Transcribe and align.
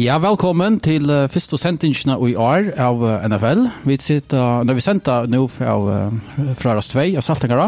Ja, 0.00 0.14
velkommen 0.16 0.78
til 0.80 1.10
uh, 1.12 1.26
første 1.28 1.58
sendingen 1.60 2.22
i 2.24 2.32
år 2.32 2.70
av 2.80 3.02
uh, 3.04 3.24
NFL. 3.28 3.66
Vi 3.84 3.98
sitter, 4.00 4.38
uh, 4.40 4.62
når 4.64 4.78
vi 4.78 4.84
sender 4.86 5.26
nå 5.28 5.42
fra, 5.52 5.74
uh, 5.76 6.54
fra 6.56 6.72
Rast 6.78 6.94
2 6.94 7.02
av 7.20 7.26
Saltingara, 7.26 7.66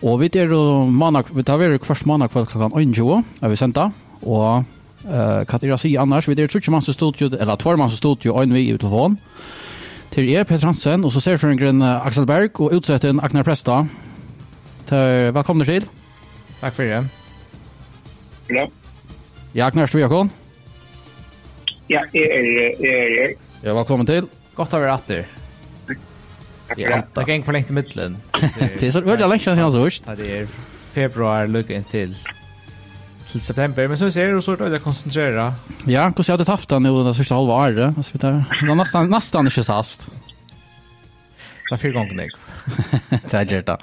og 0.00 0.22
vi 0.22 0.30
er 0.32 0.54
uh, 0.56 0.88
mandag, 0.88 1.28
vi 1.36 1.44
tar 1.44 1.60
vært 1.60 1.84
først 1.84 2.06
mandag 2.08 2.32
kveld 2.32 2.48
klokken 2.48 2.72
21, 2.72 3.26
er 3.42 3.52
vi 3.52 3.58
sender, 3.60 3.92
og 4.22 4.46
uh, 4.62 5.42
hva 5.42 5.58
er 5.58 5.66
det 5.66 5.74
å 5.76 5.78
si 5.82 5.90
annars? 6.00 6.24
Vi 6.24 6.38
er 6.40 6.48
trodde 6.48 6.72
man 6.72 6.86
som 6.86 6.96
stod 6.96 7.20
jo, 7.20 7.28
eller 7.28 7.60
tvar 7.60 7.76
man 7.76 7.92
som 7.92 8.00
stod 8.00 8.24
jo, 8.24 8.32
øyne 8.40 8.56
vi 8.56 8.70
i 8.70 8.78
telefon. 8.78 9.18
Til 10.16 10.32
er 10.32 10.48
Peter 10.48 10.70
Hansen, 10.70 11.04
og 11.04 11.12
så 11.12 11.20
ser 11.20 11.36
for 11.36 11.52
en 11.52 11.60
grunn 11.60 11.84
uh, 11.84 11.98
Axel 12.06 12.24
Berg, 12.24 12.56
og 12.64 12.78
utsetten 12.78 13.20
Agnar 13.20 13.44
Presta. 13.44 13.82
Til, 14.88 15.28
velkommen 15.36 15.68
til. 15.68 15.84
Takk 16.64 16.80
for 16.80 16.88
det. 16.88 17.04
Ja. 18.56 18.66
Ja, 19.52 19.68
Agnar 19.68 19.92
Stryakon. 19.92 20.32
Ja. 20.32 20.45
Ja, 21.86 22.00
jeg 22.10 22.26
er 22.26 22.46
her. 22.82 23.34
Ja, 23.62 23.74
velkommen 23.76 24.08
til. 24.08 24.26
Godt 24.56 24.72
å 24.74 24.80
være 24.82 24.94
atter. 24.98 25.28
Ja, 26.74 26.98
det 27.14 27.26
gikk 27.28 27.44
for 27.46 27.54
lengt 27.54 27.70
i 27.70 27.76
midtelen. 27.76 28.16
Det 28.80 28.88
er 28.88 28.94
så 28.96 29.04
veldig 29.06 29.28
lenge 29.30 29.44
siden 29.44 29.70
så 29.70 29.84
hørst. 29.84 30.08
Det 30.18 30.32
er 30.40 30.48
februar 30.96 31.46
lukket 31.46 31.78
inn 31.78 31.86
til 31.92 32.16
til 33.26 33.42
september, 33.42 33.88
men 33.90 33.98
så 33.98 34.08
ser 34.14 34.34
du 34.34 34.42
så 34.42 34.54
er 34.54 34.70
det 34.70 34.82
konsentrere. 34.82 35.48
Ja, 35.90 36.08
hvordan 36.08 36.32
har 36.32 36.38
du 36.42 36.46
tatt 36.46 36.66
den 36.70 36.86
i 36.86 36.92
det 37.06 37.14
første 37.18 37.38
halve 37.38 37.54
året? 37.54 37.98
Det 37.98 38.28
er 38.30 38.74
nesten, 38.74 39.10
nesten 39.10 39.50
ikke 39.50 39.66
sast. 39.66 40.06
Det 41.66 41.74
er 41.74 41.82
fire 41.82 41.98
ganger 41.98 42.22
jeg. 42.22 42.36
det 43.30 43.40
er 43.40 43.50
gjerne. 43.50 43.78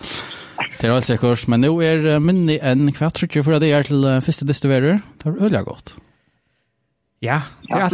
Det 0.80 0.88
er 0.90 0.96
altså 0.96 1.20
kurs, 1.20 1.48
men 1.52 1.64
nå 1.64 1.76
er 1.84 2.08
minne 2.24 2.60
enn 2.60 2.92
kvart, 2.96 3.20
tror 3.20 3.32
jeg, 3.32 3.48
for 3.48 3.60
det 3.64 3.72
er 3.72 3.88
til 3.88 4.08
første 4.24 4.48
distribuerer. 4.48 5.04
Det 5.24 5.32
er 5.32 5.40
veldig 5.44 5.68
godt. 5.68 5.96
Ja, 7.24 7.40
det 7.70 7.74
är 7.74 7.84
alt 7.84 7.94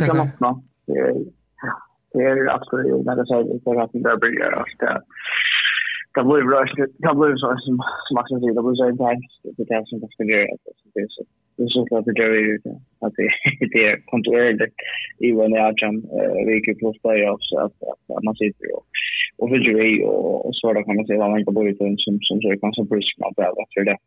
Det 2.13 2.23
är 2.23 2.55
absolut 2.58 3.05
när 3.05 3.16
det 3.16 3.22
er 3.22 3.30
säger 3.30 3.75
det 3.75 3.83
att 3.83 3.94
det 3.94 4.19
börjar 4.23 4.52
att 4.61 4.80
det 6.16 6.23
blir 6.30 6.45
rush 6.53 6.75
det 7.05 7.13
blir 7.19 7.36
så 7.41 7.47
som 7.66 7.75
som 8.05 8.13
man 8.17 8.25
säger 8.30 8.55
det 8.58 8.66
blir 8.66 8.80
så 8.81 8.89
intenst, 8.94 9.33
det 9.58 9.63
er 9.63 9.67
det 9.71 9.88
som 9.89 9.99
det 10.02 10.09
skal 10.11 10.23
fungerar 10.23 10.47
det 10.95 11.02
er 11.03 11.11
så 11.16 11.21
det 11.55 11.63
är 11.63 11.69
så 11.73 11.81
att 11.97 12.05
det 12.05 12.23
är 12.23 12.59
att 13.05 13.16
det 13.73 13.81
är 13.89 13.95
kontrollerat 14.11 14.73
i 15.25 15.31
vad 15.38 15.49
när 15.52 15.59
jag 15.66 15.93
vilket 16.49 16.77
plus 16.80 16.97
playoffs 17.03 17.49
att 17.66 18.23
man 18.27 18.36
sitter 18.41 18.67
och 18.75 18.83
och 19.41 19.49
fidgery 19.49 19.93
och 20.47 20.55
så 20.55 20.73
där 20.73 20.83
kan 20.83 20.95
man 20.95 21.05
säga 21.05 21.19
vad 21.19 21.31
man 21.31 21.45
kan 21.45 21.53
bo 21.53 21.67
i 21.67 21.75
som 21.75 21.97
som 22.27 22.41
så 22.41 22.47
kan 22.61 22.73
så 22.73 22.83
brisk 22.83 23.14
man 23.19 23.33
på 23.33 23.41
det. 23.89 23.97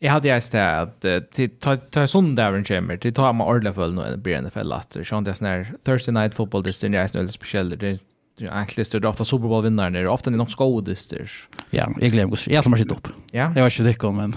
Jeg 0.00 0.12
hadde 0.12 0.28
jeg 0.28 0.42
sted 0.42 0.60
at 0.60 1.04
att 1.04 1.30
till 1.32 1.50
ta 1.60 2.06
söndagen 2.06 2.64
kommer 2.64 2.96
til 2.96 3.12
ta 3.12 3.32
med 3.32 3.46
ordla 3.46 3.72
för 3.72 3.88
nu 3.90 4.16
blir 4.16 4.42
det 4.42 5.04
Sånn 5.04 5.24
det 5.24 5.30
er 5.30 5.34
sånn 5.34 5.46
her 5.48 5.72
Thursday 5.84 6.12
night 6.12 6.34
football 6.34 6.62
det 6.62 6.68
er 6.68 6.72
sånn 6.72 6.92
veldig 6.92 7.32
speciellt 7.32 7.80
det 7.80 7.98
er 8.40 8.50
egentlig 8.50 8.84
det 8.84 9.04
er 9.04 9.08
ofte 9.08 9.24
Super 9.24 9.48
Bowl 9.48 9.62
vinnare 9.62 9.90
det 9.90 10.00
är 10.00 10.06
ofta 10.06 10.30
någon 10.30 10.46
skådespelare. 10.46 11.48
Ja, 11.70 11.86
jeg 12.00 12.12
glömde 12.12 12.36
jag 12.36 12.52
Jeg 12.52 12.62
har 12.64 12.76
sitt 12.76 12.92
opp. 12.92 13.08
Ja. 13.32 13.52
Jeg 13.54 13.62
var 13.62 13.70
ikke 13.70 13.84
det 13.84 13.98
kom 13.98 14.16
men 14.16 14.34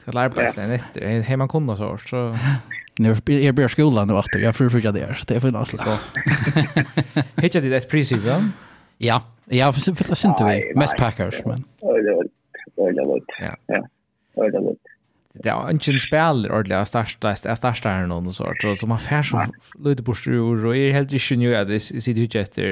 skal 0.00 0.14
lære 0.14 0.30
på 0.30 0.40
det 0.40 0.54
sen 0.54 0.70
efter 0.70 1.36
man 1.36 1.48
kunna 1.48 1.76
så 1.76 1.98
så 1.98 2.36
när 2.98 3.16
jag 3.26 3.54
börjar 3.54 3.68
skolan 3.68 4.08
då 4.08 4.18
åter 4.18 4.40
jag 4.40 4.56
får 4.56 4.68
försöka 4.68 4.92
där 4.92 5.18
det 5.26 5.36
er 5.36 5.40
for 5.40 5.50
nästa 5.50 5.76
gång. 5.76 5.98
Hittar 7.42 7.60
det 7.60 7.76
ett 7.76 7.90
preseason? 7.90 8.52
Ja, 8.98 9.22
Jeg 9.50 9.64
har 9.64 9.72
försökt 9.72 10.10
att 10.10 10.18
synta 10.18 10.44
vi 10.44 10.72
mest 10.74 10.96
Packers 10.96 11.44
men. 11.44 11.64
Ja. 13.40 13.54
Ja 13.66 13.86
det 14.34 14.40
är 14.40 14.50
gott. 14.60 14.76
Det 15.32 15.48
är 15.48 15.68
en 15.68 15.78
spelare 15.98 16.52
ordentligt 16.52 16.78
att 16.78 16.88
starta 16.88 17.28
att 17.28 17.58
starta 17.58 17.88
här 17.88 18.06
någon 18.06 18.26
och 18.26 18.34
så 18.34 18.54
så 18.80 18.86
man 18.86 18.98
får 18.98 19.22
så 19.22 19.46
lite 19.78 20.02
bort 20.02 20.26
ur 20.26 20.66
och 20.66 20.76
är 20.76 20.92
helt 20.92 21.12
inte 21.12 21.36
nu 21.36 21.56
att 21.56 21.68
det 21.68 21.80
sitter 21.80 22.20
ju 22.20 22.26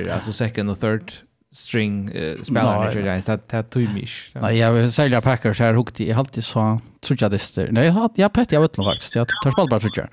efter 0.09 0.33
second 0.33 0.71
och 0.71 0.81
third 0.81 1.13
string 1.53 2.11
spelare 2.43 2.93
för 2.93 3.03
det 3.03 3.35
att 3.35 3.49
det 3.49 3.63
tog 3.63 3.95
mish. 3.95 4.31
Nej, 4.33 4.59
jag 4.59 4.93
säljer 4.93 5.21
Packers 5.21 5.61
här 5.61 5.75
hukte 5.75 6.11
har 6.11 6.19
alltid 6.19 6.45
så 6.45 6.81
tror 7.01 7.23
det. 7.55 7.73
Nej, 7.73 7.87
jag 7.87 7.93
har 7.93 8.11
jag 8.15 8.33
pett 8.33 8.53
jag 8.53 8.61
vet 8.61 8.77
nog 8.77 8.87
faktiskt. 8.87 9.15
Jag 9.15 9.27
tar 9.45 9.51
spalt 9.51 9.71
bara 9.71 9.81
tror 9.81 10.09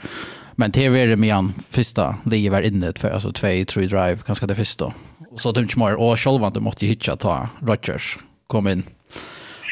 Men 0.55 0.71
det 0.71 0.85
är 0.85 1.15
med 1.15 1.33
han 1.33 1.53
första 1.69 2.15
ligger 2.25 2.51
var 2.51 2.61
inne 2.61 2.93
för 2.93 3.09
alltså 3.09 3.31
2 3.31 3.47
3 3.47 3.63
drive 3.63 4.17
ganska 4.25 4.47
det 4.47 4.55
första. 4.55 4.93
Och 5.29 5.41
så 5.41 5.51
dumt 5.51 5.69
mer 5.75 5.95
och 5.95 6.19
själva 6.19 6.49
de 6.49 6.63
måste 6.63 6.85
hitcha 6.85 7.15
ta 7.15 7.49
Rodgers 7.61 8.17
kom 8.47 8.67
in. 8.67 8.83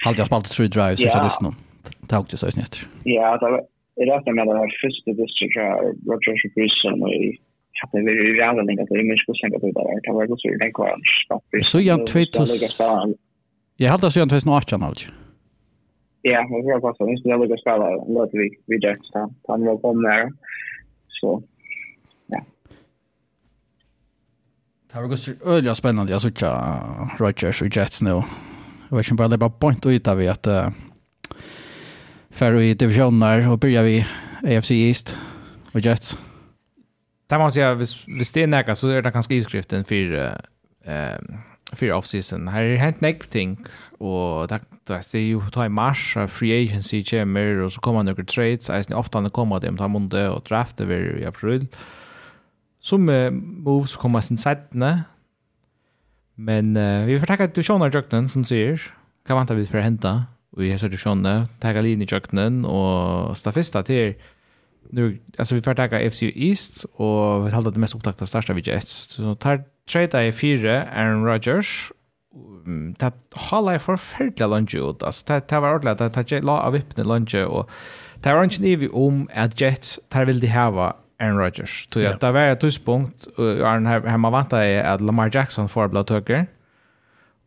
Halt 0.05 0.17
jag 0.17 0.27
spalt 0.27 0.49
tre 0.49 0.67
drive 0.67 0.97
så 0.97 1.09
så 1.09 1.23
det 1.23 1.29
snur. 1.29 1.53
Det 2.13 2.17
har 2.17 2.23
också 2.23 2.37
så 2.37 2.51
snett. 2.51 2.75
Ja, 3.03 3.37
det 3.95 4.01
är 4.01 4.05
rätt 4.05 4.35
med 4.35 4.47
det 4.47 4.57
här 4.57 4.71
första 4.81 5.11
distrikt 5.11 5.55
här, 5.55 5.81
Roger 5.81 6.53
Bruce 6.55 6.87
och 7.03 7.13
i 7.13 7.37
hade 7.81 8.03
vi 8.05 8.11
ju 8.11 8.33
redan 8.33 8.65
länge 8.65 8.81
att 8.83 8.89
det 8.89 8.95
är 8.95 9.03
mycket 9.03 9.29
att 9.29 9.37
sänka 9.37 9.59
på 9.59 9.65
det 9.65 9.73
där. 9.73 10.01
Det 10.03 10.11
var 10.11 10.31
också 10.31 10.47
ju 10.47 10.57
den 10.57 10.73
kvar. 10.73 10.99
Så 11.63 11.79
jag 11.79 12.07
tvittas. 12.07 12.79
Jag 13.77 13.91
hade 13.91 14.11
så 14.11 14.19
jag 14.19 14.41
snart 14.41 14.71
något 14.71 14.81
annat. 14.81 14.99
Ja, 16.21 16.41
det 16.41 16.79
var 16.81 16.89
också 16.89 17.03
en 17.03 17.17
snäll 17.17 17.51
och 17.51 17.59
spela 17.59 17.89
låt 17.89 18.29
vi 18.33 18.49
vi 18.65 18.77
där 18.77 18.97
så 19.01 19.33
han 19.47 19.65
var 19.65 19.77
kom 19.77 20.01
där. 20.01 20.31
Så. 21.07 21.43
Det 24.93 24.99
var 24.99 25.11
också 25.11 25.31
öliga 25.45 25.75
spännande. 25.75 26.11
Jag 26.11 26.21
såg 26.21 26.33
Rogers 27.19 27.61
och 27.61 27.77
Jets 27.77 28.01
nu. 28.01 28.21
Jag 28.89 28.97
vet 28.97 29.11
inte 29.11 29.15
bara 29.21 29.27
det 29.27 29.37
bara 29.37 29.49
point 29.49 29.85
ut 29.85 30.07
av 30.07 30.19
att 30.19 30.47
för 32.33 32.61
i 32.61 32.73
divisioner 32.73 33.49
och 33.49 33.59
börjar 33.59 33.83
vi 33.83 34.05
AFC 34.57 34.71
East 34.71 35.17
och 35.71 35.79
Jets. 35.79 36.17
Där 37.27 37.39
måste 37.39 37.59
jag 37.59 37.75
hvis 37.75 38.31
det 38.31 38.47
näka 38.47 38.75
så 38.75 38.89
är 38.89 39.01
det 39.01 39.11
kanske 39.11 39.43
skriften 39.43 39.83
för 39.83 40.39
eh 40.85 41.17
för 41.71 41.91
offseason. 41.91 42.47
Här 42.47 42.63
är 42.63 42.77
hänt 42.77 43.01
några 43.01 43.29
ting 43.29 43.65
och 43.97 44.47
där 44.47 44.61
det 44.87 45.17
är 45.17 45.21
ju 45.21 45.49
ta 45.49 45.65
i 45.65 45.69
mars 45.69 46.17
free 46.29 46.65
agency 46.65 47.03
kommer 47.03 47.57
och 47.57 47.71
så 47.71 47.81
kommer 47.81 48.03
några 48.03 48.23
trades. 48.23 48.69
Alltså 48.69 48.95
ofta 48.95 49.21
när 49.21 49.29
kommer 49.29 49.59
det 49.59 49.77
ta 49.77 49.87
måndag 49.87 50.31
och 50.31 50.43
draft 50.43 50.81
över 50.81 51.19
i 51.19 51.25
april. 51.25 51.67
Som 52.79 53.05
moves 53.63 53.95
kommer 53.95 54.21
sen 54.21 54.37
sättne. 54.37 55.03
Men 56.35 56.73
vi 57.07 57.19
får 57.19 57.27
tacka 57.27 57.47
till 57.47 57.63
Sean 57.63 57.91
Jökten 57.91 58.29
som 58.29 58.45
säger 58.45 58.81
kan 59.27 59.37
vänta 59.37 59.53
vid 59.53 59.69
för 59.69 59.77
att 59.77 59.83
hämta 59.83 60.23
i 60.57 60.69
hessa 60.69 60.87
tradisjonen, 60.87 61.47
tagga 61.61 61.81
linje 61.81 62.05
i 62.05 62.11
kjøkkenen, 62.13 62.63
og 62.65 63.37
stafista 63.37 63.81
til 63.81 64.13
nu 64.93 65.17
alltså 65.39 65.55
vi 65.55 65.61
får 65.61 65.73
tacka 65.73 66.09
FC 66.09 66.21
East 66.35 66.85
och 66.93 67.47
vi 67.47 67.51
håller 67.51 67.71
det 67.71 67.79
mest 67.79 67.95
upptakta 67.95 68.25
starta 68.25 68.53
vid 68.53 68.67
Jets 68.67 68.91
Så 69.15 69.35
tar 69.35 69.63
trade 69.87 70.27
i 70.27 70.31
fyra 70.31 70.83
Aaron 70.83 71.25
Rodgers. 71.25 71.91
Det 72.99 73.13
håller 73.33 73.79
för 73.79 73.97
förfärliga 73.97 74.47
lunge 74.47 74.89
ut. 74.89 75.03
Alltså 75.03 75.23
det 75.27 75.47
det 75.47 75.59
var 75.59 75.75
ordentligt 75.75 76.01
att 76.01 76.29
ta 76.29 76.39
la 76.39 76.61
av 76.61 76.75
öppna 76.75 77.03
lunch 77.03 77.35
och 77.35 77.69
det 78.23 78.33
var 78.33 78.43
inte 78.43 78.61
ni 78.61 78.89
om 78.89 79.27
att 79.33 79.61
Jets 79.61 79.99
tar 80.09 80.25
vill 80.25 80.39
de 80.39 80.47
ha 80.47 80.97
Aaron 81.19 81.39
Rodgers. 81.39 81.87
Så 81.93 81.99
ja 81.99 82.17
det 82.21 82.31
var 82.31 82.41
ett 82.41 82.59
tidspunkt 82.59 83.27
Aaron 83.37 83.85
hemma 83.85 84.29
vanta 84.29 84.63
är 84.63 84.83
att 84.83 85.01
Lamar 85.01 85.29
Jackson 85.33 85.69
får 85.69 85.87
blå 85.87 86.03
töker. 86.03 86.47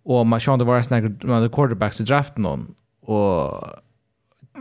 Och 0.05 0.27
man 0.27 0.41
kände 0.41 0.65
vara 0.65 0.83
snägg 0.83 1.25
med 1.25 1.53
quarterbacks 1.53 2.01
i 2.01 2.05
draften 2.05 2.43
någon 2.43 2.75
och 3.07 3.65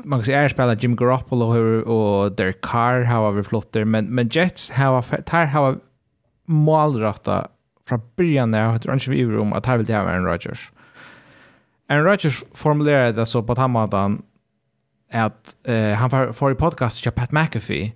man 0.04 0.20
kan 0.20 0.26
säga 0.26 0.42
är 0.42 0.50
spelar 0.50 0.76
Jim 0.76 0.96
Garoppolo 0.96 1.82
och 1.82 2.32
Derek 2.32 2.62
Carr 2.62 3.04
har 3.04 3.32
vi 3.32 3.44
flotter 3.44 3.86
men 3.86 4.06
men 4.06 4.30
Jets 4.30 4.72
har 4.72 5.22
tar 5.22 5.46
har 5.46 5.78
målrätta 6.46 7.48
från 7.88 8.02
början 8.16 8.52
när 8.52 8.72
jag 8.72 8.82
tror 8.82 8.94
inte 8.94 9.12
vi 9.12 9.22
är 9.22 9.38
om 9.38 9.54
att 9.54 9.66
här 9.66 9.78
vill 9.78 9.86
det 9.86 9.94
ha 9.94 10.02
Aaron 10.02 10.26
Rodgers. 10.26 10.72
Aaron 11.90 12.06
Rodgers 12.06 12.44
formulerade 12.53 13.12
det 13.12 13.26
så 13.26 13.44
på 13.44 13.52
att 13.52 13.58
han 13.58 13.72
att 15.12 15.56
eh, 15.64 15.94
han 15.94 16.34
får 16.34 16.52
i 16.52 16.56
podcast 16.56 17.03
till 17.03 17.12
Pat 17.12 17.32
McAfee 17.32 17.94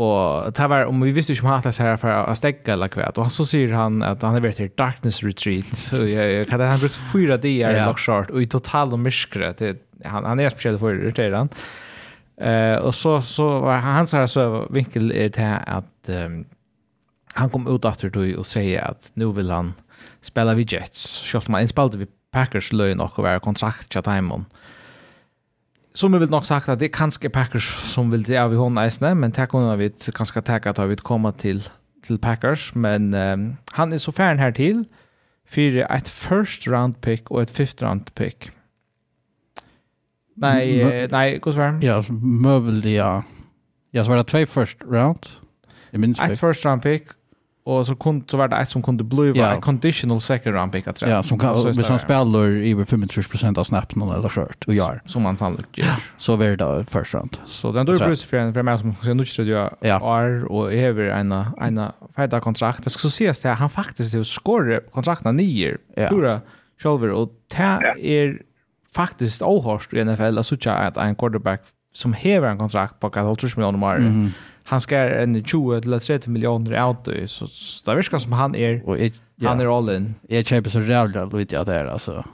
Och 0.00 0.52
det 0.52 0.66
var 0.66 0.84
om 0.84 1.00
vi 1.00 1.10
visste 1.12 1.32
ju 1.32 1.40
om 1.40 1.46
han 1.46 1.62
här 1.78 1.96
för 1.96 2.08
att 2.08 2.38
stäcka 2.38 2.72
eller 2.72 2.88
kvätt 2.88 3.18
och 3.18 3.32
så 3.32 3.46
säger 3.46 3.72
han 3.72 4.02
att 4.02 4.22
han 4.22 4.34
har 4.34 4.40
varit 4.40 4.60
i 4.60 4.70
darkness 4.74 5.22
retreat 5.22 5.76
så 5.76 5.96
jag 6.06 6.48
kan 6.48 6.60
han 6.60 6.78
brukt 6.78 6.98
fyra 7.12 7.36
dagar 7.36 7.82
i 7.82 7.86
Lockshart, 7.86 8.30
och 8.30 8.42
i 8.42 8.46
total 8.46 8.96
mörker 8.96 9.54
det 9.58 9.76
han 10.04 10.24
han 10.24 10.40
är 10.40 10.48
speciell 10.48 10.78
för 10.78 10.94
det 10.94 11.10
där 11.10 11.32
han. 11.32 11.48
Eh 12.40 12.78
och 12.78 12.94
så 12.94 13.22
så 13.22 13.60
var 13.60 13.76
han 13.76 14.06
så 14.06 14.16
här 14.16 14.26
så 14.26 14.66
vinkel 14.70 15.12
är 15.12 15.28
det 15.28 15.56
att 15.66 16.08
um, 16.08 16.44
han 17.34 17.50
kom 17.50 17.74
ut 17.74 17.84
efter 17.84 18.10
då 18.10 18.38
och 18.38 18.46
säger 18.46 18.84
att 18.90 19.10
nu 19.14 19.32
vill 19.32 19.50
han 19.50 19.74
spela 20.20 20.54
vid 20.54 20.72
Jets. 20.72 21.22
Schalt 21.24 21.48
man 21.48 21.62
inspelade 21.62 21.98
vi 21.98 22.06
Packers 22.32 22.72
löj 22.72 22.94
och 22.94 23.18
var 23.18 23.38
kontrakt 23.38 23.94
chat 23.94 24.04
Diamond 24.04 24.44
som 25.92 26.12
vi 26.12 26.18
vill 26.18 26.30
nog 26.30 26.46
sagt 26.46 26.68
att 26.68 26.78
det 26.78 26.84
är 26.84 26.88
kanske 26.88 27.30
Packers 27.30 27.74
som 27.94 28.10
vill 28.10 28.22
det 28.22 28.38
av 28.38 28.52
i 28.52 28.56
hon 28.56 28.78
eisne, 28.78 29.14
men 29.14 29.32
tack 29.32 29.50
hon 29.50 29.78
vi 29.78 29.90
kanske 30.14 30.42
täcka 30.42 30.70
att 30.70 30.78
vi 30.78 30.96
kommer 30.96 31.32
till 31.32 31.68
till 32.02 32.18
Packers, 32.18 32.74
men 32.74 33.14
um, 33.14 33.56
han 33.72 33.92
är 33.92 33.98
så 33.98 34.12
färn 34.12 34.38
här 34.38 34.52
till 34.52 34.84
för 35.48 35.92
ett 35.92 36.08
first 36.08 36.66
round 36.66 37.00
pick 37.00 37.30
och 37.30 37.42
ett 37.42 37.50
fifth 37.50 37.84
round 37.84 38.14
pick. 38.14 38.50
Nej, 40.36 40.84
Mö 40.84 41.08
nej, 41.10 41.40
hur 41.44 41.52
svär? 41.52 41.78
Ja, 41.82 42.04
möjligt 42.42 42.84
ja. 42.84 43.24
Jag 43.90 44.06
svarade 44.06 44.24
två 44.24 44.46
first 44.46 44.82
round. 44.82 45.26
Jag 45.90 46.00
minns 46.00 46.20
ett 46.20 46.40
first 46.40 46.64
round 46.64 46.82
pick 46.82 47.08
och 47.64 47.86
så 47.86 47.94
kunde 47.94 48.24
så 48.28 48.36
var 48.36 48.48
det 48.48 48.56
ett 48.56 48.68
som 48.68 48.82
kunde 48.82 49.04
bli 49.04 49.32
ja. 49.34 49.54
en 49.54 49.60
conditional 49.60 50.20
second 50.20 50.54
round 50.54 50.72
pick 50.72 50.86
att 50.86 51.02
Ja, 51.02 51.22
som 51.22 51.38
kan 51.38 51.56
så 51.56 51.66
hvis 51.66 51.88
han 51.88 51.98
spelar 51.98 52.50
i 52.50 52.84
25 53.20 53.54
av 53.56 53.64
snappen 53.64 54.02
eller 54.02 54.28
skört 54.28 54.64
och 54.66 54.74
gör 54.74 55.02
som 55.06 55.22
man 55.22 55.36
sannolikt 55.36 55.78
gör. 55.78 55.86
Ja, 55.86 55.96
så 56.16 56.36
var 56.36 56.46
det 56.46 56.84
första 56.90 57.18
round. 57.18 57.36
Så 57.44 57.72
den 57.72 57.86
då 57.86 57.92
Bruce 57.92 58.26
för 58.26 58.36
en 58.36 58.54
för 58.54 58.62
mig 58.62 58.78
som 58.78 58.94
sen 59.02 59.16
nu 59.16 59.24
skulle 59.24 59.50
jag 59.50 59.76
är 59.80 60.44
och 60.44 60.72
över 60.72 61.04
en 61.04 61.32
en 61.32 61.80
feta 62.16 62.40
kontrakt. 62.40 62.84
Det 62.84 62.90
ska 62.90 63.08
ses 63.08 63.40
det 63.40 63.48
han 63.48 63.70
faktiskt 63.70 64.12
det 64.12 64.24
skorre 64.24 64.80
kontrakten 64.92 65.36
nio. 65.36 65.78
Pura 65.96 66.40
Scholver 66.82 67.10
och 67.10 67.30
det 67.48 67.94
är 67.98 68.38
faktiskt 68.94 69.42
ohörst 69.42 69.92
i 69.92 70.04
NFL 70.04 70.38
att 70.38 70.46
så 70.46 70.70
att 70.70 70.96
en 70.96 71.14
quarterback 71.14 71.60
som 71.94 72.12
hever 72.12 72.48
en 72.48 72.58
kontrakt 72.58 73.00
på 73.00 73.10
12 73.10 73.36
miljoner 73.56 73.78
mer. 73.78 73.96
Mm 73.96 74.12
-hmm 74.12 74.30
han 74.64 74.80
ska 74.80 74.96
en 74.96 75.44
20 75.44 75.74
eller 75.74 75.98
30 75.98 76.30
miljoner 76.30 76.86
out 76.86 77.30
så 77.30 77.46
det 77.84 77.94
verkar 77.94 78.18
som 78.18 78.32
han 78.32 78.54
är 78.54 78.88
och 78.88 78.98
jag, 78.98 79.12
ja. 79.36 79.48
han 79.48 79.60
är 79.60 79.78
all 79.78 79.90
in. 79.90 80.14
Jag 80.28 80.46
köper 80.46 80.70
så 80.70 80.80
jävla 80.80 81.24
lite 81.24 81.60
att 81.60 81.66
det 81.66 81.74
är 81.74 81.84
alltså. 81.84 82.24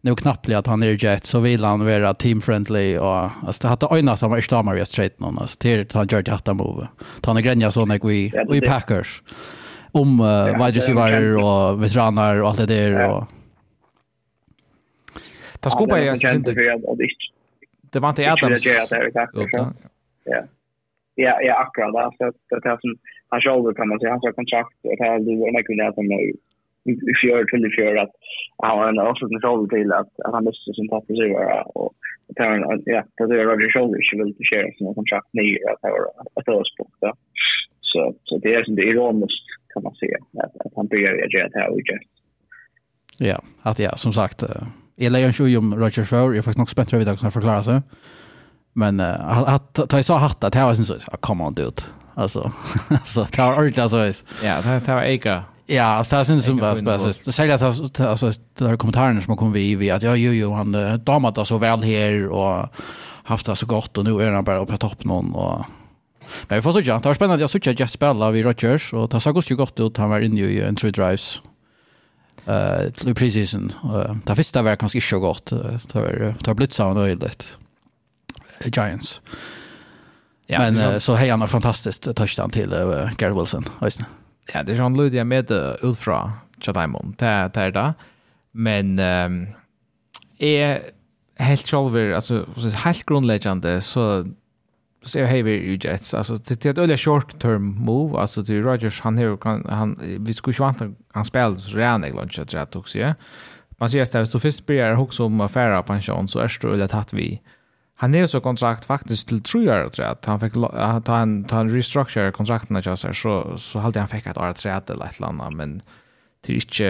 Nu 0.00 0.14
knappt 0.14 0.48
att 0.48 0.66
han 0.66 0.82
är 0.82 1.04
jet 1.04 1.24
så 1.24 1.40
vill 1.40 1.64
han 1.64 1.84
vara 1.84 2.14
team 2.14 2.40
friendly 2.40 2.98
och 2.98 3.16
alltså 3.16 3.62
det 3.62 3.68
hade 3.68 3.88
öjna 3.90 4.16
som 4.16 4.32
är 4.32 4.40
stammar 4.40 4.74
via 4.74 4.84
straight 4.84 5.20
någon 5.20 5.38
alltså 5.38 5.58
till 5.58 5.86
han 5.92 6.06
gör 6.10 6.22
det 6.22 6.30
hatta 6.30 6.54
move. 6.54 6.88
Han 7.22 7.36
en 7.36 7.42
gränja 7.42 7.70
så 7.70 7.86
när 7.86 8.08
vi 8.08 8.32
vi 8.50 8.60
Packers 8.60 9.22
om 9.92 10.20
uh, 10.20 10.44
wide 10.46 10.78
receiver 10.78 11.34
och 11.44 11.82
veteraner 11.82 12.42
och 12.42 12.48
allt 12.48 12.58
det 12.58 12.66
där 12.66 13.10
och 13.10 13.24
Ta 15.60 15.70
skopa 15.70 16.00
jag 16.00 16.18
synd. 16.18 16.44
Det 17.90 18.00
var 18.00 18.08
inte 18.08 18.24
äta. 18.24 18.50
Ja. 20.24 20.44
Ja, 21.14 21.42
ja, 21.42 21.54
akkurat. 21.54 21.94
Alltså, 21.94 22.24
det 22.50 22.68
är 22.68 22.76
som 22.80 22.94
han 23.28 23.40
själv 23.40 23.74
kan 23.74 23.88
man 23.88 23.98
säga, 23.98 24.10
han 24.10 24.20
har 24.22 24.32
kontrakt 24.32 24.78
och 24.88 24.96
det 24.98 25.04
är 25.04 25.18
det 25.18 25.52
man 25.52 25.64
kunde 25.64 25.84
ha 25.84 25.92
som 25.92 26.12
i 26.90 27.14
fjör 27.20 27.44
till 27.44 27.66
i 27.66 27.70
fjör 27.76 27.96
att 27.96 28.14
han 28.66 28.78
har 28.78 28.88
en 28.88 28.98
avslutning 28.98 29.40
själv 29.40 29.68
till 29.68 29.92
att, 29.92 30.12
att 30.24 30.34
han 30.36 30.44
måste 30.44 30.72
sin 30.72 30.88
tatt 30.88 31.06
sig 31.06 31.32
vara 31.32 31.62
och 31.62 31.92
det 32.34 32.42
är 32.42 32.50
en, 32.56 32.82
ja, 32.84 33.00
det 33.16 33.34
är 33.40 33.44
Roger 33.50 33.70
Scholl 33.72 33.96
inte 34.28 34.38
vill 34.38 34.50
köra 34.50 34.72
sina 34.78 34.94
kontrakt 34.94 35.30
ner 35.32 35.58
att 35.70 35.80
det 35.82 35.90
var 35.94 36.04
ett 36.40 36.48
överspråk 36.48 36.92
ja. 37.00 37.12
Så, 37.80 38.14
så 38.24 38.38
det 38.38 38.54
är 38.54 38.64
som 38.64 38.74
det 38.74 38.82
ironiskt 38.82 39.48
kan 39.72 39.82
man 39.82 39.94
säga 39.94 40.18
att, 40.44 40.66
att 40.66 40.72
han 40.76 40.86
börjar 40.86 41.12
reagera 41.12 41.48
till 41.48 41.60
här 41.60 41.70
och 41.70 41.78
just. 41.78 42.10
Ja, 43.18 43.38
att 43.62 43.78
ja, 43.78 43.90
som 43.96 44.12
sagt, 44.12 44.42
jag 44.96 45.12
lägger 45.12 45.26
en 45.26 45.32
tjej 45.32 45.56
om 45.56 45.74
Roger 45.74 46.04
Schwer, 46.04 46.18
jag 46.18 46.36
är 46.36 46.42
faktiskt 46.42 46.58
nog 46.58 46.70
spänt 46.70 46.88
att 46.88 46.92
jag 46.92 46.98
vet 46.98 47.08
att 47.08 47.20
han 47.20 47.32
förklarar 47.32 47.62
sig. 47.62 47.80
Men 48.74 49.00
uh, 49.00 49.48
att 49.48 49.80
ta 49.88 50.02
så 50.02 50.14
hatta 50.14 50.50
det 50.50 50.62
var 50.62 50.74
syns 50.74 50.88
så 50.88 51.16
come 51.20 51.44
on 51.44 51.54
dude. 51.54 51.82
Alltså 52.14 52.52
så 53.04 53.26
det 53.30 53.38
var 53.38 53.52
ordentligt 53.52 53.78
alltså. 53.78 54.24
Ja, 54.42 54.60
det 54.62 54.80
det 54.86 54.94
var 54.94 55.02
Eka. 55.02 55.44
Ja, 55.66 55.84
alltså 55.84 56.16
det 56.16 56.24
syns 56.24 56.44
som 56.44 56.56
bara 56.56 56.98
så 57.12 57.32
sälja 57.32 57.58
så 57.58 57.66
alltså 58.04 58.30
det 58.58 58.68
här 58.68 58.76
kommentarerna 58.76 59.20
som 59.20 59.36
kom 59.36 59.52
vi 59.52 59.74
vi 59.74 59.90
att 59.90 60.02
ja 60.02 60.16
jo 60.16 60.32
jo 60.32 60.52
han 60.52 61.00
damat 61.04 61.46
så 61.46 61.58
väl 61.58 61.82
här 61.82 62.28
och 62.28 62.68
haft 63.24 63.46
det 63.46 63.56
så 63.56 63.66
gott 63.66 63.98
och 63.98 64.04
nu 64.04 64.22
är 64.22 64.30
han 64.30 64.44
bara 64.44 64.58
uppe 64.58 64.72
på 64.72 64.78
topp 64.78 65.04
någon 65.04 65.34
och 65.34 65.64
Men 66.48 66.58
vi 66.58 66.62
får 66.62 66.72
sådär, 66.72 66.98
det 66.98 67.04
var 67.04 67.14
spännande, 67.14 67.42
jag 67.42 67.50
såg 67.50 67.68
att 67.68 67.80
Jeff 67.80 67.90
spelade 67.90 68.32
vid 68.32 68.44
Rodgers 68.44 68.92
och 68.92 69.08
det 69.08 69.20
såg 69.20 69.44
ju 69.50 69.56
gott 69.56 69.80
ut, 69.80 69.96
han 69.96 70.10
var 70.10 70.20
inne 70.20 70.40
i 70.40 70.60
en 70.60 70.76
true 70.76 70.92
drives 70.92 71.42
Eh, 72.46 72.84
uh, 72.84 72.90
till 72.90 73.14
preseason. 73.14 73.72
Uh, 73.84 74.16
det 74.24 74.36
första 74.36 74.62
var 74.62 74.76
kanske 74.76 74.98
inte 74.98 75.08
så 75.08 75.20
godt, 75.20 75.46
det 75.46 75.94
var, 75.94 76.34
det 76.38 76.46
var 76.46 76.54
blitt 76.54 76.76
sånn 76.76 76.98
øyelig. 77.00 77.30
Giants. 78.64 79.20
Ja, 80.46 80.58
Men 80.58 80.76
uh, 80.76 80.98
så 80.98 81.14
hej 81.14 81.28
han 81.28 81.40
har 81.40 81.48
fantastiskt 81.48 82.16
touchdown 82.16 82.50
till 82.50 82.72
uh, 82.72 83.14
Gary 83.16 83.34
Wilson. 83.34 83.64
Ösne. 83.80 84.06
Ja, 84.52 84.62
det 84.62 84.72
är 84.72 84.76
John 84.76 84.96
ludiga 84.96 85.24
med 85.24 85.50
uh, 85.50 85.74
Ulfra 85.82 86.32
Chadaimon. 86.60 87.14
Det 87.18 87.50
det 87.54 87.60
är 87.60 87.70
det. 87.70 87.94
Men 88.52 88.98
um, 88.98 89.46
är 90.38 90.80
helt 91.36 91.68
själver 91.68 92.12
alltså 92.12 92.46
helt 92.74 93.06
grundläggande 93.06 93.80
så 93.80 94.26
så 95.02 95.18
är 95.18 95.24
heavy 95.24 95.50
i 95.50 95.78
Jets 95.82 96.14
alltså 96.14 96.36
det 96.36 96.66
är 96.66 96.70
ett 96.70 96.78
öliga 96.78 96.96
short 96.96 97.38
term 97.40 97.74
move 97.84 98.18
alltså 98.18 98.44
till 98.44 98.62
Rodgers 98.62 99.00
han 99.00 99.18
här 99.18 99.36
kan 99.36 99.66
han 99.70 99.98
vi 100.20 100.32
skulle 100.34 100.56
ju 100.58 100.64
vänta 100.64 100.90
han 101.12 101.24
spelade 101.24 101.58
så 101.58 101.76
redan 101.76 102.04
i 102.04 102.10
lunch 102.10 102.38
att 102.38 102.52
jag 102.52 102.70
tog 102.70 102.84
Ja. 102.94 103.14
man 103.70 103.90
ser 103.90 104.22
att 104.22 104.32
du 104.32 104.40
först 104.40 104.66
börjar 104.66 104.96
också 104.96 105.24
om 105.24 105.40
affärer 105.40 105.82
pension 105.82 106.28
så 106.28 106.38
är 106.38 106.58
det 106.60 106.68
öliga 106.68 106.88
tatt 106.88 107.12
vi 107.12 107.40
Han 107.96 108.14
är 108.14 108.26
så 108.26 108.40
kontrakt 108.40 108.84
faktiskt 108.84 109.28
till 109.28 109.42
tre 109.42 109.60
år 109.60 109.88
tror 109.88 110.08
jag. 110.08 110.16
Han 110.24 110.40
fick 110.40 110.52
att 110.72 111.06
han 111.06 111.46
han 111.50 111.70
restructure 111.70 112.32
kontrakten 112.32 112.82
jag 112.84 112.98
så 112.98 113.12
så 113.12 113.58
så 113.58 113.78
hade 113.78 114.00
han 114.00 114.08
fick 114.08 114.26
ett 114.26 114.38
år 114.38 114.52
tre 114.52 114.72
att 114.72 114.90
eller 114.90 115.04
ett 115.06 115.20
men 115.54 115.82
det 116.46 116.52
är 116.52 116.56
inte 116.56 116.84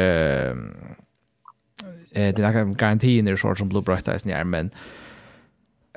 eh 2.11 2.35
det 2.35 2.39
är 2.39 2.75
garanti 2.75 3.19
i 3.19 3.37
sort 3.37 3.59
som 3.59 3.69
Blue 3.69 3.83
Bright 3.83 4.09
Eyes 4.09 4.25
när 4.25 4.45
men 4.45 4.71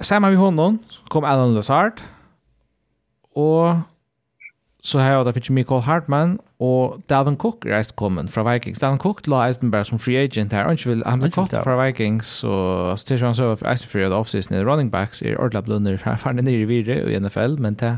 samma 0.02 0.30
vi 0.30 0.36
honom 0.36 0.80
kom 1.08 1.24
Alan 1.24 1.54
Lazard 1.54 2.02
och 3.34 3.76
så 4.84 5.00
har 5.00 5.24
det 5.24 5.34
finnes 5.34 5.50
Michael 5.50 5.82
Hartman 5.82 6.38
og 6.60 7.02
Dalvin 7.10 7.38
Cook 7.38 7.66
reist 7.66 7.96
kommen 7.96 8.30
fra 8.30 8.44
Vikings. 8.46 8.80
Dalvin 8.80 9.00
Cook 9.02 9.28
la 9.28 9.48
eisen 9.48 9.72
bare 9.72 9.86
som 9.86 10.00
free 10.00 10.18
agent 10.18 10.54
her. 10.54 10.68
Han 10.68 10.78
vil, 10.86 11.04
han 11.06 11.20
ble 11.20 11.32
kort 11.32 11.54
fra 11.64 11.78
Vikings, 11.86 12.44
og 12.44 12.92
altså, 12.92 13.06
til 13.06 13.26
han 13.26 13.36
så 13.36 13.56
for 13.56 13.70
eisen 13.72 13.90
free 13.90 14.06
offseason 14.06 14.58
i 14.58 14.64
running 14.64 14.92
backs 14.92 15.22
er 15.22 15.38
ordentlig 15.38 15.64
blunder. 15.64 15.98
Han 16.04 16.18
fann 16.18 16.36
nere 16.36 16.62
i 16.62 16.70
videre 16.70 17.12
i 17.12 17.20
NFL, 17.20 17.58
men 17.62 17.74
det 17.74 17.98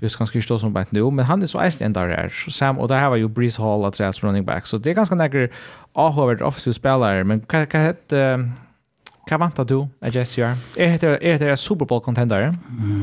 vi 0.00 0.06
just 0.06 0.16
ganske 0.18 0.40
stå 0.42 0.56
som 0.58 0.72
bant 0.72 0.92
nu, 0.92 1.10
men 1.10 1.24
han 1.28 1.42
er 1.42 1.46
så 1.46 1.60
eisen 1.60 1.84
enda 1.84 2.06
her. 2.08 2.32
Sam, 2.48 2.78
og 2.78 2.88
der 2.88 2.98
har 2.98 3.10
var 3.10 3.16
jo 3.16 3.28
Breeze 3.28 3.62
Hall 3.62 3.84
at 3.84 4.00
reist 4.00 4.24
running 4.24 4.46
back, 4.46 4.66
så 4.66 4.78
det 4.78 4.90
er 4.90 4.94
ganske 4.94 5.14
nekker 5.14 5.48
avhåvert 5.94 6.42
offseason 6.42 6.72
spillere, 6.72 7.24
men 7.24 7.44
hva, 7.50 7.66
hva 7.68 7.86
heter... 7.90 8.38
Uh, 8.40 8.48
Hva 9.28 9.36
vantar 9.38 9.64
du 9.68 9.76
at 10.02 10.14
Jets 10.14 10.38
gjør? 10.38 10.56
Er 10.76 10.96
det 10.98 11.10
er 11.22 11.38
det 11.38 11.58
Super 11.60 11.86
Bowl 11.86 12.00
contender? 12.00 12.54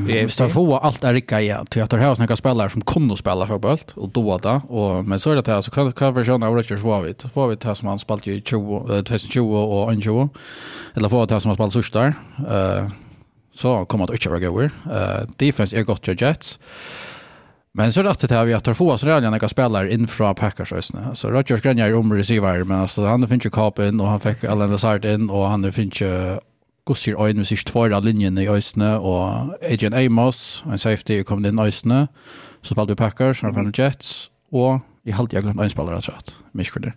Vi 0.07 0.27
står 0.29 0.49
få 0.51 0.77
allt 0.77 1.03
är 1.03 1.13
rika 1.13 1.41
ja. 1.41 1.63
Till 1.65 1.83
att 1.83 1.89
det 1.89 1.97
här 1.97 2.15
snacka 2.15 2.35
spelare 2.35 2.69
som 2.69 2.81
kunde 2.81 3.13
att 3.13 3.19
spela 3.19 3.47
fotboll 3.47 3.77
och 3.95 4.09
då 4.09 4.37
då 4.37 4.61
och 4.69 5.05
men 5.05 5.19
så 5.19 5.31
är 5.31 5.35
det 5.35 5.47
här 5.47 5.61
så 5.61 5.71
kan 5.71 5.91
kan 5.91 6.13
version 6.13 6.43
av 6.43 6.55
Rodgers 6.55 6.81
var 6.81 7.01
vi. 7.01 7.13
Får 7.33 7.47
vi 7.47 7.55
det 7.55 7.75
som 7.75 7.87
han 7.87 7.99
spalt 7.99 8.27
ju 8.27 8.41
20 8.41 8.79
2020 8.79 9.55
och 9.55 10.03
20 10.03 10.29
eller 10.95 11.09
får 11.09 11.27
det 11.27 11.39
som 11.39 11.49
han 11.49 11.55
spalt 11.55 11.85
så 11.85 11.99
där. 11.99 12.13
Eh 12.49 12.89
så 13.53 13.85
kommer 13.85 14.07
det 14.07 14.13
inte 14.13 14.29
vara 14.29 14.39
goer. 14.39 14.71
Eh 14.91 15.27
defense 15.37 15.77
är 15.79 15.83
gott 15.83 16.07
Jets. 16.21 16.59
Men 17.77 17.93
så 17.93 18.03
rätt 18.03 18.19
det 18.19 18.35
här 18.35 18.45
vi 18.45 18.53
att 18.53 18.77
få 18.77 18.91
oss 18.91 19.03
redan 19.03 19.23
några 19.23 19.49
spelare 19.49 19.93
in 19.93 20.07
från 20.07 20.35
Packers 20.35 20.73
ösna. 20.73 21.15
Så 21.15 21.31
Rodgers 21.31 21.61
Grenier 21.61 21.95
om 21.95 22.13
receiver 22.13 22.63
men 22.63 22.77
alltså 22.77 23.05
han 23.05 23.27
finns 23.27 23.45
ju 23.45 23.49
kapen 23.49 23.99
och 23.99 24.07
han 24.07 24.19
fick 24.19 24.43
Allen 24.43 24.71
Lazard 24.71 25.05
in 25.05 25.29
och 25.29 25.45
han 25.45 25.71
finns 25.71 26.01
ju 26.01 26.37
Gussier 26.85 27.21
Oyn 27.21 27.37
med 27.37 27.47
sig 27.47 27.57
tvåa 27.57 27.99
linjen 27.99 28.37
i 28.37 28.47
ösna 28.47 28.99
och 28.99 29.27
Adrian 29.71 29.93
Amos 29.93 30.63
en 30.71 30.79
safety 30.79 31.23
kom 31.23 31.45
in 31.45 31.59
ösna. 31.59 32.07
Så 32.61 32.73
spelade 32.73 32.95
Packers, 32.95 33.41
han 33.41 33.53
fann 33.53 33.73
Jets 33.75 34.29
och 34.51 34.79
i 35.03 35.11
halvt 35.11 35.33
jag 35.33 35.43
glömde 35.43 35.63
en 35.63 35.69
spelare 35.69 36.01
tror 36.01 36.15
jag. 36.17 36.33
Misskunde. 36.51 36.93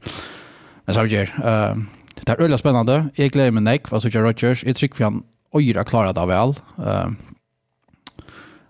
Men 0.85 0.95
så 0.95 1.07
gör 1.07 1.31
ehm 1.45 1.89
det 2.15 2.33
är 2.33 2.41
öliga 2.41 2.59
spännande. 2.59 3.09
Jag 3.15 3.31
glömmer 3.31 3.61
Nick 3.61 3.91
vad 3.91 4.03
så 4.03 4.09
gör 4.09 4.23
Rodgers. 4.23 4.65
Jag 4.65 4.77
tycker 4.77 5.05
han 5.05 5.23
ojra 5.51 5.85
klarat 5.85 6.15
det 6.15 6.27
väl. 6.27 6.55
Ehm 6.87 7.17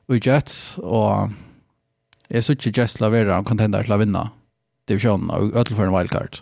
och 0.07 0.26
Jets 0.26 0.79
och 0.79 1.29
Jeg 2.31 2.45
synes 2.45 2.67
ikke 2.67 2.81
Jess 2.81 3.01
laverer 3.01 3.39
en 3.39 3.45
contender 3.45 3.83
til 3.83 3.95
å 3.95 4.01
vinne 4.01 4.29
divisjonen 4.89 5.31
og 5.31 5.55
ødel 5.55 5.77
for 5.77 5.87
en 5.87 5.95
wildcard. 5.95 6.41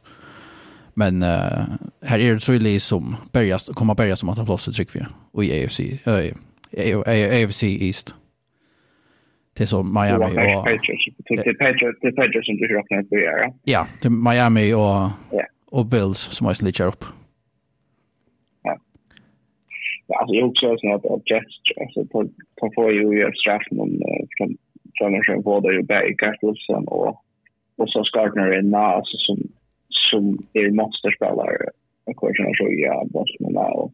Men 0.99 1.23
uh, 1.23 1.79
her 2.03 2.19
er 2.19 2.35
det 2.35 2.43
tydelig 2.43 2.81
som 2.83 3.15
bergast, 3.33 3.71
kommer 3.77 3.95
bergast 3.95 4.21
som 4.21 4.33
at 4.33 4.41
har 4.41 4.49
plass 4.49 4.67
til 4.67 4.75
Tryggvi 4.75 5.05
og 5.33 5.45
i 5.45 5.51
AFC, 5.55 5.81
uh, 6.07 6.33
AFC 7.07 7.63
East. 7.81 8.15
Det 9.59 9.65
er 9.67 9.71
så 9.75 9.83
Miami 9.83 10.25
og... 10.25 10.35
Det 11.29 11.51
er 11.53 11.59
Pedro 11.63 12.43
som 12.47 12.59
du 12.59 12.65
hører 12.67 12.81
opp 12.81 12.91
når 12.91 13.07
du 13.11 13.17
gjør, 13.19 13.39
ja? 13.43 13.49
Ja, 13.67 13.83
det 14.03 14.09
är 14.09 14.11
Miami 14.11 14.73
och, 14.73 15.05
og, 15.33 15.43
och 15.79 15.87
Bills 15.87 16.19
som 16.19 16.47
har 16.47 16.55
slitt 16.55 16.81
upp. 16.81 17.05
Ja, 20.11 20.19
alltså 20.21 20.35
jag 20.35 20.49
också 20.49 20.77
sån 20.79 20.95
att 20.95 21.31
Jets 21.31 21.55
alltså 21.81 22.05
på 22.13 22.19
på 22.61 22.73
får 22.75 22.93
ju 22.93 23.07
ju 23.19 23.33
straff 23.33 23.67
någon 23.71 23.93
från 24.37 24.57
Sörensen 24.99 25.43
både 25.43 25.75
ju 25.75 25.83
Berg 25.83 26.17
Kartelsen 26.17 26.85
och, 26.87 27.09
och 27.79 27.89
så 27.91 28.05
Skartner 28.05 28.59
Inna, 28.59 28.79
alltså 28.79 29.17
som, 29.19 29.39
som 30.11 30.23
är 30.53 30.71
monsterspelare. 30.71 31.71
Kursen 32.21 32.55
så 32.59 32.67
ja, 32.71 33.05
Bosnierna 33.13 33.67
och 33.81 33.93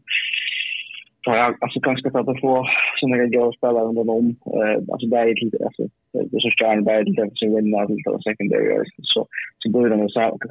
så 1.25 1.31
har 1.31 1.37
jag 1.37 1.55
alltså 1.61 1.81
ganska 1.81 2.11
för 2.11 2.21
att 2.21 2.41
få 2.41 2.67
sådana 3.01 3.17
här 3.17 3.27
goda 3.27 3.53
spelare 3.53 3.85
under 3.85 4.05
dem. 4.05 4.25
Eh, 4.57 4.79
alltså 4.93 5.07
Berg 5.15 5.35
till, 5.35 5.51
alltså, 5.67 5.83
det 6.13 6.41
så 6.41 6.51
stjärnor 6.59 6.85
Berg 6.89 7.05
till 7.05 7.15
defensive 7.15 7.55
winner 7.55 7.87
till 7.87 8.03
det 8.05 8.23
secondary 8.29 8.85
så, 9.13 9.27
så 9.59 9.71
börjar 9.71 9.91
de 9.91 9.99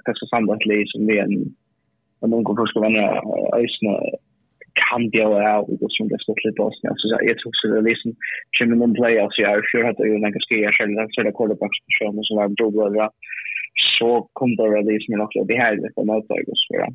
ganska 0.08 0.26
samlat 0.34 0.66
liv 0.66 0.86
som 0.88 1.06
vi 1.08 1.20
en, 1.20 1.36
en 2.24 2.34
ung 2.34 2.46
första 2.62 2.80
vänner, 2.80 3.10
Ösne, 3.64 3.94
kan 4.80 5.06
bli 5.14 5.22
av 5.22 5.34
og 5.36 5.80
það 5.82 5.94
som 5.96 6.10
det 6.10 6.20
stått 6.24 6.44
litt 6.48 6.60
oss. 6.64 6.80
Så 7.02 7.12
jeg 7.28 7.38
tror 7.40 7.56
så 7.60 7.72
det 7.72 7.80
er 7.80 7.88
liksom 7.90 8.16
kommer 8.58 8.80
noen 8.80 8.96
playoffs 8.98 9.40
i 9.42 9.48
år. 9.50 9.66
Fjør 9.70 9.88
hadde 9.90 10.10
jo 10.10 10.18
en 10.18 10.28
ganske 10.28 10.60
jeg 10.60 10.76
selv, 10.78 10.94
så 10.96 11.02
den 11.02 11.14
sørre 11.16 11.36
quarterbackspersonen 11.38 12.28
som 12.30 12.42
var 12.42 12.56
brobrødre. 12.58 13.10
Så 13.98 14.12
kom 14.40 14.56
det 14.60 14.70
liksom 14.90 15.18
nok 15.22 15.36
det 15.50 15.60
her 15.60 15.78
litt 15.80 16.02
om 16.02 16.14
avtag 16.14 16.50
og 16.50 16.60
så 16.66 16.88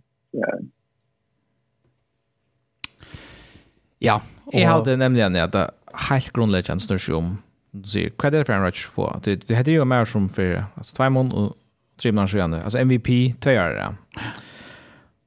Ja, 3.98 4.20
jeg 4.54 4.68
hadde 4.68 4.94
nemlig 4.96 5.24
en 5.26 5.36
at 5.42 5.54
det 5.56 5.66
helt 6.06 6.30
grunnleggende 6.36 6.84
snørs 6.84 7.08
om 7.10 7.36
du 7.74 7.88
sier, 7.90 8.12
hva 8.16 8.28
er 8.28 8.32
det 8.32 8.46
for 8.46 8.54
en 8.54 8.64
rødt 8.64 8.80
få? 8.80 9.08
Det 9.24 9.50
heter 9.50 9.74
jo 9.74 9.84
mer 9.84 10.06
som 10.08 10.28
for 10.32 10.62
altså, 10.78 10.94
Tveimond 10.96 11.34
og 11.36 11.56
måneder 12.04 12.30
siden, 12.30 12.54
altså 12.54 12.84
MVP, 12.84 13.08
tøyere. 13.42 13.90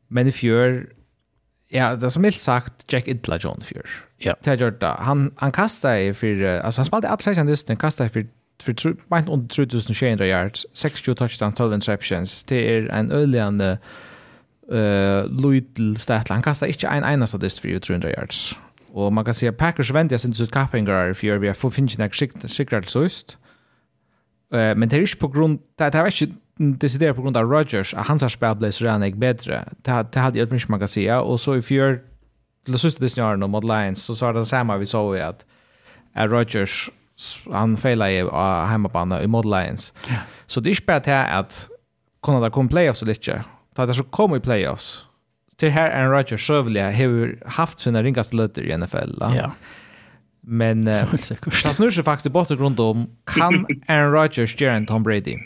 Men 0.09 0.27
i 0.27 0.31
fjør, 0.31 0.81
Ja, 1.73 1.95
det 1.95 2.03
er 2.03 2.09
som 2.09 2.21
mildt 2.21 2.39
sagt 2.39 2.85
Jack 2.93 3.07
Idla 3.07 3.37
John 3.43 3.61
Fjør. 3.63 3.87
Ja. 4.25 4.33
Det 4.43 4.47
har 4.47 4.55
gjort 4.55 4.81
det. 4.81 4.89
Han, 4.99 5.31
han 5.37 5.51
kastet 5.51 6.01
i 6.01 6.13
for, 6.13 6.45
altså 6.47 6.81
han 6.81 6.85
spalte 6.85 7.07
alle 7.07 7.23
seks 7.23 7.37
kjendisten, 7.37 7.75
han 7.75 7.81
kastet 7.81 8.05
i 8.05 8.09
for 8.09 8.29
för 8.61 8.95
meint 9.09 9.29
under 9.29 9.47
3700 9.47 10.27
yards, 10.27 10.65
60 10.73 11.15
touchdowns, 11.15 11.55
12 11.55 11.73
interceptions. 11.73 12.43
Det 12.43 12.69
är 12.69 12.89
en 12.89 13.11
öljande 13.11 13.77
eh 14.71 15.25
Luidl 15.25 15.95
statla. 15.95 16.35
Han 16.35 16.43
kastar 16.43 16.67
inte 16.67 16.87
en 16.87 17.03
enda 17.03 17.27
statist 17.27 17.59
för 17.59 17.79
300 17.79 18.09
yards. 18.09 18.59
Och 18.91 19.13
man 19.13 19.25
kan 19.25 19.33
se 19.33 19.51
Packers 19.51 19.91
väntar 19.91 20.17
sin 20.17 20.33
ut 20.39 20.51
Kappingar 20.51 21.13
för 21.13 21.37
vi 21.37 21.47
har 21.47 21.53
fått 21.53 21.73
finna 21.73 22.03
en 22.03 22.47
så 22.49 22.99
sust. 22.99 23.37
Eh 24.53 24.75
men 24.75 24.89
det 24.89 24.95
är 24.95 25.01
inte 25.01 25.17
på 25.17 25.27
grund 25.27 25.59
det 25.77 25.83
är 25.83 26.21
inte 26.21 26.35
deciderar 26.57 27.13
på 27.13 27.21
grund 27.21 27.37
av 27.37 27.51
Rodgers 27.51 27.93
att 27.93 28.07
hans 28.07 28.33
spel 28.33 28.55
blev 28.55 28.71
så 28.71 28.83
redan 28.83 29.19
bättre. 29.19 29.65
Det, 29.77 30.07
det 30.11 30.19
hade 30.19 30.39
jag 30.39 30.45
inte 30.45 30.71
man 30.71 30.79
kan 30.79 30.87
säga. 30.87 31.21
Och 31.21 31.39
så 31.39 31.55
i 31.55 31.61
fjör, 31.61 32.01
till 32.65 32.79
sista 32.79 33.03
decenniaren 33.03 33.51
mot 33.51 33.63
Lions, 33.63 34.03
så 34.03 34.15
sa 34.15 34.33
det 34.33 34.45
samma 34.45 34.77
vi 34.77 34.85
såg 34.85 35.17
att, 35.17 35.45
att 36.13 36.31
Rodgers 36.31 36.89
han 37.51 37.77
failade 37.77 38.11
i 38.11 38.29
hemmabana 38.65 39.23
i 39.23 39.27
Mod 39.27 39.45
Lions. 39.45 39.93
Yeah. 40.07 40.21
Så 40.45 40.59
det 40.59 40.69
är 40.69 40.71
inte 40.71 40.83
bara 40.85 40.99
det 40.99 41.11
här 41.11 41.39
att 41.39 41.69
kunna 42.23 42.49
kom 42.49 42.69
playoffs 42.69 43.01
eller 43.01 43.13
lite. 43.13 43.43
Ta 43.75 43.85
det 43.85 43.93
så 43.93 44.03
kom 44.03 44.35
i 44.35 44.39
playoffs. 44.39 45.05
Till 45.57 45.69
här 45.69 45.91
Aaron 45.97 46.11
Rodgers 46.11 46.47
så 46.47 46.53
har 46.53 46.61
haft 47.49 47.79
sina 47.79 48.03
ringaste 48.03 48.35
löter 48.35 48.61
i 48.61 48.77
NFL. 48.77 49.17
Ja. 49.19 49.33
Yeah. 49.33 49.51
Men 50.43 50.87
eh, 50.87 51.07
han 51.63 51.73
snurrar 51.73 51.91
sig 51.91 52.03
faktiskt 52.03 52.25
i 52.25 52.29
och 52.51 52.57
grund 52.57 52.79
om 52.79 53.09
kan 53.25 53.65
Aaron 53.87 54.11
Rodgers 54.11 54.61
göra 54.61 54.75
en 54.75 54.85
Tom 54.85 55.03
Brady? 55.03 55.37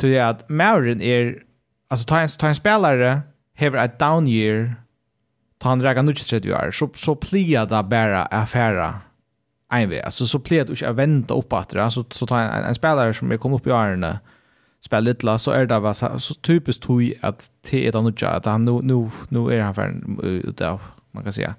till 0.00 0.20
att 0.20 0.48
Mauren 0.48 1.00
är 1.00 1.42
alltså 1.90 2.06
ta 2.06 2.20
en 2.20 2.28
ta 2.28 2.48
en 2.48 2.54
spelare 2.54 3.20
have 3.58 3.80
a 3.80 3.88
down 3.98 4.26
year 4.26 4.74
ta 5.58 5.68
han 5.68 5.78
drar 5.78 6.02
nu 6.02 6.14
30 6.14 6.52
år 6.52 6.70
så 6.70 6.90
så 6.94 7.14
plia 7.14 7.66
där 7.66 7.82
bara 7.82 8.24
affära 8.24 9.00
en 9.70 9.90
vei, 9.90 10.00
altså 10.02 10.26
så 10.26 10.38
pleier 10.42 10.66
du 10.66 10.74
ikke 10.74 10.90
å 10.90 10.98
vente 10.98 11.34
opp 11.36 11.54
at 11.54 11.74
det, 11.74 11.86
så, 11.94 12.02
så 12.10 12.26
tar 12.26 12.42
en, 12.42 12.66
en 12.66 12.74
spelare 12.74 13.14
som 13.14 13.30
er 13.30 13.38
kommet 13.38 13.62
opp 13.62 13.68
i 13.70 13.74
årene, 13.74 14.16
spiller 14.82 15.12
litt, 15.12 15.26
så 15.42 15.54
er 15.54 15.68
det 15.70 15.78
bare 15.84 15.94
så, 15.94 16.10
så 16.18 16.34
typisk 16.42 16.82
tog 16.86 17.04
at 17.26 17.46
det 17.70 17.84
er 17.86 17.94
det 17.94 18.02
nødja, 18.02 18.34
at 18.40 18.48
han, 18.50 18.66
nu, 18.66 18.80
nu, 18.82 19.10
nu 19.30 19.44
er 19.48 19.62
han 19.62 19.76
ferdig 19.76 20.48
ut 20.50 20.64
av, 20.66 20.82
man 21.14 21.26
kan 21.26 21.36
säga 21.36 21.54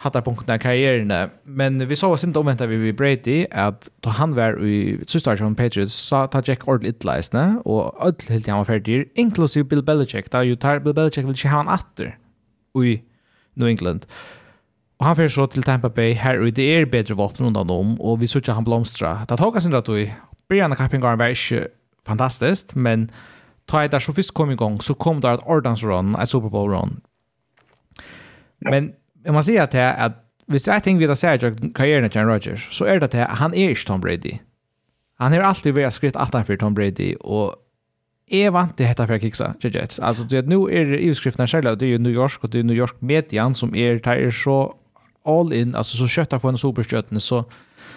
hattar 0.00 0.22
punkten 0.24 0.54
av 0.54 0.58
karrieren. 0.58 1.30
Men 1.44 1.88
vi 1.88 1.96
så 1.96 2.12
oss 2.12 2.24
inte 2.24 2.38
omvänta 2.38 2.66
vi 2.66 2.76
vid 2.76 2.96
Brady 2.96 3.46
att 3.50 3.88
då 4.00 4.10
han 4.10 4.34
var 4.34 4.64
i 4.64 5.00
systerstation 5.06 5.54
Patriots 5.54 5.92
så 5.92 6.26
tar 6.26 6.42
Jack 6.46 6.68
ordentligt 6.68 6.96
itleisne 6.96 7.60
och 7.64 8.06
öll 8.06 8.14
helt 8.28 8.46
han 8.46 8.58
var 8.58 8.64
färdig, 8.64 9.10
inklusive 9.14 9.64
Bill 9.64 9.82
Belichick. 9.82 10.30
Där 10.30 10.42
ju 10.42 10.56
tar 10.56 10.78
Bill 10.78 10.94
Belichick 10.94 11.24
vill 11.24 11.30
inte 11.30 11.48
ha 11.48 11.56
han 11.56 11.68
atter 11.68 12.18
i 12.84 13.02
New 13.54 13.68
England. 13.68 14.06
Och 14.98 15.06
han 15.06 15.16
fyrir 15.16 15.28
så 15.28 15.46
til 15.46 15.62
Tampa 15.62 15.88
Bay 15.88 16.14
her 16.14 16.40
og 16.40 16.56
det 16.56 16.64
er 16.64 16.86
bedre 16.86 17.14
våpen 17.14 17.46
undan 17.46 17.68
dem 17.68 18.00
og 18.00 18.20
vi 18.20 18.26
sutja 18.26 18.54
han 18.54 18.64
blomstra. 18.64 19.26
Det 19.28 19.38
tog 19.38 19.56
oss 19.56 19.66
inte 19.66 19.78
att 19.78 19.88
vi 19.88 20.12
Brianna 20.48 20.76
Kappingar 20.76 21.16
var 21.16 21.26
ikke 21.26 21.68
fantastiskt 22.06 22.76
men 22.76 23.10
ta 23.68 23.88
där 23.88 23.98
så 23.98 24.12
först 24.12 24.34
kom 24.34 24.50
igång 24.50 24.80
så 24.80 24.94
kom 24.94 25.20
det 25.20 25.30
ett 25.30 25.46
ordans 25.46 25.82
run, 25.82 26.14
ett 26.14 26.28
Super 26.28 26.48
Bowl 26.48 26.70
run. 26.70 27.00
Men 28.58 28.92
jag 29.24 29.34
måste 29.34 29.52
säga 29.52 29.62
att 29.62 29.72
det 29.72 30.12
Hvis 30.50 30.62
det 30.62 30.74
er 30.74 30.78
ting 30.78 30.98
vi 30.98 31.06
da 31.06 31.14
ser 31.14 31.38
säga 31.38 31.54
karrieren 31.74 32.04
av 32.04 32.16
Aaron 32.16 32.32
Rodgers 32.32 32.68
så 32.72 32.84
är 32.84 33.00
det 33.00 33.04
att 33.06 33.38
han 33.38 33.54
är 33.54 33.70
ikke 33.70 33.86
Tom 33.86 34.00
Brady. 34.00 34.38
Han 35.18 35.32
har 35.32 35.40
alltid 35.40 35.74
varit 35.74 35.92
skritt 35.92 36.16
att 36.16 36.46
för 36.46 36.56
Tom 36.56 36.74
Brady 36.74 37.14
och 37.20 37.54
är 38.30 38.50
vant 38.50 38.76
till 38.76 38.86
detta 38.86 39.06
för 39.06 39.18
kikse 39.18 39.54
kixa 39.62 39.78
Jets. 39.78 39.98
Alltså 39.98 40.24
du 40.24 40.36
vet 40.36 40.48
nu 40.48 40.56
er 40.56 40.84
det 40.84 40.98
utskrifterna 40.98 41.46
själva 41.46 41.74
det 41.74 41.84
är 41.84 41.88
ju 41.88 41.98
New 41.98 42.12
York 42.12 42.44
och 42.44 42.50
det 42.50 42.58
är 42.58 42.62
New 42.62 42.76
York 42.76 43.00
median 43.00 43.54
som 43.54 43.74
är 43.74 43.98
tar 43.98 44.14
er 44.14 44.30
så 44.30 44.74
all 45.24 45.52
in 45.52 45.74
alltså 45.74 45.96
så 45.96 46.08
köttar 46.08 46.38
på 46.38 46.48
en 46.48 46.58
superstjärna 46.58 47.20
så 47.20 47.44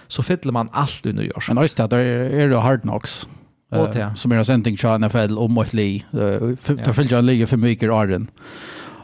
så 0.07 0.23
fyller 0.23 0.51
man 0.51 0.69
allt 0.71 1.05
i 1.05 1.13
New 1.13 1.25
York. 1.25 1.47
Men 1.47 1.61
just 1.61 1.77
det 1.77 1.87
där 1.87 1.99
är 1.99 2.49
det 2.49 2.57
hard 2.57 2.81
knocks. 2.81 3.27
Uh, 3.73 4.13
som 4.15 4.31
är 4.31 4.35
en 4.35 4.45
sändning 4.45 4.77
till 4.77 4.89
NFL 4.89 5.37
om 5.37 5.53
mot 5.53 5.73
Lee. 5.73 6.03
Uh, 6.13 6.55
det 6.67 6.93
fyllt 6.93 7.11
jag 7.11 7.23
ligger 7.23 7.45
för 7.45 7.57
mycket 7.57 7.83
i 7.83 7.87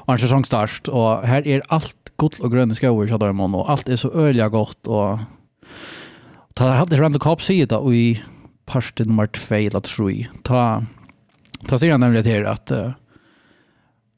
har 0.09 0.33
en 0.33 0.93
och 0.93 1.27
här 1.27 1.47
är 1.47 1.61
allt 1.67 1.95
gott 2.15 2.39
och 2.39 2.51
gröna 2.51 2.75
skogar 2.75 3.07
så 3.07 3.17
där 3.17 3.33
man 3.33 3.55
och 3.55 3.69
allt 3.71 3.89
är 3.89 3.95
så 3.95 4.11
öliga 4.11 4.49
gott 4.49 4.87
och 4.87 5.19
ta 6.53 6.67
hade 6.67 6.97
Randall 6.97 7.19
Cobb 7.23 7.41
sier 7.41 7.67
da, 7.69 7.79
og 7.79 7.95
i 7.95 8.19
parste 8.67 9.05
nummer 9.07 9.29
2 9.31 9.55
eller 9.69 9.83
3, 9.85 10.27
ta, 10.43 10.63
ta 11.67 11.79
sier 11.79 11.95
han 11.95 12.03
nemlig 12.03 12.23
til 12.27 12.47
att 12.47 12.71
uh, 12.71 12.91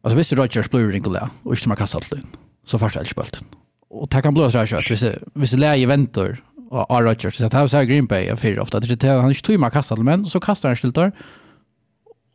altså 0.03 0.15
hvis 0.15 0.33
Rodgers 0.33 0.69
blir 0.69 0.91
ringelet, 0.91 1.29
och 1.43 1.53
ikke 1.53 1.69
man 1.69 1.77
kastar 1.77 1.99
allt 1.99 2.25
så 2.65 2.77
først 2.77 2.95
er 2.95 3.03
det 3.03 3.11
ikke 3.11 3.21
bølten. 3.21 3.47
Kan 4.23 4.33
blåsa 4.33 4.51
så 4.51 4.57
her 4.59 4.65
kjøtt, 4.65 4.89
hvis, 4.89 5.03
hvis 5.33 5.51
det 5.51 5.59
leier 5.59 5.87
venter, 5.87 6.37
og 6.71 6.85
Rodgers, 6.89 7.35
så 7.35 7.45
att 7.45 7.53
han 7.53 7.69
så 7.69 7.85
Green 7.85 8.07
Bay 8.07 8.35
för 8.35 8.59
ofta 8.59 8.79
det 8.79 8.91
at 8.91 9.03
han 9.03 9.29
inte 9.29 9.31
ikke 9.31 9.47
tog 9.47 9.59
med 9.59 9.71
kastet, 9.71 9.99
men 9.99 10.25
så 10.25 10.39
kastar 10.39 10.69
han 10.69 10.75
stiltar 10.75 11.11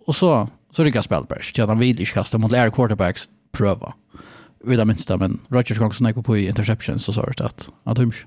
och 0.06 0.16
så, 0.16 0.48
så 0.72 0.84
rikker 0.84 0.98
han 0.98 1.02
spillet 1.02 1.28
bare, 1.28 1.66
han 1.66 1.78
vill 1.78 2.00
ikke 2.00 2.12
kasta 2.12 2.38
mot 2.38 2.52
Air 2.52 2.70
quarterbacks, 2.70 3.28
pröva. 3.52 3.94
Vid 4.64 4.78
det 4.78 4.84
minsta, 4.84 5.16
men 5.16 5.40
Rodgers 5.48 5.78
gång 5.78 5.92
som 5.92 6.22
på 6.22 6.36
i 6.36 6.48
interception 6.48 6.98
så 6.98 7.12
sa 7.12 7.22
det 7.22 7.44
att 7.44 7.68
att 7.84 7.98
hymns. 7.98 8.24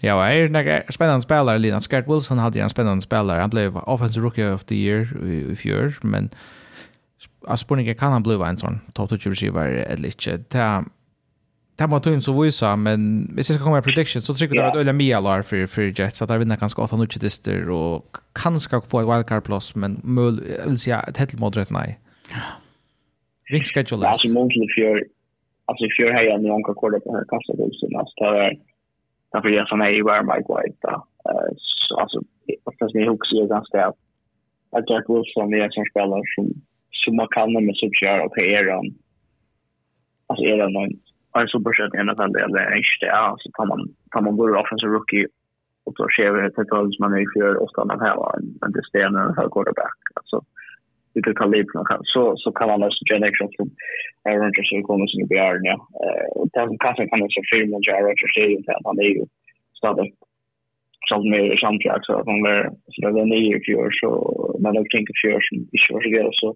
Ja, 0.00 0.14
och 0.14 0.26
är 0.26 0.56
en 0.56 0.92
spännande 0.92 1.22
spelare, 1.22 1.58
Lina. 1.58 1.80
Scott 1.80 2.04
Wilson 2.08 2.38
hade 2.38 2.58
ju 2.58 2.62
en 2.62 2.70
spännande 2.70 3.02
spelare. 3.02 3.40
Han 3.40 3.50
blev 3.50 3.76
offensive 3.76 4.24
rookie 4.24 4.52
of 4.52 4.64
the 4.64 4.74
year 4.74 5.26
i 5.26 5.56
fjör, 5.56 5.94
men 6.02 6.30
alltså 7.46 7.66
på 7.66 7.94
kan 7.98 8.12
han 8.12 8.22
bli 8.22 8.34
en 8.34 8.56
sån 8.56 8.80
total 8.92 9.18
receiver 9.18 9.68
eller 9.68 10.06
inte. 10.06 10.36
Det 10.36 10.84
det 11.78 11.86
var 11.86 12.00
tungt 12.00 12.24
så 12.24 12.32
visa 12.42 12.76
men 12.76 13.30
hvis 13.34 13.50
jeg 13.50 13.54
skal 13.54 13.64
komme 13.64 13.76
med 13.78 13.84
prediction 13.86 14.22
så 14.22 14.34
trykker 14.34 14.56
jag 14.56 14.64
det 14.64 14.70
at 14.70 14.80
øyla 14.80 14.92
mye 14.92 15.20
lar 15.22 15.44
for, 15.46 15.66
for 15.66 15.92
Jets 16.00 16.22
at 16.22 16.28
der 16.28 16.38
vinner 16.38 16.56
ganske 16.58 16.82
8 16.82 16.96
nuttje 16.98 17.20
dister 17.22 17.70
og 17.70 18.18
kanskje 18.34 18.80
få 18.86 19.00
et 19.00 19.06
wildcard 19.06 19.44
plus, 19.46 19.76
men 19.76 20.00
møl, 20.02 20.42
jeg 20.42 20.66
vil 20.66 20.78
si 20.78 20.90
at 20.90 21.18
helt 21.18 21.38
moderat 21.38 21.70
nei 21.70 21.94
Ringskedulist. 23.50 24.02
Ja, 24.02 24.08
alltså 24.08 24.28
månaden 24.28 24.68
fjör, 24.74 25.04
alltså 25.64 25.84
i 25.84 25.90
fjör 25.96 26.12
hejar 26.12 26.38
ni 26.38 26.50
onka 26.50 26.74
korda 26.74 27.00
på 27.00 27.08
den 27.10 27.14
här 27.18 27.24
kassahusen. 27.32 27.96
Alltså 28.00 28.14
det 28.24 28.30
var, 28.30 28.56
därför 29.32 29.48
jag 29.48 29.68
som 29.68 29.80
är 29.80 29.98
i 29.98 30.02
var 30.02 30.22
Mike 30.22 30.50
White 30.54 30.78
då. 30.80 31.06
Så 31.88 31.96
alltså, 32.00 32.18
fast 32.78 32.94
ni 32.94 33.08
också 33.08 33.36
är 33.36 33.46
ganska 33.46 33.86
att 33.86 33.96
att 34.70 34.90
Jack 34.90 35.04
Wilson 35.08 35.54
är 35.54 35.64
en 35.64 35.70
sån 35.70 35.90
spelare 35.90 36.22
som 36.34 36.46
som 37.04 37.16
man 37.16 37.28
kan 37.30 37.52
med 37.52 37.76
så 37.76 37.90
kör 38.00 38.18
och 38.24 38.38
är 38.38 38.70
han 38.74 38.86
alltså 40.26 40.44
är 40.44 40.58
han 40.62 40.72
någon 40.72 40.90
en 41.38 41.48
så 41.48 41.58
i 41.94 42.02
NFL 42.06 42.36
eller 42.44 42.64
en 42.76 42.82
ja, 43.00 43.36
så 43.38 43.50
tar 43.56 43.66
man 43.66 43.80
tar 44.10 44.20
man 44.20 44.36
både 44.36 44.58
offensive 44.58 44.92
rookie 44.92 45.26
och 45.84 45.94
då 45.96 46.06
ser 46.16 46.30
vi 46.32 46.46
att 46.46 46.56
det 46.56 46.98
man 47.00 47.14
är 47.14 47.20
i 47.20 47.32
fjör 47.34 47.54
och 47.62 47.70
stannar 47.70 47.98
här 48.06 48.16
en 48.36 48.72
det 48.72 48.84
stenar 48.88 49.22
en 49.28 49.34
quarterback 49.54 50.00
alltså 50.14 50.36
lite 51.14 51.32
kalibern 51.40 51.84
så 52.12 52.22
så 52.36 52.52
kan 52.52 52.68
man 52.68 52.82
också 52.82 53.02
göra 53.10 53.28
extra 53.28 53.48
från 53.56 53.70
Aaron 54.24 54.44
Rodgers 54.44 54.72
och 54.72 54.88
kommer 54.88 55.06
som 55.06 55.28
blir 55.28 55.58
nu. 55.66 55.74
Eh 56.04 56.26
och 56.38 56.48
den 56.56 56.78
kanske 56.84 57.08
kan 57.08 57.22
också 57.22 57.40
filma 57.52 57.76
med 57.78 57.94
Aaron 57.94 58.08
Rodgers 58.08 58.36
i 58.38 58.62
det 58.66 58.76
att 58.76 58.88
han 58.90 58.98
är 58.98 59.10
ju 59.16 59.24
stadig 59.78 60.08
som 61.08 61.30
med 61.30 61.58
champion 61.62 62.00
så 62.02 62.12
att 62.18 62.26
han 62.32 62.46
är 62.56 62.62
så 62.92 62.98
där 63.02 63.12
den 63.20 63.32
är 63.32 63.44
ju 63.50 63.74
år 63.82 63.90
så 64.00 64.08
man 64.64 64.76
har 64.76 64.84
tänkt 64.94 65.20
fjör 65.22 65.40
som 65.46 65.56
i 65.76 65.78
år 65.94 66.00
så 66.02 66.08
gör 66.16 66.30
så 66.32 66.48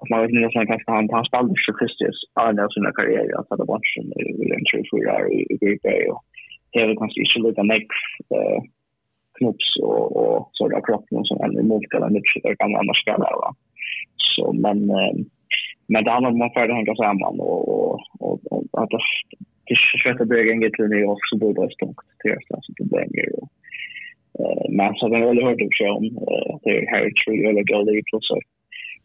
att 0.00 0.08
man 0.10 0.20
vet 0.20 0.30
inte 0.30 0.58
om 0.58 0.66
kanske 0.66 0.90
han 0.96 1.08
han 1.16 1.24
spelar 1.24 1.54
för 1.64 1.74
Christius 1.78 2.18
Arne 2.42 2.68
sin 2.68 2.92
karriär 2.98 3.26
att 3.38 3.48
det 3.60 3.70
var 3.72 3.80
som 3.94 4.06
i 4.42 4.44
en 4.56 4.64
tre 4.70 4.80
fyra 4.92 5.10
år 5.20 5.26
i 5.36 5.56
Great 5.60 5.82
Bay 5.82 6.02
och 6.12 6.22
det 6.72 6.78
är 6.80 7.00
kanske 7.00 7.20
inte 7.20 7.48
lika 7.48 7.62
mycket 7.62 8.02
eh 8.36 8.60
knops 9.38 9.68
och 9.82 10.06
och 10.20 10.50
sådär 10.52 10.82
kroppen 10.86 11.24
som 11.24 11.36
en 11.44 11.68
multikala 11.68 12.08
mycket 12.08 12.42
där 12.42 12.54
kan 12.54 12.76
annars 12.80 13.02
spela 13.02 13.28
va. 13.42 13.48
också. 14.30 14.52
Men, 14.52 14.90
eh, 14.90 15.14
men 15.86 16.04
det 16.04 16.10
handlar 16.10 16.30
om 16.30 16.42
att 16.42 16.54
försöka 16.54 16.74
hänga 16.74 16.94
samman 16.94 17.40
och, 17.40 17.68
och, 17.68 18.00
och, 18.20 18.40
och 18.50 18.82
att 18.82 18.90
försöka 19.92 20.24
bygga 20.24 20.52
en 20.52 20.60
kultur 20.60 21.08
och 21.10 21.18
så 21.30 21.36
blir 21.38 21.54
det 21.54 21.74
stort 21.74 21.96
till 22.22 22.36
alltså 22.54 22.72
problem. 22.80 23.08
Eh, 24.38 24.66
men 24.70 24.94
så 24.94 25.06
har 25.06 25.10
vi 25.10 25.26
väl 25.26 25.44
hört 25.44 25.62
också 25.68 25.84
om 25.98 26.04
eh, 26.04 26.54
att 26.54 26.62
det 26.64 26.70
är 26.78 26.90
Harry 26.92 27.12
Tree 27.14 27.48
eller 27.48 27.62
Goldie 27.72 28.02
plus 28.10 28.30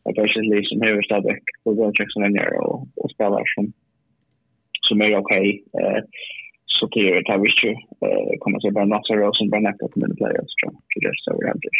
att 0.06 0.16
det 0.16 0.22
är 0.22 0.28
sitt 0.28 0.52
liv 0.54 0.64
som 0.64 0.82
huvudstad 0.82 1.22
på 1.64 1.74
Goldcheck 1.74 2.12
som 2.12 2.24
är 2.24 2.54
och, 2.64 2.88
och 2.96 3.12
spelar 3.12 3.44
som, 3.56 3.66
som 4.88 5.02
är 5.02 5.18
okej. 5.18 5.64
Okay. 5.72 6.02
Så 6.66 6.88
det 6.94 7.10
är 7.10 7.24
det 7.24 7.32
här 7.32 7.44
visst 7.46 7.64
ju. 7.64 7.74
Kommer 8.40 8.58
att 8.58 8.64
se 8.64 8.72
bara 8.72 8.86
Nasser 8.86 9.16
Rosen, 9.16 9.50
bara 9.50 9.62
Nectar, 9.62 9.88
Community 9.88 10.18
Players, 10.18 10.52
tror 10.58 10.72
jag. 10.74 11.02
Det 11.02 11.08
är 11.08 11.14
så 11.26 11.38
vi 11.40 11.48
händer. 11.48 11.76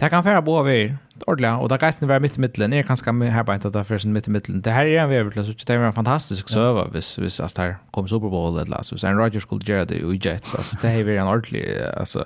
Det 0.00 0.10
kan 0.10 0.24
fære 0.26 0.42
på 0.42 0.56
over 0.58 0.96
ordentlig, 1.26 1.50
og 1.62 1.68
da 1.70 1.76
geisten 1.78 2.08
være 2.08 2.20
midt 2.24 2.36
i 2.36 2.40
middelen, 2.42 2.72
er 2.72 2.82
kanskje 2.82 3.12
her 3.30 3.44
bare 3.46 3.60
at 3.62 3.62
det 3.62 3.76
er 3.78 4.08
midt 4.10 4.26
i 4.26 4.30
middelen. 4.30 4.60
Det 4.60 4.72
her 4.72 4.88
er 4.90 5.04
en 5.04 5.10
vevel, 5.10 5.44
så 5.46 5.54
det 5.54 5.70
er 5.70 5.86
en 5.86 5.94
fantastisk 5.94 6.48
søve 6.50 6.88
hvis, 6.90 7.14
hvis 7.16 7.36
det 7.36 7.58
her 7.58 7.74
kom 7.92 8.08
Super 8.08 8.28
Bowl 8.28 8.58
eller 8.58 8.76
altså, 8.76 8.94
hvis 8.94 9.04
en 9.04 9.20
Rodgers 9.20 9.42
skulle 9.42 9.64
gjøre 9.64 9.84
det 9.84 10.02
i 10.02 10.20
Jets, 10.28 10.54
altså, 10.54 10.78
det 10.82 10.90
er 10.90 11.20
en 11.20 11.28
ordentlig, 11.28 11.64
altså, 11.96 12.24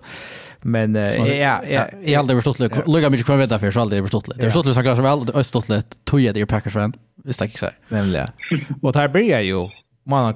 men 0.65 0.97
uh, 0.97 1.03
ja, 1.03 1.27
ja, 1.27 1.59
ja, 1.69 1.85
jeg 2.03 2.17
har 2.17 2.25
aldri 2.25 2.39
forstått 2.41 2.61
litt, 2.65 2.81
lukket 2.89 3.13
mye 3.13 3.27
kvann 3.29 3.39
vet 3.39 3.53
derfor, 3.53 3.71
så 3.71 3.85
aldri 3.85 4.01
forstått 4.03 4.31
litt. 4.33 4.41
Det 4.41 4.49
er 4.49 4.51
forstått 4.51 4.71
litt, 4.71 4.79
så 4.79 4.83
klart 4.83 4.99
som 4.99 5.07
jeg 5.07 5.19
aldri 5.19 5.35
forstått 5.37 5.69
litt, 5.71 5.99
tog 6.09 6.25
jeg 6.25 6.35
det 6.35 6.43
i 6.43 6.49
Packers-fan, 6.51 6.97
hvis 7.29 7.39
det 7.39 7.51
ikke 7.51 7.63
sier. 7.67 7.77
Nemlig, 7.95 8.25
ja. 8.25 8.63
Og 8.81 8.89
det 8.91 9.05
her 9.05 9.13
blir 9.13 9.29
jeg 9.29 9.53
jo, 9.53 9.67
mann 10.09 10.33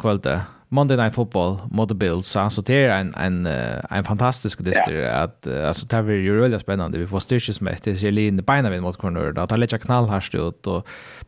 Monday 0.73 0.97
Night 0.97 1.15
Football 1.15 1.59
mot 1.71 1.93
Bills. 1.93 2.37
Alltså 2.37 2.63
det 2.63 2.85
är 2.85 3.01
en 3.01 3.15
en 3.15 3.47
en 3.91 4.05
fantastisk 4.05 4.65
dyster 4.65 4.93
yeah. 4.93 5.23
att 5.23 5.47
alltså 5.47 5.87
det 5.87 6.03
blir 6.03 6.17
ju 6.17 6.37
roliga 6.37 6.59
spännande. 6.59 6.99
Vi 6.99 7.07
får 7.07 7.21
styrkes 7.21 7.61
med 7.61 7.79
det 7.83 7.97
ser 7.97 8.19
in 8.19 8.39
i 8.39 8.71
vid 8.71 8.83
mot 8.83 8.97
corner 8.97 9.33
då 9.33 9.47
tar 9.47 9.57
lite 9.57 9.79
knall 9.79 10.09
här 10.09 10.21
stod 10.21 10.67
och 10.67 10.87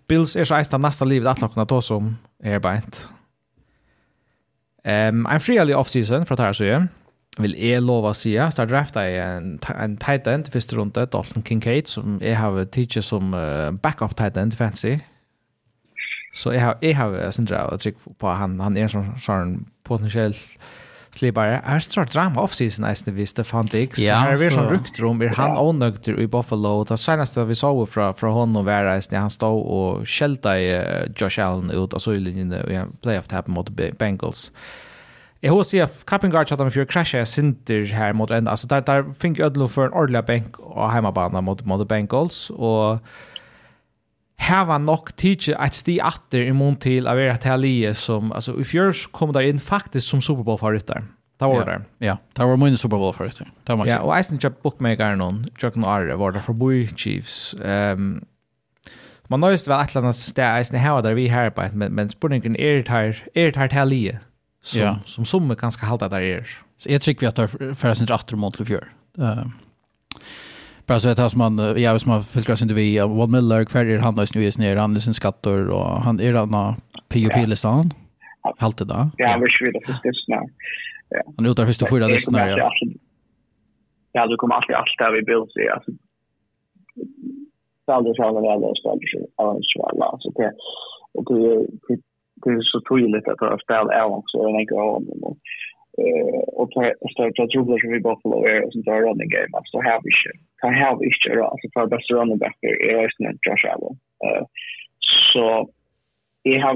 Bills 0.08 0.36
är 0.36 0.44
så 0.44 0.54
nästa 0.54 0.78
nästa 0.78 1.04
livet 1.04 1.28
att 1.28 1.40
locka 1.40 1.66
ta 1.66 1.82
som 1.82 2.16
är 2.42 2.58
bänt. 2.58 3.08
Ehm 4.84 5.26
en 5.26 5.40
frilig 5.40 5.76
off 5.76 5.88
season 5.88 6.26
för 6.26 6.34
att 6.34 6.40
här 6.40 6.52
så 6.52 6.64
är 6.64 6.88
vill 7.38 7.64
jag 7.64 7.82
lova 7.82 8.14
säga 8.14 8.50
så 8.50 8.64
drafta 8.64 9.04
en 9.04 9.58
en 9.80 9.96
tight 9.96 10.26
end 10.26 10.52
första 10.52 10.76
runda 10.76 11.06
Dalton 11.06 11.42
Kincaid 11.42 11.88
som 11.88 12.20
jag 12.22 12.36
har 12.36 12.64
teacher 12.64 13.00
som 13.00 13.34
uh, 13.34 13.70
backup 13.70 14.16
tight 14.16 14.36
end 14.36 14.54
fancy 14.54 14.98
Så 16.34 16.54
jeg 16.54 16.64
har, 16.64 16.78
jeg 16.82 16.96
har 16.98 17.14
syndra 17.34 17.66
og 17.70 17.82
trykk 17.82 18.00
på 18.18 18.32
han, 18.34 18.58
han 18.62 18.76
er 18.76 18.88
en 18.88 18.94
sånn, 18.96 19.12
sånn 19.22 19.52
potensiell 19.86 20.34
slipare. 21.14 21.58
Jeg 21.60 21.62
har 21.68 21.84
sånn 21.84 22.10
drama 22.10 22.42
off-season 22.42 22.86
eisen 22.88 23.14
vi 23.14 23.26
Stefan 23.30 23.68
Diggs. 23.70 24.00
Ja, 24.02 24.18
her 24.24 24.34
er 24.34 24.40
vi 24.40 24.48
sånn 24.54 24.70
ruktrom, 24.72 25.22
er 25.22 25.36
han 25.38 25.54
ånøgter 25.60 26.18
i 26.18 26.26
Buffalo. 26.30 26.80
Det 26.88 26.98
seneste 26.98 27.44
vi 27.46 27.56
så 27.58 27.70
fra, 27.86 28.10
fra 28.18 28.32
honom 28.34 28.66
var 28.66 28.88
reisende, 28.88 29.22
han 29.22 29.30
stod 29.32 29.62
og 29.62 30.08
skjelte 30.10 30.56
Josh 31.14 31.38
Allen 31.42 31.70
ut 31.70 31.94
av 31.94 32.02
søylinjen 32.02 32.50
i 32.64 32.80
en 32.80 32.96
playoff-tap 33.04 33.50
mot 33.52 33.70
Bengals. 34.00 34.48
Jeg 35.44 35.52
har 35.52 35.60
å 35.60 35.66
si 35.68 35.80
at 35.84 35.96
Kappengard 36.08 36.48
chatta 36.48 36.64
med 36.64 36.72
fyrir 36.72 36.88
krasja 36.88 37.20
jeg 37.20 37.28
sinter 37.28 37.82
her 37.92 38.14
mot 38.16 38.30
enda. 38.32 38.54
Altså 38.54 38.66
der, 38.70 38.80
der 38.86 39.10
fink 39.12 39.42
Ødlo 39.44 39.66
for 39.68 39.84
en 39.84 39.92
ordelig 39.92 40.22
benk 40.24 40.56
og 40.64 40.88
heimabana 40.88 41.42
mot, 41.44 41.60
mot 41.68 41.82
Bengals. 41.86 42.46
Og 42.56 43.04
hava 44.44 44.78
nok 44.78 45.12
tidsi 45.20 45.54
at 45.56 45.76
sti 45.76 45.98
atter 46.04 46.44
i 46.48 46.54
mun 46.56 46.76
til 46.80 47.08
av 47.10 47.18
vera 47.20 47.36
talie 47.40 47.94
som, 47.98 48.32
altså 48.36 48.56
if 48.60 48.74
yours 48.76 49.06
kom 49.12 49.32
der 49.34 49.46
inn 49.48 49.62
faktisk 49.62 50.06
som 50.08 50.22
Super 50.24 50.46
Bowl 50.46 50.60
favoritter. 50.60 51.04
Ta 51.40 51.48
var 51.50 51.66
det. 51.66 51.80
Ja, 52.04 52.18
ta 52.36 52.46
var 52.46 52.60
mun 52.60 52.76
Super 52.78 53.00
Bowl 53.00 53.12
favoritter. 53.16 53.48
Ta 53.66 53.76
var 53.76 53.90
Ja, 53.90 53.98
og 54.04 54.14
eisen 54.16 54.38
kjøpt 54.38 54.62
bookmaker 54.62 55.18
on 55.20 55.42
kjøpt 55.58 55.80
noen 55.80 55.90
arre, 55.90 56.18
var 56.20 56.36
det 56.36 56.44
for 56.46 56.54
Boy 56.54 56.86
Chiefs. 56.94 57.56
Um, 57.58 58.22
man 59.32 59.42
nøyest 59.42 59.66
vel 59.70 59.80
et 59.80 59.94
eller 59.94 60.04
annet 60.04 60.20
sted 60.20 60.78
hava 60.78 61.02
der 61.02 61.16
vi 61.18 61.26
her 61.32 61.50
på, 61.50 61.66
men, 61.72 61.94
men 61.96 62.12
spurningen 62.12 62.56
er 62.60 62.84
det 62.84 63.56
her 63.56 63.72
talie 63.72 64.18
som, 64.64 64.80
ja. 64.80 64.94
som 65.04 65.24
som 65.24 65.50
kan 65.56 65.72
skal 65.72 65.88
halda 65.88 66.08
der 66.08 66.24
er. 66.38 66.56
Så 66.78 66.90
jeg 66.90 67.00
trykker 67.00 67.26
vi 67.26 67.30
at 67.30 67.36
det 67.36 67.48
er 67.48 67.74
færre 67.74 67.94
sin 67.94 68.10
rattermål 68.10 68.52
til 68.52 68.66
fjør. 68.66 68.88
Uh, 69.18 69.48
Bara 70.86 71.00
så 71.00 71.08
att 71.08 71.18
han 71.18 71.30
som 71.30 71.38
man 71.38 71.82
ja 71.82 71.98
som 71.98 72.12
har 72.12 72.22
filtrat 72.22 72.62
inte 72.62 72.74
vi 72.74 72.98
Wall 72.98 73.30
Miller 73.30 73.64
kvar 73.64 73.84
är 73.84 73.98
han 73.98 74.14
nu 74.14 74.44
är 74.44 74.60
ner 74.60 74.76
han 74.76 74.96
är 74.96 75.00
sin 75.00 75.14
skattor 75.14 75.70
och 75.70 75.86
han 76.06 76.20
är 76.20 76.32
den 76.32 76.54
PUP 77.08 77.48
listan. 77.48 77.90
Halt 78.58 78.78
det 78.78 78.84
då. 78.84 79.10
Ja, 79.16 79.40
vi 79.42 79.50
skulle 79.50 79.72
det 79.72 79.86
förstås 79.86 80.24
nu. 80.28 80.36
Ja. 81.08 81.22
Han 81.36 81.46
utar 81.46 81.66
först 81.66 81.88
förra 81.88 82.06
listan 82.06 82.34
ja. 82.34 82.70
Ja, 84.12 84.26
du 84.26 84.36
kommer 84.36 84.54
alltid 84.54 84.76
allt 84.76 84.98
där 84.98 85.12
vi 85.12 85.22
bild 85.22 85.50
se 85.54 85.68
alltså. 85.68 85.90
Sandra 87.86 88.14
sa 88.14 88.24
han 88.24 88.34
väl 88.34 88.60
det 88.60 88.74
saldus 88.82 89.12
alltså 89.76 90.30
så 90.32 90.42
det 90.42 90.52
och 91.14 91.24
det 91.88 91.96
det 92.42 92.50
är 92.50 92.60
så 92.62 92.80
tydligt 92.90 93.28
att 93.28 93.38
det 93.38 93.58
spelar 93.64 93.92
även 94.02 94.22
så 94.26 94.38
en 94.46 94.66
gång 94.66 95.36
och 96.60 96.70
ta 96.70 96.82
starta 97.12 97.46
trubbel 97.46 97.80
som 97.80 97.90
vi 97.92 98.00
Buffalo 98.00 98.38
är 98.52 98.64
och 98.64 98.72
sånt 98.72 98.84
där 98.84 99.00
running 99.06 99.30
game 99.36 99.52
så 99.64 99.76
har 99.82 100.00
vi 100.04 100.10
kör. 100.20 100.36
Kan 100.60 100.74
ha 100.74 100.98
vi 101.00 101.10
kör 101.22 101.36
alltså 101.50 101.66
för 101.74 101.86
bästa 101.86 102.14
running 102.14 102.38
back 102.38 102.56
är 102.62 103.02
Austin 103.02 103.38
Josh 103.46 103.66
Allen. 103.72 103.94
Eh 104.24 104.44
så 105.34 105.70
jag 106.42 106.60
har 106.60 106.74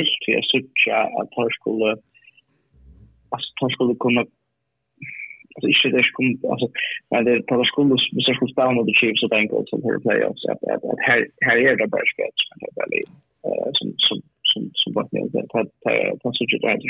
ilt 0.00 0.18
till 0.24 0.34
vi 0.34 0.44
söka 0.52 0.96
att 1.18 1.30
ta 1.30 1.44
skulle 1.58 1.90
alltså 3.32 3.48
ta 3.60 3.68
skulle 3.74 3.94
kunna 4.04 4.22
alltså 5.54 5.68
inte 5.68 5.96
det 5.96 6.04
skulle 6.10 6.34
alltså 6.52 6.68
men 7.10 7.24
det 7.24 7.46
ta 7.46 7.64
skulle 7.64 7.94
så 8.26 8.32
skulle 8.34 8.54
spela 8.54 8.72
mot 8.72 8.96
Chiefs 9.00 9.22
och 9.24 9.32
Bengals 9.34 9.70
som 9.70 9.82
hör 9.84 9.98
playoffs 10.04 10.44
att 10.52 10.62
att, 10.74 10.84
att 10.90 11.00
här 11.08 11.20
här 11.46 11.56
är 11.56 11.76
det 11.76 11.92
bara 11.94 12.10
sketch 12.12 12.42
men 12.48 12.58
det 12.60 12.70
väl 12.80 12.92
eh 13.46 13.70
som 13.78 13.88
som 14.06 14.18
som 14.50 14.62
som 14.80 14.90
vad 14.96 15.08
det 15.10 15.18
är 15.18 15.42
att 15.42 15.52
ta 15.54 15.60
ta 16.22 16.28
så 16.32 16.44
det 16.50 16.70
är 16.72 16.80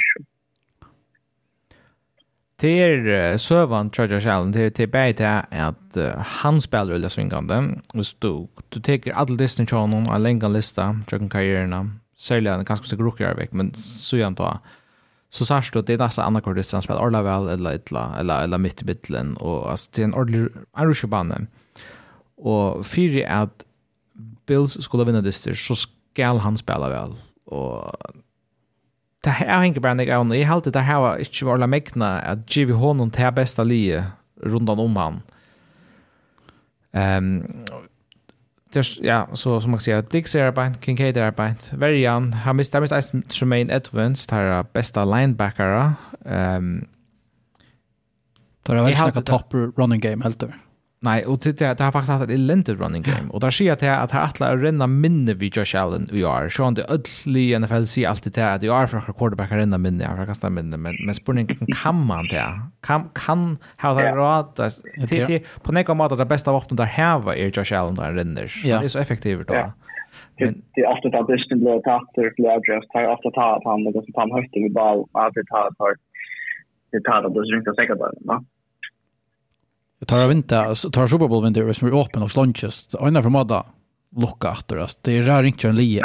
Till 2.58 3.38
servern 3.38 3.90
Charger 3.90 4.26
Allen 4.26 4.52
till 4.52 4.72
till 4.72 4.88
beta 4.88 5.40
att 5.40 5.96
han 6.18 6.60
spelar 6.60 6.94
eller 6.94 7.08
svingande 7.08 7.80
och 7.94 8.04
du 8.18 8.48
du 8.68 8.80
tar 8.80 9.12
all 9.12 9.36
distance 9.36 9.70
från 9.70 9.80
honom 9.80 10.14
en 10.14 10.22
längre 10.22 10.48
lista 10.48 11.00
jag 11.10 11.30
karriärerna 11.30 11.90
sälja 12.16 12.54
en 12.54 12.64
ganska 12.64 12.86
stor 12.86 12.96
grupp 12.96 13.20
jag 13.20 13.52
men 13.52 13.74
så 13.74 14.16
jag 14.16 14.26
antar 14.26 14.58
så 15.30 15.44
särskilt 15.44 15.76
att 15.76 15.86
det 15.86 15.94
är 15.94 15.98
nästan 15.98 16.24
andra 16.24 16.40
kortet 16.40 16.66
som 16.66 16.82
spelar 16.82 17.06
alla 17.06 17.22
väl 17.22 17.48
eller 17.48 17.70
eller 17.70 18.18
eller, 18.18 18.42
eller 18.42 18.58
mitt 18.58 18.82
i 18.82 18.84
mitten 18.84 19.36
och 19.36 19.70
alltså 19.70 19.90
det 19.94 20.02
är 20.02 20.04
en 20.04 20.14
ordentlig 20.14 20.62
arrangement 20.72 21.50
och 22.36 22.86
fyra 22.86 23.28
att 23.28 23.64
Bills 24.46 24.82
skulle 24.82 25.04
vinna 25.04 25.20
distance 25.20 25.62
så 25.62 25.74
skal 25.74 26.38
han 26.38 26.58
spela 26.58 26.88
väl 26.88 27.14
och 27.44 27.94
det 29.20 29.30
här 29.30 29.60
är 29.60 29.64
inte 29.64 29.80
bara 29.80 29.92
en 29.92 30.30
och 30.30 30.36
jag 30.36 30.46
håller 30.46 30.70
det 30.70 30.80
här 30.80 31.00
var 31.00 31.18
inte 31.18 31.44
vara 31.44 31.66
mäkna 31.66 32.20
att 32.20 32.56
ge 32.56 32.64
vi 32.64 32.72
honom 32.72 33.10
till 33.10 33.30
bästa 33.32 33.64
lie 33.64 34.04
runt 34.42 34.70
om 34.70 34.96
han. 34.96 35.22
Ehm 36.92 37.40
um, 37.40 37.64
det 38.72 38.98
ja 39.00 39.28
så 39.32 39.60
som 39.60 39.70
man 39.70 39.80
säger 39.80 39.98
är 39.98 40.22
Serabine, 40.28 40.74
Kincaid 40.80 41.16
är 41.16 41.30
Serabine, 41.30 41.72
Varian, 41.72 42.32
han 42.32 42.56
missade 42.56 42.80
mest 42.80 43.12
Tremaine 43.28 43.70
Edmonds, 43.70 44.26
där 44.26 44.66
bästa 44.72 45.04
linebackera. 45.04 45.94
Ehm 46.24 46.56
um, 46.56 46.88
det 48.62 48.78
har 48.78 48.86
vi 48.86 48.94
snackat 48.94 49.26
top 49.26 49.54
running 49.54 50.00
game 50.00 50.24
helt 50.24 50.40
där. 50.40 50.54
Nei, 51.06 51.20
og 51.30 51.38
det 51.44 51.52
det 51.60 51.78
har 51.78 51.92
faktisk 51.94 52.10
hatt 52.10 52.24
et 52.26 52.32
elendig 52.34 52.74
running 52.80 53.04
game. 53.06 53.30
Og 53.30 53.40
der 53.40 53.54
sier 53.54 53.76
ser 53.76 53.78
til 53.78 53.86
at 53.86 54.10
här 54.10 54.24
att 54.24 54.40
å 54.40 54.62
renna 54.62 54.86
minne 54.86 55.34
vid 55.38 55.56
Josh 55.56 55.76
Allen 55.76 56.08
i 56.12 56.24
år. 56.24 56.48
Så 56.50 56.64
han 56.64 56.74
det 56.74 56.86
I 57.26 57.58
NFL 57.58 57.84
sier 57.86 58.08
alltid 58.08 58.32
det 58.32 58.42
at 58.42 58.64
i 58.64 58.68
år 58.68 58.86
från 58.86 59.14
quarterback 59.14 59.52
renna 59.52 59.78
minne, 59.78 60.02
jag 60.02 60.26
kastet 60.26 60.52
minne 60.52 60.76
men 60.76 60.96
men 61.06 61.14
spørningen 61.14 61.68
kan 61.82 61.94
man 61.94 62.26
til. 62.28 62.40
Kan 62.82 63.10
kan 63.14 63.58
ha 63.80 63.94
det 63.94 64.10
råd 64.10 64.56
till 65.08 65.40
på 65.62 65.72
något 65.72 65.96
måte 65.96 66.16
det 66.16 66.28
beste 66.28 66.50
vapnet 66.50 66.76
där 66.76 66.84
här 66.84 67.18
var 67.18 67.34
Josh 67.34 67.72
Allen 67.72 67.94
der 67.94 68.12
renner. 68.12 68.50
Det 68.64 68.84
er 68.84 68.88
så 68.88 68.98
effektivt 68.98 69.48
da. 69.48 69.72
Men 70.40 70.62
det 70.74 70.80
är 70.80 70.88
ofta 70.88 71.18
att 71.18 71.26
Brisbane 71.26 71.60
blir 71.60 71.80
tappat 71.80 72.18
eller 72.18 72.32
blir 72.36 72.50
adressat. 72.50 72.90
Det 72.92 72.98
är 72.98 73.08
ofta 73.08 73.28
att 73.28 73.64
han 73.64 73.92
som 73.92 74.12
tar 74.12 74.34
högt 74.34 74.56
i 74.56 74.70
ball, 74.70 75.04
att 75.12 75.34
det 75.34 75.44
tar 75.46 75.94
det 76.92 77.00
tar 77.04 77.22
det 77.22 77.28
då 77.28 77.44
så 77.44 77.56
inte 77.56 77.74
säkert 77.74 77.98
va. 77.98 78.44
Jag 79.98 80.08
tar 80.08 80.24
av 80.24 80.32
inte, 80.32 80.54
tar 80.92 81.06
Super 81.06 81.28
Bowl 81.28 81.44
vinter 81.44 81.72
som 81.72 81.88
är 81.88 82.00
öppen 82.00 82.22
och 82.22 82.30
slunches. 82.30 82.94
Ena 83.06 83.22
för 83.22 83.30
madda 83.30 83.66
lucka 84.22 84.48
efter 84.52 84.76
oss. 84.78 84.96
Det 85.02 85.12
är 85.18 85.22
rär 85.22 85.42
inte 85.42 85.68
en 85.68 85.74
lie. 85.74 86.02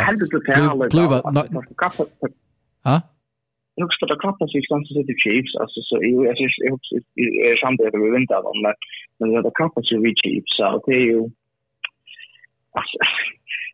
Bluva... 0.92 1.22
Ja? 2.84 3.02
Jag 3.76 3.94
ska 3.94 4.14
att 4.14 4.20
kappa 4.28 4.48
sig 4.48 4.62
stans 4.66 4.88
till 4.88 5.08
the 5.08 5.18
Chiefs. 5.24 5.56
Alltså 5.62 5.80
så 5.82 5.96
jag 6.04 6.36
jag 6.64 6.72
hoppas 6.72 6.92
är 7.48 7.56
samt 7.62 7.80
det 7.80 7.98
vi 8.04 8.10
vinter 8.16 8.36
av 8.36 8.56
men 8.64 8.74
men 9.18 9.44
det 9.44 9.50
är 9.50 9.58
kappa 9.64 9.82
sig 9.82 9.98
vi 10.06 10.14
Chiefs 10.22 10.58
så 10.58 10.84
det 10.86 10.96
är 11.02 11.06
ju 11.12 11.22
alltså 12.78 12.96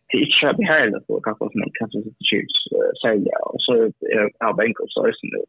det 0.07 0.17
är 0.17 0.21
inte 0.25 0.39
så 0.41 0.53
behärligt 0.61 1.07
på 1.07 1.21
kappa 1.21 1.49
sig 1.49 1.61
kappen 1.79 2.01
sig 2.03 2.13
Chiefs 2.29 2.59
sälja 3.01 3.37
och 3.51 3.61
så 3.65 3.71
är 3.73 4.53
Bengals 4.57 4.93
så 4.93 5.05
är 5.05 5.13
det 5.33 5.43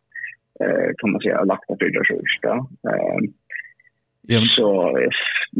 eh 0.64 0.90
kan 0.98 1.10
man 1.12 1.20
säga 1.20 1.44
lagt 1.44 1.66
på 1.66 1.74
det 1.74 2.02
så 2.08 2.14
just 2.14 2.42
då. 2.42 2.54
Ehm 2.90 3.24
Ja. 4.32 4.40
Så, 4.56 4.66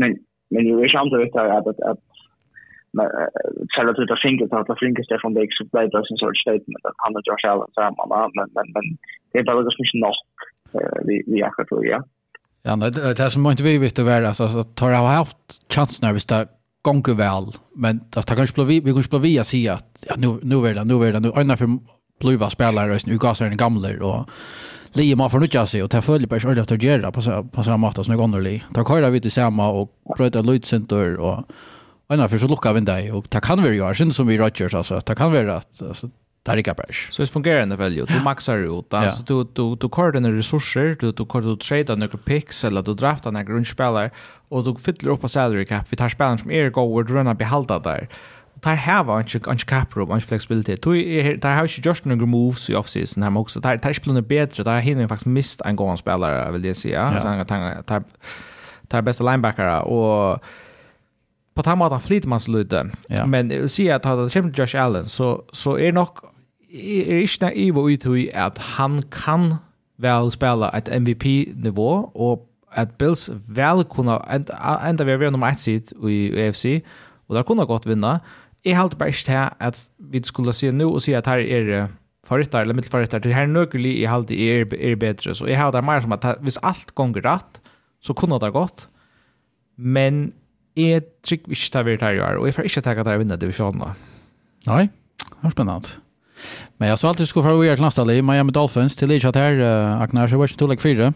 men, 0.00 0.10
men 0.50 0.62
ju 0.66 0.74
är 0.84 0.88
inte 1.04 1.16
vet 1.24 1.36
att, 1.36 1.66
att, 1.68 1.80
att 1.90 2.02
Särskilt 3.74 3.98
utav 4.04 4.18
Finkelstad, 4.26 4.58
att 4.60 4.70
att 4.70 4.84
Finkelstad 4.84 5.16
Stefan 5.16 5.34
Beck 5.34 5.50
så 5.58 5.64
blev 5.72 5.90
det 5.90 5.98
en 5.98 6.22
sorts 6.24 6.40
statement 6.44 6.84
att 6.88 6.98
han 7.02 7.16
och 7.16 7.22
Josh 7.28 7.50
Allen 7.50 7.68
så 7.74 7.80
man 7.80 8.30
Men, 8.36 8.48
men, 8.56 8.66
men 8.74 8.84
det 9.30 9.38
är 9.38 9.44
bara 9.44 9.62
ganska 9.62 9.82
mycket 9.82 10.00
nog 10.06 10.16
vi 11.30 11.42
akkurat 11.42 11.68
då, 11.70 11.84
ja. 11.84 12.00
Ja, 12.62 12.76
det 12.76 13.22
är 13.24 13.28
som 13.28 13.46
inte 13.46 13.62
vi 13.62 13.78
vet 13.78 13.98
att 13.98 14.04
vara, 14.04 14.28
alltså 14.28 14.44
att 14.44 14.76
tar 14.76 14.90
jag 14.90 14.98
haft 14.98 15.38
chans 15.74 16.02
när 16.02 16.12
vi 16.12 16.20
står 16.20 16.44
gånger 16.82 17.14
väl, 17.24 17.46
men 17.82 17.94
det 18.14 18.22
tar 18.22 18.36
kanske 18.36 18.54
blir 18.54 18.64
vi, 18.64 18.80
vi 18.80 18.92
kanske 18.92 19.10
blir 19.10 19.20
vi 19.20 19.38
att 19.38 19.46
säga 19.46 19.72
att 19.74 20.04
ja, 20.08 20.14
nu, 20.18 20.28
nu 20.42 20.56
är 20.68 20.74
det, 20.74 20.84
nu 20.84 20.94
är 21.06 21.12
det, 21.12 21.20
nu 21.20 21.30
ända 21.36 21.56
för 21.56 21.68
bliva 22.20 22.50
spelare 22.50 22.98
i 23.06 23.16
gasar 23.16 23.48
den 23.48 23.56
gamla 23.56 23.88
och 24.00 24.28
Lee 24.92 25.16
man 25.16 25.30
får 25.30 25.40
nutja 25.40 25.66
sig 25.66 25.82
och 25.82 25.90
ta 25.90 26.02
följer 26.02 26.28
på 26.28 26.40
sig 26.40 26.50
ordentligt 26.50 26.76
att 26.76 26.82
göra 26.82 27.12
på, 27.12 27.48
på 27.52 27.62
samma 27.62 27.76
mått 27.76 28.04
som 28.04 28.14
jag 28.14 28.24
underlig. 28.24 28.64
Ta 28.74 28.84
köra 28.84 29.10
vid 29.10 29.32
samma 29.32 29.68
och 29.68 29.90
bröta 30.16 30.42
lutcenter 30.42 31.16
och 31.16 31.44
Anna 32.08 32.28
för 32.28 32.38
så 32.38 32.48
lucka 32.48 32.72
vi 32.72 32.80
dig 32.80 33.12
och 33.12 33.26
det 33.28 33.40
kan 33.40 33.62
vi 33.62 33.76
göra 33.76 33.94
sen 33.94 34.12
som 34.12 34.26
vi 34.26 34.36
Rodgers 34.36 34.74
alltså. 34.74 35.00
Det 35.06 35.14
kan 35.14 35.32
vara 35.32 35.56
att 35.56 35.82
alltså 35.82 36.10
det 36.42 36.50
är 36.50 36.74
bärs. 36.74 37.08
Så 37.10 37.22
det 37.22 37.28
fungerar 37.28 37.66
när 37.66 37.76
väl 37.76 37.96
ju. 37.96 38.04
Du 38.04 38.20
maxar 38.20 38.78
ut 38.80 38.94
alltså 38.94 39.22
du 39.22 39.44
du 39.54 39.76
du 39.76 39.88
kör 39.88 40.12
dina 40.12 40.30
resurser, 40.30 40.96
du 41.00 41.12
du 41.12 41.26
kör 41.32 41.40
du 41.40 41.56
trade 41.56 41.96
några 41.96 42.18
picks 42.18 42.64
eller 42.64 42.82
du 42.82 42.94
draftar 42.94 43.32
några 43.32 43.44
grundspelare 43.44 44.10
och 44.48 44.64
du 44.64 44.74
fyller 44.74 45.10
upp 45.10 45.20
på 45.20 45.28
salary 45.28 45.64
cap. 45.64 45.86
Vi 45.90 45.96
tar 45.96 46.08
spelare 46.08 46.38
som 46.38 46.50
är 46.50 46.70
goda 46.70 47.00
och 47.00 47.10
rönnar 47.10 47.34
behalda 47.34 47.78
där. 47.78 48.08
Och 48.60 48.66
där 48.66 48.76
tar 48.76 49.04
var 49.04 49.20
inte 49.20 49.50
inte 49.50 49.64
cap 49.64 49.96
room, 49.96 50.12
inte 50.12 50.26
flexibilitet. 50.26 50.82
Tu 50.82 51.38
tar 51.38 51.50
har 51.50 51.64
ikke 51.64 51.88
just 51.88 52.04
några 52.04 52.26
moves 52.26 52.70
i 52.70 52.74
offseason 52.74 53.22
här 53.22 53.38
också. 53.38 53.60
Där 53.60 53.78
tar 53.78 53.92
spelarna 53.92 54.22
bättre. 54.22 54.64
Där 54.64 54.80
hinner 54.80 55.08
faktiskt 55.08 55.26
mist 55.26 55.60
en 55.60 55.76
gång 55.76 55.96
spelare 55.96 56.52
vill 56.52 56.64
jag 56.64 56.76
säga. 56.76 57.20
Så 57.20 57.28
han 57.28 57.46
tar 57.46 57.82
tar 57.82 58.02
tar 58.88 59.02
bästa 59.02 59.24
linebackare 59.24 59.80
och 59.80 60.38
på 61.54 61.62
tamma 61.62 61.86
att 61.96 62.04
flit 62.04 62.24
man 62.24 62.40
sluta. 62.40 62.86
Men 63.26 63.48
det 63.48 63.58
vill 63.58 63.68
säga 63.68 63.96
att 63.96 64.04
hade 64.04 64.30
kämpat 64.30 64.58
Josh 64.58 64.82
Allen 64.82 65.04
så 65.04 65.44
så 65.52 65.78
är 65.78 65.92
nog 65.92 66.08
är 66.72 67.20
inte 67.20 67.52
Ivo 67.60 67.90
ut 67.90 68.06
i 68.06 68.32
att 68.34 68.58
han 68.58 69.02
kan 69.02 69.56
väl 69.96 70.30
spela 70.30 70.70
ett 70.70 70.88
MVP 70.88 71.24
nivå 71.54 72.10
och 72.14 72.46
att 72.74 72.98
Bills 72.98 73.30
väl 73.46 73.84
kunna 73.84 74.22
ända 74.82 75.04
vi 75.04 75.12
är 75.12 75.30
nummer 75.30 75.48
1 75.48 75.60
sitt 75.60 75.92
i 75.92 76.48
UFC. 76.48 76.64
och 77.26 77.34
där 77.34 77.42
kunde 77.42 77.64
gott 77.64 77.86
vinna 77.86 78.20
jeg 78.64 78.76
halte 78.76 78.96
bare 78.96 79.08
ikke 79.08 79.26
til 79.28 79.48
at 79.60 79.80
vi 80.12 80.22
skulle 80.24 80.52
si 80.56 80.70
nå 80.70 80.88
og 80.90 81.02
si 81.02 81.14
at 81.16 81.28
her 81.30 81.40
er 81.40 81.88
forrytter, 82.28 82.60
eller 82.60 82.76
middelforrytter, 82.76 83.18
til 83.18 83.34
her 83.34 83.48
nøkkelig 83.50 83.94
jeg 84.00 84.10
halte 84.10 84.36
er, 84.36 84.66
er 84.76 84.98
bedre. 85.00 85.34
Så 85.34 85.48
jeg 85.48 85.58
har 85.58 85.72
det 85.74 85.84
mer 85.84 86.02
som 86.04 86.12
at 86.16 86.26
hvis 86.44 86.60
alt 86.62 86.94
gonger 86.94 87.24
rett, 87.26 87.60
så 88.00 88.14
kunne 88.16 88.38
det 88.40 88.52
gått. 88.54 88.88
Men 89.76 90.32
jeg 90.76 91.02
trykker 91.26 91.56
ikke 91.56 91.72
til 91.72 91.80
å 91.80 91.88
være 91.88 92.04
her 92.04 92.18
i 92.18 92.22
år, 92.24 92.38
og 92.40 92.46
jeg 92.46 92.56
får 92.56 92.68
ikke 92.68 92.84
tenke 92.84 93.04
at 93.04 93.10
jeg 93.12 93.22
vinner 93.24 93.40
divisjonen. 93.40 93.96
Nei, 94.68 94.84
det 95.24 95.48
er 95.48 95.56
spennende. 95.56 95.96
Men 96.80 96.88
jag 96.88 96.98
sa 96.98 97.08
alltid 97.08 97.28
skulle 97.28 97.44
få 97.44 97.64
göra 97.64 97.76
till 97.76 97.84
nästa 97.84 98.04
liv. 98.04 98.24
Miami 98.24 98.52
Dolphins 98.52 98.96
till 98.96 99.08
Leach 99.08 99.24
här 99.24 99.60
uh, 99.60 100.02
Agnar, 100.02 100.28
så 100.28 100.38
var 100.38 100.46
det 100.46 100.76
2 100.76 100.76
4. 100.76 101.12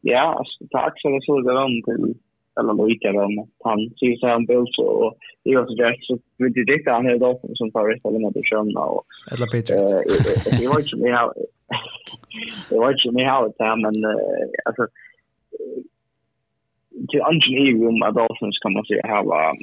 Ja, 0.00 0.34
alltså 0.38 0.64
tack 0.70 1.00
så 1.00 1.08
det 1.08 1.22
så 1.24 1.40
det 1.40 1.54
var 1.54 1.68
till 1.84 2.14
eller 2.58 2.86
lika 2.88 3.12
vem 3.12 3.34
han 3.64 3.80
ser 3.98 4.16
sig 4.20 4.30
en 4.30 4.46
bild 4.46 4.68
så 4.70 4.86
och 5.02 5.12
det 5.42 5.50
är 5.50 5.62
också 5.62 5.74
direkt 5.74 6.04
så 6.04 6.18
vi 6.38 6.48
det 6.48 6.64
direkt 6.64 6.88
han 6.88 7.06
är 7.06 7.18
då 7.18 7.40
som 7.54 7.70
tar 7.70 7.84
rätt 7.88 8.04
eller 8.04 8.18
något 8.18 8.48
som 8.48 8.72
då 8.72 9.02
eller 9.32 9.46
Patriots 9.52 9.92
det 10.60 10.68
var 10.72 10.80
ju 10.88 10.96
mig 11.02 11.12
how 11.18 11.32
det 12.70 12.78
var 12.78 12.94
ju 13.04 13.10
mig 13.12 13.24
how 13.24 13.48
det 13.48 13.64
här 13.64 13.76
men 13.84 13.94
alltså 14.64 14.84
till 17.10 17.22
av 18.06 18.14
Dolphins 18.14 18.58
kan 18.62 18.72
man 18.72 18.84
säga 18.84 19.06
how 19.06 19.22
var 19.24 19.56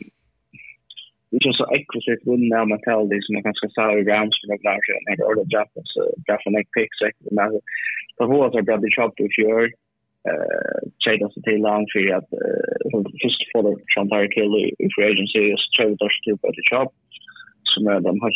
vi 1.36 1.40
känns 1.40 1.58
så 1.58 1.68
ekvisigt 1.78 2.28
vunnen 2.28 2.60
av 2.60 2.68
mentality 2.68 3.18
som 3.22 3.36
är 3.36 3.42
ganska 3.50 3.68
salary 3.70 4.04
rounds 4.12 4.36
för 4.40 4.48
några 4.48 4.78
år 4.78 4.84
sedan. 4.86 5.04
Jag 5.08 5.26
har 5.26 5.32
ordat 5.32 5.50
draften, 5.54 5.84
så 5.94 6.02
draften 6.28 6.56
är 6.60 6.66
pick, 6.76 6.92
så 6.98 7.04
ekvisigt. 7.06 7.36
Men 7.38 7.50
det 8.18 8.26
var 8.32 8.52
så 8.52 8.62
bra 8.68 8.78
det 8.78 8.98
jobbet 8.98 9.20
i 9.20 9.66
eh 10.30 10.80
trade 11.04 11.26
oss 11.26 11.38
till 11.44 11.62
land 11.62 11.86
för 11.94 12.00
att 12.18 12.30
just 13.24 13.42
för 13.52 13.62
det 13.64 13.76
från 13.94 14.10
Tyre 14.10 14.28
Kill 14.34 14.54
i 14.84 14.86
free 14.94 15.10
agency 15.12 15.54
och 15.54 15.60
så 15.64 15.68
trade 15.76 16.06
oss 16.06 16.18
till 16.24 16.38
på 16.42 16.48
the 16.58 16.64
shop 16.70 16.92
som 17.72 17.88
är 17.88 18.00
de 18.08 18.14
har 18.24 18.32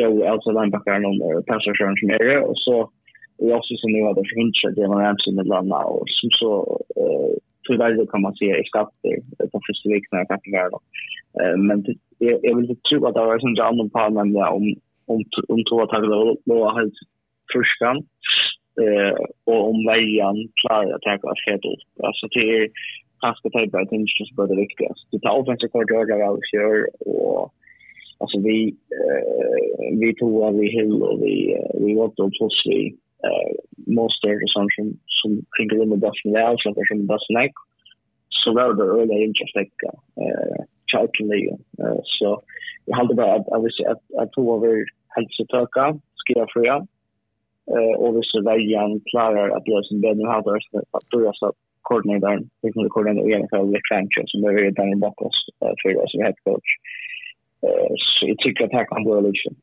go 0.00 0.10
outside 0.30 0.56
linebacker 0.58 0.98
någon 0.98 1.42
passer 1.50 1.74
chance 1.78 2.00
som 2.00 2.10
är 2.10 2.18
det 2.18 2.40
och 2.48 2.58
så 2.66 2.90
vi 3.38 3.52
också 3.58 3.74
som 3.76 3.92
nu 3.92 4.02
hade 4.04 4.22
Fincher 4.34 4.70
det 4.76 4.88
var 4.88 5.02
Ramsey 5.02 5.32
med 5.34 5.46
landa 5.46 5.80
och 5.94 6.04
som 6.18 6.30
så 6.40 6.50
tyvärr 7.66 8.06
kan 8.12 8.22
man 8.22 8.34
säga 8.34 8.58
i 8.58 8.64
skatt 8.64 8.92
på 9.52 9.60
första 9.66 9.88
veckan 9.94 10.18
jag 10.18 10.28
kan 10.28 10.52
göra 10.58 10.78
men 11.66 11.78
jag 12.18 12.56
vill 12.56 12.70
inte 12.70 12.88
tro 12.88 13.06
att 13.06 13.14
det 13.14 13.20
var 13.20 13.38
som 13.38 13.54
jag 13.54 13.66
annan 13.66 13.90
på 13.90 14.10
men 14.10 14.32
ja 14.34 14.50
om 14.58 14.64
om 15.12 15.20
om 15.48 15.60
två 15.70 15.86
tag 15.86 16.02
då 16.02 16.36
då 16.44 16.64
har 16.64 16.80
helt 16.80 16.98
förskan 17.52 17.96
eh 18.84 19.14
och 19.50 19.68
om 19.70 19.86
vägen 19.86 20.36
klarar 20.60 20.94
att 20.94 21.02
ta 21.02 21.34
fett 21.46 21.64
upp. 21.72 22.04
Alltså 22.08 22.26
det 22.34 22.44
är 22.56 22.68
kanske 23.20 23.50
typ 23.50 23.72
bara 23.72 23.84
det 23.84 23.96
är 23.96 24.36
bara 24.36 24.46
det 24.46 24.62
viktigaste. 24.66 25.06
Det 25.10 25.20
tar 25.20 25.38
offensiva 25.40 25.70
koordinater 25.72 26.22
av 26.28 26.40
kör 26.52 26.76
och 27.08 27.52
alltså 28.20 28.38
vi 28.48 28.58
eh 28.98 29.98
vi 30.00 30.14
tog 30.14 30.42
av 30.42 30.54
vi 30.58 30.68
hill 30.78 31.02
och 31.02 31.22
vi 31.22 31.56
vi 31.84 31.94
var 31.94 32.10
då 32.16 32.30
plus 32.30 32.62
vi 32.70 32.80
eh 33.26 33.50
monster 33.96 34.34
som 34.54 34.66
som 34.76 34.86
som 35.06 35.30
kring 35.54 35.68
det 35.68 35.86
med 35.86 35.98
bussen 35.98 36.32
där 36.32 36.56
så 36.58 36.68
det 36.70 36.88
som 36.88 37.06
bussen 37.06 37.34
näck 37.40 37.56
så 38.28 38.54
var 38.54 38.74
det 38.78 38.86
öle 39.00 39.14
intressant 39.24 39.78
eh 40.22 40.58
chalkly 40.92 41.48
så 42.04 42.42
jag 42.86 42.96
hade 42.96 43.14
bara 43.14 43.34
att 43.34 43.46
jag 43.46 43.62
visste 43.64 43.90
att 43.90 44.02
att 44.20 44.32
två 44.32 44.56
över 44.56 44.84
hälsotöka 45.14 45.84
skriva 46.20 46.46
för 46.52 46.66
jag 46.66 46.86
eh 47.76 47.94
och 48.00 48.16
vi 48.16 48.20
så 48.22 48.42
vägen 48.42 49.00
klarar 49.10 49.48
att 49.56 49.68
lösa 49.68 49.94
den 49.94 50.28
här 50.32 50.42
då 50.42 50.58
så 50.70 50.78
att 50.96 51.06
då 51.10 51.32
så 51.34 51.52
koordinerar 51.82 52.42
vi 52.62 52.72
kan 52.72 52.88
koordinera 52.88 53.26
igen 53.26 53.46
för 53.50 53.72
det 53.72 53.80
kanske 53.90 54.22
som 54.26 54.44
är 54.44 54.52
det 54.52 54.70
där 54.70 54.92
i 54.92 54.96
bakom 54.96 55.30
för 55.82 56.02
oss 56.02 56.12
som 56.12 56.20
head 56.20 56.34
coach. 56.44 56.70
Eh 57.66 57.92
så 57.96 58.28
jag 58.28 58.38
tycker 58.38 58.64
att 58.64 58.72
här 58.72 58.84
kan 58.84 59.04
vara 59.04 59.20
liksom. 59.20 59.54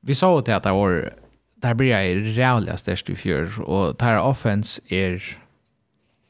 Vi 0.00 0.14
sa 0.14 0.34
åt 0.34 0.48
att 0.48 0.62
det 0.62 0.72
var 0.72 1.12
där 1.54 1.74
blir 1.74 1.90
jag 1.90 2.38
rävliga 2.38 2.76
störst 2.76 3.10
i 3.10 3.14
fjör 3.14 3.48
och 3.70 3.96
där 3.96 4.22
offense 4.22 4.82
är 4.88 5.22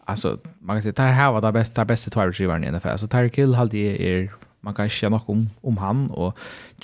alltså 0.04 0.38
man 0.60 0.76
kan 0.76 0.82
säga 0.82 0.92
tar 0.92 1.06
här 1.06 1.32
var 1.32 1.40
det 1.40 1.52
bästa 1.52 1.84
bästa 1.84 2.20
wide 2.20 2.30
receiver 2.30 2.64
i 2.64 2.70
NFL 2.72 2.96
så 2.96 3.08
Tyreek 3.08 3.38
Hill 3.38 3.54
hade 3.54 3.78
är 3.78 4.30
man 4.62 4.74
kan 4.74 4.88
ikke 4.88 5.10
nok 5.10 5.28
om, 5.28 5.48
om 5.62 5.76
han, 5.76 6.08
og 6.10 6.36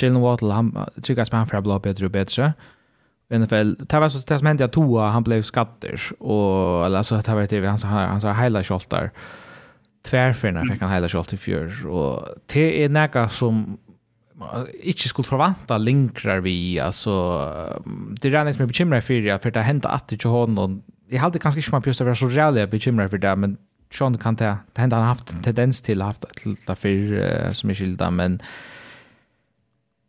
Jalen 0.03 0.23
Waddle, 0.23 0.55
han 0.55 0.73
trykker 1.03 1.25
som 1.25 1.39
han 1.39 1.51
for 1.51 1.59
å 1.59 1.65
bli 1.65 1.79
bedre 1.89 2.07
og 2.07 2.15
bedre. 2.15 2.53
I 3.33 3.39
NFL, 3.41 3.77
det 3.89 4.01
var 4.01 4.13
så, 4.13 4.21
det 4.29 4.39
som 4.39 4.47
hendte 4.51 4.67
at 4.69 4.75
Toa, 4.77 5.11
han 5.15 5.25
ble 5.25 5.41
skatter, 5.43 5.97
og, 6.21 6.85
eller 6.87 7.03
så, 7.03 7.23
det 7.25 7.39
var 7.39 7.49
det, 7.49 7.63
han 7.65 7.81
sa, 7.81 7.89
han 8.11 8.21
sa, 8.21 8.35
heila 8.37 8.63
kjoltar, 8.67 9.11
tvärfärna 10.03 10.67
fick 10.67 10.81
han 10.81 10.93
hela 10.93 11.09
shot 11.09 11.33
i 11.33 11.37
fjör 11.37 11.87
och 11.87 12.29
det 12.47 12.85
är 12.85 12.89
näka 12.89 13.29
som 13.29 13.79
inte 14.83 15.09
skulle 15.09 15.27
förvänta 15.27 15.79
linkrar 15.79 16.41
vi 16.41 16.81
alltså 16.81 17.11
det 18.21 18.29
är 18.29 18.45
nästan 18.45 18.67
bekymrar 18.67 19.01
för 19.01 19.15
det 19.15 19.43
för 19.43 19.51
det 19.51 19.63
hänt 19.63 19.85
att 19.85 20.09
det 20.09 20.15
inte 20.15 20.29
har 20.29 20.47
någon 20.47 20.83
jag 21.09 21.21
hade 21.21 21.39
kanske 21.39 21.59
inte 21.61 21.71
man 21.71 21.83
pjust 21.83 22.01
vara 22.01 22.15
så 22.15 22.29
rejält 22.29 22.71
bekymrar 22.71 23.09
för 23.09 23.19
det 23.19 23.37
men 23.37 23.57
Sean 23.93 24.19
kan 24.19 24.35
det, 24.35 24.57
det 24.73 24.81
hända 24.81 24.97
han 24.97 25.07
haft 25.07 25.43
tendens 25.43 25.81
till 25.81 26.03
haft 26.03 26.25
till 26.43 26.57
det 26.67 26.75
för 26.75 27.53
som 27.53 27.71
är 27.71 27.75
skilda 27.75 28.11
men 28.11 28.43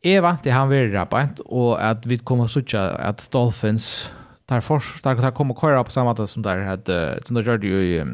Eva 0.02 0.38
det 0.44 0.50
han 0.50 0.70
vill 0.70 0.92
rappa 0.92 1.30
och 1.46 1.90
att 1.90 2.06
vi 2.06 2.18
kommer 2.18 2.48
söka 2.48 2.82
att 2.82 3.32
Dolphins 3.32 4.12
tar 4.46 4.62
för 4.62 5.02
tar 5.02 5.16
tar 5.22 5.32
kommer 5.32 5.54
köra 5.54 5.84
på 5.84 5.92
samma 5.92 6.16
sätt 6.16 6.30
som 6.30 6.42
där 6.42 6.60
hade 6.60 7.20
den 7.28 7.36
där 7.36 7.42
gjorde 7.42 7.68
ju 7.68 8.06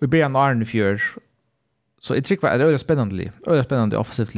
vi 0.00 0.06
blir 0.06 0.24
en 0.24 0.36
iron 0.36 0.66
fjör 0.66 1.00
så 2.00 2.14
it's 2.14 2.22
tycker 2.22 2.48
jag 2.48 2.60
det 2.60 2.72
är 2.72 2.78
spännande 2.78 3.32
det 3.44 3.58
är 3.58 3.62
spännande 3.62 3.96
offensivt 3.96 4.34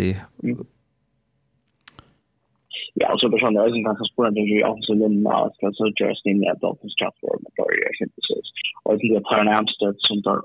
ja, 2.95 3.07
och 3.13 3.21
så 3.21 3.31
personen 3.31 3.57
är 3.57 3.77
en 3.77 3.89
ganska 3.91 4.05
spännande 4.13 4.41
ju 4.41 4.65
också 4.65 4.93
skal 4.95 5.75
så 5.75 5.75
så 5.79 5.85
just 6.05 6.27
in 6.27 6.43
that 6.43 6.61
Dolphins 6.61 6.97
transfer 7.01 7.37
material 7.47 7.91
I 7.91 7.95
think 7.99 8.11
this 8.15 8.31
is 8.39 8.49
och 8.85 8.99
det 8.99 9.09
är 9.17 9.27
Tyron 9.29 9.55
Amstead 9.59 9.97
som 10.09 10.19
där 10.27 10.41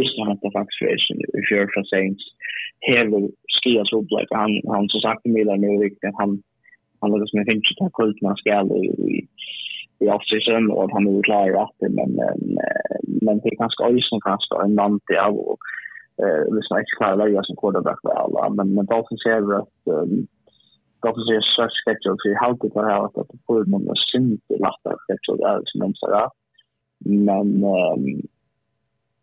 Östen 0.00 0.26
har 0.26 0.34
faktisk 0.34 0.56
faktiskt 0.58 0.82
reaction 0.86 1.16
if 1.38 1.44
you're 1.50 1.70
for 1.74 1.84
Saints 1.94 2.24
heavy 2.90 3.24
ski 3.56 3.72
as 3.82 3.90
han 4.40 4.50
han 4.74 4.88
så 4.88 4.98
sagt 5.00 5.22
till 5.22 5.32
Milan 5.32 5.64
er 5.64 5.84
viktig, 5.86 6.08
at 6.08 6.20
han 6.22 6.30
han 7.00 7.10
lukkar 7.10 7.28
som 7.28 7.38
jeg 7.38 7.48
finner 7.48 7.64
ikke 7.64 7.80
ta 7.80 7.88
kult 8.00 8.18
när 8.22 8.34
skal 8.42 8.66
i 8.84 9.16
i 10.04 10.06
offseason 10.16 10.64
och 10.78 10.90
han 10.94 11.06
er 11.08 11.22
klar 11.28 11.50
att 11.64 11.78
men 11.96 12.10
men 13.26 13.36
det 13.42 13.48
er 13.50 13.62
ganske 13.64 13.82
ösen 13.94 14.20
kanske 14.28 14.54
en 14.64 14.74
man 14.80 15.00
till 15.06 15.20
av 15.28 15.36
hvis 16.52 16.68
eh 16.70 16.80
ikke 16.82 16.98
klarer 16.98 17.16
klara 17.16 17.24
välja 17.24 17.42
som 17.42 17.56
quarterback 17.60 18.00
väl 18.08 18.32
men 18.56 18.68
men 18.74 18.86
Dolphins 18.86 19.26
at 19.62 19.74
um, 19.96 20.28
då 21.02 21.12
på 21.12 21.20
sig 21.20 21.40
search 21.56 21.76
schedule 21.84 22.16
för 22.22 22.28
hur 22.28 22.82
det 22.84 22.92
har 22.94 23.06
att 23.06 23.18
att 23.18 23.46
på 23.46 23.62
den 23.62 23.84
där 23.84 24.00
synte 24.12 24.54
lätta 24.64 24.90
schedule 25.02 25.42
där 25.44 25.62
som 25.64 25.78
man 25.82 25.94
säger. 26.02 26.28
men 27.26 27.48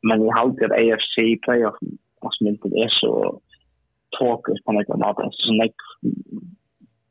men 0.07 0.25
i 0.25 0.29
halt 0.37 0.57
det 0.57 0.75
AFC 0.81 1.15
playoff 1.45 1.77
oss 2.21 2.41
men 2.41 2.57
det 2.63 2.83
är 2.83 2.93
så 3.01 3.39
tråkigt 4.17 4.65
på 4.65 4.71
något 4.71 4.89
annat 4.89 5.17
så 5.31 5.51
nek 5.53 5.75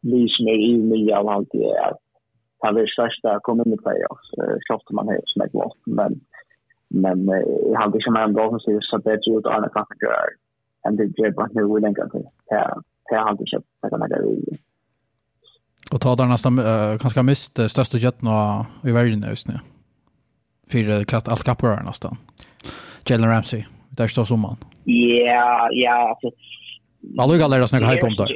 vi 0.01 0.29
som 0.29 0.47
är 0.47 0.59
i 0.71 0.79
mig 0.91 1.13
av 1.13 1.29
allt 1.29 1.49
det 1.53 1.65
är 1.65 1.89
att 1.91 2.03
han 2.59 2.75
vill 2.75 2.89
största 2.89 3.41
komma 3.43 3.63
in 3.67 3.73
i 3.73 3.77
playoff 3.77 4.21
så 4.23 4.95
man 4.95 5.09
är 5.09 5.21
som 5.25 5.43
ett 5.43 5.55
lopp 5.55 5.81
men 5.87 6.21
men 6.89 7.19
i 7.71 7.75
halt 7.75 7.93
det 7.93 8.03
som 8.03 8.17
är 8.17 8.25
en 8.25 8.35
dag 8.35 8.51
som 8.51 8.61
ser 8.61 8.81
så 8.81 8.99
bättre 8.99 9.31
ut 9.39 9.47
Arne 9.47 9.69
Faktor 9.75 10.11
än 10.87 10.97
det 10.97 11.19
gör 11.19 11.31
bara 11.31 11.49
nu 11.53 11.75
vill 11.75 11.83
jag 11.83 11.91
inte 11.91 12.03
det 13.11 13.17
har 13.17 13.31
inte 13.33 13.47
köpt 13.47 13.67
några 13.83 13.99
medaljer. 13.99 14.59
Och 15.91 16.01
ta 16.01 16.17
där 16.17 16.27
nästan 16.27 16.59
uh, 16.59 16.99
kanske 16.99 17.23
mist 17.23 17.59
uh, 17.59 17.67
största 17.67 17.99
jätten 17.99 18.29
i 18.85 18.93
världen 18.93 19.25
just 19.29 19.49
nu. 19.49 19.55
Fyra 20.73 21.05
katt 21.05 21.29
allt 21.29 21.45
kappar 21.45 21.83
nästan. 21.83 22.17
Jalen 23.09 23.31
Ramsey, 23.31 23.65
där 23.91 24.09
står 24.09 24.25
som 24.25 24.41
man. 24.41 24.57
Ja, 24.85 25.69
ja, 25.73 26.09
alltså 26.11 26.31
Man 27.17 27.29
lukkar 27.31 27.49
lærer 27.49 27.67
snakke 27.67 27.87
hype 27.87 28.07
om 28.07 28.17
det. 28.21 28.27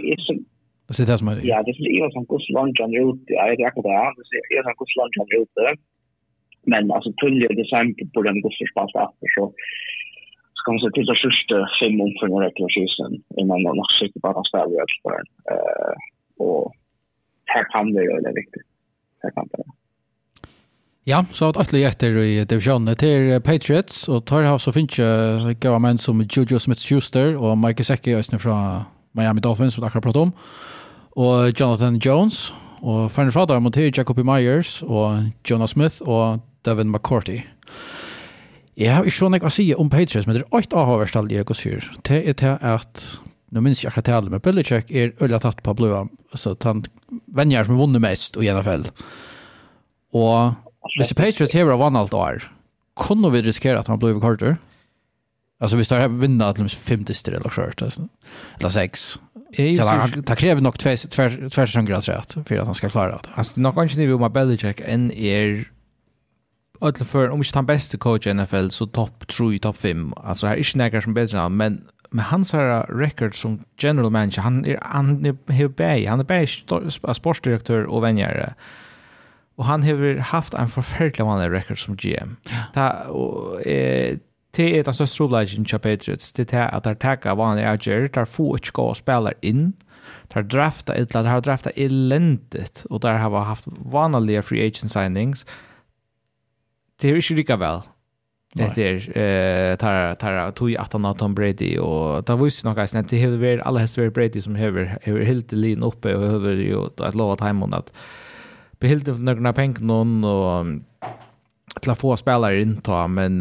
ser 0.97 1.07
Det 1.07 1.19
som 1.19 1.29
är. 1.29 1.41
Ja, 1.53 1.63
det 1.67 1.71
är 1.71 1.99
ju 2.01 2.11
som 2.11 2.27
kus 2.31 2.47
lunch 2.57 2.81
on 2.85 2.93
rute, 2.99 3.33
Jag 3.39 3.47
vet 3.51 3.67
akkurat 3.69 4.15
det, 4.31 4.41
det 4.49 4.57
er 4.59 4.63
som 4.69 4.77
kus 4.81 4.93
lunch 4.99 5.17
on 5.23 5.29
rute, 5.35 5.65
men 6.73 6.83
alltså 6.97 7.11
tuller 7.21 7.53
det 7.59 7.67
samt 7.73 7.99
på 8.15 8.21
den 8.27 8.39
kus 8.43 8.59
spansk 8.73 8.95
after, 9.05 9.29
så 9.37 9.43
kan 10.69 10.79
se 10.83 10.89
till 10.95 11.09
det 11.11 11.19
första 11.27 11.57
fem 11.81 11.97
omkring 12.07 12.35
rekreationen 12.47 13.13
innan 13.41 13.59
man 13.67 13.79
har 13.81 13.91
sitter 14.01 14.21
på 14.21 14.29
att 14.29 14.51
ställa 14.51 14.77
ut 14.85 14.95
för 15.03 15.13
den. 15.19 15.29
Och 16.47 16.65
här 17.53 17.65
kan 17.73 17.87
det 17.95 18.05
göra 18.09 18.21
det 18.27 18.35
viktigt. 18.41 18.67
Här 19.23 19.31
kan 19.31 19.49
det. 19.53 19.65
Ja, 21.05 21.25
så 21.33 21.49
att 21.49 21.57
alla 21.57 21.79
jätter 21.79 22.19
i 22.19 22.45
divisionen 22.45 22.97
til 22.97 23.41
Patriots 23.41 24.09
og 24.09 24.27
tar 24.27 24.43
har 24.43 24.59
så 24.59 24.73
finnes 24.73 24.99
ju 24.99 25.55
gav 25.61 25.81
menn 25.81 25.99
som 25.99 26.21
Juju 26.21 26.59
Smith-Schuster 26.59 27.37
og 27.37 27.59
Mike 27.59 27.85
Secchi, 27.85 28.13
ösn 28.15 28.39
fra 28.39 28.85
Miami 29.13 29.41
Dolphins 29.41 29.75
som 29.75 29.85
akkurat 29.85 30.05
pratet 30.05 30.23
om 30.23 30.33
og 31.17 31.61
Jonathan 31.61 31.97
Jones 31.97 32.55
og 32.83 33.11
Fanny 33.11 33.33
Fradar 33.33 33.59
mot 33.59 33.77
Jacoby 33.77 34.21
Myers 34.21 34.83
og 34.83 35.33
Jonah 35.51 35.69
Smith 35.69 35.97
og 36.03 36.41
Devin 36.65 36.93
McCourty. 36.93 37.41
Jeg 38.79 38.95
har 38.95 39.09
ikke 39.09 39.31
noe 39.33 39.49
å 39.49 39.51
si 39.51 39.65
om 39.75 39.91
Patriots, 39.91 40.29
men 40.29 40.37
det 40.37 40.45
er 40.45 40.63
ikke 40.63 40.79
avhåverst 40.79 41.17
alle 41.19 41.35
jeg 41.35 41.49
går 41.49 41.59
syr. 41.59 41.89
Det 42.07 42.21
er 42.31 42.37
til 42.39 42.55
at, 42.63 43.03
nå 43.51 43.63
minns 43.65 43.83
jeg 43.83 43.91
akkurat 43.91 44.13
alle, 44.21 44.31
men 44.31 44.43
Belichick 44.45 44.93
er 44.95 45.17
øyla 45.19 45.41
tatt 45.43 45.65
på 45.67 45.75
bløa, 45.75 46.05
så 46.39 46.55
han 46.63 46.85
venner 47.35 47.67
som 47.67 47.75
er 47.75 47.83
vunnet 47.83 48.05
mest 48.05 48.39
i 48.39 48.47
NFL. 48.53 48.87
Og 50.15 50.55
hvis 50.95 51.11
Patriots 51.19 51.57
hever 51.59 51.75
av 51.75 51.83
vann 51.83 51.99
alt 51.99 52.15
år, 52.15 52.47
kunne 52.99 53.33
vi 53.35 53.43
risikere 53.43 53.83
at 53.83 53.91
han 53.91 53.99
blir 53.99 54.21
kortere? 54.23 54.59
Alltså 55.61 55.77
vi 55.77 55.85
står 55.85 55.99
här 55.99 56.09
vinna 56.09 56.49
att 56.49 56.57
de 56.57 56.69
fem 56.69 57.05
dister 57.05 57.33
eller 57.33 57.51
skört 57.51 57.83
alltså. 57.83 58.09
Eller 58.59 58.69
sex. 58.69 59.21
Det 59.57 60.37
kräver 60.37 60.61
nog 60.61 60.79
två 60.79 60.97
två 60.97 61.29
två 61.29 61.67
säsonger 61.67 61.93
att 61.95 62.05
för 62.47 62.57
att 62.57 62.67
han 62.67 62.75
ska 62.75 62.89
klara 62.89 63.11
det. 63.11 63.29
Alltså 63.35 63.61
nog 63.61 63.75
kanske 63.75 63.99
ni 63.99 64.07
vill 64.07 64.19
med 64.19 64.33
Belichick 64.33 64.81
en 64.81 65.13
är 65.13 65.65
öll 66.81 66.95
för 66.95 67.31
om 67.31 67.39
inte 67.39 67.59
han 67.59 67.67
bästa 67.67 67.99
coach 67.99 68.27
i 68.27 68.35
NFL 68.35 68.69
så 68.69 68.87
topp 68.87 69.27
3 69.29 69.59
topp 69.59 69.77
5 69.77 70.13
alltså 70.17 70.47
här 70.47 70.55
är 70.55 70.59
inte 70.59 70.79
några 70.79 71.01
som 71.01 71.15
bättre 71.15 71.41
än 71.41 71.57
men 71.57 71.85
med 72.11 72.25
hans 72.25 72.53
här 72.53 72.87
record 72.87 73.35
som 73.41 73.65
general 73.79 74.11
manager 74.11 74.43
han 74.43 74.65
är 74.65 74.79
han 74.83 75.27
är 75.27 75.69
bäj 75.69 76.07
han 76.07 76.21
är 76.21 76.25
bäj 76.25 76.47
sportdirektör 77.15 77.85
och 77.85 78.03
vänjare 78.03 78.55
och 79.57 79.65
han 79.65 79.83
har 79.83 80.19
haft 80.19 80.55
en 80.55 80.69
förfärlig 80.69 81.25
vanlig 81.25 81.51
record 81.51 81.85
som 81.85 81.97
GM 81.97 82.37
ta 82.75 82.91
och 82.91 83.67
eh 83.67 84.19
Det 84.51 84.79
är 84.79 84.85
den 84.85 84.95
största 84.95 85.17
troblagen 85.17 85.63
i 85.63 85.79
Patriots. 85.79 86.33
Det 86.33 86.53
är 86.53 86.75
att 86.75 86.85
de 86.85 86.97
tackar 86.97 87.35
vanliga 87.35 87.73
ägare. 87.73 88.09
De 88.09 88.27
får 88.27 88.57
inte 88.57 88.71
gå 88.73 88.83
och 88.83 88.97
spela 88.97 89.33
in. 89.41 89.73
De 90.29 90.49
drafta 90.49 90.97
illa. 90.97 91.23
De 91.23 91.29
har 91.29 91.41
draftat 91.41 91.73
eländigt. 91.77 92.87
Och 92.91 93.01
där 93.01 93.19
har 93.19 93.41
haft 93.41 93.65
vanliga 93.67 94.43
free 94.43 94.67
agent 94.67 94.93
signings 94.93 95.47
det 97.01 97.09
är 97.09 97.17
ikke 97.17 97.35
rikka 97.35 97.57
väl. 97.57 97.83
Det 98.55 98.79
är 98.79 99.19
eh 99.19 99.77
tar 99.77 100.15
tar 100.15 100.51
tog 100.51 100.77
att 100.77 100.93
han 100.93 101.15
Tom 101.15 101.35
Brady 101.35 101.79
och 101.79 102.27
ta 102.27 102.37
visst 102.37 102.65
några 102.65 102.87
sen 102.87 103.07
det 103.11 103.19
hur 103.19 103.37
väl 103.37 103.61
alla 103.61 103.81
hästar 103.81 104.03
är 104.03 104.11
Brady 104.11 104.41
som 104.41 104.57
över 104.57 104.99
över 105.05 105.25
helt 105.25 105.53
lin 105.53 105.83
uppe 105.83 106.15
och 106.15 106.25
över 106.25 106.55
ju 106.55 106.77
att 106.97 107.15
lova 107.15 107.37
timon 107.37 107.75
att 107.75 107.93
behilde 108.81 109.13
några 109.13 109.53
pengar 109.53 109.81
någon 109.81 110.25
och 110.25 110.67
till 111.81 111.91
att 111.91 111.99
få 111.99 112.17
spelare 112.17 112.63
in 112.63 112.77
ta 112.77 113.09
men 113.09 113.41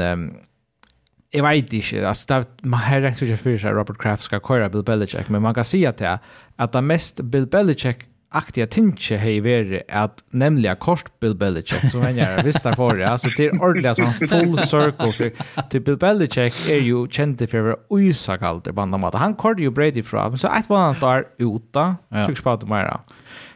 jag 1.31 1.43
vet 1.43 1.73
inte 1.73 2.07
alltså 2.07 2.27
det 2.27 2.45
man 2.61 2.79
har 2.79 3.01
räknat 3.01 3.17
sig 3.17 3.37
för 3.37 3.57
sig 3.57 3.71
Robert 3.71 3.97
Kraft 3.97 4.23
ska 4.23 4.39
köra 4.39 4.69
Bill 4.69 4.83
Belichick 4.83 5.29
men 5.29 5.41
man 5.41 5.53
kan 5.53 5.65
se 5.65 5.85
att 5.85 5.97
det 5.97 6.19
att 6.55 6.71
det 6.71 6.81
mest 6.81 7.15
Bill 7.21 7.47
Belichick 7.47 7.97
aktiga 8.29 8.67
tinche 8.67 9.17
hei 9.17 9.81
att 9.89 10.23
at 10.33 10.79
kort 10.79 11.19
Bill 11.19 11.35
Belichick 11.35 11.91
som 11.91 12.01
han 12.01 12.15
gör 12.15 12.43
visst 12.43 12.63
där 12.63 12.71
för 12.71 12.99
alltså 12.99 13.27
det 13.37 13.45
är 13.45 13.61
ordliga 13.61 13.95
som 13.95 14.13
full 14.13 14.57
circle 14.57 15.13
för 15.13 15.31
till 15.69 15.81
Bill 15.81 15.97
Belichick 15.97 16.69
är 16.69 16.81
ju 16.81 17.07
känd 17.07 17.49
för 17.49 17.71
att 17.71 18.27
vara 18.27 18.37
kallt 18.37 18.75
på 18.75 18.81
andra. 18.81 19.11
Han 19.13 19.35
körde 19.35 19.61
ju 19.61 19.69
Brady 19.69 20.03
fram 20.03 20.37
så 20.37 20.47
ett 20.47 20.69
var 20.69 20.77
han 20.77 20.95
där 20.99 21.25
uta 21.37 21.95
tycks 22.27 22.41
på 22.41 22.49
att 22.49 22.67
mera. 22.67 22.99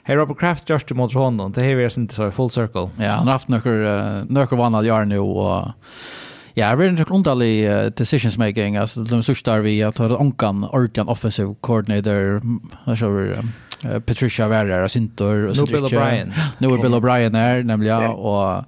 Hey 0.03 0.15
Robert 0.15 0.39
Kraft 0.39 0.69
just 0.69 0.88
to 0.88 0.95
mot 0.95 1.13
honom 1.13 1.51
det 1.51 1.62
här 1.62 1.75
är 1.75 1.99
inte 1.99 2.15
så 2.15 2.31
full 2.31 2.49
circle. 2.49 2.89
Ja 2.97 3.12
han 3.12 3.25
har 3.25 3.34
haft 3.34 3.47
några 3.47 4.23
några 4.23 4.55
vana 4.55 4.84
gör 4.84 5.05
nu 5.05 5.19
och 5.19 5.71
Ja, 6.53 6.69
det 6.69 6.77
blir 6.77 6.88
en 6.88 7.05
underlig 7.05 7.69
uh, 7.69 7.86
decisions 7.86 8.38
making. 8.38 8.77
Alltså, 8.77 9.03
de 9.03 9.23
sörsta 9.23 9.57
vi 9.57 9.84
att 9.84 9.97
ha 9.97 10.17
onkan, 10.17 10.65
orkan, 10.65 11.07
offensive 11.07 11.55
coordinator, 11.62 12.41
jag 12.86 12.97
tror, 12.97 13.43
Patricia 13.84 14.48
Verrer 14.52 14.88
Sintor 14.88 15.50
og 15.50 15.56
Sindrike. 15.56 15.78
Bill 15.78 15.88
O'Brien. 15.89 16.34
Nu 16.60 16.74
är 16.74 16.82
Bill 16.82 16.94
O'Brien 16.94 17.38
her, 17.38 17.63
nämligen. 17.63 18.02
ja. 18.02 18.12
Og 18.13 18.65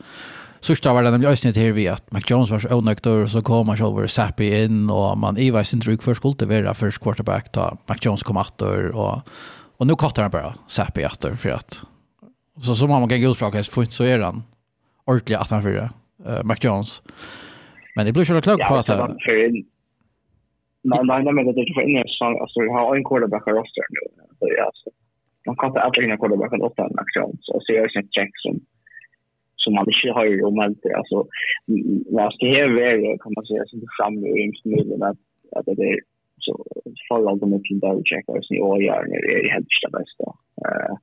Sørsta 0.63 0.93
var 0.95 1.03
det 1.03 1.11
nemlig 1.11 1.27
øyne 1.27 1.51
til 1.51 1.73
vi 1.75 1.89
at 1.91 2.03
McJones 2.15 2.51
var 2.51 2.61
så 2.63 2.69
og 2.71 3.29
så 3.29 3.41
kom 3.43 3.67
han 3.67 3.77
selv 3.77 4.07
Sappi 4.07 4.47
inn, 4.63 4.89
og 4.89 5.17
man 5.19 5.37
i 5.37 5.49
vei 5.51 5.63
sin 5.63 5.81
trygg 5.81 6.01
først 6.01 6.21
skulle 6.21 6.47
være 6.47 6.73
først 6.73 7.03
quarterback 7.03 7.53
da 7.53 7.75
McJones 7.89 8.23
kom 8.23 8.37
atter, 8.37 8.91
og, 8.95 9.27
og 9.79 9.87
nu 9.87 9.95
kattar 9.95 10.23
han 10.23 10.31
bara 10.31 10.53
Sappi 10.67 11.03
atter, 11.03 11.35
for 11.35 11.49
at 11.49 11.83
så 12.61 12.75
som 12.75 12.89
man 12.89 13.09
kan 13.09 13.21
gå 13.21 13.29
ut 13.29 13.37
fra 13.37 13.51
så 13.63 14.03
er 14.03 14.23
han 14.23 14.43
ordentlig 15.07 15.37
18-4, 15.37 15.89
uh, 16.25 16.41
McJones. 16.45 17.01
Men 17.95 18.05
det 18.05 18.13
blir 18.13 18.23
ikke 18.23 18.41
klart 18.41 18.67
på 18.69 18.75
att 18.75 18.85
det... 18.85 18.97
nej, 20.83 21.23
nej, 21.23 21.33
men 21.33 21.45
det 21.45 21.57
er 21.57 21.65
ikke 21.65 21.77
for 21.79 21.87
ingen 21.89 22.03
Alltså, 22.43 22.57
vi 22.61 22.69
har 22.69 22.95
en 22.95 23.03
quarterback 23.09 23.47
roster 23.47 23.85
nu. 23.95 24.03
så 24.39 24.45
ja, 24.59 24.67
så 24.73 24.89
man 25.45 25.55
kan 25.55 25.73
kastar 25.73 25.81
alla 25.81 25.93
sina 25.93 26.17
quarterback 26.17 26.53
åt 26.53 26.77
Mac 26.77 27.09
Jones 27.15 27.45
och 27.53 27.61
så 27.63 27.73
gör 27.73 27.87
sin 27.87 28.07
check 28.15 28.33
som 28.45 28.55
som 29.63 29.73
man 29.73 29.85
inte 29.87 30.11
har 30.17 30.45
om 30.49 30.59
allt 30.59 30.81
det. 30.83 30.95
Alltså, 31.01 31.17
man 32.17 32.31
ska 32.31 32.45
här 32.55 32.69
vara, 32.79 33.17
kan 33.23 33.33
man 33.35 33.45
säga, 33.45 33.63
som 33.65 33.79
det 33.79 33.95
framme 33.97 34.27
i 34.27 34.39
insmidlen 34.45 35.03
att, 35.09 35.21
att 35.55 35.65
det 35.65 35.87
är 35.93 35.99
så 36.47 36.53
förlag 37.07 37.39
de 37.39 37.61
till 37.63 37.79
Belichick 37.83 38.25
och 38.27 38.45
sin 38.45 38.61
ågärd 38.61 39.05
när 39.09 39.21
det 39.21 39.33
är 39.39 39.53
helt 39.55 39.71
det 39.83 39.97
bästa. 39.97 40.27
Uh, 40.65 40.93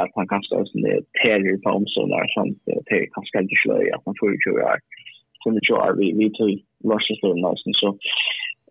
att 0.00 0.16
kan 0.32 0.42
stå 0.42 0.58
en 0.58 0.82
det 0.86 1.00
där 1.22 1.62
på 1.62 1.70
omsorgen 1.78 2.28
samt 2.34 2.58
det 2.88 3.06
kan 3.12 3.24
ska 3.24 3.40
inte 3.40 3.62
slöja, 3.64 3.96
att 3.96 4.06
man 4.06 4.18
får 4.20 4.28
ju 4.32 4.38
köra. 4.46 4.70
Så 5.40 5.50
nu 5.50 5.60
kör 5.68 5.90
vi, 5.98 6.06
vi 6.22 6.28
tog 6.38 6.50
varsin 6.90 7.16
stund 7.16 7.40
någonsin. 7.40 7.74
Så 7.82 7.88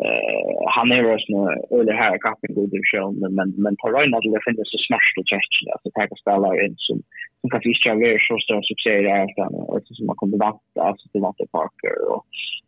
eh 0.05 0.53
han 0.75 0.91
är 0.91 1.01
ju 1.03 1.17
snö 1.25 1.45
eller 1.79 1.93
här 2.03 2.17
kappen 2.25 2.55
god 2.55 2.73
i 2.73 2.81
show 2.91 3.07
men 3.37 3.47
men 3.63 3.73
på 3.81 3.85
Ryan 3.93 4.13
hade 4.13 4.29
det 4.33 4.45
finns 4.45 4.71
så 4.73 4.79
smashed 4.87 5.17
och 5.21 5.29
chest 5.31 5.53
att 5.73 5.83
det 5.83 5.99
här 5.99 6.09
spelar 6.23 6.65
in 6.65 6.75
som 6.87 6.97
som 7.41 7.47
kan 7.49 7.61
fiska 7.67 7.89
över 7.91 8.19
så 8.27 8.35
stor 8.45 8.61
succé 8.71 8.91
där 9.07 9.23
utan 9.31 9.51
och 9.71 9.79
som 9.97 10.05
man 10.09 10.19
kommer 10.19 10.37
vant 10.45 10.61
alltså 10.87 11.05
till 11.11 11.21
Matte 11.25 11.45
Parker 11.55 11.95
och 12.11 12.21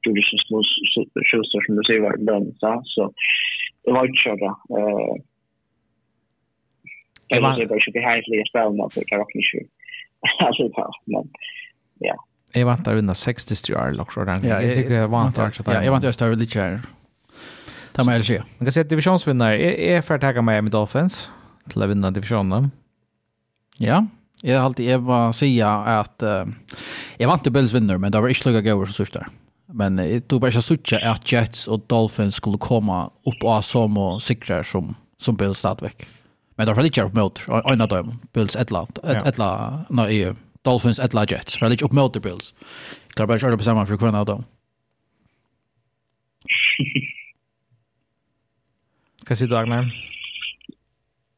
gjorde 0.04 0.22
så 0.32 0.38
små 0.48 0.58
skjutsar 1.30 1.62
som 1.66 1.76
du 1.78 1.84
ser 1.84 2.00
var 2.06 2.18
den 2.32 2.46
så 2.62 2.82
så 2.94 3.04
det 3.84 3.92
var 3.96 4.06
ju 4.06 4.14
så 4.24 4.30
eh 4.80 5.16
Jag 7.28 7.42
vet 7.42 7.60
inte, 7.60 7.74
det 7.74 7.82
skulle 7.82 8.06
ha 8.08 8.18
ett 8.18 8.28
litet 8.28 8.48
spel, 8.48 8.72
spelen, 8.72 8.90
det 8.96 9.06
kan 9.10 9.18
jag 9.20 9.28
inte 9.36 9.70
Alltså, 10.46 10.64
men, 11.06 11.24
ja. 12.00 12.16
Jag 12.54 12.66
väntar 12.66 12.96
der 12.96 13.14
60 13.14 13.56
styr, 13.56 13.92
lukker, 13.92 14.26
Ja, 14.26 14.62
jag 14.62 14.76
tycker 14.76 14.90
der. 14.90 15.74
Ja, 15.74 15.82
jeg 15.82 15.82
Ja, 15.82 15.84
jag 15.84 15.92
väntar 15.92 16.08
vant 16.08 16.20
der, 16.20 16.32
jeg 16.32 16.42
vant 16.42 16.50
der, 16.56 17.05
Det 17.95 18.03
må 18.03 18.12
jag 18.12 18.25
säga. 18.25 18.43
Man 18.58 18.65
kan 18.65 18.73
säga 18.73 18.81
att 18.81 18.89
divisionsvinnare 18.89 19.58
är, 19.58 19.97
är 19.97 20.01
för 20.01 20.15
att 20.15 20.21
tagga 20.21 20.41
Miami 20.41 20.69
Dolphins 20.69 21.29
till 21.69 21.84
att 21.84 21.89
vinna 21.89 22.12
divisionen. 22.12 22.71
Ja, 23.77 24.05
jag 24.41 24.58
har 24.58 24.65
alltid 24.65 24.89
jag 24.89 24.99
var 24.99 25.31
säga 25.31 25.69
att 25.69 26.23
uh, 26.23 26.45
jag 27.17 27.27
vant 27.27 27.41
inte 27.41 27.51
Bills 27.51 27.73
vinner, 27.73 27.97
men 27.97 28.12
det 28.12 28.21
var 28.21 28.27
inte 28.27 28.49
lika 28.49 28.62
goda 28.73 28.91
som 28.91 29.05
där. 29.13 29.27
Men 29.65 29.99
uh, 29.99 30.21
det 30.27 30.36
var 30.39 30.47
inte 30.47 30.62
så 30.62 30.95
att 31.03 31.31
Jets 31.31 31.67
och 31.67 31.79
Dolphins 31.88 32.36
skulle 32.36 32.58
komma 32.58 33.05
upp 33.05 33.43
av 33.43 33.62
som 33.62 33.97
och 33.97 34.21
sikrar 34.21 34.63
som, 34.63 34.95
som 35.17 35.36
Bills 35.36 35.60
stadväck. 35.60 36.08
Men 36.55 36.67
det 36.67 36.73
var 36.73 36.84
inte 36.84 37.01
upp 37.01 37.13
mot 37.13 37.41
en 37.65 37.81
av 37.81 37.88
dem. 37.88 38.19
Bills 38.34 38.55
ettla, 38.55 38.88
ett, 39.03 39.27
ettla, 39.27 39.79
nej, 39.89 40.34
Dolphins 40.62 40.99
ettla 40.99 41.25
Jets. 41.29 41.60
Det 41.60 41.65
var 41.65 41.84
upp 41.84 41.91
mot 41.91 42.21
Bills. 42.21 42.53
Klart 43.08 43.27
bara 43.27 43.39
körde 43.39 43.58
på 43.58 43.63
samma 43.63 43.86
för 43.86 43.97
kvarna 43.97 44.19
av 44.19 44.25
dem. 44.25 44.43
Vad 49.30 49.38
säger 49.38 49.50
du, 49.50 49.58
Agnar? 49.58 49.86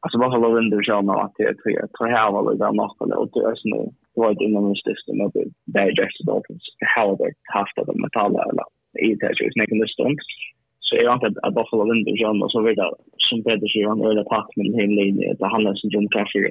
Alltså 0.00 0.18
bara 0.18 0.30
hålla 0.36 0.58
under 0.58 0.82
kärnan 0.82 1.24
att 1.24 1.36
jag 1.36 1.54
tror 1.58 1.72
jag 1.80 1.92
tror 1.92 2.08
här 2.08 2.30
var 2.32 2.42
det 2.54 2.72
något 2.80 3.00
och 3.20 3.30
det 3.34 3.40
är 3.50 3.54
så 3.54 3.68
det 4.14 4.20
var 4.20 4.42
inom 4.42 4.64
en 4.70 4.82
stiftelse 4.82 5.12
med 5.20 5.30
Digest 5.76 6.18
Dolphins. 6.26 6.64
How 6.94 7.16
they 7.16 7.32
haft 7.56 7.78
av 7.78 7.86
metaller 8.06 8.42
eller 8.50 8.66
i 9.08 9.14
det 9.14 9.26
här 9.26 9.52
snäcken 9.54 9.78
det 9.78 9.88
stund. 9.96 10.18
Så 10.86 10.96
jag 10.96 11.12
antar 11.12 11.28
att 11.42 11.54
Buffalo 11.54 11.84
Wind 11.88 12.08
och 12.08 12.18
John 12.22 12.42
och 12.44 12.52
så 12.52 12.60
vidare 12.68 12.92
som 13.28 13.38
Peter 13.44 13.68
säger 13.68 13.88
han 13.88 14.06
öde 14.08 14.24
pack 14.24 14.48
med 14.56 14.66
en 14.66 14.78
hel 14.80 14.92
linje. 15.02 15.34
Det 15.38 15.48
handlar 15.54 15.74
som 15.74 15.90
John 15.90 16.08
Kaffer 16.14 16.44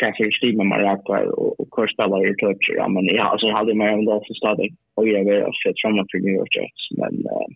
Kaffer 0.00 0.30
Steve 0.38 0.56
med 0.56 0.66
Maraka 0.66 1.16
och 1.42 1.70
Korspellar 1.74 2.30
i 2.30 2.34
touch. 2.42 2.66
Ja, 2.78 2.88
men 2.88 3.04
ja, 3.04 3.24
alltså, 3.32 3.46
jag 3.46 3.56
hade 3.56 3.74
med 3.74 3.94
om 3.94 4.04
det 4.04 4.12
stadig 4.12 4.36
stadigt 4.36 4.76
och 4.96 5.08
jag 5.08 5.24
var 5.24 5.54
fett 5.62 5.80
framåt 5.82 6.10
för 6.10 6.18
New 6.18 6.36
York 6.40 6.56
Jets. 6.56 6.84
Men 7.00 7.14
uh, 7.34 7.48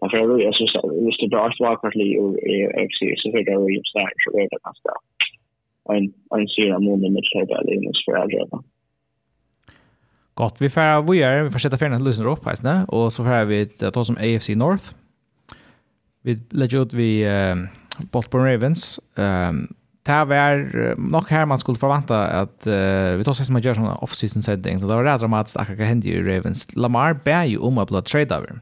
Man 0.00 0.10
får 0.10 0.18
ju 0.18 0.52
så 0.52 0.66
så 0.74 0.80
just 1.06 1.20
det 1.20 1.28
bra 1.28 1.52
svar 1.56 1.76
för 1.80 1.92
Lee 1.98 2.18
och 2.20 2.34
FC 2.88 3.00
så 3.20 3.28
det 3.30 3.38
är 3.38 3.70
ju 3.76 3.80
så 3.84 3.98
här 3.98 4.12
så 4.22 4.28
det 4.36 4.58
kan 4.62 4.74
stå. 4.74 4.94
En 5.94 6.04
en 6.34 6.48
ser 6.48 6.76
om 6.76 7.00
den 7.02 7.12
med 7.12 7.24
sig 7.32 7.46
där 7.46 7.72
i 7.72 7.90
för 8.04 8.12
alla. 8.12 8.62
Gott, 10.34 10.56
vi 10.60 10.68
får 10.68 11.12
vi 11.12 11.22
är 11.22 11.42
vi 11.42 11.50
får 11.50 11.58
sätta 11.58 11.76
färden 11.76 12.04
lyssnar 12.04 12.26
upp 12.26 12.44
här 12.44 12.54
snä 12.54 12.84
och 12.88 13.12
så 13.12 13.24
får 13.24 13.44
vi 13.44 13.66
ta 13.66 14.04
som 14.04 14.16
AFC 14.16 14.48
North. 14.48 14.84
Vi 16.22 16.38
lägger 16.50 16.82
ut 16.82 16.92
vi 16.92 17.22
eh, 17.22 17.56
Baltimore 18.12 18.54
Ravens. 18.54 19.00
Ehm 19.16 19.68
det 20.04 20.24
var 20.28 20.66
nok 21.00 21.30
her 21.30 21.46
man 21.48 21.58
skulle 21.58 21.80
forvente 21.80 22.14
at 22.14 22.66
uh, 22.68 23.16
vi 23.16 23.24
tar 23.24 23.36
seg 23.36 23.48
som 23.48 23.56
man 23.56 23.64
gjør 23.64 23.78
sånne 23.78 23.96
off-season 24.04 24.44
setting, 24.44 24.80
så 24.80 24.88
det 24.88 24.98
var 24.98 25.06
rett 25.06 25.22
dramatisk 25.22 25.56
akkurat 25.60 25.80
hva 25.80 25.88
hendte 25.88 26.10
i 26.12 26.20
Ravens. 26.20 26.66
Lamar 26.76 27.16
ber 27.24 27.46
jo 27.48 27.64
om 27.64 27.80
å 27.80 27.86
bli 27.88 28.02
trade 28.04 28.36
over 28.36 28.60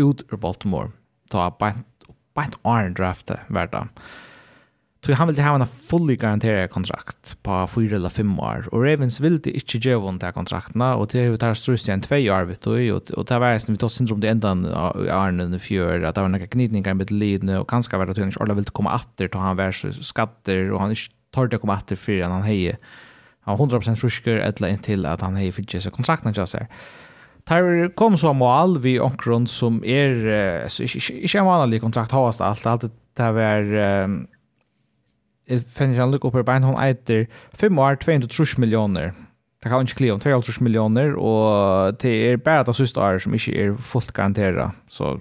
ut 0.00 0.24
ur 0.32 0.36
Baltimore. 0.36 0.90
Ta 1.30 1.50
beint, 1.50 1.86
beint 2.34 2.56
åren 2.64 2.94
draftet 2.94 3.38
hver 3.48 3.68
Så 5.00 5.14
han 5.16 5.28
ville 5.28 5.42
ha 5.42 5.54
en 5.56 5.66
fully 5.66 6.16
garanterad 6.16 6.70
kontrakt 6.70 7.36
på 7.42 7.66
fyra 7.66 7.96
eller 7.96 8.08
5 8.08 8.38
år. 8.38 8.68
Och 8.72 8.84
Ravens 8.84 9.20
ville 9.20 9.36
inte 9.36 9.78
gjøre 9.78 10.06
henne 10.06 10.20
til 10.20 10.32
kontrakterna. 10.32 10.96
Och 10.96 11.08
det 11.12 11.40
var 11.40 11.54
strøst 11.54 11.88
igen 11.88 12.02
två 12.02 12.16
år, 12.16 12.44
vet 12.44 12.64
du. 12.64 12.92
Och 12.92 13.24
det 13.24 13.38
var 13.38 13.58
som 13.58 13.74
vi 13.74 13.78
tog 13.78 13.90
syndrom 13.90 14.20
til 14.20 14.30
ändan 14.30 14.66
i 14.66 15.10
årene 15.10 15.56
i 15.56 15.58
fjör. 15.58 16.02
Att 16.02 16.14
det 16.14 16.20
var 16.20 16.28
några 16.28 16.46
knytningar 16.46 16.94
med 16.94 17.10
Lidne. 17.10 17.58
Och 17.58 17.68
kanske 17.68 17.96
var 17.96 18.06
det 18.06 18.10
att 18.10 18.18
han 18.18 18.28
ikke 18.28 18.54
ville 18.54 18.70
komma 18.70 18.94
efter 18.94 19.28
till 19.28 19.40
han 19.40 19.56
var 19.56 19.72
skatter, 20.02 20.72
Och 20.72 20.80
han 20.80 20.94
tar 21.32 21.46
det 21.46 21.58
komma 21.58 21.76
efter 21.76 21.96
för 21.96 22.22
han 22.22 22.42
hej. 22.42 22.76
Han 23.40 23.58
var 23.58 23.66
100% 23.66 23.94
frusker, 23.94 24.36
eller 24.36 24.76
till 24.76 25.06
att 25.06 25.20
han 25.20 25.36
hej 25.36 25.52
för 25.52 25.62
ikke 25.62 25.80
så 25.80 25.90
kontrakten 25.90 26.30
ikke. 26.30 26.66
Tar 27.50 27.88
kom 27.98 28.18
så 28.18 28.32
mål 28.32 28.78
vi 28.78 29.00
omkron 29.00 29.46
som 29.46 29.84
är 29.84 30.68
så 30.68 30.82
inte 30.82 31.38
en 31.38 31.44
vanlig 31.44 31.80
kontrakt 31.80 32.12
har 32.12 32.26
allt 32.40 32.66
allt 32.66 32.84
det 33.16 33.32
var 33.32 33.64
finner 35.50 35.64
fänner 35.74 35.98
han 35.98 36.10
lucka 36.10 36.28
opp 36.28 36.34
på 36.34 36.42
bein 36.42 36.62
hon 36.62 36.78
eiter 36.78 37.26
5 37.52 37.78
år 37.78 37.96
230 37.96 38.60
miljoner. 38.60 39.14
Det 39.62 39.68
kan 39.68 39.80
inte 39.80 39.94
klia 39.94 40.14
om 40.14 40.20
230 40.20 40.62
miljoner 40.62 41.14
och 41.14 41.94
det 41.94 42.14
er 42.30 42.36
bare 42.36 42.64
det 42.64 42.74
siste 42.74 43.00
år 43.00 43.18
som 43.18 43.34
inte 43.34 43.50
er 43.50 43.74
fullt 43.76 44.12
garanteret 44.12 44.70
Så 44.88 45.20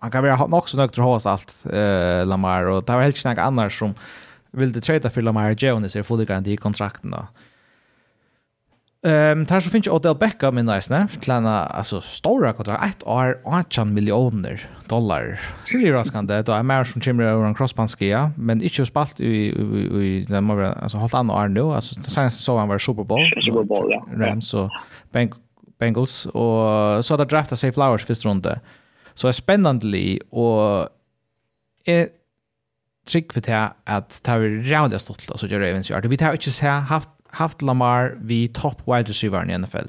han 0.00 0.10
kan 0.10 0.22
vara 0.22 0.46
nok 0.46 0.68
så 0.68 0.76
nöjt 0.76 0.90
att 0.90 1.04
ha 1.04 1.14
oss 1.14 1.26
allt 1.26 1.66
eh, 1.66 2.26
Lamar 2.26 2.64
och 2.64 2.84
det 2.84 2.92
var 2.92 3.02
helt 3.02 3.26
enkelt 3.26 3.46
annars 3.46 3.78
som 3.78 3.94
ville 4.52 4.80
trade 4.80 5.10
för 5.10 5.22
Lamar 5.22 5.56
Jones 5.58 5.96
är 5.96 6.02
fullt 6.02 6.28
garanti 6.28 6.52
i 6.52 6.56
kontrakten 6.56 7.10
då. 7.10 7.26
Ehm 9.06 9.46
tar 9.46 9.60
så 9.60 9.70
finns 9.70 9.86
ju 9.86 9.90
Odell 9.90 10.14
Beckham 10.14 10.58
i 10.58 10.62
nice, 10.62 10.98
nej. 10.98 11.06
Tlana 11.20 11.66
alltså 11.66 12.00
stora 12.00 12.52
kontrakt 12.52 12.84
ett 12.84 13.06
år 13.06 13.38
8 13.44 13.84
miljoner 13.84 14.70
dollar. 14.88 15.40
Så 15.64 15.76
det 15.76 15.84
är 15.84 15.86
ju 15.86 15.92
det 16.26 16.42
då 16.42 16.52
är 16.52 16.62
mer 16.62 16.84
som 16.84 17.02
Chimney 17.02 17.26
över 17.26 17.44
en 17.44 17.54
crossbandskia, 17.54 18.32
men 18.36 18.62
inte 18.62 18.82
ju 18.82 18.86
spalt 18.86 19.20
i 19.20 19.26
i 19.26 20.26
den 20.28 20.44
mer 20.44 20.62
alltså 20.62 20.98
hållt 20.98 21.14
andra 21.14 21.34
år 21.34 21.48
nu, 21.48 21.60
alltså 21.60 22.02
sen 22.02 22.30
så 22.30 22.58
han 22.58 22.68
var 22.68 22.78
Super 22.78 23.04
Bowl. 23.04 23.20
Super 23.46 23.62
Bowl 23.62 23.92
ja. 23.92 24.06
Rams 24.16 24.54
och 24.54 24.70
Bank 25.12 25.34
Bengals 25.78 26.26
och 26.26 27.04
så 27.04 27.16
där 27.16 27.24
drafta 27.24 27.56
sig 27.56 27.72
Flowers 27.72 28.04
första 28.04 28.28
runda. 28.28 28.60
Så 29.14 29.28
är 29.28 29.32
spännande 29.32 29.86
li 29.86 30.20
och 30.30 30.88
är 31.84 32.08
trick 33.08 33.32
för 33.32 33.40
det 33.40 33.72
att 33.84 34.22
ta 34.22 34.36
vi 34.38 34.62
roundast 34.62 35.10
åt 35.10 35.40
så 35.40 35.46
Ravens 35.46 35.90
gör. 35.90 36.02
Vi 36.02 36.24
har 36.24 36.32
inte 36.32 36.68
haft 36.68 37.08
haft 37.32 37.62
Lamar 37.62 38.14
vi 38.20 38.48
top 38.48 38.82
wide 38.86 39.08
receiver 39.08 39.50
i 39.50 39.58
NFL. 39.58 39.88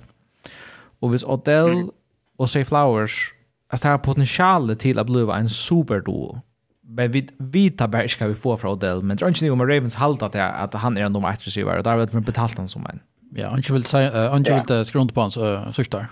Och 1.00 1.10
hvis 1.10 1.24
Odell 1.24 1.72
mm. 1.72 1.90
och 2.38 2.50
Say 2.50 2.66
Flowers 2.66 3.34
alltså 3.70 3.88
har 3.88 3.98
potential 3.98 4.76
till 4.76 5.00
att 5.00 5.08
bli 5.08 5.22
en 5.22 5.50
superduo. 5.50 6.42
Men 6.88 7.12
vi 7.12 7.30
vita 7.38 7.88
bara 7.88 8.08
ska 8.08 8.28
vi 8.28 8.36
få 8.36 8.58
från 8.58 8.72
Odell, 8.72 9.02
men 9.02 9.10
det 9.10 9.20
tror 9.20 9.30
inte 9.30 9.46
ni 9.46 9.52
om 9.52 9.62
Ravens 9.62 9.96
halta 9.96 10.26
att, 10.26 10.36
att 10.36 10.74
han 10.74 10.98
är 10.98 11.02
en 11.02 11.14
nummer 11.14 11.30
1 11.30 11.48
receiver 11.48 11.78
och 11.78 11.84
där 11.84 11.98
vet 11.98 12.14
man 12.14 12.24
betalt 12.24 12.58
han 12.58 12.68
som 12.68 12.86
en. 12.86 13.00
Ja, 13.36 13.50
han 13.50 13.62
vill 13.70 13.86
säga 13.86 14.30
han 14.30 14.44
vill 14.44 14.86
skrunta 14.86 15.14
på 15.14 15.22
hans 15.22 15.38
uh, 15.38 15.72
sista. 15.72 16.06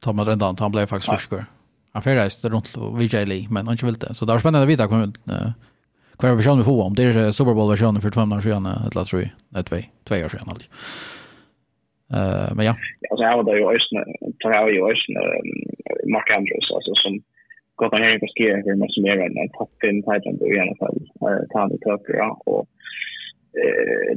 Ta 0.00 0.12
med 0.12 0.26
den 0.26 0.56
han 0.58 0.72
blev 0.72 0.86
faktiskt 0.86 1.10
förskor. 1.10 1.46
Han 1.92 2.02
färdas 2.02 2.44
runt 2.44 2.76
VJ 2.76 3.24
Lee, 3.24 3.46
men 3.50 3.66
han 3.66 3.76
vill 3.82 3.94
det. 3.94 4.14
Så 4.14 4.24
där 4.24 4.38
spännande 4.38 4.62
att 4.62 4.68
vita 4.68 4.88
kommer 4.88 5.12
Hver 6.20 6.36
versjon 6.36 6.60
vi 6.60 6.68
får 6.70 6.84
om, 6.86 6.94
det 6.96 7.04
er 7.04 7.30
Super 7.38 7.54
Bowl-versionen 7.54 8.02
för 8.02 8.10
två 8.10 8.24
år 8.36 8.40
sedan, 8.40 8.66
ett 8.66 8.94
eller 8.94 9.04
tror 9.10 9.22
jag, 9.22 9.32
nej, 9.54 9.64
två, 9.68 9.76
två 10.08 10.14
år 10.24 10.32
sedan. 10.32 10.48
Alltså. 10.52 10.68
Uh, 12.16 12.50
men 12.56 12.64
ja. 12.68 12.74
Ja, 13.04 13.12
så 13.16 13.22
har 13.24 13.42
det 13.44 13.58
ju 13.58 13.78
så 13.86 13.94
tar 14.40 14.52
var 14.62 14.70
ju 14.76 14.82
ösna 14.92 15.20
Mark 16.14 16.28
Andrews, 16.38 16.68
alltså 16.76 16.92
som 17.02 17.12
gott 17.78 17.92
han 17.92 18.02
är 18.02 18.18
på 18.18 18.28
skier, 18.32 18.62
för 18.62 18.74
man 18.80 18.94
som 18.94 19.04
är 19.04 19.16
en 19.26 19.52
top 19.58 19.72
5 19.82 20.02
tight 20.06 20.26
end 20.28 20.42
i 20.42 20.62
alla 20.64 20.78
fall, 20.82 20.98
Tandy 21.52 21.78
Tucker, 21.84 22.16
ja, 22.24 22.30
och 22.52 22.64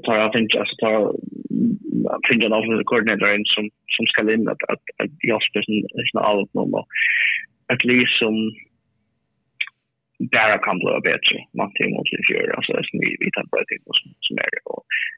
tar 0.03 0.15
jag 0.17 0.31
tänker 0.31 0.59
alltså 0.59 0.75
tar 0.83 0.99
tänker 2.27 2.49
då 2.49 2.59
för 2.67 2.83
koordinatorn 2.83 3.45
som 3.55 3.65
som 3.95 4.05
ska 4.05 4.33
in 4.33 4.47
att 4.49 4.63
att 4.73 4.85
jag 5.31 5.39
spelar 5.43 5.65
sina 6.09 6.21
allt 6.29 6.53
nu 6.53 6.61
då. 6.75 6.85
Att 7.73 7.83
liksom 7.83 8.33
bara 10.19 10.57
kan 10.57 10.77
bli 10.79 10.99
bättre. 11.11 11.37
Man 11.59 11.71
tänker 11.71 11.95
mot 11.95 12.11
det 12.11 12.33
gör 12.33 12.55
alltså 12.55 12.71
som 12.87 12.99
vi 13.03 13.09
vi 13.19 13.29
tar 13.31 13.45
på 13.51 13.57
det 13.57 13.79
som 13.99 14.09
som 14.27 14.37
är 14.45 14.49
det. 14.53 14.61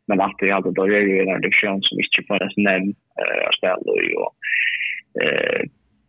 men 0.07 0.21
att 0.21 0.38
det 0.39 0.51
alltså 0.51 0.71
då 0.71 0.83
är 0.83 1.05
ju 1.12 1.19
en 1.21 1.36
addition 1.36 1.81
som 1.81 1.95
inte 1.99 2.27
får 2.27 2.43
är 2.43 2.51
nämn 2.67 2.89
eh 3.21 3.47
ställa 3.57 3.91
och 4.23 4.31
eh 5.21 5.62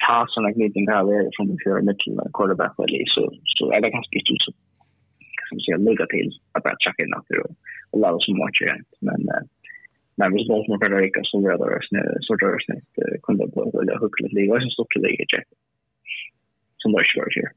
ta 0.07 0.27
såna 0.29 0.53
knytning 0.53 0.87
här 0.89 1.05
är 1.17 1.31
från 1.35 1.49
det 1.49 1.57
för 1.65 1.81
mitt 1.89 2.03
quarterback 2.37 2.75
väl 2.79 3.05
så 3.15 3.23
så 3.57 3.65
är 3.75 3.81
det 3.81 3.91
ganska 3.97 4.17
inte 4.19 4.45
så 4.45 4.53
som 5.49 5.59
ser 5.61 5.79
lugga 5.79 6.07
till 6.07 6.31
att 6.55 6.63
bara 6.63 6.83
checka 6.85 7.03
in 7.03 7.15
att 7.15 7.31
och 7.91 8.01
lära 8.01 8.15
oss 8.19 8.29
mycket 8.29 8.67
igen. 8.67 8.85
men 9.07 9.21
eh, 9.35 9.45
men 10.19 10.33
vi 10.35 10.41
måste 10.51 10.71
nog 10.71 10.81
vara 10.81 11.01
rika 11.01 11.21
så 11.25 11.35
vi 11.41 11.47
det 11.47 11.87
snö 11.89 12.03
så 12.21 12.31
det 12.37 12.47
är 12.47 12.65
snett 12.67 12.93
kunde 13.23 13.45
på 13.55 13.83
det 13.89 13.99
högt 14.03 14.21
liv 14.37 14.51
och 14.51 14.63
så 14.63 14.71
stort 14.71 14.97
liv 14.97 15.27
som 16.81 16.93
det 16.93 16.99
är 16.99 17.13
svårt 17.13 17.37
här 17.37 17.53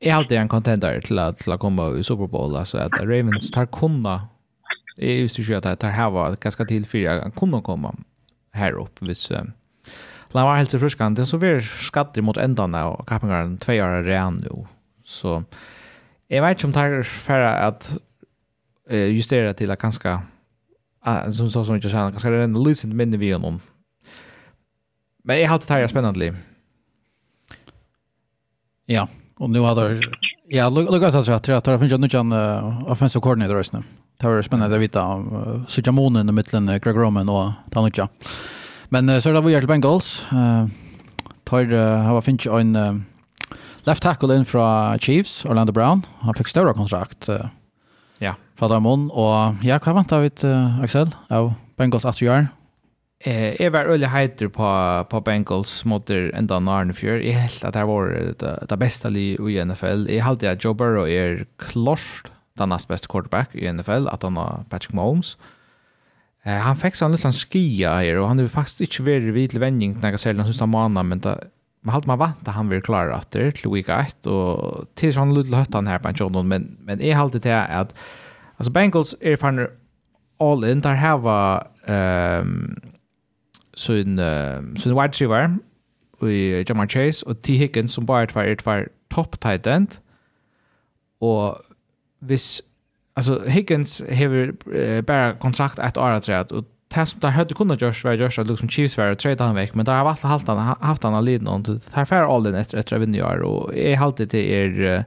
är 0.00 0.14
alltid 0.14 0.38
en 0.38 0.48
contender 0.48 1.00
till 1.00 1.18
att 1.18 1.36
till 1.36 1.52
att 1.52 1.60
komma 1.60 1.96
i 1.96 2.04
Super 2.04 2.26
Bowl 2.26 2.56
alltså 2.56 2.78
att 2.78 2.92
Ravens 2.92 3.50
tar 3.50 3.66
kunna. 3.66 4.28
Är 4.98 5.12
ju 5.12 5.28
så 5.28 5.54
att 5.54 5.80
det 5.80 5.86
här 5.86 6.10
var 6.10 6.36
ganska 6.36 6.64
till 6.64 6.86
fyra 6.86 7.30
kunna 7.30 7.62
komma 7.62 7.94
här 8.52 8.72
upp 8.72 9.02
vis 9.02 9.32
Lamar 10.28 10.56
helt 10.56 10.70
så 10.70 10.78
frisk 10.78 10.98
han 10.98 11.14
det 11.14 11.26
så 11.26 11.38
vi 11.38 11.60
skatter 11.60 12.22
mot 12.22 12.36
ändan 12.36 12.74
och 12.74 13.08
Kappingaren 13.08 13.58
två 13.58 13.72
år 13.72 14.02
redan 14.02 14.36
nu 14.36 14.66
så 15.04 15.44
jag 16.28 16.42
vet 16.42 16.50
inte 16.50 16.66
om 16.66 16.72
tar 16.72 17.02
för 17.02 17.40
att 17.40 17.96
justera 18.90 19.54
till 19.54 19.70
att 19.70 19.78
ganska 19.78 20.22
som 21.30 21.50
så 21.50 21.64
som 21.64 21.74
inte 21.74 21.88
känner 21.88 22.10
ganska 22.10 22.30
den 22.30 22.62
lucent 22.62 22.94
minne 22.94 23.16
vi 23.16 23.32
honom. 23.32 23.60
men 25.24 25.40
jag 25.40 25.48
har 25.48 25.58
det 25.58 25.74
här 25.74 25.88
spännande 25.88 26.34
Ja, 28.86 29.08
Och 29.38 29.50
nu 29.50 29.60
hade 29.60 30.00
ja, 30.48 30.68
lukas 30.68 31.14
alltså 31.14 31.18
att 31.18 31.26
jag 31.26 31.42
tror 31.42 31.56
att 31.56 31.64
det 31.64 31.78
finns 31.78 31.92
ju 31.92 31.98
någon 31.98 32.32
offensive 32.86 33.20
coordinator 33.20 33.56
just 33.56 33.72
nu. 33.72 33.82
Det 34.16 34.26
var 34.26 34.42
spännande 34.42 34.76
att 34.76 34.82
veta 34.82 35.04
om 35.04 35.64
Sujamonen 35.68 36.28
i 36.28 36.32
mitten 36.32 36.66
Greg 36.66 36.96
Roman 36.96 37.28
och 37.28 37.50
Tanucha. 37.70 38.08
Men 38.88 39.22
så 39.22 39.32
där 39.32 39.40
var 39.40 39.50
ju 39.50 39.66
Bengals. 39.66 40.24
Eh 40.32 40.66
tar 41.46 41.64
har 42.02 42.20
finns 42.20 42.46
ju 42.46 42.60
en 42.60 43.04
left 43.82 44.02
tackle 44.02 44.36
in 44.36 44.44
från 44.44 44.98
Chiefs 44.98 45.44
Orlando 45.44 45.72
Brown. 45.72 46.02
Han 46.20 46.34
fick 46.34 46.48
större 46.48 46.72
kontrakt. 46.72 47.28
Ja. 48.18 48.34
Fra 48.56 48.68
Damon 48.68 49.10
Och 49.10 49.54
ja, 49.62 49.80
vad 49.84 49.94
väntar 49.94 50.20
vi 50.20 50.48
uh, 50.48 50.80
Axel 50.80 51.10
av 51.28 51.54
Bengals 51.76 52.04
att 52.04 52.20
göra? 52.22 52.46
Eh, 53.24 53.56
jeg 53.56 53.72
var 53.72 53.88
øyelig 53.88 54.10
heiter 54.12 54.48
på, 54.52 54.68
på 55.08 55.20
Bengals 55.24 55.84
mot 55.88 56.10
enda 56.10 56.58
Narn 56.60 56.92
fjør. 56.92 57.22
Jeg 57.24 57.40
helt 57.40 57.64
at 57.64 57.74
det 57.74 57.86
var 57.88 58.12
det, 58.12 58.54
det 58.68 58.78
beste 58.78 59.10
li 59.10 59.30
i 59.40 59.60
NFL. 59.64 60.04
Jeg 60.12 60.24
halte 60.26 60.50
at 60.50 60.64
Joe 60.64 60.76
Burrow 60.76 61.08
er 61.08 61.46
klart 61.56 62.30
den 62.60 62.72
neste 62.72 62.92
beste 62.92 63.08
quarterback 63.08 63.54
i 63.56 63.68
NFL, 63.72 64.08
at 64.12 64.24
han 64.24 64.36
har 64.36 64.64
Patrick 64.70 64.94
Mahomes. 64.96 65.36
Eh, 66.44 66.60
han 66.60 66.78
fikk 66.78 66.96
sånn 66.98 67.16
litt 67.16 67.24
skia 67.36 67.96
her, 68.02 68.20
og 68.20 68.30
han 68.30 68.40
er 68.40 68.52
faktisk 68.52 68.84
ikke 68.84 69.08
veldig 69.08 69.34
vid 69.36 69.54
til 69.54 69.64
vending 69.64 69.96
når 70.00 70.16
jeg 70.16 70.22
ser 70.22 70.36
den 70.36 70.48
siste 70.48 70.68
måneden, 70.68 71.08
men 71.08 71.24
da 71.24 71.38
man 71.86 71.94
halt 71.94 72.06
man 72.10 72.18
vant 72.18 72.48
at 72.48 72.56
han 72.56 72.70
vil 72.70 72.82
klare 72.82 73.14
at 73.14 73.30
det 73.30 73.60
til 73.60 73.70
week 73.70 73.88
1, 73.92 74.26
og 74.26 74.88
til 74.98 75.12
sånn 75.14 75.34
litt 75.36 75.52
høtt 75.54 75.74
han 75.76 75.86
her 75.86 76.00
på 76.02 76.10
en 76.10 76.18
kjønn, 76.18 76.48
men, 76.50 76.72
men 76.82 77.02
jeg 77.02 77.14
halte 77.14 77.38
til 77.42 77.54
at 77.54 77.94
altså 78.58 78.72
Bengals 78.74 79.14
er 79.20 79.38
fannet 79.38 79.76
all 80.42 80.66
in, 80.66 80.82
der 80.82 80.98
her 80.98 81.20
var 81.22 81.68
um, 81.86 82.74
sin, 83.76 84.18
uh, 84.18 84.62
sin 84.76 84.94
wide 84.96 85.12
receiver 85.12 85.58
vi 86.20 86.64
Jamar 86.68 86.86
Chase 86.86 87.26
og 87.26 87.42
T. 87.42 87.56
Higgins 87.56 87.92
som 87.92 88.06
bare 88.06 88.26
var 88.34 88.48
et 88.48 88.66
var 88.66 88.88
top 89.10 89.36
tight 89.40 89.66
end 89.66 89.98
og 91.20 91.60
hvis 92.20 92.62
altså 93.16 93.40
Higgins 93.48 94.02
har 94.08 94.28
uh, 94.28 95.04
bare 95.06 95.36
kontrakt 95.40 95.78
et 95.78 95.96
år 95.96 96.16
at 96.16 96.52
og 96.52 96.64
det 96.94 97.08
som 97.08 97.20
det 97.20 97.32
hørte 97.32 97.54
kunne 97.54 97.78
Josh 97.82 98.04
være 98.04 98.22
Josh 98.22 98.40
at 98.40 98.46
liksom 98.46 98.68
Chiefs 98.68 98.98
var 98.98 99.14
trade 99.14 99.44
han 99.44 99.56
vekk 99.56 99.76
men 99.76 99.86
der 99.86 99.92
har 99.92 100.04
alltid 100.04 100.28
haft 100.28 100.48
han 100.48 100.76
haft 100.82 101.02
han 101.02 101.14
alid 101.14 101.42
noen 101.42 101.62
det 101.62 101.80
er 101.94 102.04
færre 102.04 102.28
all 102.32 102.46
in 102.46 102.54
etter 102.54 102.78
etter 102.78 102.98
vinner 102.98 103.24
år 103.26 103.42
og 103.44 103.72
jeg 103.76 103.98
har 103.98 104.06
alltid 104.06 104.26
til 104.26 104.52
er 104.52 104.98
uh, 104.98 105.02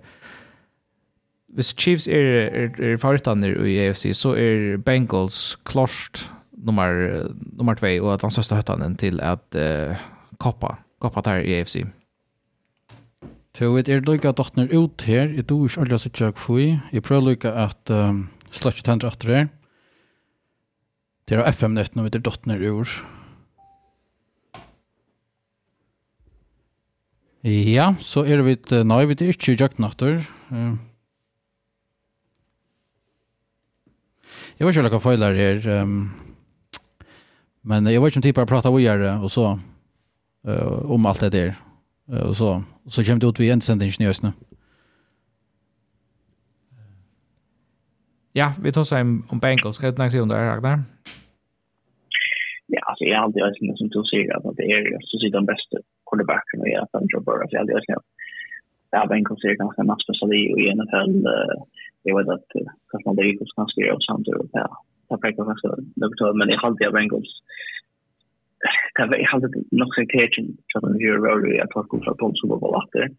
hvis 1.56 1.74
Chiefs 1.78 2.08
er, 2.08 2.50
er, 2.54 2.84
er 2.92 2.98
favorittene 2.98 3.50
i 3.66 3.80
AFC 3.88 4.12
så 4.14 4.36
er 4.38 4.78
Bengals 4.78 5.58
klart 5.66 6.28
nummer 6.64 7.26
nummer 7.58 7.76
2 7.76 8.06
och 8.06 8.14
att 8.14 8.22
han 8.22 8.32
så 8.32 8.44
stöttar 8.44 8.78
den 8.78 8.96
till 8.96 9.22
att 9.22 9.56
eh, 9.56 9.96
koppa 10.38 10.78
kappa 11.02 11.22
där 11.22 11.40
i 11.40 11.62
AFC. 11.62 11.78
Så 13.58 13.82
det 13.82 13.94
är 13.94 14.02
lika 14.02 14.30
att 14.30 14.56
när 14.56 14.86
ut 14.86 15.02
här 15.02 15.28
i 15.40 15.42
då 15.42 15.66
är 15.66 15.94
alltså 15.94 16.10
jag 16.14 16.38
fui. 16.38 16.80
Jag 16.92 17.04
prövar 17.04 17.22
lika 17.22 17.54
att 17.54 17.90
um, 17.90 18.30
slash 18.52 18.72
tänder 18.84 19.08
efter 19.08 19.28
det. 19.28 19.48
Det 21.26 21.36
är 21.36 21.50
FM 21.50 21.74
net 21.74 21.92
vi 21.94 22.10
det 22.10 22.20
dottner 22.20 22.62
ur. 22.62 22.90
Ja, 27.42 27.96
så 28.00 28.24
är 28.24 28.38
vi 28.38 28.52
ett 28.52 28.72
nej 28.72 29.06
vi 29.06 29.14
det 29.14 29.26
är 29.26 29.50
inte 29.50 29.64
jag 29.64 29.80
natter. 29.80 30.30
Jag 34.58 34.68
vet 34.68 34.78
inte 34.78 34.90
hva 34.90 35.00
feiler 35.00 35.34
her. 35.34 35.68
Um, 35.68 36.29
Men 37.70 37.86
jag 37.94 38.02
var 38.02 38.08
ju 38.08 38.22
typ 38.22 38.36
bara 38.36 38.46
prata 38.46 38.76
vidare 38.76 39.10
och 39.24 39.32
så 39.32 39.46
uh, 40.48 40.92
om 40.92 41.06
allt 41.06 41.20
det 41.20 41.30
där. 41.30 41.52
Uh, 42.14 42.26
och 42.30 42.36
så 42.36 42.64
och 42.86 42.92
så 42.94 43.04
kom 43.04 43.20
det 43.20 43.28
ut 43.28 43.40
vi 43.40 43.52
en 43.52 43.62
sent 43.62 43.84
ingenjörs 43.84 44.22
nu. 44.22 44.32
Ja, 48.34 48.48
vi 48.64 48.72
tar 48.72 48.84
sig 48.84 49.02
om, 49.02 49.40
Bengals. 49.44 49.76
Ska 49.76 49.86
du 49.86 49.90
inte 49.90 50.02
nämna 50.02 50.22
om 50.22 50.30
det 50.30 50.36
här, 50.36 50.46
Ragnar? 50.52 50.80
Ja, 52.68 52.82
alltså 52.90 53.04
jag 53.04 53.18
har 53.18 53.24
alltid 53.26 53.44
önskat 53.44 53.78
som 53.78 53.90
du 53.90 54.04
säger 54.12 54.36
att 54.38 54.58
det 54.58 54.66
är 54.72 54.98
så 55.10 55.16
sitter 55.20 55.38
de 55.42 55.46
bästa 55.46 55.78
quarterbacken 56.08 56.60
och 56.62 56.70
jag 56.74 56.88
har 56.94 57.02
Joe 57.12 57.22
Burrow. 57.26 57.48
Jag 57.50 57.60
har 57.60 57.62
alltid 57.64 57.76
önskat 57.76 58.04
Ja, 58.92 59.06
Bengals 59.10 59.44
är 59.44 59.64
ganska 59.64 59.84
matchspecialitet 59.84 60.54
och 60.54 60.60
i 60.62 60.66
NFL, 60.80 61.14
jag 62.04 62.18
vet 62.18 62.30
att 62.36 62.50
Kassandrikos 62.92 63.54
kan 63.56 63.68
styra 63.68 63.94
upp 63.94 64.04
samtidigt. 64.04 64.52
Ja, 64.54 64.70
jag 65.10 65.22
fick 65.22 65.40
också 65.40 65.68
något 65.96 66.36
men 66.36 66.50
jag 66.50 66.60
hade 66.60 66.84
jag 66.84 66.94
Bengals 66.94 67.34
det 68.96 69.06
var 69.06 69.18
jag 69.18 69.32
hade 69.34 69.48
nog 69.72 69.96
så 69.96 70.06
catchen 70.06 70.58
så 70.68 70.80
den 70.80 71.00
hur 71.00 71.18
roll 71.18 71.56
jag 71.56 71.70
tog 71.70 71.88
kom 71.90 72.00
på 72.00 72.32
så 72.36 72.48
var 72.48 72.78
åter 72.78 73.10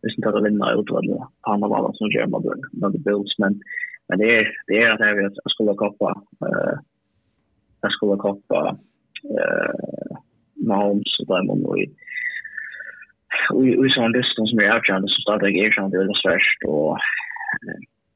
det 0.00 0.08
är 0.08 0.16
inte 0.16 0.28
att 0.28 0.44
vinna 0.44 0.72
ut 0.72 0.90
vad 0.90 1.06
det 1.06 1.26
han 1.40 1.60
var 1.60 1.92
som 1.92 2.10
gör 2.10 2.26
man 2.26 2.42
men 2.72 2.92
the 2.92 2.98
bills 2.98 3.38
men 3.38 3.60
men 4.08 4.18
det 4.18 4.38
är 4.38 4.44
det 4.66 4.76
är 4.82 4.90
att 4.90 5.36
jag 5.44 5.52
skulle 5.52 5.74
koppa 5.74 6.08
eh 6.46 6.74
jag 7.82 7.92
skulle 7.92 8.16
koppa 8.16 8.76
eh 9.36 10.16
Mahomes 10.66 11.18
och 11.20 11.26
dem 11.26 11.64
och 11.66 11.76
vi 11.76 11.84
vi 13.60 13.76
vi 13.82 13.88
så 13.90 14.02
en 14.02 14.12
distans 14.12 14.52
med 14.54 14.74
outjount 14.74 15.10
så 15.10 15.20
startade 15.20 15.50
jag 15.50 15.64
outjount 15.64 15.92
det 15.92 15.98
var 15.98 16.22
svårt 16.22 16.70
och 16.70 16.98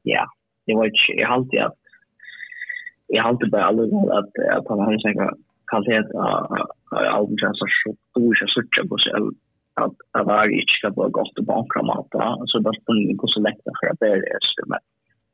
ja. 0.03 0.25
Det 0.65 0.73
var 0.75 0.85
ju 0.85 0.91
jag 1.07 1.27
hade 1.27 1.65
att 1.65 1.79
jag 3.07 3.23
har 3.23 3.31
inte 3.31 3.45
bara 3.51 3.65
aldrig 3.65 3.89
att 4.19 4.33
att 4.57 4.67
han 4.69 4.79
har 4.79 4.97
sagt 4.97 5.39
kvalitet 5.71 6.07
av 7.19 7.25
just 7.29 7.59
så 7.61 7.67
stor 8.09 8.33
så 8.35 8.45
så 8.47 8.87
på 8.89 8.97
så 8.97 9.31
att 9.81 9.95
att 10.11 10.27
var 10.27 10.45
inte 10.59 10.73
ska 10.77 10.89
bara 10.91 11.09
gott 11.09 11.39
och 11.39 11.45
bankrama 11.45 11.95
så 12.45 12.59
där 12.59 12.85
på 12.85 12.91
en 12.93 13.17
god 13.17 13.33
för 13.79 13.87
att 13.91 13.99
det 13.99 14.07
är 14.07 14.39
så 14.41 14.63
men 14.71 14.79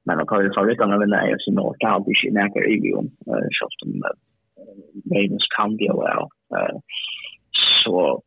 men 0.06 0.18
då 0.18 0.26
kan 0.26 0.44
ju 0.44 0.54
favoriterna 0.54 0.98
vinna 0.98 1.28
är 1.28 1.36
så 1.40 1.52
nog 1.52 1.76
kan 1.80 2.04
det 2.04 2.14
ju 2.24 2.32
näka 2.32 2.60
i 2.74 2.76
ju 2.86 2.94
om 3.00 3.08
så 3.58 3.68
som 3.80 3.90
Venus 5.12 5.46
kan 5.58 5.78
det 5.78 5.94
väl 6.00 6.24
så 7.84 8.22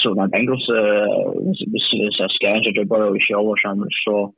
så 0.00 0.14
den 0.14 0.34
engelska 0.34 0.72
så 1.88 1.96
så 2.16 2.28
ska 2.28 2.46
jag 2.46 2.66
inte 2.66 2.84
bara 2.84 3.18
show 3.26 3.46
och 3.48 3.58
så 4.04 4.32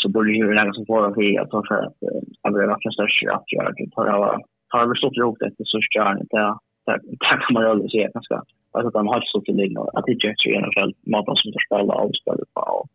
så 0.00 0.08
borde 0.08 0.32
ju 0.32 0.54
lägga 0.54 0.72
som 0.72 0.86
fråga 0.86 1.14
för 1.14 1.40
att 1.40 1.50
ta 1.50 1.62
för 1.68 1.80
att 1.86 1.98
jag 2.42 2.52
vill 2.52 2.66
vara 2.72 2.92
större 2.94 3.34
att 3.36 3.52
göra 3.52 3.70
det. 3.76 3.90
På 3.94 4.02
alla 4.02 4.40
har 4.68 4.86
vi 4.86 4.94
stått 4.98 5.16
ihop 5.16 5.38
det 5.40 5.50
så 5.72 5.78
ska 5.80 6.04
det 6.04 6.54
där 6.86 6.98
kan 7.24 7.54
man 7.54 7.62
ju 7.62 7.68
aldrig 7.70 7.90
se 7.90 8.10
ganska 8.14 8.42
alltså 8.72 8.88
att 8.88 8.98
de 8.98 9.06
har 9.06 9.20
stått 9.20 9.48
i 9.48 9.52
linjen 9.52 9.86
att 9.94 10.04
det 10.06 10.12
är 10.12 10.48
ju 10.48 10.54
en 10.54 10.72
fall 10.76 10.94
maten 11.06 11.36
som 11.36 11.52
ska 11.52 11.60
spela 11.68 11.94
och 11.94 12.16
spela 12.22 12.44
på 12.54 12.88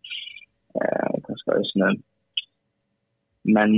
eh 0.80 1.14
ganska 1.28 1.52
snö 1.74 1.90
men 3.56 3.72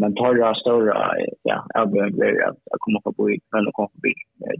men 0.00 0.14
tar 0.14 0.34
jag 0.34 0.56
stora 0.56 1.12
ja 1.42 1.66
jag 1.74 1.90
blir 1.92 2.48
att 2.48 2.80
komma 2.84 3.00
på 3.04 3.12
bo 3.12 3.30
i 3.30 3.40
kväll 3.50 3.68
och 3.68 3.74
komma 3.74 3.88
förbi 3.94 4.12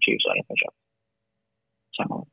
Chiefs 0.04 0.26
eller 0.30 0.44
kanske 0.48 0.68
så. 1.96 2.26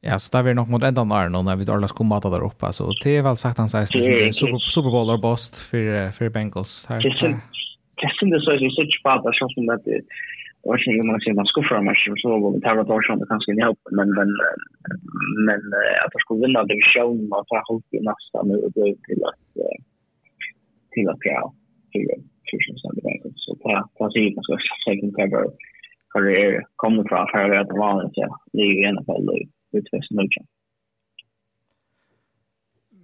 Ja, 0.00 0.18
så 0.18 0.36
där 0.36 0.42
vi 0.42 0.54
nog 0.54 0.68
mot 0.68 0.82
ända 0.82 1.04
när 1.04 1.28
när 1.28 1.56
vi 1.56 1.72
alla 1.72 1.88
ska 1.88 2.04
mata 2.04 2.30
där 2.30 2.44
uppe. 2.50 2.72
Så 2.72 2.92
det 3.04 3.16
är 3.16 3.22
väl 3.22 3.36
sagt 3.36 3.58
han 3.58 3.68
säger 3.68 3.86
Super 4.32 4.58
Super 4.58 4.90
Bowl 4.90 5.10
or 5.10 5.18
bust 5.18 5.54
för 5.70 6.10
för 6.16 6.28
Bengals 6.28 6.86
här. 6.88 7.00
Testen 8.00 8.30
det 8.30 8.40
så 8.40 8.50
är 8.50 8.58
så 8.58 8.70
tjockt 8.76 9.02
på 9.02 9.08
att 9.10 9.36
som 9.54 9.68
att 9.74 9.86
Och 10.62 10.78
sen 10.80 11.06
man 11.06 11.20
ser 11.20 11.34
man 11.34 11.46
ska 11.46 11.60
man 11.88 11.94
sig 11.94 12.12
så 12.22 12.38
vad 12.42 12.54
det 12.54 12.60
tar 12.60 12.74
det 12.76 12.94
också 12.98 13.12
det 13.20 13.26
kanske 13.32 13.52
hjälp 13.62 13.82
men 13.96 14.08
men 14.18 14.28
men 15.46 15.60
att 16.02 16.12
det 16.12 16.20
skulle 16.22 16.40
vinna 16.46 16.64
det 16.70 16.80
show 16.92 17.10
man 17.32 17.44
tar 17.48 17.62
håll 17.68 17.82
i 17.96 18.00
nästa 18.10 18.38
nu 18.48 18.56
och 18.64 18.72
det 18.74 18.94
till 19.06 19.22
att 19.30 19.46
till 20.92 21.08
att 21.12 21.22
ja 21.32 21.52
till 21.92 22.06
till 22.48 22.60
som 22.82 22.90
det 22.94 23.02
där 23.08 23.18
så 23.44 23.50
ta 23.62 23.72
ta 23.98 24.04
sig 24.10 24.34
man 24.34 24.44
ska 24.44 24.54
säkert 24.84 25.14
cover 25.18 25.46
career 26.12 26.64
kommer 26.82 27.02
från 27.08 27.26
för 27.32 27.50
att 27.62 27.72
vara 27.82 28.08
så 28.14 28.24
det 28.52 28.62
är 28.62 28.82
i 28.84 28.86
alla 28.86 29.04
fall 29.04 29.28
i 29.72 29.80
2019. 29.80 30.46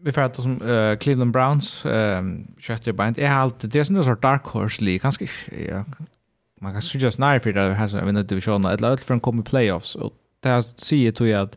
Vi 0.05 0.13
får 0.13 0.23
att 0.23 0.37
som 0.37 0.63
uh, 0.63 0.97
Cleveland 0.97 1.33
Browns 1.33 1.87
ehm 1.87 2.47
köpte 2.59 2.93
bind 2.93 3.19
är 3.19 3.31
allt 3.31 3.73
det 3.73 3.79
är 3.79 3.85
sån 3.85 3.97
där 3.97 4.17
dark 4.17 4.45
horse 4.45 4.85
league 4.85 4.99
kanske 4.99 5.27
ja 5.69 5.85
man 6.61 6.73
kan 6.73 6.81
ju 6.81 6.99
just 6.99 7.19
när 7.19 7.39
för 7.39 7.53
det 7.53 7.75
har 7.75 7.89
så 7.89 8.05
vinner 8.05 8.23
divisionen 8.23 8.73
eller 8.73 8.89
allt 8.89 9.01
för 9.01 9.15
en 9.15 9.21
kommer 9.21 9.43
playoffs 9.43 9.95
och 9.95 10.13
där 10.41 10.63
ser 10.63 11.13
det 11.13 11.27
ju 11.27 11.33
att 11.33 11.57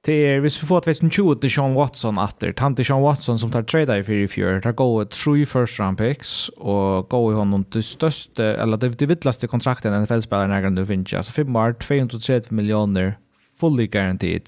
Det 0.00 0.12
är 0.12 0.40
hvis 0.40 0.62
vi 0.62 0.66
får 0.66 0.78
ett 0.78 0.86
vetsen 0.86 1.10
20 1.10 1.34
till 1.34 1.50
Sean 1.50 1.74
Watson 1.74 2.18
efter. 2.18 2.52
Tant 2.52 2.86
Sean 2.86 3.02
Watson 3.02 3.38
som 3.38 3.50
tar 3.50 3.62
trade 3.62 3.98
i 3.98 4.04
för 4.04 4.12
i 4.12 4.28
fjör. 4.28 4.60
tar 4.60 4.72
gå 4.72 5.00
ett 5.00 5.10
true 5.10 5.46
first 5.46 5.80
round 5.80 5.98
picks 5.98 6.48
och 6.48 7.08
gå 7.08 7.32
i 7.32 7.34
honom 7.34 7.64
det 7.70 7.82
största 7.82 8.44
eller 8.44 8.76
det 8.76 9.06
vittlaste 9.06 9.46
kontrakten 9.46 10.02
NFL-spelaren 10.02 10.52
ägaren 10.52 10.74
du 10.74 10.86
finns. 10.86 11.14
Alltså 11.14 11.32
5 11.32 11.56
år, 11.56 11.72
230 11.72 12.54
miljoner 12.54 13.16
fully 13.60 13.86
guaranteed. 13.86 14.42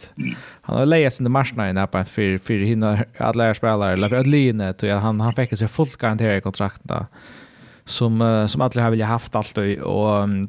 Han 0.62 0.78
har 0.78 0.86
lejat 0.86 1.14
sin 1.14 1.30
marsna 1.30 1.70
i 1.70 1.72
näpa 1.72 2.04
för 2.04 2.38
för 2.38 2.54
hinna 2.54 3.04
alla 3.18 3.54
spelare 3.54 3.92
eller 3.92 4.14
att 4.14 4.26
Line 4.26 4.74
tror 4.74 4.90
han 4.90 5.20
han 5.20 5.34
fick 5.34 5.58
sig 5.58 5.68
fullt 5.68 5.96
garanterat 5.96 6.42
kontrakt 6.42 6.80
där 6.82 7.06
som 7.84 8.46
som 8.48 8.60
alla 8.60 8.82
har 8.82 8.90
vilja 8.90 9.06
haft 9.06 9.34
allt 9.34 9.58
och 9.82 10.22
um, 10.22 10.48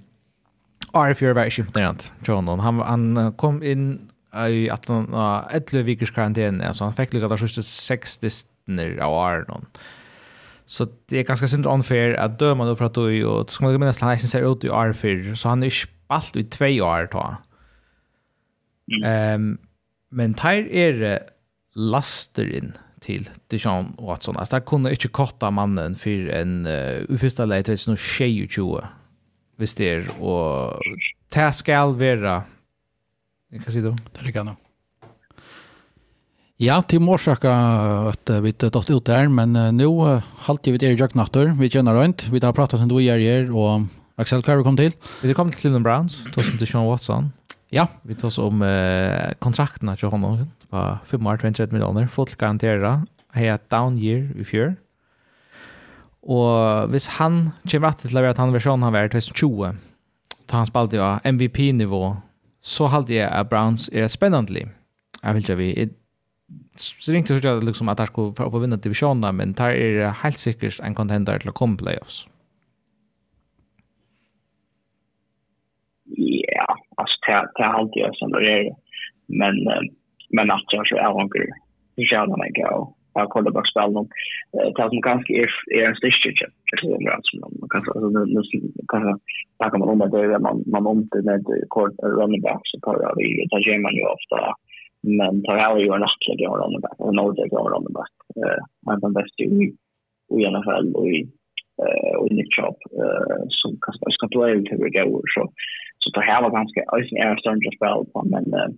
Arfjör 0.93 1.34
var 1.34 1.59
inte 1.59 1.80
närant 1.80 2.12
John 2.26 2.59
han 2.59 2.80
han 2.80 3.34
kom 3.34 3.64
in 3.64 4.12
i 4.49 4.70
att 4.70 4.88
han 4.88 5.14
uh, 5.14 5.47
11 5.51 5.84
veckors 5.84 6.12
karantän 6.12 6.62
alltså 6.62 6.84
han 6.84 6.93
fick 6.93 7.14
lika 7.14 7.28
där 7.28 7.38
sista 7.38 7.62
60 7.62 8.30
när 8.66 8.97
av 8.97 9.14
Arnon. 9.14 9.66
Så 10.66 10.88
det 11.09 11.18
är 11.18 11.24
ganska 11.24 11.47
synd 11.47 11.66
unfair 11.66 12.14
att 12.14 12.39
döma 12.39 12.66
då 12.66 12.76
för 12.76 12.86
att 12.86 12.93
du 12.93 13.26
och 13.26 13.51
ska 13.51 13.66
man 13.66 13.80
minnas 13.80 13.99
han 13.99 14.18
ser 14.20 14.51
ut 14.51 14.64
i 14.64 14.70
Arfjör 14.70 15.36
så 15.36 15.49
han 15.49 15.64
är 15.64 15.70
spalt 15.70 16.36
i 16.36 16.43
två 16.43 16.66
år 16.66 17.09
då. 17.12 17.36
Mm. 19.00 19.52
Men 20.12 20.34
tar 20.36 20.68
er 20.68 20.98
laster 21.76 22.50
inn 22.52 22.74
til 23.02 23.28
Dijon 23.52 23.94
Watson. 24.00 24.38
Altså, 24.38 24.58
der 24.58 24.66
kunne 24.68 24.94
ikke 24.94 25.12
kotta 25.16 25.50
mannen 25.54 25.96
for 26.00 26.32
en 26.36 26.66
uh, 26.70 27.02
ufyrsta 27.12 27.48
leie 27.50 27.66
til 27.66 27.80
noe 27.89 28.00
tjej 28.00 28.44
og 28.46 28.52
tjoe, 28.56 28.82
hvis 29.62 29.78
det 29.78 29.88
er, 29.89 30.10
og 30.22 30.82
det 31.34 31.48
skal 31.58 31.96
være, 31.98 32.42
hva 33.58 33.74
sier 33.74 33.89
du? 33.89 33.96
Det 34.12 34.22
er 34.22 34.30
ikke 34.32 34.46
noe. 34.48 34.60
Ja, 36.62 36.76
til 36.86 37.02
morsaka 37.02 37.52
at 38.12 38.30
vi 38.44 38.52
har 38.54 38.70
tatt 38.70 38.92
ut 38.94 39.10
her, 39.10 39.32
men 39.34 39.58
uh, 39.58 39.72
nå 39.74 39.89
uh, 40.06 40.30
halte 40.46 40.74
vi 40.74 40.82
det 40.82 40.94
i 40.94 41.00
Jøknatter, 41.00 41.56
vi 41.58 41.72
kjenner 41.74 41.98
rundt, 41.98 42.28
vi 42.30 42.44
har 42.44 42.54
pratet 42.54 42.82
som 42.82 42.92
du 42.92 43.00
gjør 43.02 43.26
her, 43.26 43.50
og 43.50 43.89
Axel 44.22 44.44
Carver 44.46 44.62
kom 44.68 44.78
til. 44.78 44.94
Vi 45.24 45.34
kom 45.34 45.50
til 45.50 45.64
Cleveland 45.64 45.88
Browns, 45.88 46.22
tog 46.36 46.46
som 46.46 46.62
Dijon 46.62 46.86
Watson. 46.86 47.32
Ja, 47.72 47.88
vi 48.03 48.15
tar 48.15 48.28
oss 48.28 48.38
om 48.38 48.61
eh, 48.61 49.32
kontrakten 49.39 49.95
till 49.97 50.09
honom 50.09 50.45
på 50.69 50.97
5 51.05 51.28
år 51.28 51.38
21 51.38 51.72
miljoner. 51.72 52.07
Fullt 52.07 52.36
garantera. 52.38 53.05
Hei 53.34 53.47
ett 53.47 53.69
down 53.69 53.97
year 53.97 54.28
i 54.36 54.43
fjör. 54.43 54.76
Og 56.22 56.89
hvis 56.91 57.07
han 57.07 57.51
kommer 57.72 57.88
att 57.88 58.13
være 58.13 58.30
at 58.30 58.38
han 58.38 58.53
version 58.53 58.82
har 58.84 58.91
vært 58.91 59.11
2020 59.11 59.76
då 60.45 60.57
han 60.57 60.65
spelade 60.65 60.97
jo 60.97 61.19
MVP-nivå 61.24 62.17
så 62.61 62.88
halte 62.88 63.13
jeg 63.13 63.30
at 63.32 63.49
Browns 63.49 63.89
er 63.93 64.07
spennende. 64.07 64.67
Jeg 65.24 65.34
vil 65.34 65.41
ikke 65.41 65.55
vi 65.57 65.89
så 66.76 67.11
ringte 67.11 67.39
så 67.39 67.47
jag 67.47 67.63
liksom 67.63 67.89
at 67.89 67.99
jeg 67.99 68.07
skulle 68.07 68.36
få 68.36 68.43
opp 68.43 68.53
och 68.53 68.63
vinne 68.63 68.78
divisjonen, 68.78 69.36
men 69.36 69.53
där 69.53 69.72
er 69.72 70.11
helt 70.11 70.39
sikkert 70.39 70.80
en 70.80 70.95
contender 70.95 71.38
til 71.38 71.49
å 71.49 71.53
komme 71.53 71.78
playoffs. 71.78 72.28
till 77.32 77.53
till 77.55 77.65
allt 77.65 77.91
jag 77.93 78.15
som 78.15 78.32
det 78.32 78.51
är 78.59 78.69
men 79.27 79.55
men 80.36 80.51
att 80.51 80.73
jag 80.73 80.88
så 80.88 80.95
är 80.95 81.13
hungrig. 81.19 81.49
Så 81.95 82.01
ska 82.03 82.25
man 82.25 82.53
gå 82.53 82.93
jag 83.13 83.29
kollar 83.29 83.51
bara 83.51 83.71
spel 83.71 83.93
dem 83.93 84.07
ta 84.75 84.89
som 84.89 85.01
ganska 85.01 85.34
är 85.34 85.49
är 85.77 85.84
en 85.89 85.95
stitch 85.95 86.21
chip 86.23 86.53
det 86.82 86.88
är 86.88 87.11
rätt 87.11 87.27
som 87.29 87.39
man 87.39 87.69
kan 87.69 87.82
så 87.82 88.09
nu 88.36 88.41
kan 88.91 89.01
jag 89.07 89.71
kan 89.71 89.79
man 89.79 89.89
om 89.89 89.99
det 90.11 90.39
man 90.39 90.63
man 90.73 90.88
om 90.88 91.07
det 91.11 91.21
med 91.29 91.43
kort 91.67 91.95
running 92.17 92.41
back 92.41 92.61
så 92.63 92.79
tar 92.79 92.97
jag 93.03 93.13
vi 93.17 93.47
tar 93.49 93.59
ju 93.59 93.79
man 93.79 93.95
ju 93.95 94.03
ofta. 94.17 94.38
Men 95.03 95.43
tar 95.43 95.57
jag 95.57 95.79
ju 95.82 95.93
en 95.93 96.01
nattlig 96.05 96.38
jag 96.43 96.49
har 96.49 96.61
running 96.63 96.82
back. 96.82 96.97
Och 96.97 97.15
något 97.15 97.38
jag 97.38 97.59
har 97.63 97.73
running 97.75 97.93
back. 97.99 98.13
Eh 98.39 98.61
man 98.86 99.01
kan 99.01 99.13
bäst 99.13 99.39
ju 99.39 99.71
i 100.41 100.45
alla 100.45 100.63
fall 100.63 100.95
och 100.95 101.07
i 101.07 101.19
eh 101.84 102.13
och 102.19 102.27
i 102.27 102.34
nick 102.34 102.57
eh 102.57 103.41
som 103.59 103.71
kanske 103.84 104.05
ska 104.17 104.27
ta 104.27 104.45
till 104.67 104.79
det 104.84 105.09
går 105.11 105.23
så 105.36 105.41
Så 106.02 106.10
det 106.10 106.26
här 106.30 106.41
var 106.41 106.52
ganska, 106.60 106.82
ösen 106.97 107.18
är 107.18 107.36
större 107.38 107.68
att 107.68 107.78
spel 107.78 108.02
på, 108.14 108.20
men 108.34 108.45
uh, 108.62 108.70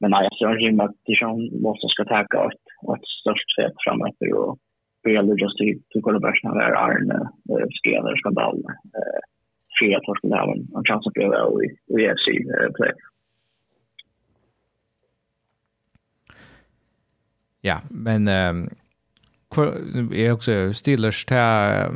men 0.00 0.10
nej, 0.10 0.28
jag 0.30 0.38
tror 0.38 0.60
inte 0.60 0.84
att 0.84 0.96
det 1.06 1.18
som 1.18 1.32
måste 1.66 1.86
ska 1.88 2.04
ta 2.04 2.10
tacka 2.10 2.38
ett, 2.44 2.64
ett 2.94 3.06
störst 3.20 3.48
fett 3.56 3.76
framöver 3.84 4.28
och 4.40 4.58
börja 5.04 5.22
lyda 5.22 5.48
sig 5.48 5.68
till 5.90 6.02
kollaborationen 6.02 6.56
av 6.56 6.72
Arne, 6.84 7.18
Skeler, 7.82 8.16
Skandal, 8.16 8.56
eh 8.98 9.20
för 9.78 9.96
att 9.96 10.02
torska 10.02 10.28
där 10.28 10.52
en 10.52 10.84
chans 10.84 11.06
att 11.06 11.12
bli 11.12 11.24
i 11.24 12.06
UFC-play. 12.06 12.92
Ja, 17.60 17.80
men 17.90 18.28
um, 18.28 18.68
är 20.12 20.32
också 20.32 20.72
Steelers, 20.72 21.24
det 21.26 21.90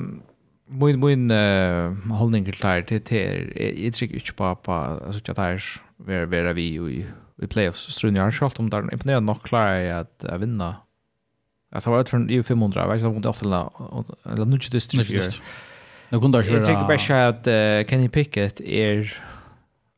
min 0.71 1.01
min 1.01 1.31
uh, 1.31 1.93
holdning 2.13 2.45
till 2.45 2.59
där 2.63 2.83
till 2.83 3.01
till 3.01 3.53
jag 3.85 3.95
tycker 3.95 4.15
inte 4.15 4.33
på 4.33 4.55
på 4.55 4.73
alltså 4.73 5.31
att 5.33 5.37
där 5.37 5.59
är 6.07 6.27
var 6.27 6.53
vi 6.53 6.63
i 6.63 7.07
i 7.43 7.47
playoffs 7.47 7.95
strun 7.95 8.17
jag 8.17 8.23
har 8.23 8.31
om 8.59 8.71
där 8.71 8.93
imponerande 8.93 9.33
nog 9.33 9.43
klara 9.43 9.99
att 9.99 10.25
vinna 10.39 10.77
alltså 11.73 11.91
var 11.91 11.99
det 11.99 12.05
från 12.11 12.31
EU 12.31 12.43
500 12.43 12.87
vet 12.87 13.03
jag 13.03 13.17
inte 13.17 13.29
åt 13.29 13.43
eller 13.43 14.45
nu 14.45 14.55
inte 14.55 14.71
det 14.71 14.81
styrs 14.81 15.41
Nu 16.11 16.21
kunde 16.21 16.39
jag 16.39 16.45
köra. 16.45 16.57
Jag 16.57 16.67
tycker 16.67 16.87
bara 16.87 17.29
att 17.29 17.47
uh, 17.47 17.89
Kenny 17.91 18.09
Pickett 18.09 18.61
är 18.61 19.15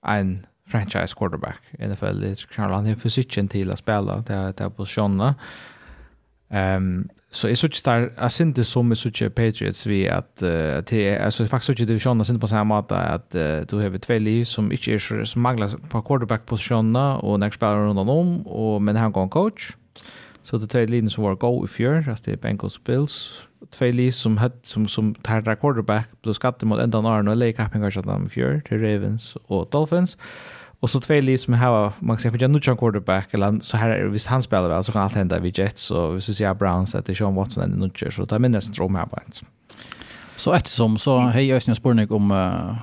en 0.06 0.46
franchise 0.66 1.14
quarterback 1.16 1.60
i 1.78 1.86
NFL. 1.86 2.20
Det 2.20 2.28
är 2.28 2.62
han 2.68 2.86
har 2.86 2.94
fysiken 2.94 3.48
till 3.48 3.70
att 3.70 3.78
spela. 3.78 4.18
Det 4.18 4.34
är 4.34 4.70
på 4.70 4.86
Sjonna. 4.86 5.34
Um, 6.48 7.08
Så 7.34 7.48
är 7.48 7.54
så 7.54 7.66
att 7.66 7.84
där 7.84 8.12
är 8.16 8.52
det 8.52 8.64
som 8.64 8.90
jeg 8.90 8.96
synes 8.96 9.32
Patriots 9.34 9.86
vi 9.86 10.08
att 10.08 10.42
uh, 10.42 10.82
det 10.90 11.18
alltså 11.18 11.46
faktiskt 11.46 11.66
så 11.66 11.72
att 11.72 11.88
divisjonen, 11.88 12.26
jeg 12.28 12.40
på 12.40 12.46
samma 12.46 12.64
måte 12.64 12.94
att 12.94 13.34
uh, 13.34 13.66
du 13.70 13.76
har 13.76 13.98
två 13.98 14.18
liv 14.18 14.44
som 14.44 14.72
inte 14.72 14.92
är 14.92 14.98
så, 14.98 15.24
som 15.26 15.42
mangler 15.42 15.68
på 15.90 16.02
quarterback 16.02 16.46
positionerna 16.46 17.16
och 17.16 17.40
när 17.40 17.50
spelar 17.50 17.76
runt 17.76 18.10
om, 18.10 18.46
och 18.46 18.82
men 18.82 18.96
han 18.96 19.12
går 19.12 19.28
coach. 19.28 19.72
Så 20.44 20.58
det 20.58 20.66
tve 20.66 20.86
liv 20.86 21.08
som 21.08 21.24
var 21.24 21.34
go 21.34 21.64
if 21.64 21.70
fjør, 21.70 22.02
just 22.08 22.24
the 22.24 22.36
Bengals 22.36 22.78
Bills, 22.84 23.48
två 23.70 23.92
liv 23.92 24.10
som 24.10 24.36
hade 24.36 24.54
som, 24.62 24.88
som 24.88 25.14
tar 25.14 25.54
quarterback, 25.54 26.08
plus 26.22 26.36
skatte 26.36 26.66
mot 26.66 26.80
ända 26.80 27.00
när 27.00 27.22
och 27.22 27.28
og 27.28 27.36
Leikapping, 27.36 27.82
kanske 27.82 28.00
att 28.00 28.06
han 28.06 28.26
i 28.26 28.60
till 28.68 28.80
Ravens 28.80 29.36
och 29.46 29.68
Dolphins. 29.72 30.16
Och 30.82 30.90
så 30.90 31.00
två 31.00 31.20
liv 31.20 31.38
som 31.38 31.54
har 31.54 31.92
man 31.98 32.16
kan 32.16 32.22
säga 32.22 32.32
för 32.32 32.40
jag 32.40 32.50
nu 32.50 32.60
quarterback 32.60 33.34
eller 33.34 33.60
så 33.60 33.76
här 33.76 33.90
är 33.90 34.04
visst 34.04 34.26
han 34.26 34.42
spelar 34.42 34.68
väl 34.68 34.84
så 34.84 34.92
kan 34.92 35.02
allt 35.02 35.14
hända 35.14 35.38
vid 35.38 35.58
Jets 35.58 35.90
och 35.90 36.16
vi 36.16 36.20
ser 36.20 36.54
Browns 36.54 36.94
att 36.94 37.06
det 37.06 37.14
Sean 37.14 37.34
Watson 37.34 37.64
eller 37.64 37.76
nu 37.76 38.10
så 38.10 38.24
där 38.24 38.38
minns 38.38 38.66
dröm 38.66 38.94
här 38.94 39.06
bara. 39.06 39.20
Så 40.36 40.52
eftersom 40.52 40.98
så 40.98 41.18
hej 41.18 41.46
jag 41.46 41.56
Ösnen 41.56 41.76
Spornik 41.76 42.10
om 42.10 42.30
uh, 42.30 42.76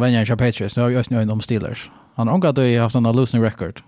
vänjer 0.00 0.26
jag 0.28 0.38
Patriots 0.38 0.76
nu 0.76 0.82
har 0.82 0.90
Ösnen 0.90 1.30
om 1.30 1.40
Steelers. 1.40 1.90
Han 2.14 2.28
har 2.28 2.34
inte 2.34 2.78
haft 2.78 2.96
en 2.96 3.02
losing 3.02 3.42
record. 3.42 3.80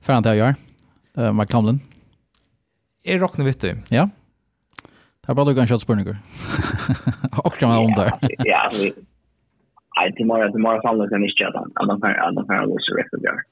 För 0.00 0.12
han 0.12 0.22
det 0.22 0.36
jag 0.36 0.36
gör. 0.36 0.54
Uh, 1.24 1.32
Mike 1.32 1.52
Tomlin. 1.52 1.80
Är 3.04 3.18
rockna 3.18 3.44
vet 3.44 3.60
du. 3.60 3.78
Ja. 3.88 4.08
Det 5.26 5.32
är 5.32 5.34
bara 5.34 5.46
du 5.46 5.54
kan 5.54 5.66
köra 5.66 5.78
Spornik. 5.78 6.08
Och 7.36 7.54
kan 7.58 7.68
man 7.68 7.78
om 7.78 7.92
där. 7.92 8.12
Ja, 8.38 8.70
Nej, 9.96 10.14
det 10.16 10.24
mår 10.24 10.38
det 10.38 10.58
mår 10.58 10.80
sannolikt 10.80 11.12
en 11.12 11.24
inte 11.24 11.54
att 11.54 11.54
att 11.54 11.88
kan 11.88 12.02
här 12.02 12.28
att 12.28 12.34
de 12.34 12.48
här 12.48 12.66
där. 13.22 13.42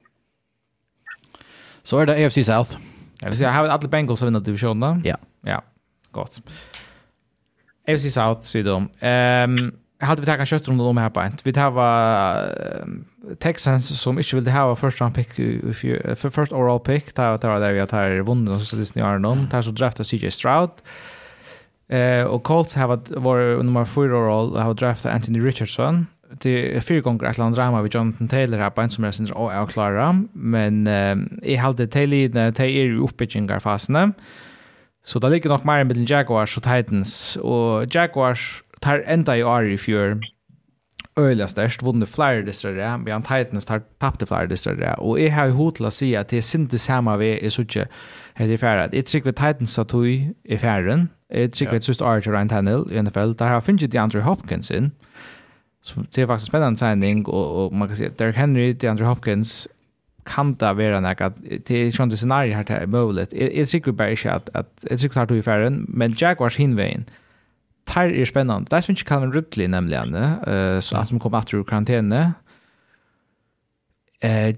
Så 1.83 1.99
är 1.99 2.07
det 2.07 2.27
AFC 2.27 2.35
South. 2.35 2.79
Jag 3.21 3.29
vill 3.29 3.39
säga 3.39 3.51
har 3.51 3.65
alla 3.65 3.89
Bengals 3.89 4.23
vinner 4.23 4.41
divisionen. 4.41 5.03
Ja. 5.05 5.17
Ja. 5.41 5.63
Gott. 6.11 6.41
AFC 7.89 8.15
South 8.15 8.41
så 8.41 8.59
de. 8.63 8.89
Ehm 9.01 9.73
hade 10.03 10.21
vi 10.21 10.27
tagit 10.27 10.49
kött 10.49 10.69
runt 10.69 10.81
om 10.81 10.97
här 10.97 11.11
på 11.11 11.21
ett. 11.21 11.47
Vi 11.47 11.61
har 11.61 11.71
Texans 13.39 14.01
som 14.03 14.19
inte 14.19 14.37
ville 14.37 14.51
ha 14.51 14.77
first 14.77 15.01
round 15.01 15.15
pick 15.15 15.35
för 16.17 16.31
first 16.31 16.53
overall 16.53 16.81
pick. 16.81 17.15
Där 17.15 17.39
där 17.39 17.61
där 17.61 17.73
vi 17.73 17.87
tar 17.87 18.21
vunnit 18.21 18.51
och 18.51 18.61
så 18.61 18.77
lyssnar 18.77 19.13
jag 19.13 19.21
någon. 19.21 19.49
Där 19.51 19.63
så 19.63 19.71
draftar 19.71 20.05
CJ 20.05 20.31
Stroud. 20.31 20.71
Eh 21.89 21.99
uh, 21.99 22.25
och 22.25 22.43
Colts 22.43 22.75
har 22.75 23.21
varit 23.21 23.65
nummer 23.65 23.85
4 23.85 24.05
overall 24.05 24.57
har 24.57 24.75
draftat 24.75 25.15
Anthony 25.15 25.41
Richardson 25.41 26.07
det 26.41 26.77
är 26.77 26.81
fyra 26.81 27.01
gånger 27.01 27.25
ett 27.25 27.39
land 27.39 27.55
drama 27.55 27.83
med 27.83 27.95
Jonathan 27.95 28.29
Taylor 28.29 28.59
här 28.59 28.71
på 28.71 28.81
en 28.81 28.91
som 28.91 29.05
jag 29.05 29.15
syns 29.15 29.31
och 29.31 29.53
är 29.53 29.67
klara 29.67 30.25
men 30.33 30.87
eh, 30.87 31.17
jag 31.53 31.59
hade 31.59 31.87
Taylor 31.87 32.35
när 32.35 32.51
det 32.51 32.65
är 32.65 32.69
i 32.69 32.97
uppbyggingar 32.97 33.59
fastna 33.59 34.13
så 35.05 35.19
det 35.19 35.29
ligger 35.29 35.51
nog 35.51 35.65
mer 35.67 35.85
med 35.85 36.11
Jaguars 36.11 36.57
och 36.57 36.63
Titans. 36.63 37.37
Och 37.37 37.95
Jaguars 37.95 38.63
tar 38.81 39.05
ända 39.07 39.37
i 39.37 39.45
år 39.45 39.71
i 39.71 39.79
fjör 39.79 40.21
öliga 41.17 41.49
störst 41.49 41.83
vunnit 41.83 42.09
flera 42.09 42.43
distrar 42.43 43.05
vi 43.05 43.11
har 43.11 43.21
Titans 43.21 43.67
tar 43.67 43.83
tappte 43.99 44.27
flera 44.27 44.47
distrare 44.47 44.95
och 44.95 45.21
jag 45.21 45.33
har 45.33 45.47
ju 45.47 45.53
hot 45.53 45.81
att 45.81 45.95
säga 45.95 46.21
att 46.21 46.29
det 46.29 46.37
är 46.37 46.61
inte 46.61 46.79
samma 46.79 47.17
vi 47.17 47.47
är 47.47 47.51
så 47.51 47.63
inte 47.63 47.89
helt 48.35 48.51
i 48.51 48.59
färd 48.59 48.95
jag 48.95 49.07
tycker 49.07 49.33
Titans 49.33 49.79
att 49.79 49.89
du 49.89 50.35
är 50.45 50.59
färden 50.59 51.09
jag 51.29 51.53
tycker 51.53 51.77
att 51.77 51.89
just 51.89 52.03
Archer 52.03 52.33
Ryan 52.33 52.49
Tannehill 52.49 52.93
i 52.93 53.03
NFL 53.03 53.33
där 53.33 53.47
har 53.47 53.61
funnit 53.61 53.95
Andrew 53.95 54.31
Hopkins 54.31 54.71
in 54.71 54.91
Så 55.83 56.05
det 56.11 56.23
är 56.23 56.27
faktiskt 56.27 56.49
spännande 56.49 56.79
signing 56.79 57.27
och, 57.27 57.65
och 57.65 57.73
man 57.73 57.89
kan 57.89 57.97
säga 57.97 58.11
att 58.11 58.19
Derrick 58.19 58.37
Henry, 58.37 58.73
DeAndre 58.73 59.05
Hopkins 59.05 59.69
kan 60.25 60.55
det 60.55 60.73
vara 60.73 61.01
något 61.01 61.43
det 61.67 61.75
är 61.75 61.91
sånt 61.91 62.19
scenario 62.19 62.55
här 62.55 62.65
till 62.65 62.89
möjligt. 62.89 63.33
Jag 63.33 63.69
tycker 63.69 63.93
bara 63.93 64.11
inte 64.11 64.33
att, 64.33 64.57
att 64.57 64.85
jag 64.91 65.01
tycker 65.01 65.21
att 65.21 65.29
det 65.29 65.39
är 65.39 65.43
färden, 65.43 65.87
men 65.89 66.15
Jaguars 66.19 66.57
hinvägen 66.57 67.05
tar 67.85 68.05
är 68.05 68.25
spännande. 68.25 68.67
Det 68.71 68.77
är 68.77 68.81
som 68.81 68.93
inte 68.93 69.05
Calvin 69.05 69.33
Ridley 69.33 69.69
nämligen, 69.69 70.15
uh, 70.15 70.81
så 70.81 70.97
att 70.97 71.09
de 71.09 71.21
kommer 71.21 71.39
att 71.39 71.55
ur 71.55 71.65
karantän. 71.65 72.13
Uh, 72.13 72.31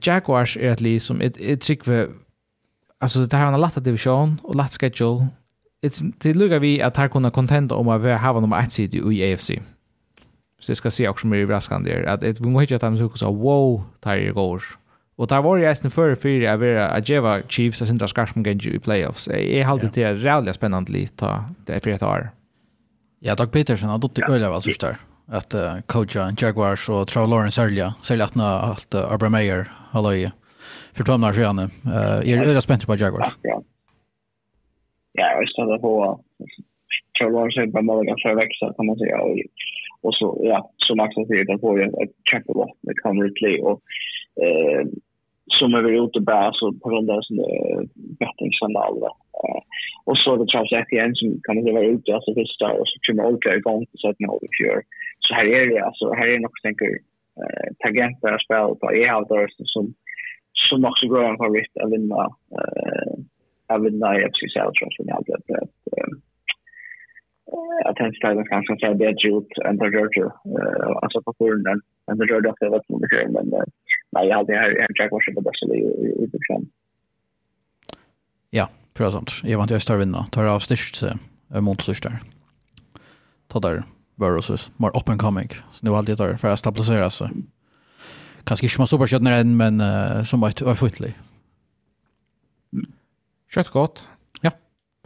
Jaguars 0.03 0.57
är 0.57 0.71
ett 0.71 0.81
liv 0.81 0.99
som 0.99 1.21
jag 1.21 1.61
tycker 1.61 2.09
alltså 3.01 3.27
det 3.27 3.37
här 3.37 3.45
har 3.45 3.53
en 3.53 3.61
lätt 3.61 3.85
division 3.85 4.41
och 4.43 4.55
lätt 4.55 4.81
schedule. 4.81 5.27
Det 6.19 6.35
lukar 6.35 6.59
vi 6.59 6.83
att 6.83 6.97
här 6.97 7.09
kunna 7.09 7.31
contenta 7.31 7.75
om 7.75 7.89
att 7.89 8.03
vi 8.03 8.13
har 8.13 8.41
nummer 8.41 8.63
ett 8.63 8.73
sida 8.73 9.13
i 9.13 9.33
AFC. 9.33 9.51
Mm. 9.51 9.65
Så 10.65 10.71
jag 10.71 10.77
ska 10.77 10.91
se 10.91 11.09
också 11.09 11.27
mer 11.27 11.39
överraskande 11.39 11.93
är 11.93 12.03
att 12.03 12.23
ett 12.23 12.41
vungo 12.41 12.61
hittar 12.61 12.79
dem 12.79 12.99
så 12.99 13.05
också 13.05 13.33
wow 13.33 13.83
tar 14.01 14.17
det 14.17 14.31
går. 14.31 14.63
Och 15.17 15.27
där 15.27 15.43
var 15.43 15.57
ju 15.57 15.65
nästan 15.65 15.91
för 15.91 16.15
för 16.15 16.29
jag 16.29 16.59
vara 16.59 16.89
att 16.89 17.09
Jeva 17.09 17.43
Chiefs 17.49 17.81
och 17.81 17.89
Sindra 17.89 18.09
Skarsm 18.09 18.43
Genji 18.43 18.75
i 18.75 18.79
playoffs. 18.79 19.29
Är 19.29 19.65
helt 19.65 19.95
det 19.95 20.03
är 20.03 20.53
spännande 20.53 20.93
lite 20.93 21.45
det 21.67 21.73
är 21.73 21.81
för 21.81 21.91
ett 21.91 22.03
år. 22.03 22.31
Ja, 23.21 23.35
Doug 23.35 23.53
Peterson 23.53 23.89
har 23.89 23.99
dotter 23.99 24.31
öliga 24.31 24.51
väl 24.51 24.63
först 24.63 24.81
där. 24.81 24.97
Att 25.27 25.55
uh, 25.55 25.81
coacha 25.87 26.33
Jaguars 26.39 26.89
och 26.89 27.09
Trevor 27.09 27.29
Lawrence 27.29 27.61
sälja 27.61 27.95
sälja 28.03 28.25
att 28.25 28.37
allt 28.37 28.95
uh, 28.95 29.13
Arbor 29.13 29.29
Meyer 29.29 29.73
hallå. 29.91 30.31
För 30.93 31.05
två 31.05 31.13
månader 31.13 31.35
sedan. 31.35 31.59
Eh 31.59 32.33
är 32.33 32.43
öliga 32.43 32.61
spänt 32.61 32.87
på 32.87 32.97
Jaguars. 32.97 33.37
Ja. 33.43 33.63
Ja, 35.13 35.27
jag 35.39 35.49
stannar 35.49 35.79
på 35.79 36.21
Trevor 37.19 37.33
Lawrence 37.33 37.61
är 37.61 37.67
bara 37.67 37.83
mål 37.83 38.07
måste 38.07 38.35
växa 38.35 38.73
kan 38.77 38.87
man 38.87 38.97
säga. 38.99 39.19
Och 40.05 40.15
så, 40.15 40.27
ja, 40.43 40.71
så 40.77 40.95
Max 40.95 41.15
säger, 41.15 41.45
den 41.45 41.59
får 41.59 41.81
ju 41.81 41.85
ett 41.87 41.95
check 41.95 42.13
kämpelopp 42.31 42.77
med 42.87 42.97
Cameron 43.03 43.35
Clay. 43.39 43.59
Och, 43.69 43.81
eh, 44.45 44.83
som 45.59 45.75
är 45.75 45.83
väl 45.83 46.05
ute 46.05 46.21
bara 46.21 46.53
så 46.53 46.73
på 46.73 46.89
grund 46.91 47.11
av 47.11 47.21
sån 47.23 47.39
betting 48.21 48.53
skandal 48.53 48.97
Uh, 49.45 49.61
och 50.05 50.19
så 50.19 50.37
det 50.37 50.53
Charles 50.53 50.73
Etienne 50.73 51.15
som 51.15 51.41
kan 51.43 51.65
det 51.65 51.73
vara 51.73 51.93
ute 51.95 52.15
alltså 52.15 52.35
första 52.35 52.67
och 52.79 52.89
så 52.89 52.97
kommer 53.05 53.25
Olka 53.29 53.55
igång 53.55 53.87
så 53.95 54.09
att 54.09 54.21
nå 54.21 54.29
håller 54.33 54.49
fjör. 54.59 54.83
Så 55.25 55.35
här 55.35 55.47
är 55.57 55.67
det 55.71 55.81
alltså, 55.89 56.05
här 56.13 56.29
är 56.29 56.39
nog 56.39 56.63
tänker 56.63 56.91
eh 57.41 57.69
tagent 57.83 58.19
där 58.23 58.39
spel 58.45 58.71
på 58.81 58.87
e-outdoors 58.93 59.53
som, 59.75 59.85
som 60.69 60.85
också 60.85 61.07
går 61.07 61.25
en 61.25 61.43
favorit 61.45 61.77
att 61.83 61.93
vinna 61.93 62.21
uh, 62.59 63.15
att 63.73 63.85
vinna 63.87 64.09
i 64.17 64.21
FC 64.31 64.41
South 64.55 64.75
Transfer 64.79 65.05
att 67.85 67.99
hans 67.99 68.17
stylar 68.17 68.45
kanske 68.45 68.77
ser 68.77 68.95
bättre 68.95 69.29
ut 69.39 69.53
än 69.67 69.79
på 69.79 69.87
Georgia. 69.89 70.33
Alltså 71.03 71.23
på 71.23 71.35
förhand 71.39 71.83
än 72.11 72.19
på 72.19 72.25
Georgia 72.25 72.55
det 72.61 72.69
var 72.69 72.77
inte 72.77 73.03
mycket 73.03 73.33
men 73.33 73.65
nej 74.13 74.29
jag 74.29 74.37
hade 74.37 74.53
här 74.53 74.87
Jack 74.99 75.13
Walsh 75.13 75.35
på 75.35 75.41
bästa 75.41 75.67
i 75.67 75.81
i 76.23 76.27
det 76.33 76.39
kan 76.49 76.67
Ja, 78.51 78.69
present. 78.95 79.31
Jag 79.43 79.59
vant 79.59 79.71
jag 79.71 79.83
står 79.83 79.97
vinna. 79.97 80.27
Tar 80.31 80.45
av 80.45 80.59
styrst 80.59 81.03
mot 81.61 81.81
styrst 81.81 82.03
där. 82.03 82.19
Ta 83.49 83.61
där 83.61 83.83
Burrows 84.15 84.71
more 84.77 84.93
up 84.99 85.09
and 85.09 85.21
coming. 85.21 85.49
Så 85.73 85.87
nu 85.87 85.91
alltid 85.99 86.17
det 86.17 86.27
där 86.27 86.37
för 86.37 86.49
att 86.49 86.59
stabilisera 86.59 87.11
sig. 87.11 87.29
Kanske 88.45 88.67
inte 88.67 88.81
man 88.81 88.87
superkött 88.87 89.23
när 89.23 89.37
den 89.37 89.57
men 89.57 89.81
som 90.27 90.41
var 90.41 90.49
ett 90.49 90.63
var. 90.63 91.15
Kött 93.55 93.69
gott. 93.69 94.09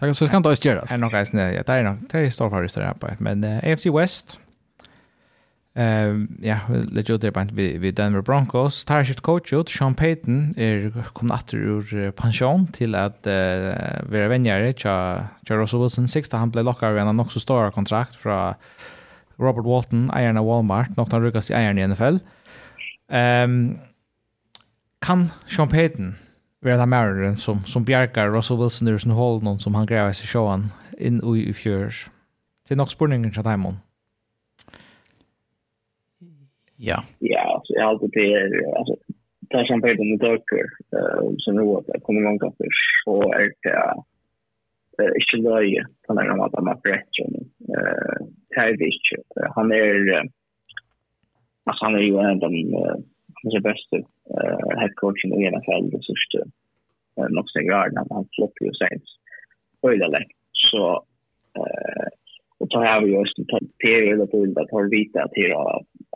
Det 0.01 0.17
så 0.17 0.27
kan 0.27 0.43
det 0.43 0.51
også 0.51 0.63
gjøres. 0.63 0.91
Det 0.91 0.95
er 0.95 1.01
nok 1.01 1.15
eisen, 1.15 1.39
ja, 1.39 1.63
det 1.63 1.69
är 1.69 1.83
nok, 1.83 1.99
det 2.13 2.15
är 2.15 2.31
stor 2.31 2.51
favorister 2.51 2.83
her 2.83 2.93
på. 2.93 3.09
Men 3.19 3.45
uh, 3.45 3.59
AFC 3.63 3.87
West, 3.87 4.39
Ehm 5.79 6.39
ja, 6.43 6.59
det 6.69 7.09
gjorde 7.09 7.27
det 7.27 7.35
på 7.35 7.45
vi, 7.53 7.79
vi 7.79 7.91
Denver 7.91 8.23
Broncos. 8.23 8.85
Tar 8.85 9.05
sitt 9.05 9.23
coach 9.23 9.53
ut, 9.53 9.71
Sean 9.71 9.95
Payton, 9.95 10.55
er 10.57 10.91
kom 11.15 11.31
atter 11.31 11.59
ur 11.59 12.11
pensjon 12.19 12.67
til 12.75 12.97
at 12.99 13.19
uh, 13.27 14.11
vara 14.11 14.29
venjere 14.33 14.73
til 14.73 15.57
Russell 15.57 15.83
Wilson 15.83 16.09
6. 16.09 16.33
Han 16.33 16.51
blev 16.51 16.65
lokket 16.65 16.83
av 16.83 16.99
en 16.99 17.21
också 17.21 17.41
stora 17.41 17.71
kontrakt 17.71 18.17
från 18.17 18.55
Robert 19.39 19.67
Walton, 19.67 20.11
eieren 20.11 20.37
av 20.37 20.47
Walmart, 20.47 20.97
nok 20.97 21.13
han 21.13 21.23
rykket 21.23 21.51
i 21.51 21.55
eieren 21.55 21.79
i 21.79 21.87
NFL. 21.87 22.19
Um, 23.09 23.79
kan 25.03 25.31
Sean 25.47 25.69
Payton 25.69 26.17
vi 26.61 26.71
har 26.71 26.87
Marin 26.87 27.37
som, 27.37 27.65
som 27.67 27.85
bjerker 27.85 28.31
Russell 28.31 28.59
Wilson 28.59 28.89
ur 28.89 28.99
sin 28.99 29.15
hold 29.15 29.45
noen 29.47 29.61
som 29.63 29.75
han 29.79 29.87
greier 29.87 30.13
seg 30.17 30.31
sjåan 30.33 30.71
inn 30.99 31.21
i 31.23 31.49
i 31.51 31.55
fjør. 31.55 31.93
Det 32.67 32.75
er 32.75 32.81
nok 32.81 32.91
spurningen 32.91 33.33
til 33.33 33.47
Daimon. 33.47 33.79
Ja. 36.77 37.03
Ja, 37.19 37.55
alltså 37.55 37.73
jag 37.75 37.85
har 37.85 37.91
alltid 37.91 38.11
det, 38.13 38.27
alltså, 38.79 38.95
tar 39.51 39.65
som 39.65 39.81
på 39.81 39.87
med 39.87 40.19
dörker 40.21 40.67
uh, 40.97 41.35
som 41.39 41.55
nu 41.55 41.63
att 41.63 41.85
jag 41.87 42.03
kommer 42.03 42.21
långt 42.21 42.43
upp 42.43 42.57
så 43.05 43.33
är 43.33 43.53
det 43.63 43.79
uh, 45.03 45.13
inte 45.21 45.49
löje 45.49 45.87
på 46.07 46.15
den 46.15 46.19
här 46.19 46.45
att 46.45 46.53
man 46.53 46.67
har 46.67 46.75
uh, 46.75 48.27
det 48.49 48.61
är 48.61 48.77
det 48.77 48.85
inte. 48.85 49.53
Han 49.55 49.73
är, 49.73 49.95
uh, 49.95 50.23
alltså 51.65 51.85
han 51.85 51.95
är 51.95 51.99
ju 51.99 52.19
en 52.19 52.43
av 52.45 52.51
de 52.51 52.75
uh, 52.75 52.97
kanske 53.43 53.61
bästa 53.71 53.97
uh, 53.97 54.71
head 54.81 54.95
coachen 55.01 55.31
i 55.33 55.51
NFL 55.51 55.85
det 55.93 56.03
sista 56.09 56.39
uh, 57.19 57.29
någonsin 57.35 57.67
när 57.67 58.15
Han 58.17 58.29
floppade 58.35 58.65
ju 58.67 58.73
Saints. 58.81 59.11
Öjda 59.89 60.07
lätt. 60.07 60.33
Så 60.71 60.83
uh, 61.59 62.09
och 62.61 62.71
tar 62.71 62.85
har 62.85 63.01
vi 63.01 63.11
just 63.13 63.37
period 63.85 64.21
att 64.21 64.31
bilder 64.31 64.65
tar 64.65 64.91
vita 64.97 65.29
till 65.37 65.53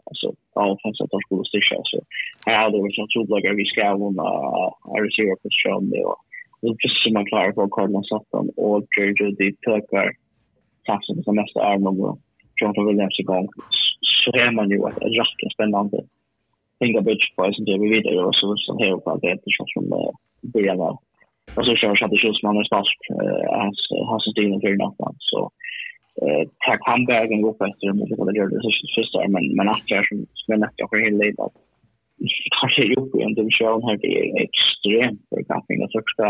alltså 0.08 0.28
anfallsat 0.54 1.10
tar 1.10 1.20
skulle 1.24 1.44
styra 1.50 1.82
så 1.90 1.98
här 2.46 2.56
hade 2.62 2.82
vi 2.82 2.92
som 2.92 3.08
trodde 3.08 3.54
vi 3.60 3.66
ska 3.72 3.84
vinna 4.02 4.26
Arizona 4.96 5.36
position 5.42 5.90
det 5.90 6.04
och 6.10 6.18
det 6.60 6.66
är 6.68 6.76
just 6.84 7.02
som 7.02 7.12
man 7.12 7.26
klarar 7.30 7.52
på 7.52 7.68
Cardinals 7.76 8.12
afton 8.12 8.46
och 8.56 8.86
Georgia 8.96 9.30
de 9.40 9.46
tökar 9.66 10.08
satsen 10.86 11.22
som 11.24 11.34
nästa 11.36 11.60
arm 11.70 11.86
och 11.86 12.18
Jonathan 12.60 12.86
Williams 12.86 13.18
igång 13.24 13.48
så 14.24 14.30
är 14.44 14.50
man 14.58 14.70
ju 14.70 14.76
ett 14.76 15.02
rätt 15.18 15.52
spännande 15.54 15.98
tänka 16.82 17.00
bitch 17.08 17.26
på 17.36 17.40
som 17.52 17.64
det 17.64 17.78
vi 17.82 17.88
vidare 17.94 18.14
ju 18.14 18.30
så 18.40 18.46
så 18.66 18.72
här 18.80 18.96
på 19.04 19.10
det 19.22 19.30
är 19.30 19.56
så 19.58 19.64
som 19.74 19.84
början 20.52 20.78
där. 20.82 20.96
Och 21.56 21.64
så 21.66 21.70
kör 21.76 21.88
jag 21.88 21.98
Shadow 21.98 22.18
Shields 22.18 22.42
man 22.42 22.56
är 22.60 22.66
fast 22.76 23.00
hans 23.60 23.78
hans 24.10 24.24
stil 24.32 24.52
för 24.62 24.76
något 24.82 25.16
så 25.30 25.40
eh 26.22 26.42
ta 26.64 26.72
comebacken 26.86 27.44
upp 27.50 27.60
efter 27.68 27.86
med 27.98 28.06
det 28.08 28.32
där 28.38 28.48
det 28.52 28.60
så 28.62 28.86
första 28.96 29.18
men 29.34 29.44
men 29.56 29.68
att 29.74 29.86
jag 29.92 30.02
som 30.08 30.18
men 30.48 30.64
att 30.66 30.76
jag 30.80 30.88
för 30.90 30.98
hela 31.04 31.24
det 31.24 31.34
kanske 32.60 32.82
ju 32.92 33.00
på 33.10 33.16
en 33.24 33.34
division 33.38 33.82
här 33.86 33.96
det 34.02 34.12
är 34.20 34.26
extremt 34.46 35.22
för 35.28 35.42
kaffing 35.50 35.78
och 35.84 35.92
så 35.92 36.00
ska 36.12 36.28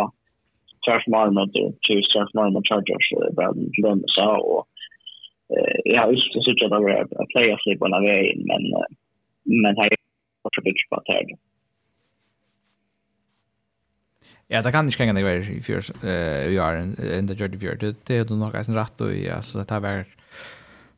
Surf 0.85 1.05
Marmot 1.15 1.53
till 1.87 2.03
Surf 2.13 2.31
Marmot 2.39 2.69
Chargers 2.69 3.09
där 3.37 3.53
den 3.87 3.99
så 4.17 4.29
och 4.53 4.65
jag 5.85 6.03
har 6.03 6.13
inte 6.13 6.41
sett 6.45 6.65
att 6.65 6.71
det 6.71 6.79
var 6.87 7.27
playoff-slipparna 7.33 8.01
vi 8.01 8.09
är 8.09 8.23
in, 8.33 8.43
men 8.51 8.63
men 9.45 9.77
här 9.77 9.91
och 10.43 10.51
så 10.55 10.61
bitch 10.61 10.89
på 10.91 11.03
tärd. 11.07 11.39
Ja, 14.49 14.63
det 14.63 14.73
kan 14.73 14.85
inte 14.85 14.97
kränga 14.97 15.13
det 15.13 15.23
var 15.23 15.31
i 15.31 15.63
fjärs 15.63 15.91
eh 15.91 16.49
vi 16.49 16.57
är 16.59 17.19
in 17.19 17.29
the 17.29 17.35
journey 17.35 17.59
fjärd. 17.59 17.81
Det 17.81 17.97
det 18.07 18.17
är 18.17 18.37
nog 18.37 18.53
ganska 18.53 18.75
rätt 18.75 19.01
och 19.01 19.15
ja 19.15 19.43
så 19.43 19.59
det 19.59 19.71
har 19.71 19.81
var 19.81 20.05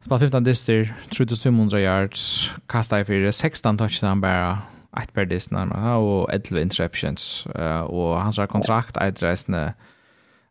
Spalt 0.05 0.21
15 0.21 0.45
dister, 0.45 0.95
3500 1.11 1.81
yards, 1.81 2.53
kasta 2.69 3.01
i 3.01 3.05
fyrir, 3.05 3.31
16 3.31 3.79
touchdown 3.79 4.21
bara, 4.21 4.59
1 5.03 5.13
per 5.15 5.25
dist 5.25 5.53
nærmere, 5.53 5.95
og 5.97 6.29
11 6.33 6.61
interceptions, 6.61 7.47
og 7.89 8.23
hans 8.23 8.37
har 8.37 8.47
kontrakt, 8.47 8.99
eit 9.01 9.23
reisende, 9.23 9.73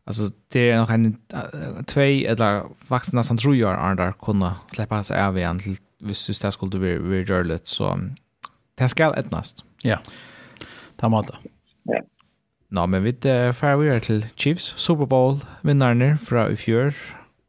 Alltså 0.07 0.31
det 0.53 0.71
er 0.71 0.77
nok 0.77 0.89
en 0.89 1.17
tvei, 1.87 2.25
eller 2.25 2.75
faktiskt 2.89 3.13
nästan 3.13 3.37
tror 3.37 3.55
jag 3.55 3.79
Arndar 3.79 4.11
kunne 4.11 4.55
släppa 4.73 5.03
seg 5.03 5.17
av 5.17 5.37
igjen, 5.37 5.59
till 5.59 5.77
visst 5.99 6.41
det 6.41 6.51
skulle 6.51 6.79
bli 6.79 6.97
Richard 6.97 7.59
så 7.63 7.99
Det 8.79 8.89
skal 8.89 9.15
etnast. 9.19 9.63
Ja, 9.85 9.99
ta 10.99 11.09
måte. 11.11 11.37
Ja. 11.89 12.01
Nå, 12.73 12.85
men 12.89 13.03
vi 13.05 13.13
fer 13.53 13.75
vi 13.77 13.91
til 14.01 14.23
Chiefs, 14.37 14.73
Super 14.81 15.05
Bowl, 15.05 15.41
vinnerne 15.61 16.15
fra 16.17 16.47
i 16.49 16.57
fjør, 16.57 16.95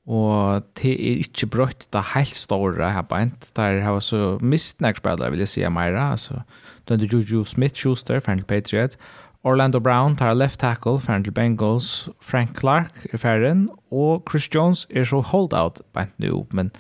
og 0.05 0.66
det 0.77 0.93
er 0.93 1.22
ikke 1.25 1.49
brøtt 1.49 1.87
det 1.97 2.03
helt 2.12 2.37
store 2.37 2.91
her 2.93 3.07
beint. 3.09 3.49
Der 3.57 3.81
har 3.81 3.95
vi 3.95 4.01
så 4.05 4.39
mist 4.43 4.81
nærkspillere, 4.85 5.31
vil 5.31 5.41
jeg 5.41 5.49
si, 5.49 5.68
Meira, 5.68 6.11
altså, 6.11 6.43
Dundee 6.89 7.09
Juju 7.09 7.45
Smith-Schuster, 7.45 8.20
Fernand 8.20 8.45
Patriot, 8.45 8.99
Orlando 9.45 9.79
Brown 9.81 10.16
tar 10.16 10.35
left 10.35 10.61
tackle 10.61 11.01
for 11.01 11.18
til 11.18 11.33
Bengals, 11.33 12.09
Frank 12.20 12.59
Clark 12.59 13.07
er 13.12 13.18
ferdig. 13.18 13.68
og 13.91 14.25
Chris 14.31 14.49
Jones 14.55 14.87
er 14.91 15.05
så 15.05 15.20
holdout 15.20 15.81
bent 15.93 16.18
nu, 16.18 16.47
men 16.51 16.72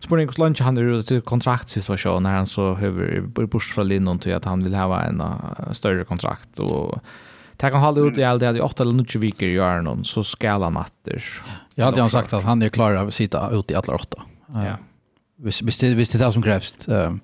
Spurning 0.00 0.28
hos 0.28 0.38
lunch 0.38 0.60
han 0.60 0.78
er 0.78 1.02
till 1.02 1.22
kontraktsituasjon 1.22 2.22
når 2.22 2.30
han 2.30 2.46
så 2.46 2.74
høver 2.74 3.26
bort 3.32 3.62
från 3.62 3.88
linjen 3.88 4.18
til 4.18 4.36
att 4.36 4.44
han 4.44 4.64
vill 4.64 4.74
ha 4.74 5.02
en 5.02 5.22
större 5.74 6.04
kontrakt 6.04 6.58
och 6.58 6.98
Det 7.56 7.70
kan 7.70 7.80
hålla 7.80 8.00
ut 8.00 8.18
i 8.18 8.24
allt 8.24 8.40
det 8.40 8.46
hade 8.46 8.60
åtta 8.60 8.82
eller 8.82 8.92
nio 8.92 9.18
veckor 9.18 9.48
gör 9.48 9.80
någon 9.82 10.04
så 10.04 10.24
ska 10.24 10.50
han 10.50 10.72
matter. 10.72 11.24
Jag 11.74 11.84
hade 11.84 12.00
ju 12.00 12.08
sagt 12.08 12.32
att 12.32 12.44
han 12.44 12.62
är 12.62 12.68
klar 12.68 12.94
att 12.94 13.14
sitta 13.14 13.50
ute 13.50 13.72
i 13.72 13.76
alla 13.76 13.94
åtta. 13.94 14.22
Ja. 14.54 14.76
Visst 15.36 15.62
visst 15.62 15.80
det 15.80 15.94
visst 15.94 16.12
det 16.12 16.18
där 16.18 16.30
som 16.30 16.42
krävs. 16.42 16.88
Ehm 16.88 17.20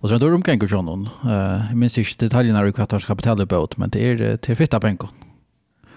Och 0.00 0.08
sen 0.08 0.20
då 0.20 0.28
de 0.28 0.42
kan 0.42 0.58
gå 0.58 0.82
någon. 0.82 1.08
Eh 1.24 1.66
jag 1.68 1.76
minns 1.76 1.98
inte 1.98 2.24
detaljerna 2.24 2.66
i 2.66 2.72
kvartalskapitalet 2.72 3.48
på 3.48 3.68
men 3.76 3.90
det 3.90 4.10
är 4.10 4.16
det 4.16 4.48
är 4.48 4.54
fitta 4.54 4.80
pengar. 4.80 5.08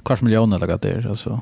Kanske 0.05 0.25
miljoner 0.25 0.55
eller 0.55 0.67
vad 0.67 0.81
det 0.81 0.91
är 0.91 1.07
alltså 1.07 1.41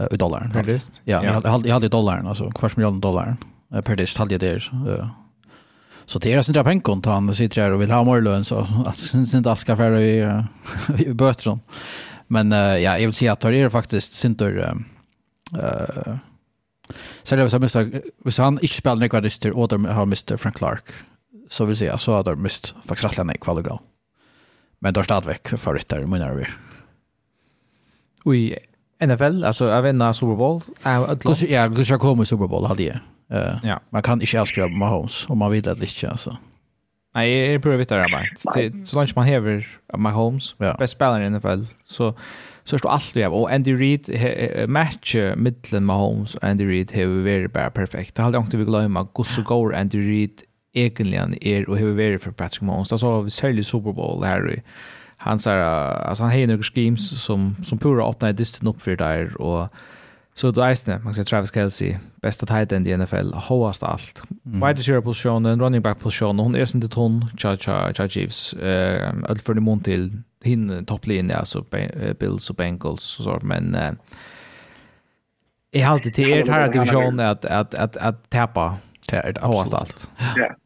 uh, 0.00 0.06
i 0.10 0.16
dollarn. 0.16 0.50
Per 0.52 0.62
dist? 0.62 1.02
Ja, 1.04 1.24
ja. 1.24 1.40
jag 1.44 1.50
hade, 1.50 1.68
jag 1.68 1.74
hade 1.74 1.88
dollarn, 1.88 2.26
alltså 2.26 2.50
kvart 2.50 2.76
miljon 2.76 3.00
dollar 3.00 3.36
per 3.84 3.96
dist 3.96 4.18
hade 4.18 4.34
jag 4.34 4.40
där. 4.40 4.70
Uh, 4.86 5.08
så 6.06 6.18
det 6.18 6.32
är 6.32 6.42
sin 6.42 6.54
pengar 6.54 7.10
han 7.10 7.34
sitter 7.34 7.62
här 7.62 7.70
och 7.70 7.80
vill 7.80 7.90
ha 7.90 8.04
mer 8.04 8.20
lön 8.20 8.44
så 8.44 8.66
att 8.86 8.98
sin 8.98 9.46
aska 9.46 9.76
för 9.76 9.96
i, 9.96 10.24
uh, 10.24 10.44
i 11.00 11.14
bötron. 11.14 11.60
Men 12.26 12.52
uh, 12.52 12.58
ja, 12.58 12.98
jag 12.98 13.06
vill 13.06 13.12
säga 13.12 13.32
att 13.32 13.40
det 13.40 13.56
är 13.56 13.68
faktiskt 13.68 14.12
sin 14.12 14.34
tur 14.34 14.58
uh, 14.58 14.74
uh, 15.62 16.16
Sen 17.22 17.38
det 17.38 17.44
var 17.44 17.68
så 17.68 17.84
hvis 18.24 18.38
han 18.38 18.58
ikke 18.62 18.78
spiller 18.78 19.08
noen 19.08 19.24
dister 19.24 19.54
og 19.56 19.70
de 19.72 19.84
har 19.84 20.06
mistet 20.06 20.40
Frank 20.40 20.58
Clark, 20.58 20.92
så 21.50 21.66
vil 21.66 21.80
jeg 21.82 21.98
så 21.98 22.12
har 22.14 22.22
de 22.22 22.36
mist 22.38 22.74
faktisk 22.86 23.08
rettelig 23.08 23.26
noen 23.26 23.42
kvaligal. 23.42 23.80
Men 24.80 24.94
det 24.94 25.02
er 25.02 25.08
stadigvæk 25.08 25.56
favoritter 25.56 26.04
i 26.04 26.06
munnen 26.06 26.28
av 26.28 26.38
vi. 26.38 26.46
Og 28.26 28.54
NFL, 29.04 29.44
alltså 29.44 29.68
jag 29.68 29.82
vet 29.82 29.94
inte 29.94 30.14
Super 30.14 30.34
Bowl. 30.34 30.60
Ja, 31.48 31.66
Gustav 31.68 31.98
kommer 31.98 32.22
i 32.22 32.26
Super 32.26 32.46
Bowl 32.46 32.64
hade 32.64 32.82
jag. 32.82 32.96
Uh, 33.32 33.58
ja. 33.62 33.80
Man 33.90 34.02
kan 34.02 34.22
inte 34.22 34.40
avskriva 34.40 34.68
Mahomes 34.68 35.26
om 35.28 35.38
man 35.38 35.50
vill 35.50 35.68
att 35.68 35.78
det 35.78 35.84
inte 35.84 36.10
alltså. 36.10 36.36
Nej, 37.14 37.52
jag 37.52 37.62
prövar 37.62 37.78
vita 37.78 37.96
det 37.96 38.08
bara. 38.12 38.84
Så 38.84 38.96
långt 38.96 39.16
man 39.16 39.24
häver 39.24 39.66
Mahomes, 39.96 40.54
ja. 40.58 40.76
bäst 40.78 40.92
spelare 40.92 41.26
i 41.26 41.30
NFL, 41.30 41.62
så 41.84 42.14
så 42.66 42.78
står 42.78 42.90
allt 42.90 43.16
jag 43.16 43.34
och 43.34 43.50
Andy 43.50 43.74
Reid 43.74 44.08
match 44.68 45.14
mellan 45.14 45.84
Mahomes 45.84 46.34
och 46.34 46.44
Andy 46.44 46.66
Reid 46.66 46.92
har 46.94 47.22
varit 47.22 47.52
bara 47.52 47.70
perfekt. 47.70 48.14
Det 48.14 48.22
hade 48.22 48.36
jag 48.36 48.44
inte 48.44 48.56
vi 48.56 48.64
glömma 48.64 49.08
Gustav 49.14 49.44
går 49.44 49.74
Andy 49.74 50.10
Reid 50.10 50.42
egentligen 50.72 51.44
är 51.44 51.70
och 51.70 51.78
har 51.78 51.86
varit 51.86 52.22
för 52.22 52.30
Patrick 52.30 52.62
Mahomes. 52.62 52.88
Det 52.88 52.98
så 52.98 53.20
vi 53.20 53.30
säljer 53.30 53.62
Super 53.62 53.92
Bowl 53.92 54.24
här 54.24 54.52
i 54.52 54.62
han 55.26 55.38
så 55.38 55.50
alltså 55.50 56.24
han 56.24 56.32
har 56.32 56.46
några 56.46 56.62
schemes 56.62 57.22
som 57.22 57.56
som 57.64 57.78
pura 57.78 58.04
öppnar 58.04 58.32
distan 58.32 58.68
upp 58.68 58.82
för 58.82 58.96
där 58.96 59.40
och 59.40 59.68
så 60.34 60.50
då 60.50 60.60
är 60.60 60.86
det 60.86 60.98
man 61.04 61.14
ska 61.14 61.24
Travis 61.24 61.54
Kelce 61.54 62.00
bästa 62.22 62.46
tight 62.46 62.72
end 62.72 62.86
i 62.86 62.96
NFL 62.96 63.32
hoast 63.34 63.82
allt. 63.82 64.22
Mm. 64.46 64.60
Wide 64.60 64.78
receiver 64.78 65.00
positionen, 65.00 65.60
running 65.60 65.82
back 65.82 65.98
positionen, 65.98 66.38
hon 66.38 66.54
är 66.54 66.76
inte 66.76 66.88
ton 66.88 67.24
cha 67.38 67.56
cha 67.56 67.92
cha 67.94 68.08
Chiefs 68.08 68.52
eh 68.52 69.14
allt 69.28 69.42
för 69.42 69.54
dem 69.54 69.80
till 69.80 70.22
hin 70.42 70.84
topplinje 70.86 71.36
alltså 71.36 71.64
Bills 72.20 72.50
och 72.50 72.56
Bengals 72.56 73.02
så 73.02 73.38
men 73.42 73.74
eh, 73.74 73.92
i 75.72 75.82
alltid 75.82 76.14
till 76.14 76.30
er 76.30 76.46
här 76.46 76.72
division 76.72 77.20
att 77.20 77.44
att 77.44 77.74
att 77.74 77.96
att 77.96 78.30
tappa 78.30 78.76
hoast 79.40 79.74
allt. 79.74 80.10
Ja. 80.36 80.56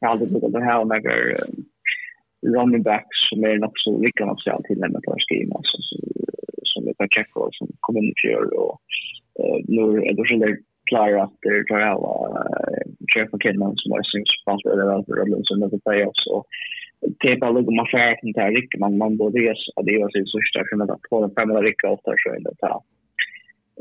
Jag 0.00 0.08
har 0.08 0.12
alltid 0.12 0.52
det 0.52 0.64
här 0.64 0.84
med 0.84 1.02
running 2.42 2.82
backs 2.82 3.16
som 3.28 3.44
är 3.44 3.64
också 3.64 3.98
Rickard 3.98 4.28
Hapsell 4.28 4.62
tillämnat 4.64 5.06
har 5.06 5.18
skrivit 5.18 5.54
alltså, 5.56 5.76
som 6.62 6.88
är 6.88 6.94
Pacheco 6.94 7.48
som 7.52 7.68
kom 7.80 7.96
in 7.96 8.12
i 8.12 8.14
fjol 8.22 8.48
och 8.64 8.74
eh, 9.40 9.58
nu 9.68 9.84
är 10.08 10.12
det 10.16 10.28
sådär 10.28 10.56
klarar 10.90 11.18
att 11.24 11.36
det 11.42 11.64
tar 11.68 11.80
alla 11.80 12.14
Jeff 13.14 13.28
McKinnon 13.32 13.76
som 13.76 13.90
var 13.90 14.02
sin 14.02 14.24
spelare 14.42 14.90
där 14.90 15.02
för 15.06 15.14
Robin 15.20 15.44
som 15.44 15.60
mötte 15.60 15.78
playoffs 15.86 16.26
och 16.34 16.44
det 17.20 17.28
är 17.32 17.36
bara 17.36 17.50
lite 17.50 17.72
man 17.72 17.86
färdigt 17.86 18.24
inte 18.24 18.40
här 18.40 18.78
man 18.78 18.98
man 18.98 19.16
borde 19.16 19.38
ju 19.40 19.50
att 19.50 19.86
det 19.86 19.98
var 20.02 20.10
sin 20.10 20.26
största 20.26 20.64
kunna 20.64 20.86
ta 20.86 20.98
på 21.10 21.20
den 21.20 21.34
femma 21.36 21.60
Rick 21.60 21.84
och 21.84 22.00
där 22.04 22.16
så 22.22 22.28
är 22.34 22.40
det 22.40 22.54
ta 22.64 22.74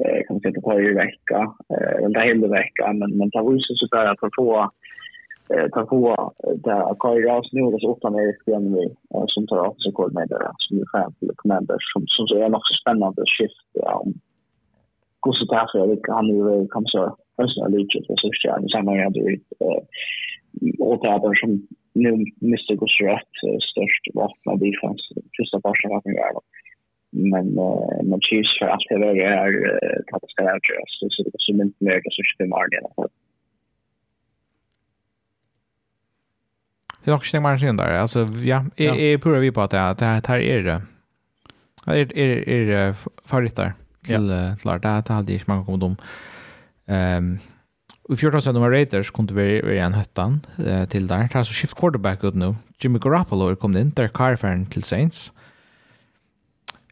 eh, 0.02 0.20
kan 0.26 0.34
man 0.36 0.42
säga 0.42 0.62
på 0.62 0.70
varje 0.70 0.94
vecka 1.06 1.40
eh, 1.74 1.96
eller 2.04 2.20
varje 2.20 2.48
vecka 2.62 2.94
men 2.94 3.18
man 3.18 3.32
tar 3.32 3.56
ut 3.56 3.66
sig 3.66 3.76
så 3.80 3.86
där 3.96 4.06
att 4.06 4.36
få 4.40 4.72
ta 5.74 5.86
på 5.86 6.32
där 6.66 6.96
Kai 7.00 7.22
Raus 7.28 7.50
nu 7.52 7.62
det 7.72 7.80
så 7.80 7.92
åtta 7.94 8.10
med 8.10 8.36
igen 8.48 8.74
vi 8.76 8.86
som 9.28 9.48
tar 9.48 9.68
åt 9.68 9.82
sig 9.82 9.92
kod 9.92 10.12
som 10.64 10.78
är 10.82 10.92
fan 10.92 11.14
till 11.14 11.32
commander 11.36 11.78
som 11.94 12.02
som 12.08 12.28
så 12.28 12.36
är 12.36 12.50
nog 12.50 12.62
spännande 12.82 13.24
shift 13.38 13.68
ja 13.74 13.94
om 14.04 14.14
hur 15.26 15.34
så 15.34 15.46
där 15.54 15.68
för 15.72 15.88
det 15.88 16.02
kan 16.04 16.26
ju 16.28 16.44
väl 16.44 16.68
komma 16.68 16.88
så 16.88 17.18
personal 17.38 17.72
leadership 17.72 18.10
och 18.10 18.20
så 18.20 18.28
där 18.44 18.62
så 18.62 18.68
samma 18.70 18.96
jag 18.98 19.14
det 19.14 19.32
eh 19.66 19.84
åtgärder 20.80 21.34
som 21.42 21.52
nu 21.94 22.12
Mr. 22.52 22.76
Gosrat 22.82 23.32
störst 23.72 24.04
vapen 24.14 24.48
av 24.52 24.60
defense 24.66 25.06
första 25.38 25.58
första 25.68 25.88
vapen 25.94 26.14
där 26.14 26.34
men 27.32 27.46
men 28.10 28.20
Chiefs 28.28 28.60
för 28.60 28.68
att 28.76 28.86
det 28.90 28.96
är 29.24 29.50
att 30.14 30.22
det 30.22 30.32
ska 30.34 30.44
vara 30.44 30.60
så 30.88 31.08
så 31.10 31.24
det 31.24 31.30
är 31.40 31.46
så 31.50 31.54
mycket 31.54 31.82
mer 31.82 31.98
det 32.04 32.12
så 32.18 32.22
ska 32.24 32.46
man 32.46 32.72
göra 32.76 33.10
Det 37.04 37.12
är 37.12 37.16
också 37.16 37.38
några 37.38 37.50
människor 37.50 37.74
där. 37.74 37.94
Alltså, 37.94 38.30
ja, 38.44 38.66
jag 38.76 39.00
är 39.00 39.18
pura 39.18 39.40
vi 39.40 39.52
på 39.52 39.62
att 39.62 39.72
det 39.72 39.78
här, 39.78 39.96
det 39.96 40.28
här 40.28 40.40
är 40.40 40.64
det. 40.64 40.82
Det 41.86 41.92
är, 41.92 42.18
är, 42.18 42.50
är 42.50 42.96
förrättar 43.26 43.74
till 44.06 44.30
ja. 44.30 44.56
klart. 44.62 44.82
Det 44.82 44.88
här 44.88 45.14
hade 45.14 45.34
inte 45.34 45.46
många 45.48 45.66
kommit 45.66 45.84
om. 45.84 45.96
Um, 46.86 47.40
I 48.10 48.16
14 48.16 48.42
söndag 48.42 48.62
med 48.62 48.72
Raiders 48.72 49.12
kunde 49.12 49.34
vi 49.34 49.62
vara 49.62 49.86
en 49.86 49.94
höttan 49.94 50.46
uh, 50.60 50.86
till 50.86 51.08
där. 51.08 51.18
Det 51.18 51.36
är 51.36 51.38
alltså 51.38 51.54
shift 51.54 51.76
quarterback 51.76 52.24
ut 52.24 52.36
nu. 52.36 52.56
Jimmy 52.80 53.00
Garoppolo 53.00 53.56
kom 53.56 53.78
in, 53.78 53.90
där 53.90 54.08
Carfern 54.08 54.66
till 54.66 54.84
Saints. 54.84 55.32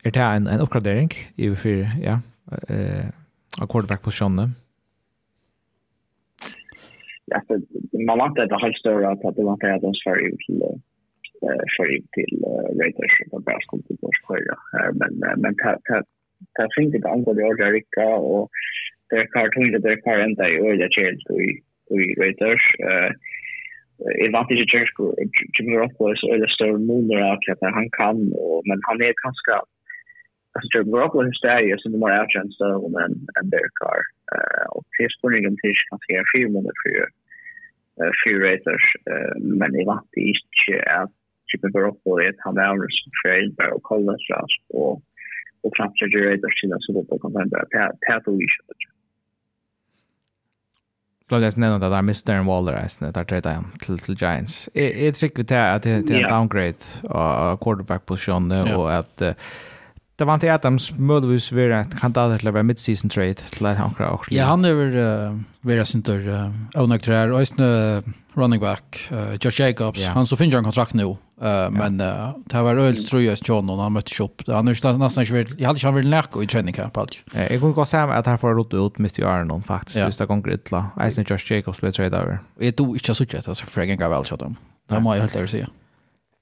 Är 0.03 0.11
det 0.11 0.19
här 0.19 0.35
en, 0.35 0.47
en 0.47 0.59
uppgradering 0.59 1.09
i 1.35 1.55
för, 1.55 1.91
ja, 2.03 2.19
uh, 2.69 3.05
av 3.61 3.67
quarterback-positionen? 3.67 4.55
alltså, 7.35 7.53
man 8.07 8.17
var 8.17 8.27
att 8.27 8.49
det 8.49 8.55
har 8.55 8.73
större 8.73 9.09
att 9.09 9.35
det 9.35 9.43
var 9.43 9.53
inte 9.53 9.73
att 9.73 9.81
de 9.81 9.93
svarade 9.93 10.27
ut 10.27 10.37
till 10.47 10.61
för 11.77 11.85
ju 11.85 12.01
till 12.17 12.33
Raiders 12.79 13.15
och 13.31 13.43
bara 13.43 13.59
kom 13.67 13.81
till 13.83 13.97
vår 14.01 14.15
skoja. 14.21 14.57
Men, 14.99 15.11
men 15.41 15.55
det 16.57 16.69
finns 16.75 16.95
inte 16.95 17.09
andra 17.09 17.33
det 17.33 17.43
ordet 17.43 17.73
Ricka 17.73 18.07
och 18.31 18.49
det 19.09 19.27
kan 19.33 19.51
tog 19.51 19.65
inte 19.65 19.87
det 19.89 20.01
kan 20.01 20.21
ända 20.21 20.49
i 20.49 20.55
öliga 20.69 20.89
chans 20.97 21.25
och 21.29 21.41
i 21.41 22.03
Raiders. 22.21 22.63
Jag 24.21 24.31
vet 24.31 24.41
inte 24.41 24.53
hur 24.53 24.65
Jimmy 25.53 25.71
Garoppolo 25.75 26.13
är 26.33 26.37
det 26.37 26.55
större 26.57 26.77
moner 26.91 27.21
att 27.33 27.73
han 27.79 27.89
kan, 27.89 28.17
och 28.43 28.61
men 28.69 28.79
han 28.87 29.01
är 29.01 29.13
ganska 29.25 29.55
alltså 30.53 30.67
Jimmy 30.73 30.91
Garoppolo 30.91 31.27
är 31.27 31.39
stärre 31.41 31.77
som 31.79 31.91
outchance 32.19 32.63
då 32.63 32.89
men 32.97 33.11
större 33.39 33.47
their 33.51 33.69
car 33.79 33.99
eh 34.35 34.65
Och 34.75 34.85
det 34.97 35.03
är 35.03 35.09
spurningen 35.17 35.55
till 35.61 35.75
att 35.91 35.91
han 35.93 36.03
fyra 36.33 36.49
månader 36.53 36.77
för 36.83 36.89
fyrrätters 38.23 38.85
men 39.59 39.75
i 39.75 39.85
vant 39.85 40.09
det 40.11 40.21
inte 40.21 40.91
att 41.01 41.11
typen 41.51 41.71
var 41.73 41.87
uppe 41.87 42.09
det 42.21 42.33
han 42.37 42.55
var 42.55 42.87
som 42.99 43.11
trailbar 43.23 43.69
och 43.75 43.83
kollas 43.83 44.21
och 44.73 45.01
och 45.61 45.75
knappt 45.75 46.01
jag 46.01 46.09
gjorde 46.09 46.37
det 46.37 46.53
sina 46.61 46.77
så 46.79 47.05
då 47.09 47.19
kan 47.19 47.31
man 47.33 47.49
bara 47.49 47.65
täta 48.07 48.31
och 48.31 48.41
isha. 48.41 48.63
Glad 51.27 51.43
jag 51.43 51.57
nämnde 51.57 51.87
att 51.87 51.93
där 51.93 51.99
Mr. 51.99 52.25
Darren 52.25 52.45
Waller 52.45 52.73
är 52.73 53.11
där 53.11 53.23
trade 53.23 53.49
jag 53.49 53.79
till 53.79 53.99
till 53.99 54.15
Giants. 54.21 54.69
Är 54.73 55.07
är 55.07 55.11
tricket 55.11 55.51
att 55.51 55.83
det 55.83 55.89
är 55.89 56.11
en 56.11 56.27
downgrade 56.27 56.73
av 57.09 57.57
quarterback 57.57 58.05
position 58.05 58.51
och 58.51 58.93
att 58.93 59.21
Davante 60.19 60.53
Adams 60.53 60.91
möjligtvis 60.97 61.51
vara 61.51 61.81
ett 61.81 61.99
kandidat 61.99 62.39
till 62.39 62.47
att 62.47 62.53
vara 62.53 62.63
mid-season 62.63 63.09
trade 63.09 63.33
till 63.33 63.65
att 63.65 63.77
han 63.77 63.93
kan 63.93 64.19
Ja, 64.29 64.45
han 64.45 64.65
är 64.65 64.73
väl 64.73 64.95
uh, 64.95 65.39
vara 65.61 65.85
sin 65.85 66.03
tur 66.03 66.27
uh, 66.27 66.51
onökter 66.75 67.11
här. 67.11 67.31
Och 67.31 67.41
uh, 67.59 68.13
running 68.33 68.59
back, 68.59 69.09
uh, 69.11 69.33
Josh 69.41 69.61
Jacobs, 69.61 69.99
yeah. 69.99 70.13
han 70.13 70.27
så 70.27 70.35
finns 70.35 70.53
ju 70.53 70.57
en 70.57 70.63
kontrakt 70.63 70.93
nu. 70.93 71.03
Uh, 71.03 71.17
yeah. 71.41 71.71
Men 71.71 72.01
uh, 72.01 72.35
det 72.45 72.61
var 72.61 72.75
öl 72.75 73.03
tror 73.03 73.21
jag 73.21 73.37
John 73.43 73.69
och 73.69 73.77
han 73.77 73.93
mötte 73.93 74.23
upp. 74.23 74.41
Han 74.47 74.67
är 74.67 74.97
nästan 74.97 75.21
inte 75.21 75.33
väl, 75.33 75.55
jag 75.57 75.67
hade 75.67 75.77
inte 75.77 75.87
han 75.87 75.95
vill 75.95 76.09
näka 76.09 76.43
i 76.43 76.47
träning 76.47 76.75
här 76.77 76.89
på 76.89 76.99
allt. 76.99 77.17
Ja, 77.33 77.39
jag 77.39 77.59
kunde 77.59 77.75
gå 77.75 77.85
säga 77.85 78.03
att 78.03 78.25
han 78.25 78.37
får 78.37 78.53
rota 78.53 78.77
ut 78.77 78.97
mitt 78.97 79.19
i 79.19 79.23
öronen 79.23 79.63
faktiskt. 79.63 79.97
Yeah. 79.97 80.09
Sista 80.09 80.25
gången 80.25 80.53
ytla. 80.53 80.89
Eisen 81.01 81.25
Josh 81.27 81.53
Jacobs 81.53 81.81
blir 81.81 81.91
trade 81.91 82.17
över. 82.17 82.39
Jag 82.59 82.75
tror 82.75 82.89
inte 82.89 83.13
så 83.13 83.23
mycket 83.23 83.39
att 83.39 83.47
jag 83.47 83.57
för 83.57 83.65
fråga 83.65 83.91
en 83.91 83.97
gång 83.97 84.09
väl. 84.09 84.55
Det 84.89 84.99
må 84.99 85.15
jag 85.15 85.21
helt 85.21 85.35
ärligt 85.35 85.51
säga. 85.51 85.67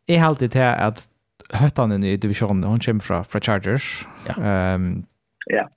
Jag 0.06 0.20
har 0.20 0.28
alltid 0.28 0.52
till 0.52 0.62
att 0.62 1.08
höttan 1.54 2.04
i 2.04 2.18
divisionen, 2.18 2.64
hon 2.64 2.80
kommer 2.80 3.00
från, 3.00 3.26
från 3.26 3.42
Chargers. 3.42 4.08
Ja. 4.26 4.74
Um, 4.74 5.06
ja. 5.46 5.70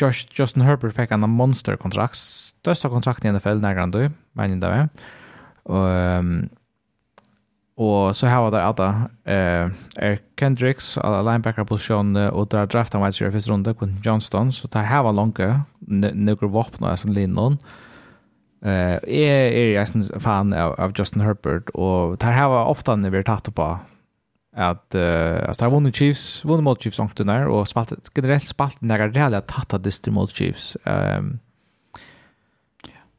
Josh, 0.00 0.26
Justin 0.30 0.62
Herbert 0.62 0.94
fick 0.94 1.10
en 1.10 1.30
monsterkontrakt. 1.30 2.16
största 2.16 2.88
kontrakt 2.88 3.24
i 3.24 3.32
NFL, 3.32 3.60
nærmere 3.60 3.90
du, 3.90 4.10
mener 4.32 4.60
det 4.60 4.68
er. 4.68 4.88
Og, 5.64 6.18
um, 6.18 6.48
och 7.76 8.16
så 8.16 8.26
här 8.26 8.40
var 8.40 8.50
det 8.50 8.66
Ada, 8.66 8.88
uh, 9.28 9.72
Eric 9.96 10.22
Kendricks, 10.38 10.96
linebacker-posisjon, 10.96 12.16
og 12.16 12.50
der 12.50 12.66
draftet 12.66 13.00
han 13.00 13.10
i 13.10 13.12
första 13.12 13.52
runde, 13.52 13.74
Quentin 13.74 14.02
Johnston, 14.04 14.52
så 14.52 14.68
der 14.68 14.82
har 14.82 15.02
vi 15.02 15.16
langt 15.16 15.40
noen 15.80 16.52
våpen 16.52 16.86
og 16.86 16.98
linnon. 17.04 17.52
Eh 17.52 17.92
Uh, 18.64 18.98
är 19.02 19.74
er 19.74 19.80
en 19.94 20.20
fan 20.20 20.52
av, 20.52 20.74
av 20.78 20.92
Justin 20.98 21.22
Herbert, 21.22 21.70
og 21.74 22.22
här 22.22 22.48
var 22.48 22.64
ofta 22.64 22.96
när 22.96 23.10
vi 23.10 23.22
tagit 23.24 23.54
på 23.54 23.78
at 24.52 24.94
uh, 24.94 25.48
altså, 25.48 25.64
har 25.64 25.70
vunnet 25.70 25.96
Chiefs, 25.96 26.42
vunnet 26.44 26.64
mot 26.64 26.82
Chiefs 26.82 27.00
ångte 27.00 27.24
der, 27.24 27.48
og 27.48 27.68
spalt, 27.68 27.94
generelt 28.14 28.48
spalt 28.48 28.82
nægge 28.82 29.08
reelle 29.14 29.40
tatt 29.48 29.72
av 29.72 29.80
distri 29.84 30.12
mot 30.12 30.30
Chiefs. 30.30 30.76
Um, 30.84 31.38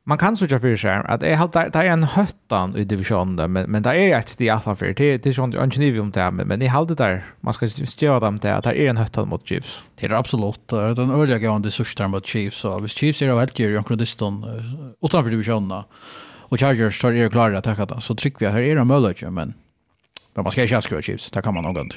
man 0.06 0.18
kan 0.18 0.38
så 0.38 0.48
för 0.48 0.76
sig 0.76 1.02
att 1.06 1.20
det 1.20 1.36
har 1.36 1.48
det 1.48 1.80
är 1.80 1.84
en 1.84 2.04
höttan 2.04 2.76
i 2.76 2.84
divisionen 2.84 3.52
men 3.52 3.72
men 3.72 3.84
det 3.84 3.90
är 3.90 4.20
ett 4.20 4.30
steg 4.30 4.50
alla 4.50 4.76
för 4.76 4.94
det 4.94 5.24
det 5.24 5.34
sånt 5.34 5.56
jag 5.56 5.64
inte 5.64 6.00
om 6.00 6.12
det 6.12 6.32
men 6.32 6.48
men 6.48 6.62
i 6.62 6.68
halde 6.68 6.96
där 6.96 7.24
man 7.42 7.54
ska 7.54 7.68
störa 7.68 8.20
dem 8.20 8.40
till 8.40 8.50
att 8.50 8.64
det 8.64 8.70
är 8.70 8.90
en 8.90 8.98
höttan 8.98 9.28
mot 9.28 9.48
Chiefs. 9.48 9.84
Det 9.96 10.06
är 10.06 10.14
absolut 10.14 10.68
det 10.68 10.76
är 10.76 10.96
den 10.96 11.12
öliga 11.12 11.40
gående 11.40 11.72
sursta 11.72 12.08
mot 12.08 12.26
Chiefs 12.26 12.58
så 12.58 12.80
hvis 12.80 12.92
Chiefs 12.92 13.22
är 13.22 13.40
helt 13.40 13.54
kul 13.54 13.74
jag 13.74 13.86
kunde 13.86 14.06
stå 14.06 14.34
utanför 15.02 15.30
divisionen 15.30 15.84
och 16.50 16.60
Chargers 16.60 17.02
tar 17.02 17.12
det 17.12 17.32
klara 17.32 17.58
att 17.58 17.90
det, 17.90 18.02
så 18.02 18.16
trycker 18.16 18.40
vi 18.40 18.52
här 18.52 18.60
är 18.60 18.76
det 18.76 18.84
möjligt 18.84 19.32
men 19.32 19.54
Men 20.34 20.44
man 20.44 20.52
ska 20.52 20.62
inte 20.62 20.76
ha 20.76 20.82
skrövchips, 20.82 21.32
det 21.32 21.42
kan 21.42 21.54
man 21.54 21.64
nog 21.64 21.78
inte. 21.78 21.96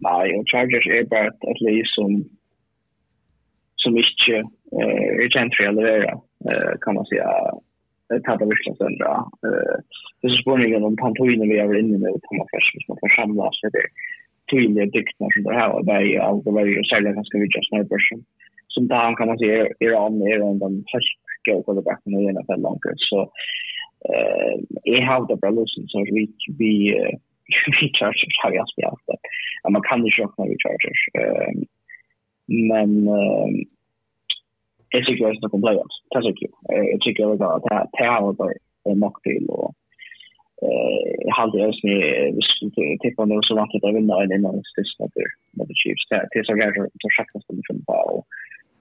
Nej, 0.00 0.36
och 0.36 0.46
Chargers 0.50 0.86
är 0.86 1.04
bara 1.04 1.26
ett 1.26 1.60
liv 1.60 1.82
som 1.86 2.24
som 3.76 3.92
inte 3.96 4.36
eh, 4.78 5.24
är 5.24 5.28
känt 5.34 5.54
för 5.56 5.64
att 5.64 5.74
leverera, 5.74 6.12
eh, 6.50 6.72
kan 6.80 6.94
man 6.94 7.06
säga. 7.06 7.28
Det 8.08 8.20
Tappa 8.20 8.44
verkligen 8.44 8.76
söndra. 8.76 9.12
Eh, 9.46 9.76
det 10.18 10.26
är 10.26 10.32
så 10.32 10.42
spårningen 10.42 10.84
om 10.84 10.96
pantoinen 10.96 11.48
vi 11.48 11.58
är 11.58 11.78
inne 11.82 11.98
med 11.98 12.10
man 12.38 12.52
först, 12.54 12.74
hvis 12.74 12.88
man 12.88 13.00
får 13.02 13.12
samla 13.20 13.46
sig 13.58 13.70
det 13.76 13.86
tydliga 14.50 14.86
dykterna 14.96 15.28
som 15.34 15.42
det 15.42 15.58
här 15.60 15.70
och 15.74 15.84
det 15.86 15.92
är 15.92 16.20
allt 16.26 16.46
och 16.46 16.54
varje 16.54 16.78
och 16.80 16.86
särskilt 16.86 17.18
ganska 17.20 17.38
mycket 17.38 17.66
snöbörsen. 17.68 18.20
Som 18.74 18.82
som 18.88 18.88
där 18.88 19.16
kan 19.16 19.28
man 19.28 19.38
säga, 19.38 19.66
Iran 19.86 20.22
är 20.22 20.36
en 20.36 20.42
av 20.52 20.58
de 20.64 20.70
högst 20.92 21.18
goda 21.44 21.62
quarterbacken 21.64 22.12
i 22.20 22.32
NFL-långt. 22.36 22.84
Så 23.10 23.18
eh 24.10 24.54
jag 24.84 25.06
har 25.06 25.26
det 25.28 25.36
bra 25.36 25.50
lösen 25.50 25.88
så 25.88 25.98
vi 25.98 26.28
vi 26.58 26.72
vi 27.80 27.86
charger 27.98 28.28
har 28.42 28.52
jag 28.52 28.68
spelat 28.68 29.02
det. 29.06 29.16
Men 29.62 29.72
man 29.72 29.82
kan 29.82 30.04
ju 30.04 30.10
köpa 30.10 30.42
vi 30.44 30.56
chargers. 30.64 31.02
Ehm 31.20 31.64
men 32.70 33.08
eh 33.08 33.48
jag 34.90 35.06
tycker 35.06 35.26
att 35.26 35.40
det 35.40 35.48
kommer 35.48 35.72
bli 35.72 35.82
Det 36.10 36.22
tycker 36.22 36.46
jag. 36.50 36.92
Jag 36.92 37.00
tycker 37.00 37.22
att 37.32 37.62
det 37.62 37.86
det 37.98 38.06
har 38.06 38.32
varit 38.32 38.98
mock 38.98 39.22
till 39.22 39.46
och 39.48 39.72
eh 40.62 40.98
jag 41.26 41.34
hade 41.40 41.58
ju 41.58 41.72
sni 41.72 42.98
tippa 43.02 43.24
nu 43.24 43.38
så 43.42 43.54
vart 43.54 43.72
det 43.72 43.92
vinna 43.92 44.22
en 44.22 44.32
innan 44.32 44.62
sista 44.76 45.04
där 45.14 45.30
med 45.56 45.68
the 45.68 45.74
Chiefs. 45.80 46.08
Det 46.10 46.38
är 46.38 46.44
så 46.44 46.56
gärna 46.56 46.88
så 47.02 47.08
schysst 47.16 47.36
att 47.50 47.56
det 47.56 47.68
funkar 47.70 48.22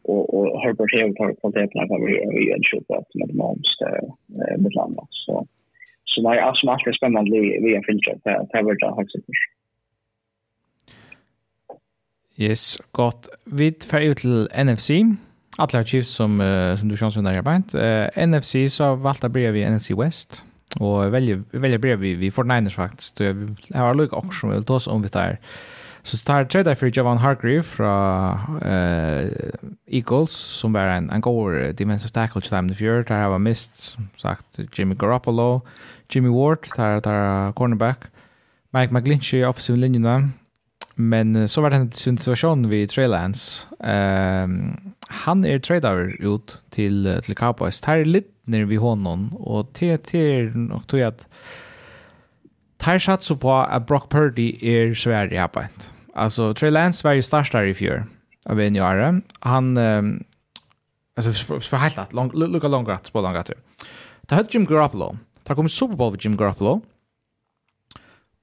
och 0.09 0.33
och 0.35 0.61
Herbert 0.61 0.93
Hill 0.93 1.15
tar 1.15 1.33
på 1.41 1.49
det 1.49 1.67
plan 1.67 1.87
kan 1.87 2.05
vi 2.05 2.51
en 2.55 2.63
shot 2.69 2.89
att 2.97 3.09
med 3.19 3.35
moms 3.35 3.71
eh 3.87 4.57
med 4.63 4.73
landa 4.75 5.03
så 5.09 5.47
så 6.05 6.21
det 6.21 6.29
är 6.37 6.41
alltså 6.41 6.63
mycket 6.71 6.95
spännande 6.95 7.31
vi 7.65 7.75
har 7.75 7.83
filtrat 7.83 8.23
det 8.23 8.49
här 8.53 8.63
vart 8.63 8.81
har 8.81 9.05
sig 9.05 9.21
Yes, 12.39 12.77
gott. 12.91 13.29
Vi 13.45 13.71
tar 13.71 14.01
ut 14.01 14.17
till 14.17 14.47
NFC. 14.65 14.89
Alla 15.57 15.83
Chiefs 15.83 16.09
som 16.09 16.41
uh, 16.41 16.75
som 16.75 16.89
du 16.89 16.97
känns 16.97 17.17
med 17.17 17.37
arbeid. 17.37 17.75
Uh, 17.75 18.27
NFC 18.27 18.55
så 18.69 18.95
valt 18.95 19.23
att 19.23 19.31
börja 19.31 19.69
NFC 19.69 19.91
West 19.91 20.45
og 20.79 21.11
väljer 21.11 21.43
väljer 21.51 21.79
brev 21.79 21.99
vi 21.99 22.13
vi 22.15 22.31
for 22.31 22.43
Niners 22.43 22.75
faktisk. 22.75 23.19
Jag 23.19 23.79
har 23.79 23.95
lugg 23.95 24.13
også 24.13 24.39
som 24.39 24.49
vi 24.49 24.55
vil 24.55 24.65
ta 24.65 24.75
oss 24.75 24.87
om 24.87 25.01
vi 25.01 25.09
tar 25.09 25.37
Så 26.07 26.17
tar 26.17 26.43
tredje 26.43 26.75
för 26.75 26.87
Jovan 26.87 27.17
Hargrave 27.17 27.63
från 27.63 28.61
uh, 28.63 29.29
Eagles 29.87 30.31
som 30.31 30.73
var 30.73 30.81
en, 30.81 31.09
en 31.09 31.21
god 31.21 31.75
defensive 31.75 32.09
tackle 32.09 32.41
til 32.41 32.51
dem 32.51 32.69
i 32.71 32.75
fjør. 32.75 33.03
Där 33.03 33.15
har 33.15 33.31
jeg 33.31 33.41
mist, 33.41 33.97
sagt, 34.17 34.59
Jimmy 34.79 34.95
Garoppolo, 34.95 35.59
Jimmy 36.15 36.29
Ward, 36.29 36.69
der 36.77 36.99
tar 36.99 37.51
cornerback, 37.51 38.07
Mike 38.73 38.93
McGlinchey, 38.93 39.43
offensive 39.43 39.77
linjerna. 39.77 40.29
Men 40.95 41.47
så 41.47 41.61
var 41.61 41.69
det 41.69 41.77
en 42.07 42.17
situation 42.17 42.69
vid 42.69 42.87
Trey 42.87 43.07
Lance. 43.07 43.67
Um, 43.79 44.93
han 45.09 45.45
är 45.45 45.59
tradad 45.59 45.99
ut 46.19 46.59
till, 46.71 47.21
til 47.23 47.35
Cowboys. 47.35 47.79
Der 47.79 47.91
er 47.91 48.03
litt 48.03 48.31
nere 48.45 48.65
vid 48.65 48.79
honom 48.79 49.35
och 49.35 49.73
till, 49.73 49.97
till 49.97 50.57
nok 50.57 50.87
tog 50.87 50.99
at 50.99 51.27
Tar 52.79 52.97
satsa 52.97 53.35
på 53.35 53.61
at 53.63 53.85
Brock 53.85 54.09
Purdy 54.09 54.63
er 54.63 54.93
svær 54.93 55.33
i 55.33 55.35
arbetet. 55.35 55.91
Alltså 56.17 56.53
Trey 56.53 56.71
Lance 56.71 57.07
var 57.07 57.13
ju 57.13 57.21
startare 57.21 57.69
i 57.69 57.73
fjör 57.73 58.05
av 58.45 58.61
en 58.61 58.75
år. 58.75 59.21
Han 59.39 59.77
um, 59.77 60.23
alltså 61.15 61.33
för, 61.33 61.59
för 61.59 61.77
helt 61.77 61.97
att 61.97 62.13
lång 62.13 62.31
lucka 62.33 62.67
longer 62.67 62.91
att 62.91 63.05
spela 63.05 63.31
långt. 63.31 63.51
Det 64.21 64.35
hade 64.35 64.49
Jim 64.51 64.65
Garoppolo. 64.65 65.17
Det 65.43 65.55
kom 65.55 65.69
Super 65.69 65.95
Bowl 65.95 66.11
med 66.11 66.25
Jim 66.25 66.37
Garoppolo. 66.37 66.81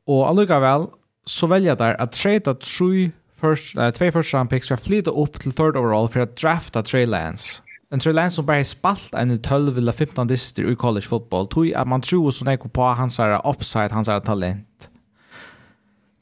Och 0.07 0.29
alluga 0.29 0.61
väl 0.61 0.87
så 1.25 1.47
väljer 1.47 1.77
där 1.77 2.01
att 2.01 2.13
trade 2.13 2.55
tre 2.55 3.11
first 3.41 3.77
uh, 3.77 3.91
två 3.91 4.13
first 4.13 4.35
round 4.35 4.51
picks 4.51 4.69
för 4.69 4.77
flytta 4.77 5.11
upp 5.11 5.41
till 5.41 5.53
third 5.53 5.77
overall 5.77 6.09
för 6.09 6.21
att 6.21 6.37
drafta 6.37 6.83
Trey 6.83 7.07
Lance. 7.07 7.63
En 7.91 8.01
Trey 8.01 8.15
Lance 8.15 8.35
som 8.35 8.47
bara 8.47 8.65
spalt 8.65 9.15
en 9.15 9.43
12 9.43 9.79
eller 9.79 9.93
15 9.93 10.27
distrikt 10.27 10.71
i 10.71 10.77
college 10.77 11.07
football. 11.07 11.47
Tog 11.47 11.75
att 11.75 11.89
man 11.89 12.03
tror 12.03 12.31
så 12.31 12.45
näkor 12.45 12.69
på 12.69 12.83
hans 12.83 13.19
här 13.19 13.51
upside, 13.51 13.93
hans 13.93 14.09
här 14.09 14.21
talent. 14.21 14.91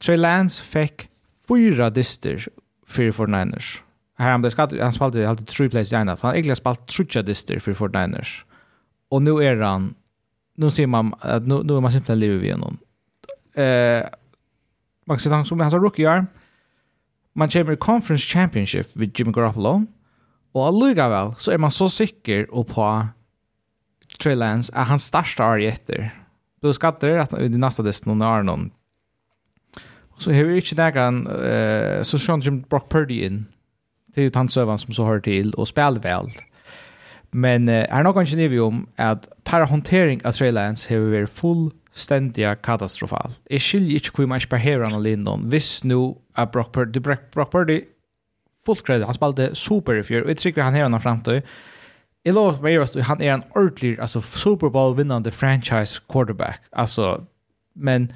Trey 0.05 0.17
Lance 0.17 0.63
fick 0.63 1.09
fyra 1.55 1.89
dyster 1.89 2.47
för 2.87 3.11
49ers. 3.11 3.79
Här 4.17 4.31
han 4.31 4.41
blev 4.41 4.51
skatt, 4.51 4.73
han 4.79 4.93
spelade 4.93 5.29
alltid 5.29 5.47
tre 5.47 5.69
plays 5.69 5.93
i 5.93 5.95
ena. 5.95 6.17
Han 6.21 6.31
egentligen 6.31 6.55
spelat 6.55 6.87
trutja 6.87 7.21
dyster 7.21 7.59
för 7.59 7.73
49ers. 7.73 8.43
Och 9.09 9.21
nu 9.21 9.31
är 9.31 9.61
han, 9.61 9.95
nu 10.55 10.71
ser 10.71 10.87
man 10.87 11.13
att 11.19 11.47
nu, 11.47 11.63
nu 11.63 11.77
är 11.77 11.81
man 11.81 11.91
simpelthen 11.91 12.19
livet 12.19 12.41
vid 12.41 12.51
honom. 12.51 12.77
Eh, 13.53 14.03
man 15.05 15.17
kan 15.17 15.19
se 15.19 15.29
han 15.29 15.45
som 15.45 15.59
hans 15.59 15.73
rookie 15.73 16.09
arm. 16.09 16.27
Man 17.33 17.49
kommer 17.49 17.71
i 17.71 17.75
conference 17.75 18.25
championship 18.25 18.95
vid 18.95 19.19
Jimmy 19.19 19.31
Garoppolo. 19.31 19.85
Och 20.51 20.67
allugaväl 20.67 21.33
så 21.37 21.51
är 21.51 21.57
man 21.57 21.71
så 21.71 21.89
säker 21.89 22.53
och 22.53 22.67
på 22.67 23.07
Trey 24.23 24.35
Lance 24.35 24.73
att 24.75 24.87
han 24.87 24.99
starsta 24.99 25.43
är 25.43 25.57
jätter. 25.57 26.23
Du 26.61 26.73
skattar 26.73 27.09
att 27.09 27.33
i 27.33 27.49
nästa 27.49 27.83
dist 27.83 28.05
någon 28.05 28.21
är 28.21 28.43
någon 28.43 28.71
så 30.23 30.33
har 30.33 30.47
vi 30.47 30.61
ikke 30.61 30.77
nægran, 30.79 31.23
uh, 31.27 31.99
så 32.07 32.19
skjønner 32.19 32.47
Jim 32.47 32.63
Brock 32.69 32.89
Purdy 32.89 33.21
inn, 33.27 33.45
til 34.15 34.31
han 34.35 34.49
søvann 34.49 34.81
som 34.81 34.95
så 34.95 35.05
hører 35.07 35.23
til, 35.25 35.53
og 35.57 35.69
spiller 35.69 36.03
vel. 36.03 36.31
Men 37.33 37.69
uh, 37.69 37.83
er 37.83 38.03
nok 38.05 38.21
ikke 38.21 38.39
nivå 38.39 38.67
om 38.67 38.83
at 38.97 39.27
tar 39.45 39.65
håndtering 39.67 40.23
av 40.25 40.37
Trey 40.37 40.53
Lance 40.53 40.89
har 40.89 41.01
vi 41.01 41.17
vært 41.17 41.33
fullstendig 41.33 42.47
katastrofal. 42.63 43.35
Jeg 43.49 43.65
skiljer 43.65 44.01
ikke 44.01 44.15
hvor 44.17 44.31
man 44.31 44.41
ikke 44.41 44.55
behøver 44.55 44.87
han 44.87 44.99
alene 44.99 45.23
Lindon, 45.23 45.49
hvis 45.51 45.83
nå 45.83 46.01
er 46.37 46.45
Brock 46.45 46.71
Purdy, 46.73 47.03
Brock, 47.03 47.29
Brock 47.33 47.51
Purdy 47.51 47.81
fullt 48.65 48.85
kredit, 48.87 49.05
han 49.05 49.17
spalte 49.17 49.51
super 49.59 49.99
i 49.99 50.03
fjør, 50.03 50.23
og 50.23 50.33
jeg 50.33 50.53
tror 50.55 50.63
han 50.63 50.73
har 50.77 50.89
han 50.89 51.01
fremtid, 51.01 51.41
Jeg 52.25 52.33
lovar 52.33 52.61
meg 52.63 52.79
at 52.79 52.93
han 53.03 53.21
er 53.21 53.33
en 53.33 53.43
ordentlig, 53.51 53.97
altså 53.99 54.21
Super 54.21 54.69
Bowl 54.69 54.93
vinnande 54.97 55.31
franchise 55.31 55.99
quarterback. 56.07 56.61
Alltså 56.71 57.25
men 57.75 58.11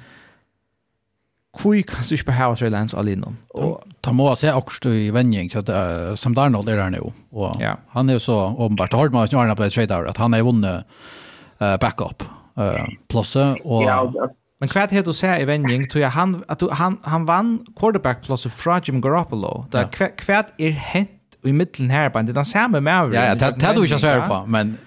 Kvui 1.58 1.82
kan 1.82 2.04
sig 2.04 2.24
på 2.24 2.32
House 2.32 2.66
Islands 2.66 2.94
alene. 2.94 3.34
og 3.54 3.82
ta 4.02 4.12
må 4.12 4.34
se 4.34 4.52
också 4.52 4.88
i 4.94 5.10
vänning 5.10 5.50
så 5.50 5.58
att 5.58 6.18
som 6.18 6.34
Darnold 6.34 6.68
är 6.68 6.76
där 6.76 6.90
nu 6.90 7.00
och 7.30 7.56
han 7.88 8.08
är 8.08 8.18
så 8.18 8.36
ombart 8.58 8.92
har 8.92 9.08
man 9.08 9.28
snarare 9.28 9.56
på 9.56 9.64
ett 9.64 9.72
trade 9.72 9.96
out 9.96 10.10
att 10.10 10.16
han 10.16 10.34
är 10.34 10.42
vunnit 10.42 10.84
uh, 11.62 11.76
backup 11.80 12.22
uh, 12.58 12.86
plusse 13.08 13.56
och 13.64 13.82
Men 14.60 14.68
kvad 14.68 14.90
heter 14.90 15.06
du 15.06 15.12
säga 15.12 15.40
i 15.40 15.44
vänning 15.44 15.88
tror 15.88 16.02
jag 16.02 16.10
han 16.10 16.44
att 16.48 16.62
han 16.70 16.98
han 17.02 17.26
vann 17.26 17.66
quarterback 17.76 18.22
plusse 18.22 18.50
fra 18.50 18.80
Jim 18.84 19.00
Garoppolo. 19.00 19.66
Där 19.70 19.88
ja. 19.98 20.08
kvad 20.16 20.44
är 20.58 20.70
hänt 20.70 21.10
i 21.44 21.52
mitten 21.52 21.90
här 21.90 22.10
på 22.10 22.22
den 22.22 22.44
samma 22.44 22.80
med. 22.80 23.14
Ja, 23.14 23.24
ja 23.24 23.34
det 23.34 23.54
det 23.58 23.74
du 23.74 23.82
inte 23.82 23.98
svär 23.98 24.28
på 24.28 24.46
men 24.46 24.78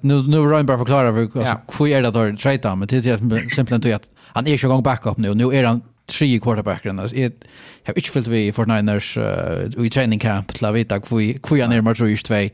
nu 0.00 0.22
nu 0.22 0.38
Ryan 0.38 0.66
bara 0.66 0.78
förklara 0.78 1.12
för 1.12 1.38
alltså 1.38 1.56
kvui 1.68 1.92
är 1.92 2.02
det 2.02 2.10
där 2.10 2.36
trade 2.36 2.76
men 2.76 2.88
det 2.88 3.06
är 3.06 3.48
simpelt 3.48 3.86
att 3.86 4.08
han 4.34 4.46
är 4.46 4.50
ju 4.50 4.68
igång 4.68 4.82
backup 4.82 5.16
nu. 5.18 5.34
Nu 5.34 5.44
är 5.44 5.64
han 5.64 5.82
tre 6.06 6.38
quarterbackeren. 6.38 6.96
Jag 7.12 7.32
har 7.84 7.98
inte 7.98 8.10
fyllt 8.10 8.26
vi 8.26 8.46
i 8.46 8.52
Fortniners 8.52 9.16
uh, 9.16 9.86
i 9.86 9.90
training 9.90 10.18
camp 10.18 10.54
till 10.54 10.64
att 10.64 10.74
veta 10.74 11.00
hur 11.10 11.56
jag 11.56 11.70
närmar 11.70 11.94
tror 11.94 12.08
just 12.08 12.26
två. 12.26 12.48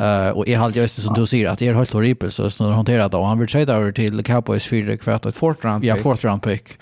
Uh, 0.00 0.28
och 0.28 0.48
jag 0.48 0.58
hade 0.58 0.78
just 0.78 1.02
som 1.02 1.14
du 1.14 1.26
säger 1.26 1.46
att 1.46 1.58
det 1.58 1.68
är 1.68 1.74
helt 1.74 1.92
horribelt 1.92 2.34
så 2.34 2.50
snarare 2.50 2.74
hanterat 2.74 3.12
då. 3.12 3.22
Han 3.22 3.38
vill 3.38 3.48
trade 3.48 3.72
över 3.72 3.92
till 3.92 4.24
Cowboys 4.24 4.66
fyra 4.66 4.96
kvart 4.96 5.26
och 5.26 5.34
fourth 5.34 5.66
round 5.66 5.82
pick. 5.82 5.90
Ja, 5.90 5.96
fourth 5.96 6.24
round 6.24 6.42
pick. 6.42 6.78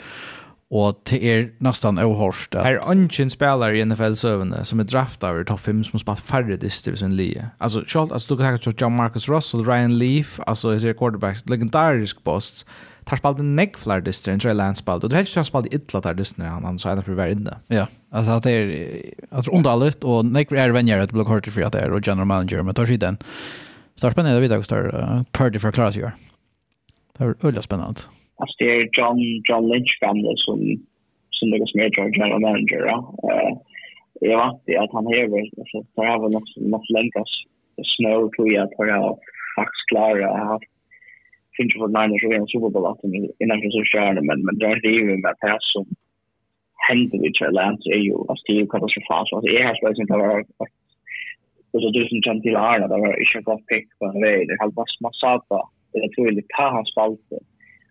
Och 0.74 1.00
det 1.04 1.24
är 1.24 1.50
nästan 1.58 1.98
ohörst. 1.98 2.54
Här 2.54 2.74
är 2.74 2.90
ungen 2.90 3.30
spelare 3.30 3.78
i 3.78 3.84
NFL-sövande 3.84 4.64
som 4.64 4.80
är 4.80 4.84
draftade 4.84 5.32
över 5.32 5.44
topp 5.44 5.60
5 5.60 5.84
som 5.84 5.92
har 5.92 5.98
spelat 5.98 6.20
färre 6.20 6.56
districts 6.56 7.02
än 7.02 7.16
Lee. 7.16 7.46
Alltså, 7.58 7.84
Charles, 7.86 8.12
alltså 8.12 8.34
du 8.34 8.42
kan 8.42 8.58
tänka 8.58 8.70
dig 8.70 8.74
John 8.80 8.96
Marcus 8.96 9.28
Russell, 9.28 9.64
Ryan 9.64 9.98
Leaf, 9.98 10.40
alltså 10.46 10.72
jag 10.72 10.80
ser 10.80 10.92
quarterbacks, 10.92 11.48
legendarisk 11.48 12.24
posts. 12.24 12.64
Like 12.64 12.72
tar 13.08 13.20
spalt 13.20 13.40
en 13.42 13.54
negg 13.58 13.78
fler 13.80 14.04
dyster 14.04 14.32
enn 14.32 14.42
tre 14.42 14.54
landspalt, 14.56 15.04
og 15.04 15.12
du 15.12 15.16
helst 15.16 15.32
ikke 15.32 15.42
han 15.42 15.48
spalt 15.48 15.68
i 15.70 15.76
ytla 15.78 16.02
tar 16.04 16.16
dyster 16.18 16.46
han, 16.46 16.66
han 16.68 16.80
sa 16.80 16.92
ennå 16.92 17.04
for 17.06 17.16
å 17.16 17.20
være 17.20 17.36
inne. 17.36 17.56
Ja, 17.72 17.88
altså 18.14 18.38
at 18.38 18.46
det 18.46 18.54
er, 18.58 18.72
at 19.30 19.48
det 19.48 19.54
underligt, 19.58 20.06
og 20.06 20.30
negg 20.30 20.52
er 20.52 20.74
venjer 20.74 21.02
at 21.02 21.12
det 21.12 21.18
blir 21.18 21.28
kort 21.28 21.50
for 21.50 21.66
at 21.66 21.76
det 21.76 21.84
er, 21.84 21.94
og 21.94 22.04
general 22.06 22.30
manager, 22.30 22.62
men 22.62 22.78
tar 22.78 22.90
sig 22.90 23.00
den. 23.02 23.20
Så 23.94 24.06
det 24.06 24.10
er 24.10 24.16
spennende 24.16 24.40
å 24.40 24.44
vite 24.44 24.60
hvordan 24.60 24.88
det 24.88 25.02
er 25.02 25.26
party 25.36 25.60
for 25.62 25.82
å 25.82 25.90
gjør. 25.98 26.16
Det 27.12 27.26
er 27.26 27.36
veldig 27.42 27.66
spennende. 27.66 28.08
Altså 28.42 28.56
det 28.58 28.70
er 28.72 28.88
John, 28.96 29.20
John 29.48 29.68
Lynch-gamle 29.70 30.32
som, 30.46 30.62
som 31.36 31.52
lykkes 31.52 31.76
med 31.78 31.98
general 31.98 32.40
manager, 32.40 32.88
ja. 32.88 32.98
Uh, 33.22 33.52
jag 34.20 34.38
vant 34.38 34.62
det 34.66 34.76
att 34.76 34.92
han 34.92 35.06
är 35.06 35.24
alltså 35.24 35.84
för 35.94 36.04
jag 36.04 36.18
var 36.18 36.30
något 36.30 36.56
något 36.56 36.90
längre 36.90 37.24
snö 37.96 38.28
tror 38.36 38.52
jag 38.52 38.64
att 38.64 38.72
jag 38.78 39.18
faktiskt 39.56 39.88
klara 39.88 40.44
haft 40.44 40.64
finns 41.56 41.72
för 41.72 41.80
vad 41.84 41.94
nine 41.98 42.18
så 42.20 42.26
en 42.32 42.52
Super 42.52 42.70
Bowl 42.72 42.86
att 42.90 43.04
innan 43.42 43.60
det 43.60 43.70
så 43.76 43.82
kör 43.92 44.12
men 44.28 44.38
men 44.46 44.58
där 44.62 44.76
det 44.82 44.88
är 44.88 45.00
ju 45.00 45.16
med 45.24 45.36
pass 45.40 45.64
som 45.74 45.86
händer 46.88 47.18
i 47.26 47.28
Atlanta 47.30 47.86
är 47.98 48.04
ju 48.08 48.16
att 48.30 48.42
det 48.46 48.54
är 48.60 48.66
katastrofalt 48.74 49.28
så 49.28 49.40
det 49.40 49.52
är 49.58 49.64
helt 49.70 49.84
enkelt 49.88 50.10
att 50.10 50.22
vara 50.24 50.44
och 51.72 51.80
så 51.82 51.88
det 51.96 52.08
som 52.08 52.20
kan 52.26 52.42
till 52.42 52.56
Arna 52.56 52.86
där 52.88 53.00
var 53.04 53.20
inte 53.22 53.40
gott 53.48 53.66
pick 53.70 53.88
på 53.98 54.04
en 54.06 54.20
väg 54.26 54.40
det 54.48 54.56
halva 54.60 54.84
massata 55.06 55.60
det 55.92 56.10
tror 56.12 56.26
jag 56.26 56.36
det 56.36 56.48
tar 56.56 56.70
hans 56.76 56.90
spalt 56.92 57.26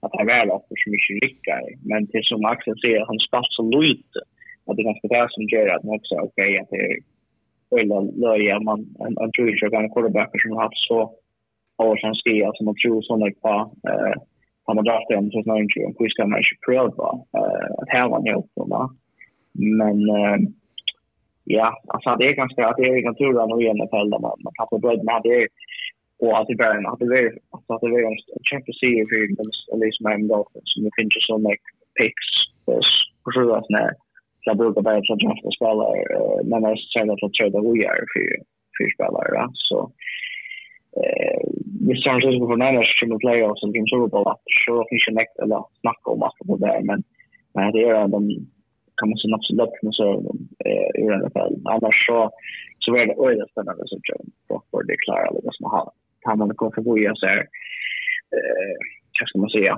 att 0.04 0.14
han 0.18 0.26
väl 0.34 0.50
också 0.58 0.74
så 0.82 0.88
mycket 0.94 1.22
lycka 1.24 1.56
men 1.90 2.02
det 2.12 2.24
som 2.30 2.46
Axel 2.46 2.80
säger 2.82 3.06
han 3.10 3.20
spalt 3.28 3.52
så 3.58 3.64
lite 3.82 4.20
att 4.66 4.76
det 4.78 4.84
ganska 4.90 5.08
där 5.08 5.28
som 5.36 5.44
gör 5.54 5.68
att 5.68 5.84
man 5.84 5.96
också 6.00 6.16
okej 6.28 6.52
att 6.60 6.70
det 6.74 6.82
är 6.90 6.96
eller 7.80 8.02
löja 8.26 8.60
man 8.60 8.80
en 9.00 9.32
tror 9.32 9.58
jag 9.62 9.72
kan 9.72 9.90
quarterback 9.90 10.32
som 10.42 10.52
har 10.52 10.64
haft 10.64 10.84
så 10.88 11.00
år 11.90 11.98
sedan 11.98 12.16
ske, 12.24 12.50
som 12.54 12.66
man 12.66 12.76
tror 12.84 13.02
sådana 13.02 13.26
på 13.42 13.54
eh, 13.90 14.14
har 14.66 14.76
man 14.76 14.86
dragit 14.86 15.18
om 15.18 15.32
så 15.32 15.44
snarare 15.44 15.64
inte 15.64 15.80
en 15.80 15.94
quiz 15.98 16.14
kan 16.14 16.30
man 16.30 16.40
inte 16.40 16.64
pröva 16.66 17.10
eh, 17.38 17.68
att 17.80 17.90
här 17.96 18.10
var 18.10 18.20
något 18.20 18.52
sådana. 18.56 18.82
Men 19.80 19.98
eh, 20.20 20.38
ja, 21.58 21.68
alltså 21.94 22.10
det 22.20 22.28
är 22.28 22.42
ganska, 22.44 22.62
att 22.68 22.78
det 22.78 22.88
är 22.88 23.08
ganska 23.08 23.24
tur 23.24 23.36
att 23.42 23.62
i 23.62 23.74
NFL 23.78 24.08
där 24.14 24.24
man, 24.26 24.36
man 24.46 24.54
tappar 24.60 24.80
bröd 24.84 25.04
med 25.10 25.22
det 25.24 25.48
och 26.24 26.34
att 26.38 26.48
det 26.48 26.56
var 26.62 26.76
en, 26.76 26.88
att 26.92 27.00
det 27.00 27.20
är 27.24 27.30
alltså 27.54 27.70
att 27.74 27.82
det 27.82 27.88
är 27.88 28.12
en 28.12 28.22
check 28.28 28.46
kämpe 28.50 28.72
seger 28.80 29.06
för 29.10 29.20
Elise 29.74 30.02
Miami 30.04 30.28
Dolphins 30.32 30.70
som 30.72 30.84
det 30.84 30.96
finns 30.98 31.16
ju 31.18 31.22
sådana 31.22 31.50
picks 31.98 32.28
på 32.66 33.28
sju 33.34 33.46
att 33.52 33.70
när 33.76 33.90
jag 34.48 34.58
brukar 34.58 34.82
bara 34.82 35.02
så 35.04 35.16
drafta 35.16 35.50
spela 35.58 35.86
men 36.50 36.64
jag 36.64 36.78
ser 36.94 37.12
att 37.14 37.24
jag 37.26 37.34
tror 37.34 37.48
att 37.58 37.76
vi 37.76 37.84
är 37.96 38.04
för, 38.14 38.28
för 38.76 38.88
spelare. 38.96 39.42
Så 39.70 39.78
vi 41.88 41.94
San 42.04 42.20
Francisco 42.20 42.46
49ers 42.52 42.92
kommer 43.00 43.16
til 43.16 43.24
playoffs 43.26 43.64
og 43.66 43.70
Super 43.92 44.10
Bowl, 44.14 44.28
at 44.34 44.42
så 44.64 44.74
er 44.80 44.88
det 44.90 44.98
ikke 45.00 45.18
nekt 45.20 45.36
eller 45.44 45.62
snakke 45.84 46.06
om 46.14 46.26
at 46.28 46.36
det 46.64 46.70
er, 46.76 46.82
men, 46.90 47.00
men 47.56 47.74
det 47.76 47.84
er 47.88 48.08
de 48.16 48.22
kan 49.02 49.10
man 49.10 49.18
säga 49.18 49.36
absolut 49.36 49.62
upp 49.66 49.76
med 49.84 49.94
så 50.00 50.08
i 51.04 51.08
alla 51.16 51.30
fall. 51.36 51.54
Annars 51.76 51.98
så, 52.08 52.20
så 52.84 52.90
är 52.96 53.06
det 53.06 53.22
öjda 53.28 53.46
spännande 53.52 53.84
som 53.88 54.00
John 54.08 54.26
Rockford 54.50 54.90
är 54.94 55.04
klara 55.06 55.28
eller 55.28 55.42
det 55.48 55.54
som 55.58 55.66
har. 55.76 55.88
Kan 56.26 56.38
man 56.40 56.50
gå 56.62 56.72
förbi 56.78 57.10
och 57.10 57.18
så 57.22 57.26
här, 57.32 57.42
eh, 58.36 58.76
vad 59.20 59.28
ska 59.28 59.40
man 59.40 59.56
säga, 59.58 59.74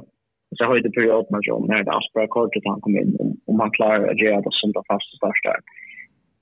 så 0.57 0.61
har 0.66 0.76
ju 0.76 0.82
det 0.82 0.97
period 0.97 1.26
med 1.30 1.41
John 1.47 1.68
när 1.68 1.84
det 1.84 1.97
Aspera 1.99 2.28
kortet 2.28 2.64
han 2.66 2.82
kom 2.82 2.97
in 2.97 3.11
om 3.49 3.57
man 3.57 3.72
klarar 3.72 4.07
att 4.11 4.24
göra 4.26 4.41
det 4.41 4.53
som 4.59 4.72
det 4.72 4.84
fasta 4.89 5.16
första 5.26 5.49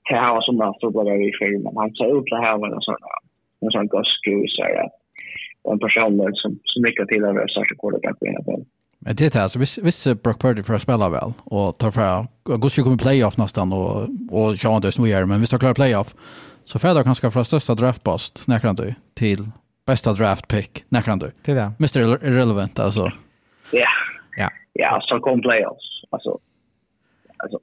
Det 0.08 0.16
här 0.22 0.34
var 0.34 0.42
som 0.44 0.56
det 0.58 0.74
stod 0.76 0.92
bara 0.92 1.14
i 1.16 1.32
filmen. 1.40 1.76
Han 1.76 1.94
sa 1.94 2.06
ut 2.16 2.32
det 2.34 2.44
här 2.46 2.58
var 2.58 2.68
en 2.68 2.86
sån 2.86 3.02
här 3.02 3.21
en 3.66 3.70
sån 3.70 3.86
Gus 3.86 4.56
så 4.56 4.62
här. 4.62 4.88
Och 5.62 5.72
en 5.72 5.78
person 5.78 6.30
som, 6.34 6.58
som 6.64 6.84
lyckas 6.84 7.08
till 7.08 7.24
att 7.24 7.34
vara 7.34 7.48
särskilt 7.48 7.80
quarterback 7.80 8.18
på 8.18 8.26
NFL. 8.26 8.62
Men 8.98 9.16
det 9.16 9.34
är 9.34 9.40
alltså, 9.40 9.58
visst, 9.58 9.78
vis 9.78 10.08
Brock 10.22 10.40
Purdy 10.40 10.62
får 10.62 10.78
spela 10.78 11.08
väl 11.08 11.32
och 11.44 11.78
tar 11.78 11.90
för 11.90 12.26
Gus 12.58 12.76
kommer 12.76 12.96
playoff 12.96 13.36
nästan 13.38 13.72
och, 13.72 14.08
och 14.30 14.58
Sean 14.58 14.80
Dös 14.80 14.98
nu 14.98 15.08
gör 15.08 15.24
men 15.24 15.40
visst 15.40 15.52
har 15.52 15.58
klarat 15.58 15.76
playoff 15.76 16.14
så 16.64 16.78
får 16.78 16.90
jag 16.90 17.04
kanske 17.04 17.30
från 17.30 17.44
största 17.44 17.74
draftpost 17.74 18.48
näkran 18.48 18.74
du 18.74 18.94
till 19.14 19.50
bästa 19.86 20.12
draft 20.12 20.48
pick 20.48 20.84
näkran 20.88 21.18
du. 21.18 21.30
till 21.42 21.54
det. 21.54 21.72
Mr. 21.78 22.24
Irrelevant 22.24 22.78
alltså. 22.78 23.12
Ja. 23.70 23.88
Ja. 24.36 24.50
Ja, 24.72 25.00
så 25.02 25.20
kom 25.20 25.40
playoffs. 25.40 26.04
Alltså, 26.10 26.38
alltså 27.36 27.58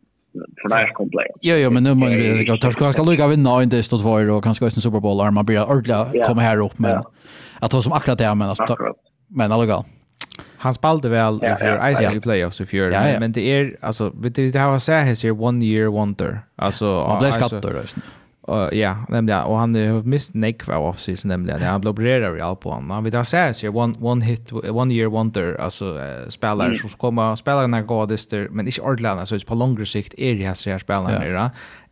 för 0.62 0.70
när 0.70 0.94
kom 0.94 1.10
play. 1.10 1.28
Jo 1.42 1.56
jo 1.56 1.72
men 1.72 1.84
nu 1.84 1.96
man 1.96 2.10
vi 2.10 2.46
gå 2.46 2.58
tar 2.58 2.72
ska 2.72 2.92
ska 2.94 3.04
lucka 3.04 3.28
vinna 3.28 3.64
inte 3.64 3.84
stå 3.84 4.00
två 4.00 4.12
och 4.12 4.44
kanske 4.44 4.66
en 4.66 4.72
Super 4.72 5.00
Bowl 5.00 5.22
armar 5.22 5.44
blir 5.44 5.70
ordla 5.70 6.12
komma 6.26 6.42
här 6.42 6.58
upp 6.60 6.80
men 6.80 7.04
att 7.60 7.74
ha 7.74 7.82
som 7.82 7.94
akkurat 7.94 8.18
det 8.18 8.36
men 8.36 8.50
alltså 8.50 8.78
men 9.28 9.52
alltså 9.52 9.86
Han 10.58 10.74
spelade 10.74 11.10
väl 11.10 11.40
ja, 11.42 11.56
för 11.56 11.94
Ice 11.96 12.02
ja. 12.02 12.22
playoffs 12.22 12.62
i 12.62 12.66
fjol 12.66 12.92
men 13.20 13.32
det 13.32 13.42
är 13.42 13.78
alltså 13.82 14.10
vet 14.10 14.36
du 14.36 14.50
det 14.50 14.60
har 14.60 14.80
sagt 14.80 15.24
här 15.24 15.42
one 15.42 15.66
year 15.66 15.88
wonder. 15.88 16.40
Alltså 16.56 17.04
han 17.08 17.20
blev 17.20 17.32
skattad 17.32 17.66
rösten. 17.66 18.04
Och 18.50 18.74
ja, 18.74 18.98
nämligen 19.10 19.44
och 19.44 19.58
han 19.58 19.76
har 19.76 20.04
mist 20.04 20.34
Nick 20.34 20.70
av 20.70 20.86
off 20.86 21.00
season 21.00 21.30
nämligen. 21.30 21.62
Han 21.62 21.82
blev 21.82 21.92
opererad 21.92 22.38
i 22.38 22.42
albuan. 22.42 22.92
Han 22.92 23.04
vill 23.04 23.16
ha 23.16 23.24
säga 23.24 23.54
sig 23.54 23.70
one 23.70 23.96
one 24.00 24.26
hit 24.26 24.54
one 24.54 24.94
year 24.94 25.10
wonder 25.10 25.62
alltså 25.62 25.98
uh, 25.98 26.30
spelare 26.30 26.68
mm. 26.68 26.78
som 26.78 26.90
kommer 26.90 27.36
spelarna 27.36 27.82
går 27.82 28.08
dyster 28.08 28.48
men 28.52 28.68
inte 28.68 28.82
ordentligt, 28.82 29.28
så 29.28 29.40
på 29.40 29.56
längre 29.56 29.86
sikt 29.86 30.14
är 30.18 30.36
det 30.36 30.46
här 30.46 30.72
här 30.72 30.80
spelarna 30.80 31.28
ja. 31.28 31.50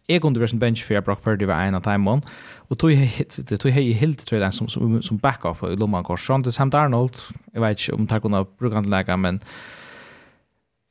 Jag 0.08 0.22
kunde 0.22 0.40
vara 0.40 0.50
en 0.54 0.60
bench 0.60 0.86
för 0.86 1.02
Brock 1.02 1.24
Purdy 1.24 1.46
var 1.46 1.56
en 1.56 1.76
av 1.76 1.82
timon. 1.82 2.22
Och 2.56 2.78
tog 2.78 2.92
jag 2.92 3.60
tog 3.60 3.72
hej 3.72 3.92
helt 3.92 4.26
tror 4.26 4.42
jag 4.42 4.54
som 4.54 4.68
som 4.68 5.02
som 5.02 5.18
backup 5.18 5.64
i 5.64 5.76
Lomman 5.76 6.04
Korsson 6.04 6.44
till 6.44 6.54
Samt 6.54 6.74
Arnold. 6.74 7.16
Jag 7.54 7.62
vet 7.62 7.80
inte 7.80 7.92
om 7.94 8.08
tar 8.08 8.20
kunna 8.20 8.46
bruka 8.60 8.82
lägga 8.82 9.18
men 9.18 9.40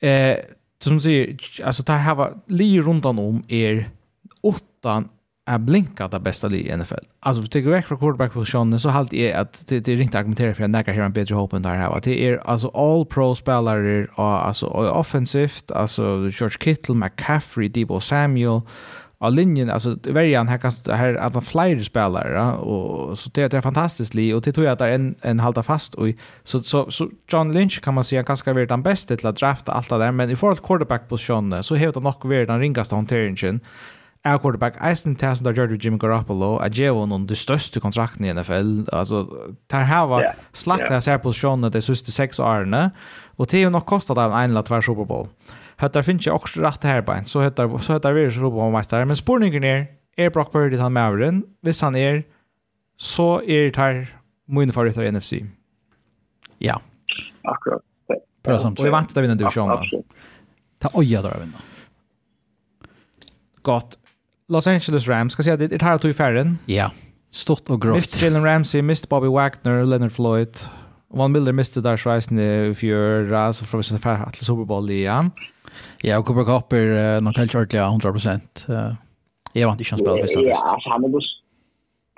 eh 0.00 0.36
som 0.80 1.00
säger 1.00 1.36
alltså 1.64 1.82
tar 1.82 1.96
här 1.96 2.14
var 2.14 2.34
li 2.46 2.80
runt 2.80 3.04
om 3.04 3.42
är 3.48 3.88
åttan 4.42 5.08
är 5.46 5.58
blinkat 5.58 6.10
det 6.10 6.20
bästa 6.20 6.48
i 6.54 6.76
NFL. 6.76 6.94
Alltså 7.20 7.42
vi 7.42 7.48
tycker 7.48 7.70
väck 7.70 7.86
från 7.86 7.98
quarterback-positionen 7.98 8.80
så 8.80 8.88
halt 8.88 9.12
är 9.12 9.36
att 9.36 9.64
det, 9.68 9.80
det 9.80 9.92
är 9.92 10.00
inte 10.00 10.18
argumentera 10.18 10.54
för 10.54 10.64
att 10.64 10.70
näka 10.70 10.92
här 10.92 11.02
en 11.02 11.12
bättre 11.12 11.34
hopp 11.34 11.52
än 11.52 11.62
det 11.62 11.68
här. 11.68 12.00
Det 12.02 12.28
är 12.28 12.36
alltså 12.36 12.68
all 12.68 13.06
pro-spelare 13.06 14.06
och 14.14 14.46
alltså 14.46 14.66
och 14.66 15.00
offensivt, 15.00 15.70
alltså 15.70 16.02
George 16.02 16.58
Kittle, 16.60 16.94
McCaffrey, 16.94 17.68
Debo 17.68 18.00
Samuel 18.00 18.60
av 19.18 19.32
linjen, 19.32 19.70
alltså 19.70 19.96
värjan 20.02 20.48
här 20.48 20.58
kan 20.58 20.72
här 20.86 21.14
att 21.14 21.34
man 21.34 21.42
flyger 21.42 21.82
spelare 21.82 22.52
och 22.52 23.18
så 23.18 23.30
det 23.34 23.54
är 23.54 23.60
fantastiskt 23.60 24.14
li 24.14 24.32
och 24.32 24.42
det 24.42 24.52
tror 24.52 24.66
jag 24.66 24.72
att 24.72 24.78
det 24.78 24.84
är 24.84 24.90
en 24.90 25.14
en 25.22 25.40
halta 25.40 25.62
fast 25.62 25.94
och 25.94 26.08
så 26.44 26.62
så 26.62 26.90
så 26.90 27.10
John 27.28 27.52
Lynch 27.52 27.80
kan 27.82 27.94
man 27.94 28.04
säga 28.04 28.22
ganska 28.22 28.52
väl 28.52 28.66
den 28.66 28.82
bästa 28.82 29.16
till 29.16 29.26
att 29.26 29.36
drafta 29.36 29.72
allt 29.72 29.88
det 29.88 29.98
där 29.98 30.12
men 30.12 30.30
i 30.30 30.36
forhold 30.36 30.62
quarterback 30.62 31.08
positionen 31.08 31.62
så 31.62 31.76
har 31.76 31.92
det 31.92 32.00
nog 32.00 32.28
väl 32.28 32.46
den 32.46 32.60
ringaste 32.60 32.94
hanteringen 32.94 33.60
är 34.26 34.38
quarterback 34.38 34.76
eisen 34.80 35.16
til 35.16 35.44
där 35.44 35.52
da 35.52 35.76
Jimmy 35.84 35.98
Garoppolo 35.98 36.58
er 36.64 36.68
gjør 36.68 37.06
noen 37.06 37.26
de 37.26 37.36
största 37.36 37.80
kontrakten 37.80 38.24
i 38.24 38.32
NFL 38.32 38.88
alltså 38.92 39.26
där 39.70 39.84
her 39.84 40.06
var 40.06 40.34
slakt 40.52 40.90
av 40.90 41.00
seg 41.00 41.22
posisjonene 41.22 41.70
de 41.70 41.82
sista 41.82 42.12
sex 42.12 42.40
åren 42.40 42.90
och 43.38 43.46
det 43.50 43.62
har 43.62 43.70
nog 43.70 43.86
kostat 43.86 44.18
av 44.18 44.32
en 44.32 44.50
eller 44.50 44.62
två 44.62 44.82
Super 44.82 45.04
Bowl 45.04 45.28
Høtter 45.78 46.02
finns 46.02 46.26
ju 46.26 46.30
också 46.30 46.60
rätt 46.60 46.82
här 46.82 47.02
på 47.02 47.12
en, 47.12 47.26
så 47.26 47.40
høtter 47.40 48.12
vi 48.12 48.30
Super 48.30 48.50
Bowl 48.50 48.72
mästare 48.72 49.04
Men 49.04 49.16
spørningen 49.16 49.64
är 49.64 49.86
är 50.16 50.30
Brock 50.30 50.52
Purdy 50.52 50.76
han 50.76 50.92
med 50.92 51.02
avren? 51.02 51.44
Hvis 51.62 51.80
han 51.80 51.96
är 51.96 52.24
så 52.96 53.42
är 53.42 53.70
det 53.70 53.76
här 53.76 54.06
min 54.46 54.72
favorit 54.72 54.96
i 54.96 55.12
NFC. 55.12 55.32
Ja. 56.58 56.80
Akkurat. 57.42 57.82
Bra 58.42 58.58
samt. 58.58 58.80
Och 58.80 58.86
jag 58.86 58.90
vant 58.90 59.10
att 59.10 59.16
vinna 59.16 59.22
vinne 59.22 59.34
divisjonen. 59.34 59.78
Ta 60.80 60.90
øya 60.94 61.22
der 61.22 61.36
å 61.36 61.40
vinne. 61.40 61.62
Godt. 63.62 63.98
Los 64.48 64.66
Angeles 64.66 65.08
Rams, 65.08 65.32
ska 65.32 65.42
säga 65.42 65.56
det 65.56 65.72
är 65.72 65.84
här 65.84 65.98
tog 65.98 66.10
i 66.10 66.14
färden. 66.14 66.58
Ja, 66.66 66.90
stort 67.30 67.70
och 67.70 67.82
grått. 67.82 67.96
Mist 67.96 68.22
Jalen 68.22 68.44
Ramsey, 68.44 68.78
Mr. 68.78 69.08
Bobby 69.08 69.26
Wagner, 69.26 69.84
Leonard 69.84 70.12
Floyd. 70.12 70.54
Von 71.08 71.32
Miller 71.32 71.52
miste 71.52 71.80
där 71.80 71.96
Rice 72.14 72.34
in 72.34 72.38
i 72.38 72.74
fjör, 72.74 73.52
så 73.52 73.64
får 73.64 73.78
vi 73.78 73.84
se 73.84 73.98
till 74.32 74.46
Super 74.46 74.64
Bowl 74.64 74.90
igen. 74.90 75.30
Ja, 76.02 76.18
och 76.18 76.24
Cooper 76.26 76.44
Cup 76.50 76.72
är 76.72 77.20
nog 77.20 77.36
helt 77.36 77.54
ordentligt 77.54 77.80
100 77.80 78.12
procent. 78.12 78.66
Jag 79.52 79.66
vant 79.68 79.80
inte 79.80 79.94
att 79.94 80.00
spela 80.00 80.16
första 80.16 80.40
test. 80.40 80.64
alltså 80.74 80.88
han 80.90 81.04
är 81.04 81.10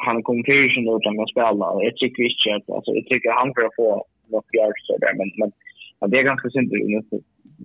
han 0.06 0.22
kom 0.26 0.38
till 0.48 0.64
sin 0.74 0.86
utan 0.96 1.14
att 1.22 1.30
spela. 1.34 1.66
Jag 1.86 1.94
tycker 2.02 2.22
inte 2.54 2.68
att, 2.68 2.76
alltså 2.76 2.90
jag 2.98 3.04
tycker 3.10 3.30
han 3.40 3.48
får 3.56 3.68
få 3.78 3.88
något 4.34 4.48
yards 4.56 4.82
där, 5.02 5.14
men, 5.20 5.28
men 5.38 5.50
det 6.10 6.16
är 6.20 6.24
ganska 6.32 6.48
synd 6.54 6.68
nu. 6.72 7.00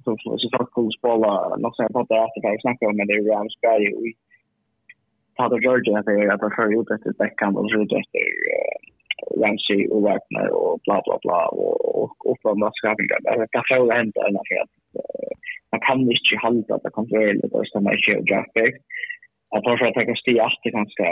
Så 0.04 0.10
så 0.24 0.30
så 0.42 0.48
folk 0.58 0.72
kommer 0.76 0.92
spela 1.02 1.32
något 1.64 1.76
sånt 1.76 2.10
där 2.12 2.22
efter 2.26 2.40
vad 2.44 2.54
jag 2.54 2.62
snackar 2.66 2.86
om, 2.90 2.98
det 2.98 3.16
är 3.20 3.24
Rams 3.34 3.56
guy 3.66 3.84
och 3.98 4.06
Father 5.38 5.60
George 5.66 6.00
att 6.00 6.06
det 6.06 6.12
är 6.12 6.34
att 6.34 6.56
för 6.56 6.82
ut 6.82 6.92
efter 6.96 7.12
Beckham 7.20 7.58
och 7.58 7.70
ut 7.82 7.92
efter 8.02 8.24
Ramsey 9.42 9.88
och 9.88 10.02
Wagner 10.02 10.50
och 10.62 10.80
bla 10.86 11.02
bla 11.06 11.18
bla 11.24 11.48
och 11.48 12.26
och 12.28 12.38
från 12.42 12.60
vad 12.60 12.76
ska 12.76 12.96
vi 12.98 13.04
göra? 13.12 13.38
Det 13.38 13.64
kan 13.68 13.86
ju 13.86 13.92
hända 13.92 14.20
en 14.28 14.38
affär. 14.42 14.66
Man 15.72 15.82
kan 15.88 16.00
inte 16.02 16.36
hålla 16.44 16.76
att 16.76 16.84
det 16.84 16.94
kan 16.98 17.08
väl 17.14 17.40
det 17.40 17.66
som 17.72 17.88
är 17.88 17.98
ju 18.08 18.16
graphic. 18.30 18.76
Jag 19.54 19.64
tror 19.64 19.74
att 19.88 19.96
jag 19.96 20.06
kan 20.06 20.16
stiga 20.16 20.44
att 20.46 20.60
det 20.64 20.70
ganska 20.70 21.08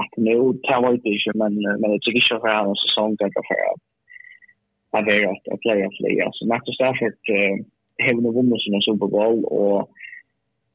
att 0.00 0.12
nu 0.16 0.36
tar 0.66 0.82
jag 0.82 0.94
inte 0.94 1.32
men 1.34 1.52
men 1.80 1.88
det 1.90 2.00
tycker 2.02 2.26
jag 2.30 2.40
för 2.40 2.48
en 2.48 2.80
säsong 2.82 3.12
där 3.18 3.30
för 3.34 3.58
att 3.70 3.82
att 4.94 5.06
det 5.06 5.14
är 5.22 5.52
att 5.52 5.60
play 5.60 5.86
off 5.86 6.00
league. 6.00 6.28
Så 6.32 6.46
Matt 6.46 6.66
Stafford 6.74 7.26
har 8.04 8.14
nu 8.22 8.30
vunnit 8.36 8.62
sin 8.62 8.80
Super 8.80 9.06
Bowl 9.06 9.44
och 9.44 9.78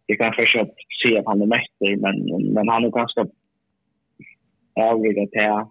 det 0.09 0.15
kanske 0.15 0.41
är 0.41 0.61
att 0.61 0.75
se 1.03 1.17
att 1.17 1.25
han 1.25 1.41
är 1.41 1.45
mäktig 1.45 2.01
men 2.01 2.15
men 2.53 2.69
han 2.69 2.85
är 2.85 2.89
ganska 2.89 3.21
övrig 4.75 5.19
att 5.19 5.31
det 5.31 5.67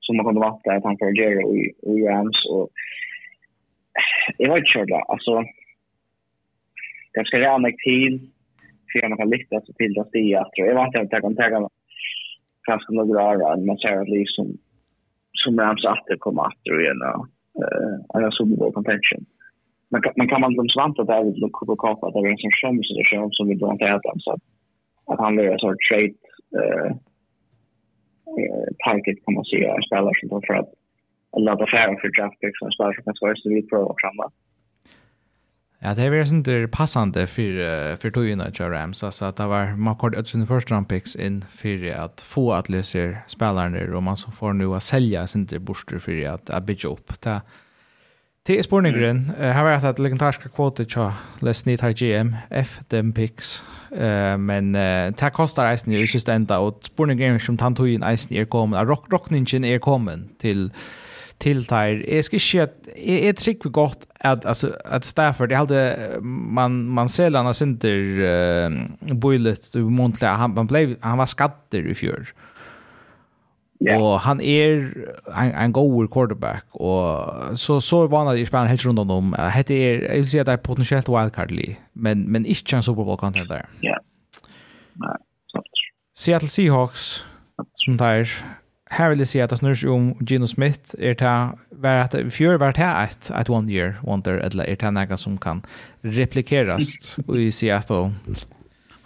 som 0.00 0.16
man 0.16 0.26
kunde 0.26 0.40
vara 0.40 0.76
att 0.76 0.84
han 0.84 0.98
får 0.98 1.18
göra 1.18 1.40
i 1.56 1.60
i 1.92 1.94
Rams 2.08 2.40
och 2.50 2.68
jag 4.38 4.54
vet 4.54 4.58
inte 4.58 4.84
det 4.84 5.02
alltså 5.08 5.44
ganska 7.12 7.36
rätt 7.38 7.78
tid 7.84 8.30
för 8.92 8.98
alltså, 8.98 9.04
att 9.04 9.10
man 9.10 9.18
kan 9.18 9.30
lyckas 9.30 9.64
till 9.78 9.94
det 9.94 10.04
stiga. 10.08 10.46
Jag 10.52 10.74
vet 10.74 10.86
inte 10.86 11.00
att 11.00 11.12
jag 11.12 11.22
kan 11.22 11.36
tänka 11.36 11.60
mig 11.60 11.70
ganska 12.68 12.92
några 12.92 13.22
år 13.22 13.56
men 13.66 13.78
ser 13.78 14.00
att 14.00 14.08
liksom 14.08 14.46
som 15.32 15.60
Rams 15.60 15.84
att 15.84 16.20
kommer 16.20 16.42
att 16.46 16.64
det 16.64 16.82
igen 16.82 17.02
och 17.02 17.26
eh, 17.62 18.24
en 18.24 18.32
Super 18.32 18.56
Bowl 18.56 18.72
contention. 18.72 19.24
man, 19.90 20.02
man 20.16 20.28
kan 20.28 20.40
man 20.40 20.54
som 20.54 20.68
svant 20.68 20.98
att 20.98 21.06
det 21.06 21.14
är 21.14 21.24
vid 21.24 21.52
Coca-Cola 21.52 22.08
att 22.08 22.14
det 22.14 22.20
är 22.20 22.30
en 22.30 22.44
sån 22.44 22.58
skämsituation 22.60 23.32
som 23.32 23.48
vi 23.48 23.54
då 23.54 23.72
inte 23.72 23.84
äter. 23.84 24.12
Så 24.24 24.30
att, 24.32 24.42
att 25.10 25.20
han 25.24 25.36
blir 25.36 25.50
en 25.50 25.58
sorts 25.58 25.88
trade 25.88 26.14
eh, 26.60 26.90
target 28.84 29.24
kan 29.24 29.34
man 29.34 29.44
säga, 29.44 29.74
en 29.74 29.82
spelare 29.82 30.14
som 30.20 30.28
tar 30.28 30.42
för 30.46 30.54
att 30.54 30.70
ladda 31.46 31.66
färgen 31.66 31.98
för 32.00 32.08
draftpick 32.16 32.58
som 32.58 32.66
en 32.66 32.72
spelare 32.72 32.94
som 32.94 33.04
kan 33.04 33.14
svara 33.14 33.36
sig 33.36 33.54
vid 33.54 33.68
prova 33.70 33.94
framåt. 34.02 34.34
Ja, 35.78 35.94
det 35.94 36.02
är 36.02 36.34
inte 36.34 36.68
passande 36.72 37.26
för 37.26 37.96
för 37.96 38.10
Toyota 38.10 38.64
och 38.64 38.70
Rams 38.70 39.04
alltså 39.04 39.24
att 39.24 39.36
det 39.36 39.46
var 39.46 39.76
man 39.76 39.96
kort 39.96 40.18
ut 40.18 40.28
sin 40.28 40.46
första 40.46 40.74
round 40.74 40.88
picks 40.88 41.16
in 41.16 41.44
för 41.50 41.90
att 42.04 42.20
få 42.20 42.52
att 42.52 42.68
lösa 42.68 42.98
spelarna 43.26 43.96
och 43.96 44.02
man 44.02 44.16
så 44.16 44.30
får 44.30 44.52
nu 44.52 44.74
att 44.74 44.82
sälja 44.82 45.26
sin 45.26 45.40
inte 45.40 45.58
borster 45.58 45.98
för 45.98 46.28
att 46.28 46.50
att 46.50 46.64
bygga 46.64 46.88
upp. 46.88 47.22
Det 47.22 47.40
Det 48.46 48.58
er 48.58 48.62
spurningren. 48.62 49.30
Uh, 49.38 49.44
her 49.44 49.62
var 49.62 49.78
det 49.78 49.88
at 49.88 49.98
legendariske 49.98 50.48
kvote 50.54 50.84
tja 50.86 51.08
Les 51.42 51.64
Need 51.66 51.82
her 51.82 51.94
GM, 51.98 52.34
F 52.62 52.78
dem 52.90 53.12
picks. 53.12 53.64
Uh, 53.90 54.38
men 54.38 54.74
uh, 54.74 55.10
det 55.10 55.32
kostar 55.34 55.72
eisen 55.72 55.92
i 55.92 56.06
siste 56.06 56.34
enda, 56.34 56.60
og 56.62 56.78
spurningren 56.86 57.40
som 57.42 57.56
tantoin 57.58 58.06
eisen 58.06 58.36
er 58.36 58.44
kommet, 58.44 58.86
rock, 58.88 59.10
rockningen 59.12 59.64
er 59.64 59.78
kommet 59.78 60.28
til 60.40 60.70
til 61.40 61.66
der. 61.68 62.00
Jeg 62.08 62.24
skal 62.24 62.36
ikke 62.36 62.62
at 62.62 62.70
jeg, 63.06 63.24
jeg 63.24 63.36
trykker 63.36 63.70
godt 63.70 64.06
at, 64.20 64.38
altså, 64.46 64.72
at 64.84 65.04
Stafford, 65.04 65.50
jeg 65.50 65.58
hadde 65.58 66.20
man, 66.22 66.70
man 66.70 67.08
ser 67.08 67.36
han 67.36 67.44
har 67.46 67.52
synder 67.52 68.70
uh, 68.70 69.20
boilet, 69.20 69.70
han, 70.22 70.56
han, 70.56 70.66
ble, 70.66 70.96
han 71.02 71.18
var 71.18 71.24
skatter 71.24 71.90
i 71.90 71.94
fjör. 71.94 72.20
Mm 72.20 72.55
Yeah. 73.84 74.00
Og 74.00 74.20
han 74.24 74.40
er 74.40 74.86
en, 75.36 75.50
en 75.52 75.72
god 75.76 76.08
quarterback, 76.08 76.64
og 76.72 77.58
så, 77.60 77.76
så 77.84 78.02
er 78.02 78.12
vanlig 78.12 78.40
i 78.40 78.46
spennende 78.48 78.72
helt 78.72 78.86
rundt 78.86 79.12
om 79.12 79.34
uh, 79.36 79.48
hette 79.52 79.76
er, 79.76 80.06
jeg 80.06 80.24
vil 80.24 80.30
si 80.32 80.40
at 80.40 80.48
det 80.48 80.54
er 80.56 80.62
potensielt 80.64 81.10
wildcard-li, 81.12 81.74
men, 81.94 82.24
men 82.32 82.48
ikke 82.48 82.78
en 82.78 82.86
Superbowl-content 82.86 83.50
der. 83.52 83.68
Ja. 83.84 83.98
Yeah. 85.04 85.18
Seattle 86.16 86.48
Seahawks, 86.48 87.26
som 87.84 87.98
tar, 88.00 88.32
her 88.96 89.12
vil 89.12 89.20
jeg 89.20 89.28
si 89.28 89.44
at 89.44 89.52
det 89.52 89.60
snurr 89.60 89.76
seg 89.76 89.92
om 89.92 90.08
Gino 90.24 90.48
Smith, 90.48 90.96
er 90.96 91.18
det 91.20 91.36
vært, 91.84 92.16
fjør 92.32 92.56
vært 92.62 92.80
her 92.80 93.10
et, 93.10 93.28
et 93.28 93.52
one 93.52 93.68
year 93.68 93.98
wonder, 94.06 94.40
eller 94.40 94.64
er 94.64 94.80
det 94.80 94.94
noe 94.96 95.20
som 95.20 95.36
kan 95.36 95.60
replikeres 96.00 97.18
i 97.28 97.50
Seattle? 97.52 98.14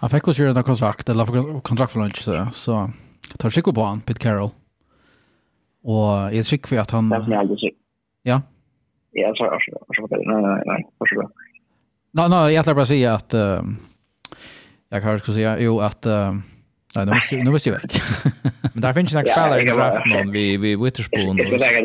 Han 0.00 0.14
fikk 0.14 0.30
også 0.30 0.46
gjøre 0.46 0.62
en 0.62 0.70
kontrakt, 0.70 1.10
eller 1.10 1.34
kontrakt 1.66 1.96
for 1.96 2.04
lunch, 2.04 2.22
så, 2.22 2.46
så 2.54 2.86
tar 3.34 3.58
sikker 3.58 3.74
på 3.74 3.82
han, 3.82 4.06
Pete 4.06 4.22
Carroll. 4.22 4.54
Og 5.84 6.34
jeg 6.34 6.44
tror 6.44 6.58
ikke 6.58 6.80
at 6.80 6.90
han... 6.90 7.10
Det 7.10 7.18
er 7.18 7.24
som 7.24 7.32
jeg 7.32 7.40
aldri 7.44 7.58
sikker. 7.60 7.78
Ja? 8.24 8.40
Ja, 9.16 9.32
så 9.34 9.44
er 9.44 9.50
det. 9.58 10.26
Nei, 10.26 10.40
nei, 10.44 10.58
nei. 10.70 10.80
Nei, 11.00 11.26
nei, 12.12 12.28
nei, 12.28 12.44
jeg 12.52 12.62
ætlar 12.62 12.78
bare 12.78 12.88
å 12.88 12.92
si 12.92 13.00
at... 13.08 13.34
Uh, 13.34 14.38
jeg 14.90 15.02
kan 15.02 15.20
ikke 15.20 15.36
si, 15.36 15.46
jo, 15.64 15.78
at... 15.86 16.06
Uh, 16.06 16.40
nei, 16.96 17.04
nå 17.06 17.16
visste, 17.16 17.40
nå 17.46 17.54
visste 17.54 17.72
jeg 17.72 17.80
vekk. 17.80 17.92
Men 18.74 18.82
där 18.82 18.92
finns 18.92 19.12
ju 19.12 19.16
några 19.16 19.32
spelare 19.32 19.62
i 19.62 19.64
draften 19.64 20.12
om 20.20 20.30
vi, 20.32 20.56
vi 20.56 20.76
Witherspoon. 20.76 21.36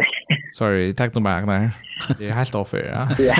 Sorry, 0.53 0.93
tack 0.93 1.15
nog 1.15 1.23
bara. 1.23 1.45
Nej. 1.45 1.69
Det 2.17 2.27
är 2.27 2.31
helt 2.31 2.55
offer, 2.55 2.77
här, 2.77 3.05
ja. 3.19 3.35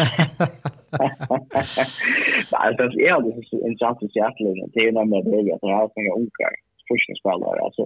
Nei, 2.51 2.68
det 2.78 2.86
er 3.08 3.12
jo 3.14 3.22
det 3.26 3.43
som 3.47 3.60
er 3.60 3.68
interessant 3.70 4.03
i 4.03 4.10
Seattle. 4.14 4.53
Det 4.74 4.80
är 4.80 4.86
ju 4.86 4.91
nämligen 4.91 5.32
det 5.32 5.53
att 5.53 5.62
det 5.62 5.76
här 5.76 5.84
är 5.84 6.16
unga 6.20 6.49
forskningsspelare. 6.89 7.60
Alltså, 7.68 7.84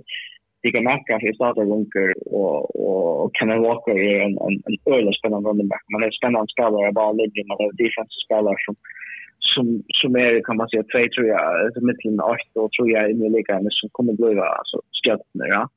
vi 0.62 0.72
kan 0.72 0.84
märka 0.84 1.16
att 1.16 1.36
Starter 1.36 1.66
Bunker 1.66 2.10
och, 2.40 2.60
och 2.86 3.32
Kevin 3.38 3.62
Walker 3.62 3.98
är 4.10 4.22
en, 4.26 4.36
en, 4.46 4.56
en 4.68 4.94
öjlig 4.94 5.16
spännande 5.16 5.50
running 5.50 5.68
back. 5.68 5.84
Man 5.92 6.02
är 6.04 6.06
en 6.06 6.20
spännande 6.20 6.52
spelare, 6.54 6.92
bara 6.92 7.12
ligger, 7.12 7.48
man 7.48 7.62
är 7.64 7.82
defensive 7.84 8.26
spelare 8.26 8.60
som, 8.66 8.76
som, 9.54 9.66
som 10.02 10.16
är, 10.16 10.42
kan 10.46 10.58
man 10.58 10.70
säga, 10.70 10.84
tre 10.84 11.10
tror 11.10 11.28
jag, 11.28 11.84
mittlen 11.88 12.20
åtta 12.20 12.58
och 12.64 12.72
tror 12.72 12.90
jag 12.90 13.12
inne 13.12 13.26
i 13.26 13.30
ligan 13.30 13.68
som 13.70 13.90
kommer 13.92 14.14
att 14.14 14.20
bli 14.20 14.40
alltså, 14.40 14.78
skjötna. 15.04 15.48
Ja. 15.56 15.70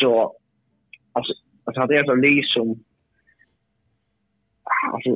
Så, 0.00 0.12
alltså, 1.12 1.32
alltså 1.64 1.86
det 1.86 1.96
är 1.96 2.04
så 2.04 2.14
li 2.14 2.42
som, 2.54 2.68
alltså, 4.94 5.10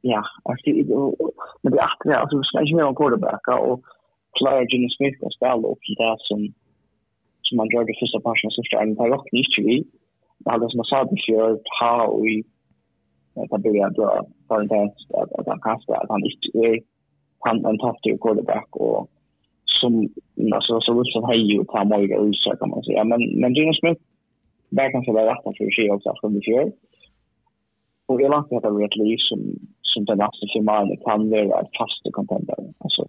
ja, 0.00 0.22
alltså, 0.44 0.70
och, 0.94 1.20
och, 1.20 1.30
men 1.62 1.72
det 1.72 1.78
är 1.78 1.84
att, 1.84 2.20
alltså, 2.22 2.36
vi 2.38 2.44
ska 2.44 2.60
inte 2.60 2.76
mer 2.76 2.90
om 2.90 2.94
quarterbacka 2.94 3.54
och 3.68 3.80
Flyer 4.38 4.66
Jimmy 4.72 4.88
Smith 4.96 5.20
kan 5.20 5.30
spela 5.30 5.68
upp 5.72 5.80
till 5.86 6.00
det 6.02 6.16
som 6.18 6.40
som 7.50 7.58
man 7.60 7.70
gjør 7.72 7.84
det 7.88 7.98
første 7.98 8.20
personen 8.28 8.54
som 8.54 8.64
er 8.80 8.88
det 8.90 9.00
parokk 9.02 9.26
i. 9.30 9.42
Ikke 9.42 9.62
vi. 9.68 9.76
Det 10.42 10.52
hadde 10.52 10.70
som 10.70 10.82
jeg 10.82 10.90
sa 10.90 10.98
det 11.10 11.20
før, 11.26 11.56
ta 11.76 11.92
og 12.14 12.22
i 12.34 12.38
ta 13.50 13.56
bygge 13.64 13.86
at 13.86 13.98
han 14.50 14.70
at 15.40 15.46
han 15.52 15.64
kaster, 15.66 15.96
at 16.02 16.10
han 16.14 16.22
ikke 16.30 16.48
er 16.68 16.76
han 17.46 17.56
en 17.66 17.80
tattig 17.84 18.14
quarterback 18.22 18.68
og 18.86 19.08
som 19.80 19.92
alltså 20.56 20.80
så 20.80 20.92
vill 20.96 21.12
som 21.12 21.24
hej 21.30 21.58
och 21.60 21.68
ta 21.72 21.84
mig 21.84 22.16
och 22.18 22.58
kan 22.60 22.70
man 22.70 22.82
säga. 22.82 23.04
Men 23.04 23.20
men 23.40 23.54
Gino 23.54 23.74
Smith 23.80 24.00
där 24.70 24.92
kanske 24.92 25.12
var 25.12 25.24
rätt 25.30 25.56
för 25.58 25.70
sig 25.70 25.90
också 25.90 26.14
från 26.20 26.34
det 26.34 26.40
fjärde 26.40 26.72
och 28.06 28.22
jag 28.22 28.30
vet 28.30 28.52
att 28.52 28.62
det 28.62 28.82
är 28.82 28.84
ett 28.84 28.96
liv 28.96 29.16
som 29.18 29.40
som 29.82 30.04
den 30.04 30.18
nästa 30.18 30.46
finalen 30.52 30.96
kan 31.06 31.30
vara 31.30 31.60
ett 31.60 31.76
fast 31.78 32.02
contender. 32.12 32.58
Alltså 32.78 33.02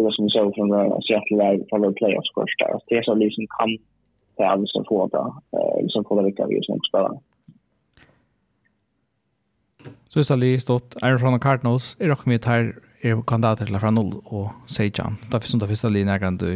det 0.00 0.04
var 0.04 0.10
som 0.10 0.24
vi 0.24 0.30
såg 0.30 0.54
från 0.54 1.02
Seattle 1.02 1.36
där 1.36 1.64
från 1.68 1.80
vår 1.80 1.92
playoffs 1.92 2.30
först 2.34 2.58
där. 2.58 2.80
Det 2.86 2.94
är 2.96 3.02
så 3.02 3.14
liksom 3.14 3.46
kan 3.58 3.78
det 4.36 4.42
är 4.42 4.56
liksom 4.56 4.84
få 4.88 5.06
det, 5.06 5.26
liksom 5.82 6.04
få 6.04 6.16
det 6.16 6.24
vilka 6.24 6.46
vi 6.46 6.62
som 6.62 6.80
spelar. 6.88 7.18
Så 10.08 10.18
just 10.18 10.30
Ali 10.30 10.60
stått 10.60 10.96
Arizona 11.02 11.38
Cardinals 11.38 11.96
är 11.98 12.12
också 12.12 12.28
med 12.28 12.44
här 12.44 12.74
är 13.00 13.22
kandidater 13.26 13.66
till 13.66 13.78
från 13.78 13.94
0 13.94 14.14
och 14.24 14.48
Sejan. 14.66 15.16
Där 15.30 15.40
finns 15.40 15.54
inte 15.54 15.68
första 15.68 15.88
linjen 15.88 16.20
när 16.20 16.30
du 16.30 16.54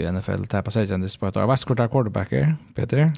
i 0.00 0.12
NFL 0.12 0.62
på 0.64 0.70
Sejan 0.70 1.00
det 1.00 1.08
spelar. 1.08 1.46
Vad 1.46 1.60
ska 1.60 1.74
du 1.74 1.88
quarterbacker 1.88 2.54
Peter? 2.74 3.12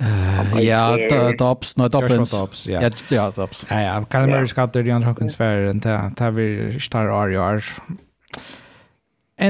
Uh, 0.00 0.62
ja, 0.62 0.96
Dobbs, 1.38 1.76
no 1.76 1.88
Dobbins. 1.88 2.30
Dobbs, 2.30 2.66
ja. 2.66 2.82
Ja, 2.82 2.90
ja 3.08 3.30
Dobbs. 3.30 3.66
Ja, 3.70 3.80
ja, 3.80 4.04
kan 4.04 4.30
man 4.30 4.48
ska 4.48 4.66
det 4.66 4.90
andra 4.90 5.06
Hawkins 5.06 5.36
för 5.36 5.60
den 5.60 5.78
där 5.78 6.12
där 6.16 6.30
vi 6.30 6.80
star 6.80 7.06
RR. 7.06 7.64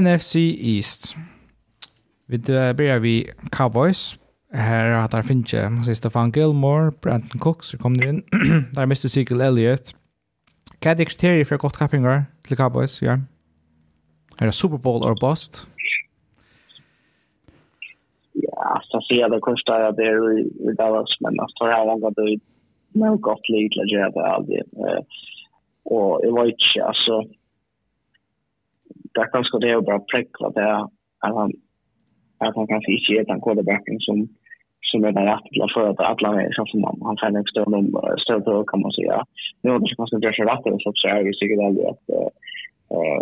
NFC 0.01 0.37
East. 0.37 1.17
Vi 2.27 2.39
börjar 2.39 2.99
vi 2.99 3.31
Cowboys. 3.51 4.17
Här 4.53 4.91
har 4.91 5.09
där 5.09 5.23
finns 5.23 5.53
ju 5.53 5.83
säger 5.83 5.95
Stefan 5.95 6.31
Gilmore, 6.31 6.93
Brandon 7.03 7.39
Cooks 7.39 7.75
kom 7.81 7.97
det 7.97 8.09
in. 8.09 8.23
där 8.73 8.83
Mr. 8.83 9.07
Ezekiel 9.07 9.41
Elliott. 9.41 9.95
Kan 10.79 10.97
det 10.97 11.05
kriterier 11.05 11.45
för 11.45 11.57
gott 11.57 11.77
kappingar 11.77 12.25
till 12.43 12.57
Cowboys, 12.57 13.03
ja. 13.03 13.19
Är 14.39 14.47
det 14.47 14.53
Super 14.53 14.79
Bowl 14.79 15.03
or 15.03 15.29
bust? 15.31 15.67
alltså 18.75 19.01
se 19.09 19.29
det 19.29 19.41
kostar 19.41 19.81
jag 19.81 19.97
det 19.97 20.13
i 20.69 20.73
Dallas 20.79 21.13
men 21.21 21.41
alltså 21.41 21.65
här 21.65 21.87
han 21.87 22.01
går 22.01 22.15
det 22.17 22.41
men 22.93 23.21
gott 23.21 23.49
lite 23.49 23.81
att 23.81 23.93
göra 23.93 24.11
det 24.11 24.27
aldrig. 24.27 24.63
Och 25.85 26.21
jag 26.25 26.35
vet 26.35 26.53
inte 26.53 26.85
alltså 26.85 27.23
det 29.15 29.29
kanske 29.33 29.59
det 29.59 29.71
är 29.71 29.81
bara 29.81 30.09
präckla 30.13 30.51
det 30.51 30.77
att 31.25 31.35
han 31.39 31.53
att 32.39 32.57
han 32.57 32.67
kanske 32.67 32.93
inte 32.93 33.13
är 33.13 33.25
den 33.25 33.41
quarterbacken 33.41 34.01
som 34.01 34.29
som 34.91 35.05
är 35.05 35.13
den 35.13 35.25
rätta 35.25 35.67
för 35.75 35.89
att 35.91 36.01
alla 36.01 36.43
är 36.43 36.53
så 36.53 36.67
som 36.67 36.85
han 36.85 37.17
får 37.21 37.39
en 37.39 37.45
stund 37.45 37.75
om 37.75 37.87
stöd 38.23 38.43
då 38.45 38.65
kan 38.65 38.81
man 38.81 38.93
säga. 38.93 39.25
Nu 39.63 39.71
har 39.71 39.79
det 39.79 39.97
kanske 39.97 40.17
inte 40.17 40.33
så 40.33 40.43
rätt 40.43 40.83
så 40.83 40.93
så 40.95 41.09
är 41.09 41.25
det 41.25 41.39
säkert 41.39 41.65
aldrig 41.67 41.87
att 41.87 42.09
eh 42.09 42.31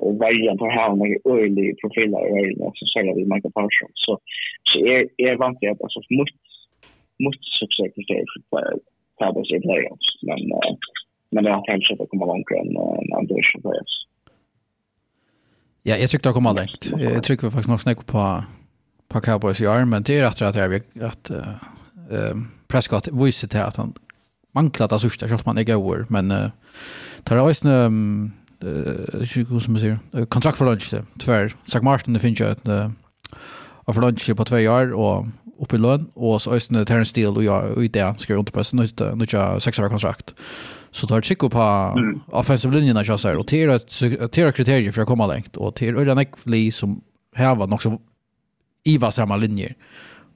och 0.04 0.14
varje 0.18 0.56
på 0.56 0.66
här 0.78 0.94
med 1.00 1.10
öjlig 1.36 1.80
profiler 1.80 2.20
och 2.24 2.38
öjlig 2.38 2.70
så 2.74 2.86
säger 2.92 3.14
vi 3.14 3.24
Michael 3.32 3.52
Parsons. 3.58 3.98
Så 4.06 4.18
Så 4.70 4.76
jeg, 4.84 5.08
jeg 5.22 5.30
er 5.32 5.42
vant 5.42 5.58
til 5.60 5.72
at 5.72 5.80
altså, 5.86 6.00
mot, 6.18 6.30
mot 7.24 7.38
det 8.10 8.22
for 8.52 8.64
Cowboys 9.20 9.50
i 9.56 9.60
playoffs, 9.66 10.08
men, 10.28 10.40
uh, 10.58 10.74
men 11.32 11.44
det 11.44 11.52
har 11.54 11.64
kanskje 11.70 11.98
det 12.00 12.10
kommer 12.10 12.30
langere 12.32 12.60
enn 12.62 12.76
en 12.76 13.16
andre 13.20 13.42
playoffs. 13.64 13.96
Ja, 15.88 15.96
jeg 15.96 16.10
tror 16.10 16.22
det 16.26 16.34
kommer 16.36 16.52
lengt. 16.52 16.92
Jeg 17.00 17.22
tror 17.22 17.36
vi 17.42 17.50
faktisk 17.50 17.72
nok 17.72 17.80
snakker 17.80 18.04
på, 18.14 18.24
på 19.08 19.20
Cowboys 19.20 19.60
i 19.60 19.66
år, 19.66 19.84
men 19.88 20.04
det 20.04 20.18
er 20.18 20.26
rett 20.26 20.42
og 20.42 20.54
slett 20.54 20.92
at, 21.00 21.04
at 21.10 21.32
uh, 22.12 22.42
Prescott 22.68 23.08
viser 23.12 23.48
til 23.48 23.64
at 23.64 23.78
han 23.80 23.94
manglet 24.56 24.92
av 24.92 25.00
sørste, 25.00 25.28
selv 25.28 25.44
om 25.44 25.52
han 25.52 25.62
ikke 25.62 25.76
er 25.76 25.82
over, 25.82 26.04
men 26.12 26.32
uh, 26.34 26.50
tar 27.24 27.38
det 27.38 27.44
også 27.44 27.68
en 27.68 27.74
um, 27.86 28.32
uh, 28.64 30.26
kontrakt 30.28 30.58
for 30.58 30.68
lunch, 30.68 30.92
tyvärr. 31.18 31.54
Zach 31.64 31.82
Martin, 31.82 32.14
det 32.14 32.20
finns 32.20 32.40
ju 32.40 32.46
ett 32.46 32.68
av 33.88 34.00
lunch 34.00 34.36
på 34.36 34.44
två 34.44 34.56
år 34.56 34.92
och 34.92 35.26
upp 35.58 35.74
i 35.74 35.78
lön 35.78 36.10
och 36.14 36.42
så 36.42 36.52
ösnade 36.54 36.84
Terrence 36.84 37.10
Steele 37.10 37.36
och 37.36 37.44
jag 37.44 37.70
och 37.76 37.82
det 37.82 38.20
skrev 38.20 38.38
under 38.38 38.52
på 38.52 38.64
sin 38.64 38.78
nytta 38.78 39.16
jag 39.32 39.62
sex 39.62 39.78
år 39.78 39.88
kontrakt. 39.88 40.34
Så 40.90 41.06
tar 41.06 41.20
Chico 41.20 41.48
på 41.48 41.60
mm. 41.60 42.20
offensive 42.26 42.74
linjen 42.74 43.04
jag 43.04 43.20
säger 43.20 43.36
och 43.36 43.46
till 43.46 43.70
ett 43.70 44.32
kriterier 44.54 44.92
för 44.92 45.02
att 45.02 45.08
komma 45.08 45.26
långt 45.26 45.56
och 45.56 45.74
till 45.74 45.94
den 45.94 46.18
Ekli 46.18 46.70
som 46.70 47.00
här 47.34 47.54
var 47.54 47.66
nog 47.66 47.82
så 47.82 48.00
iva 48.84 49.10
samma 49.10 49.36
linjer. 49.36 49.74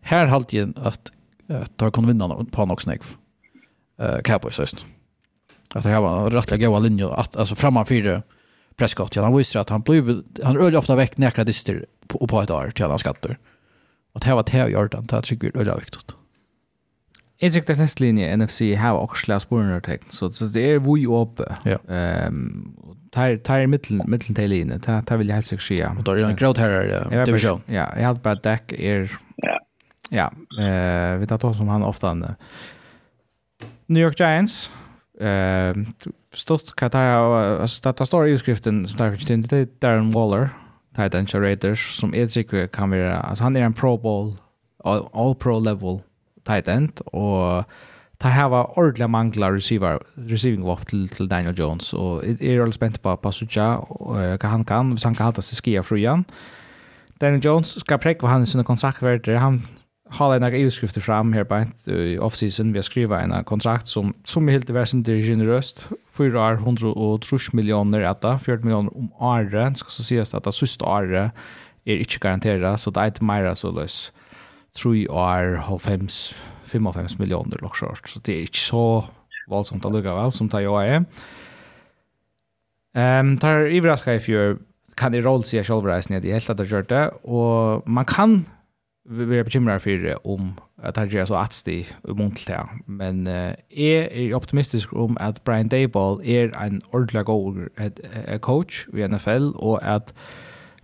Här 0.01 0.27
halt 0.27 0.53
ju 0.53 0.73
att 0.77 1.13
att 1.49 1.77
ta 1.77 1.91
kon 1.91 2.07
vinna 2.07 2.47
på 2.51 2.67
något 2.67 2.83
snägg. 2.83 3.01
Eh 4.01 4.19
Cowboys 4.19 4.59
just. 4.59 4.87
Att 5.75 5.83
det 5.83 5.89
här 5.89 6.01
var 6.01 6.31
rättliga 6.31 6.69
goda 6.69 6.79
linjer 6.79 7.11
att 7.11 7.37
alltså 7.37 7.55
framför 7.55 8.23
Prescott. 8.77 9.17
Ja, 9.17 9.23
han 9.23 9.37
visste 9.37 9.61
att 9.61 9.71
han 9.71 9.81
blev 9.81 10.23
han 10.43 10.57
öll 10.57 10.77
ofta 10.77 10.97
väck 10.97 11.17
näkra 11.17 11.45
dister 11.45 11.87
på, 12.07 12.27
på 12.27 12.43
ett 12.43 12.51
år 12.51 12.71
till 12.71 12.85
alla 12.85 12.99
skatter. 12.99 13.39
Och 14.13 14.21
det 14.21 14.27
här 14.27 14.35
var 14.35 14.45
det 14.51 14.59
jag 14.59 14.71
gjorde, 14.71 15.01
det 15.01 15.15
här 15.15 15.23
tycker 15.23 15.53
jag 15.55 15.67
är 15.67 15.79
viktigt. 15.79 16.17
Jag 17.37 17.53
tycker 17.53 17.73
att 17.73 17.79
nästa 17.79 18.05
linje 18.05 18.37
NFC 18.37 18.61
har 18.61 18.93
också 18.99 19.25
släppt 19.25 19.43
spårunderteckn, 19.43 20.11
så 20.11 20.29
det 20.29 20.71
är 20.71 20.79
vi 20.79 21.07
uppe. 21.07 21.57
Ja. 21.65 21.79
Um, 22.27 22.77
tar 23.11 23.37
tar 23.37 23.67
mitten 23.67 24.03
mitten 24.07 24.35
till 24.35 24.51
linje. 24.51 24.79
Ta 24.79 25.03
ta 25.03 25.17
vill 25.17 25.29
jag 25.29 25.35
helst 25.35 25.49
säkert 25.49 25.63
säga. 25.63 25.95
Och 25.99 26.05
då 26.05 26.11
är 26.11 26.17
det 26.17 26.27
en 26.27 26.37
gråt 26.37 26.59
här 26.59 27.25
division. 27.27 27.63
Ja, 27.67 27.93
jag 27.97 28.05
hade 28.05 28.21
bara 28.21 28.35
Dak 28.35 28.73
är 28.73 29.19
ja, 30.11 30.33
eh 30.59 31.17
vi 31.17 31.27
tar 31.27 31.39
då 31.39 31.55
som 31.55 31.69
han 31.69 31.83
ofta 31.83 32.11
använder. 32.11 32.37
New 33.87 34.03
York 34.03 34.21
Giants 34.21 34.71
eh 35.21 35.75
stott 36.35 36.77
katar 36.77 37.07
alltså 37.61 37.83
detta 37.83 38.07
står 38.07 38.29
i 38.29 38.39
skriften 38.39 38.89
som 38.89 38.99
där 38.99 39.11
finns 39.11 39.27
det 39.27 39.35
inte 39.35 39.67
Darren 39.79 40.11
Waller 40.11 40.49
tight 40.97 41.15
end 41.15 41.35
Raiders 41.35 41.97
som 41.97 42.15
är 42.15 42.27
säker 42.27 42.67
kan 42.67 42.91
vara 42.91 43.21
alltså 43.21 43.45
han 43.45 43.57
är 43.57 43.63
en 43.63 43.75
pro 43.75 43.97
bowl 43.97 44.37
all, 44.85 45.09
all 45.13 45.35
pro 45.35 45.61
level 45.61 46.01
tight 46.45 46.69
end 46.69 47.01
och 47.01 47.65
tar 48.23 48.31
hava 48.31 48.65
ordla 48.65 49.09
manglar 49.09 49.53
receiver 49.53 50.01
receiving 50.15 50.63
walk 50.63 50.87
till, 50.87 51.09
till 51.09 51.29
Daniel 51.29 51.59
Jones. 51.59 51.93
Och 51.93 52.25
är 52.25 52.59
alldeles 52.59 52.75
spänt 52.75 53.03
på 53.03 53.17
Pasucha 53.17 53.79
och 53.79 54.41
kan 54.41 54.51
han 54.51 54.65
kan 54.65 54.99
så 54.99 55.09
han 55.09 55.15
kan 55.15 55.27
hålla 55.27 55.43
sig 55.43 55.57
skia 55.57 55.83
frugan. 55.83 56.25
Daniel 57.19 57.45
Jones 57.45 57.81
ska 57.81 57.99
präkva 57.99 58.29
han 58.29 58.47
sina 58.47 58.65
kontrakt 58.65 59.03
han 59.27 59.63
har 60.13 60.37
en 60.37 60.55
utskrifter 60.55 61.01
fram 61.01 61.33
här 61.33 61.45
på 61.45 61.91
i 61.91 62.19
offseason. 62.19 62.73
Vi 62.73 62.79
har 62.79 62.83
skrivit 62.83 63.21
en 63.21 63.45
kontrakt 63.45 63.89
som 63.89 64.15
som 64.25 64.49
är 64.49 64.53
helt 64.53 64.71
väsentligt 64.71 65.17
det 65.17 65.27
generöst. 65.27 65.89
Fyra 66.13 66.41
år, 66.41 66.53
130 66.53 67.39
miljoner 67.53 68.01
äta, 68.01 68.39
40 68.39 68.65
miljoner 68.65 68.97
om 68.97 69.13
året. 69.13 69.79
Ska 69.79 69.91
så 69.91 70.03
sägas 70.03 70.35
att 70.35 70.45
det 70.45 70.53
sista 70.53 70.85
året 70.85 71.33
är 71.85 71.97
inte 71.97 72.19
garanterat 72.19 72.81
så 72.81 72.91
det 72.91 73.01
är 73.01 73.07
inte 73.07 73.25
mer 73.25 73.55
så 73.55 73.71
lös. 73.71 74.13
3 74.83 75.09
år, 75.09 75.65
95, 75.71 76.09
55 76.71 77.07
miljoner 77.19 77.59
lockshort. 77.63 78.09
Så 78.09 78.21
det 78.21 78.33
är 78.33 78.41
inte 78.41 78.59
så 78.59 79.05
våldsamt 79.49 79.85
att 79.85 79.93
lugga 79.93 80.15
väl 80.15 80.33
som 80.33 80.49
det 80.49 80.63
jag 80.63 80.89
är. 80.89 81.05
Ehm 82.95 83.27
um, 83.27 83.39
tar 83.39 83.55
överraskar 83.55 84.13
i 84.13 84.21
fjör 84.21 84.59
kan 84.95 85.15
i 85.15 85.21
roll 85.21 85.45
sig 85.45 85.65
självreisen 85.65 86.17
i 86.17 86.21
det 86.21 86.33
helt 86.33 86.51
att 86.51 86.57
det 86.57 86.65
gjort 86.65 86.89
det 86.89 87.09
och 87.09 87.89
man 87.89 88.05
kan 88.05 88.45
vi 89.05 89.37
er 89.37 89.43
bekymret 89.43 89.83
for 89.83 90.29
om 90.29 90.53
at 90.83 90.97
han 90.97 91.09
gjør 91.09 91.25
så 91.25 91.35
atstig 91.35 91.89
mot 92.09 92.37
til 92.37 92.55
det. 92.55 92.61
Men 92.87 93.27
uh, 93.27 93.53
jeg 93.71 94.09
er 94.11 94.37
optimistisk 94.37 94.93
om 94.93 95.17
at 95.21 95.41
Brian 95.45 95.69
Dayball 95.69 96.21
er 96.25 96.53
en 96.67 96.83
ordentlig 96.93 97.25
god 97.25 97.69
coach 98.39 98.87
i 98.95 99.07
NFL, 99.07 99.53
og 99.55 99.95
at 99.95 100.15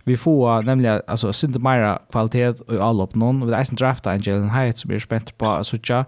vi 0.05 0.15
får 0.15 0.61
nemlig 0.61 1.01
altså, 1.07 1.31
synte 1.31 1.59
mer 1.59 1.97
kvalitet 2.11 2.61
i 2.71 2.79
alle 2.81 3.03
opp 3.03 3.15
noen. 3.15 3.43
Vi 3.45 3.51
er 3.53 3.69
en 3.71 3.79
draft 3.79 4.07
en 4.07 4.23
Jalen 4.25 4.49
Hyatt 4.49 4.81
som 4.81 4.91
er 4.91 5.03
spent 5.03 5.33
på 5.37 5.51
å 5.51 5.63
sitte. 5.63 6.03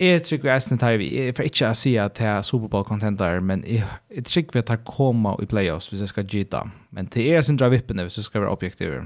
Jeg 0.00 0.22
tror 0.24 0.38
vi 0.42 0.48
eisen 0.48 0.78
tar 0.80 0.96
vi. 0.96 1.10
Jeg 1.12 1.34
får 1.36 1.48
ikke 1.50 1.74
si 1.76 1.96
at 2.00 2.20
jeg 2.20 2.30
er 2.30 2.46
Superbowl-contenter, 2.46 3.40
men 3.44 3.64
jeg, 3.68 3.84
jeg 4.14 4.24
tror 4.24 4.52
vi 4.52 4.62
at 4.62 4.70
jeg 4.70 4.84
kommer 4.88 5.42
i 5.42 5.48
playoffs 5.50 5.90
hvis 5.90 6.00
jeg 6.00 6.12
skal 6.14 6.28
gita. 6.30 6.62
Men 6.90 7.10
det 7.12 7.26
er 7.34 7.42
sin 7.44 7.58
dra 7.60 7.68
vippene 7.68 8.06
hvis 8.06 8.16
jeg 8.16 8.30
skal 8.30 8.46
være 8.46 8.54
objektiver. 8.54 9.04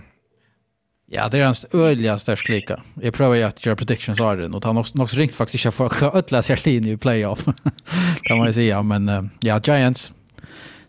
Ja, 1.13 1.29
det 1.29 1.41
er 1.41 1.45
hans 1.45 1.67
öliga 1.75 2.17
størst 2.19 2.49
lika. 2.49 2.79
Jeg 3.03 3.13
prøver 3.13 3.37
jo 3.37 3.47
att 3.47 3.61
gjøre 3.61 3.77
predictions 3.77 4.21
av 4.21 4.39
den 4.39 4.55
og 4.55 4.65
han 4.65 4.77
har 4.77 4.89
nok 4.97 5.13
ringt 5.19 5.37
faktisk 5.37 5.67
ikke 5.67 5.73
for 5.77 5.93
å 6.09 6.13
ödla 6.17 6.41
seg 6.43 6.65
linje 6.65 6.97
i 6.97 6.97
playoff. 6.97 7.45
det 8.25 8.37
må 8.37 8.47
jeg 8.49 8.55
si, 8.55 8.69
ja. 8.69 8.81
men 8.83 9.09
uh, 9.09 9.29
ja, 9.45 9.61
Giants, 9.61 10.15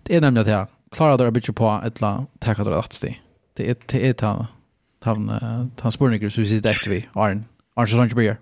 det 0.04 0.16
är 0.16 0.22
nämligen 0.22 0.46
det 0.46 0.52
här. 0.52 0.68
Klara 0.92 1.18
dörrar 1.18 1.32
byter 1.32 1.54
på 1.54 1.82
ett 1.86 2.02
la 2.02 2.26
tacka 2.40 2.64
dörrar 2.64 2.80
att 2.80 2.94
sti. 2.94 3.20
Det 3.58 3.70
er 3.70 3.74
til 3.74 4.06
et 4.10 4.22
han 4.22 4.48
han 5.04 5.30
han 5.82 5.92
spurningar 5.92 6.32
vi 6.38 6.46
sitter 6.46 6.72
etter 6.72 6.90
vi 6.90 7.06
Arne. 7.16 7.44
Arne, 7.76 7.88
så 7.88 7.98
sånn 7.98 8.08
ikke 8.08 8.20
blir. 8.20 8.38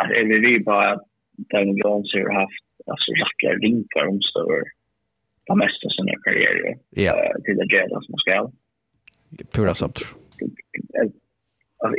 Att 0.00 0.10
är 0.10 0.24
vi 0.24 0.64
bara 0.64 0.92
att 0.92 1.04
den 1.36 1.76
Jones 1.76 2.12
har 2.14 2.40
haft 2.40 2.64
alltså 2.86 3.10
jäkla 3.22 3.52
linkar 3.64 4.06
om 4.06 4.20
stöver 4.20 4.60
det 5.46 5.56
mesta 5.56 5.86
av 5.86 5.90
sin 5.96 6.22
karriär. 6.24 6.78
Ja. 6.90 7.12
Till 7.44 7.56
det 7.56 7.66
Jets 7.72 8.06
som 8.06 8.16
ska 8.22 8.50
pura 9.54 9.74
samt. 9.74 9.98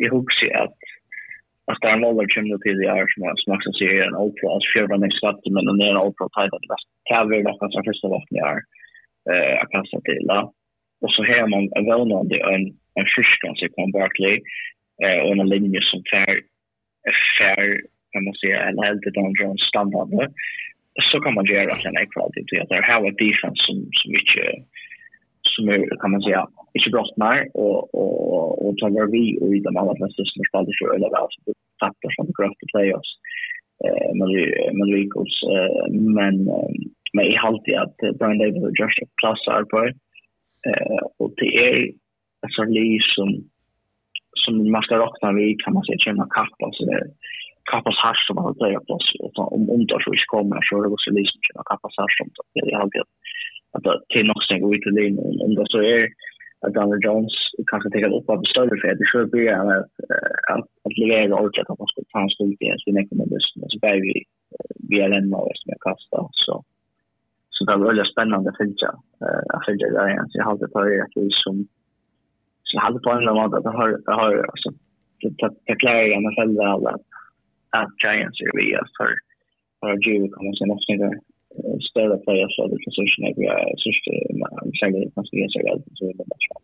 Jag 0.04 0.12
hugger 0.12 0.58
att 0.64 0.78
att 1.72 1.82
det 1.82 1.88
är 1.88 1.98
en 1.98 2.04
ålder 2.10 2.28
som 2.34 2.50
det 2.50 2.60
till 2.62 2.84
i 2.84 2.90
år 2.98 3.08
som 3.38 3.54
också 3.56 3.72
ser 3.80 4.08
en 4.08 4.16
ålder 4.24 4.46
alltså 4.54 4.70
fjärde 4.74 4.98
nästa 4.98 5.18
skatt 5.18 5.42
men 5.54 5.78
det 5.78 5.86
är 5.86 5.94
en 5.94 6.04
ålder 6.06 6.28
tajt 6.36 6.54
att 6.54 6.64
det 6.64 6.74
bäst 6.74 6.90
kan 7.10 7.30
vi 7.30 7.44
då 7.44 7.52
kanske 7.60 7.90
första 7.90 8.08
vatten 8.16 8.38
i 8.38 8.44
år 8.52 8.60
att 9.62 9.72
kasta 9.76 9.98
till. 10.10 10.28
Och 11.04 11.12
så 11.16 11.22
har 11.30 11.48
man 11.54 11.64
en 11.78 11.86
välnande 11.92 12.36
en 12.54 12.64
en 13.00 13.08
fiskans 13.16 13.64
i 13.66 13.68
Con 13.76 13.92
Barkley 13.92 14.36
eh 15.04 15.20
och 15.26 15.34
en 15.38 15.50
linje 15.56 15.82
som 15.90 16.00
fär 16.12 16.34
fär 17.38 17.66
kan 18.12 18.24
man 18.26 18.36
säga 18.42 18.60
en 18.70 18.80
helt 18.86 19.06
Don 19.16 19.34
Jones 19.40 19.64
standard 19.72 20.10
så 21.12 21.20
kan 21.24 21.34
man 21.34 21.46
göra 21.46 21.72
att 21.74 21.86
en 21.86 22.02
ekvalitet 22.04 22.62
att 22.62 22.70
det 22.70 22.90
här 22.92 23.02
var 23.02 23.12
defense 23.26 23.62
som 23.66 23.78
som 24.00 24.12
mycket 24.18 24.50
som 25.56 25.70
är, 25.70 25.80
kan 26.02 26.12
man 26.12 26.22
säga, 26.22 26.42
inte 26.74 26.90
brottnar 26.96 27.38
och, 27.64 27.80
och, 28.02 28.50
och 28.64 28.78
tar 28.78 29.12
vi 29.16 29.24
och 29.42 29.52
i 29.56 29.60
de 29.68 29.78
allra 29.78 29.96
flesta 29.96 30.22
som 30.26 30.40
har 30.42 30.50
spelat 30.50 30.78
för 30.80 30.90
eller 30.96 31.10
väl 31.16 31.30
som 31.34 31.44
fattar 31.82 32.10
som 32.16 32.26
gröft 32.38 32.64
i 32.64 32.68
playoffs 32.74 33.14
med 34.20 34.30
med 34.78 34.88
Rikos. 34.94 35.34
Men, 36.18 36.36
men 37.14 37.26
jag 37.32 37.42
har 37.42 37.48
alltid 37.50 37.76
att 37.76 37.98
Brian 38.18 38.38
Davis 38.38 38.64
och 38.64 38.78
Josh 38.80 39.00
plassar 39.22 39.64
på 39.72 39.80
eh, 40.70 41.04
och 41.20 41.32
det 41.38 41.52
är 41.68 41.92
alltså 42.42 42.64
liv 42.64 43.00
som 43.16 43.30
som 44.44 44.72
man 44.72 44.82
ska 44.82 44.96
räkna 45.06 45.32
vid 45.40 45.62
kan 45.62 45.74
man 45.74 45.84
säga 45.84 45.98
känna 45.98 46.26
kappa 46.38 46.66
så 46.74 46.86
det 46.86 47.02
kappas 47.72 47.98
hash 48.04 48.24
som 48.28 48.38
har 48.38 48.54
playoffs 48.54 49.10
om 49.56 49.70
om 49.74 49.82
det 49.88 50.00
så 50.06 50.12
kommer 50.34 50.60
så 50.68 50.76
det 50.84 50.96
så 51.06 51.12
liksom 51.20 51.40
känna 51.48 51.64
kappas 51.70 51.98
hash 52.00 52.16
som 52.18 52.28
det 52.54 52.72
är 52.72 52.78
alltid 52.82 53.02
att 53.76 53.84
det 54.10 54.20
är 54.20 54.24
nog 54.24 54.44
stänga 54.44 54.68
ut 54.76 54.84
till 54.84 55.06
in 55.08 55.20
om 55.46 55.52
det 55.56 55.66
så 55.74 55.80
är 55.96 56.02
att 56.64 56.74
Daniel 56.74 57.06
Jones 57.06 57.36
kanske 57.72 57.90
tar 57.90 58.18
upp 58.18 58.30
av 58.30 58.42
större 58.54 58.76
för 58.82 58.88
det 59.00 59.08
skulle 59.08 59.34
bli 59.34 59.50
att 59.50 59.92
att 60.54 60.68
att 60.86 60.98
leverera 61.02 61.42
ordet 61.44 61.70
att 61.70 61.80
han 61.80 61.92
skulle 61.92 62.12
ta 62.12 62.22
en 62.22 62.36
stor 62.38 62.54
del 62.64 62.78
sin 62.80 62.98
ekonomisk 63.04 63.48
så 63.72 63.80
bär 63.84 63.98
vi 64.06 64.14
vi 64.90 64.98
är 65.02 65.12
en 65.20 65.34
av 65.34 65.48
som 65.60 65.70
jag 65.74 65.82
kastar. 65.90 66.28
Så 66.46 66.54
så 67.50 67.66
det 67.66 67.78
var 67.78 67.88
väldigt 67.88 68.14
spännande 68.14 68.50
att 68.50 68.58
följa 68.58 68.90
att 69.54 69.66
följa 69.66 69.88
det 69.88 70.10
igen. 70.12 70.28
Så 70.30 70.38
jag 70.40 70.46
hade 70.46 70.68
på 70.68 70.82
det 70.84 71.04
att 71.04 71.16
vi 71.16 71.28
som 71.44 71.68
så 72.64 72.80
hade 72.80 73.00
på 73.00 73.10
en 73.12 73.30
annan 73.30 73.54
att 73.54 73.64
det 73.64 73.76
har 73.80 73.90
det 74.06 74.16
har 74.22 74.34
alltså 74.52 74.70
det 75.68 75.76
klarar 75.82 76.04
jag 76.14 76.24
mig 76.24 76.36
själv 76.36 76.60
att 76.62 77.06
att 77.80 77.94
Giants 78.04 78.42
är 78.42 78.52
vi 78.58 78.66
för 78.98 79.12
för 79.80 79.90
att 79.92 80.06
ju 80.08 80.30
kommer 80.34 80.54
sen 80.56 80.72
också 80.72 80.92
inte 80.92 81.10
större 81.90 82.18
players 82.18 82.56
så 82.56 82.68
det 82.68 82.78
som 83.16 83.24
jag 83.38 83.80
sysste 83.86 84.12
man 84.42 84.72
säger 84.80 85.00
det 85.06 85.12
kanske 85.16 85.38
ska 85.38 85.60
så 85.60 85.60
väl 85.68 85.84
så 85.94 86.06
det 86.06 86.12
är 86.12 86.26
så. 86.48 86.62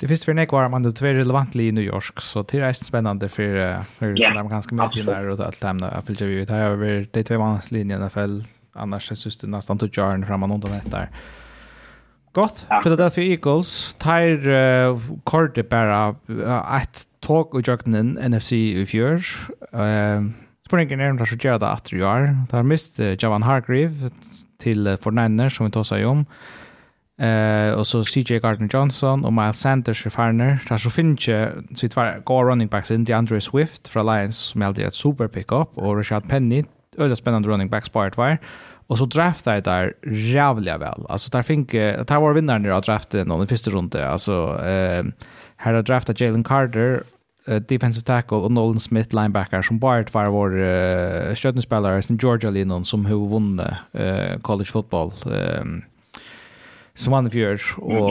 Det 0.00 0.08
finns 0.08 0.24
för 0.24 0.32
en 0.32 0.38
ekvar 0.38 0.68
man 0.68 0.82
det 0.82 1.00
är 1.00 1.14
relevant 1.14 1.56
i 1.56 1.70
New 1.70 1.84
York 1.84 2.20
så 2.20 2.42
det 2.42 2.58
är 2.58 2.72
spännande 2.72 3.28
för 3.28 3.82
för 3.82 4.20
yeah, 4.20 4.32
de 4.32 4.38
amerikanska 4.38 4.74
medlemmar 4.74 5.28
och 5.28 5.40
allt 5.40 5.60
det 5.60 5.66
här 5.66 5.94
jag 5.94 6.02
vill 6.06 6.20
ju 6.20 6.44
vi 6.44 6.52
här 6.52 6.70
över 6.70 7.06
det 7.10 7.22
två 7.24 7.38
mans 7.38 7.70
linjen 7.70 8.00
i 8.00 8.02
alla 8.02 8.10
annars 8.72 9.08
så 9.08 9.16
syns 9.16 9.38
det 9.38 9.46
nästan 9.46 9.78
till 9.78 9.90
Jarn 9.92 10.26
framan 10.26 10.52
undan 10.52 10.70
det 10.70 10.90
där. 10.90 11.08
Gott. 12.32 12.66
Ja. 12.68 12.80
Philadelphia 12.82 13.24
Eagles 13.24 13.94
tar 13.94 14.48
uh, 14.48 15.00
kortet 15.24 15.68
bara 15.68 16.14
uh, 16.30 16.82
ett 16.82 17.02
tåg 17.20 17.54
och 17.54 17.68
jöknen 17.68 18.18
NFC 18.30 18.52
i 18.52 18.86
fjör. 18.86 19.22
Uh, 19.74 20.30
Spurningen 20.66 21.00
er 21.00 21.12
om 21.12 21.18
det 21.20 21.28
som 21.30 21.38
gjør 21.38 21.60
det 21.62 21.68
at 21.70 21.90
du 21.90 21.96
gjør. 22.00 22.26
Det 22.50 22.56
har 22.58 22.66
mist 22.66 22.98
Javan 22.98 23.46
Hargreave 23.46 24.10
til 24.58 24.96
Fortniner, 25.02 25.48
som 25.48 25.68
vi 25.68 25.74
tar 25.76 25.86
seg 25.86 26.06
om. 26.08 26.26
Eh 27.18 27.72
och 27.72 27.86
så 27.86 28.04
CJ 28.04 28.38
Gardner 28.38 28.68
Johnson 28.72 29.24
och 29.24 29.32
Miles 29.32 29.58
Sanders 29.58 30.06
i 30.06 30.10
Farner. 30.10 30.58
Där 30.68 30.78
så 30.78 30.90
finnes 30.90 31.28
ikke 31.28 31.52
så 31.74 31.88
två 31.88 32.02
go 32.24 32.42
running 32.42 32.68
backs 32.68 32.90
in 32.90 33.04
DeAndre 33.04 33.40
Swift 33.40 33.88
fra 33.88 34.02
Lions 34.02 34.36
som 34.36 34.62
alltid 34.62 34.86
et 34.86 34.94
super 34.94 35.28
pick-up, 35.28 35.68
och 35.74 35.96
Rashad 35.96 36.28
Penny, 36.28 36.64
öliga 36.98 37.16
spennende 37.16 37.48
running 37.48 37.70
backs 37.70 37.88
på 37.88 38.00
hvert 38.00 38.16
var. 38.16 38.38
Och 38.88 38.98
så 38.98 39.06
drafta 39.06 39.54
jag 39.54 39.64
där 39.64 39.92
jävliga 40.12 40.78
väl. 40.78 41.06
Alltså 41.08 41.30
där 41.30 41.42
fick 41.42 41.74
här 41.74 42.20
var 42.20 42.32
vinnaren 42.32 42.66
i 42.66 42.68
draften 42.68 43.28
någon 43.28 43.44
i 43.44 43.46
första 43.46 43.70
runde. 43.70 44.08
Alltså 44.08 44.60
eh 44.64 45.04
här 45.56 45.74
har 45.74 45.82
draftat 45.82 46.20
Jalen 46.20 46.44
Carter 46.44 47.02
defensive 47.46 48.04
tackle 48.04 48.36
och 48.36 48.52
Nolan 48.52 48.80
Smith 48.80 49.14
linebacker 49.14 49.62
som 49.62 49.78
bara 49.78 50.04
var 50.12 50.26
vår 50.26 50.58
uh, 50.58 51.34
stödningsspelare 51.34 52.02
som 52.02 52.16
Georgia 52.16 52.50
Linnon 52.50 52.84
som 52.84 53.06
har 53.06 53.28
vunnit 53.28 53.66
uh, 53.94 54.40
college 54.40 54.70
football 54.70 55.12
um, 55.24 55.82
som 56.94 57.12
vann 57.12 57.26
i 57.26 57.30
fjör 57.30 57.60
och 57.76 58.10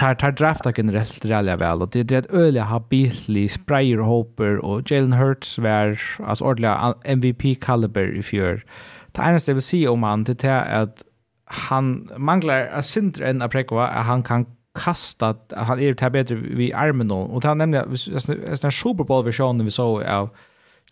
tar 0.00 0.14
tar 0.14 0.32
drafta 0.32 0.72
generellt 0.76 1.24
rally 1.24 1.56
väl 1.56 1.82
och 1.82 1.88
det 1.92 2.12
är 2.12 2.18
ett 2.18 2.34
öliga 2.34 2.62
habilig 2.62 3.50
sprayer 3.50 3.98
hopper 3.98 4.56
och 4.58 4.90
Jalen 4.90 5.12
Hurts 5.12 5.58
var 5.58 5.98
alltså 6.24 6.44
ordliga 6.44 6.94
MVP 7.04 7.60
caliber 7.60 8.16
i 8.16 8.22
fjör. 8.22 8.64
Det 9.12 9.22
enda 9.22 9.40
jag 9.46 9.54
vill 9.54 9.62
se 9.62 9.88
om 9.88 10.02
han 10.02 10.24
det 10.24 10.44
är 10.44 10.82
att 10.82 11.02
han 11.44 12.08
manglar 12.16 12.70
a 12.72 12.82
syndra 12.82 13.26
en 13.26 13.42
aprekva 13.42 13.88
att 13.88 14.06
han 14.06 14.22
kan 14.22 14.46
kasta 14.74 15.36
han 15.56 15.80
är 15.80 15.94
det 15.94 16.10
bättre 16.10 16.34
vi 16.34 16.72
armen 16.72 17.08
då 17.08 17.18
och 17.18 17.44
han 17.44 17.58
nämnde 17.58 17.80
att 17.80 18.60
den 18.62 18.72
Super 18.72 19.04
Bowl 19.04 19.24
versionen 19.24 19.64
vi 19.64 19.70
såg 19.70 20.02
av 20.02 20.30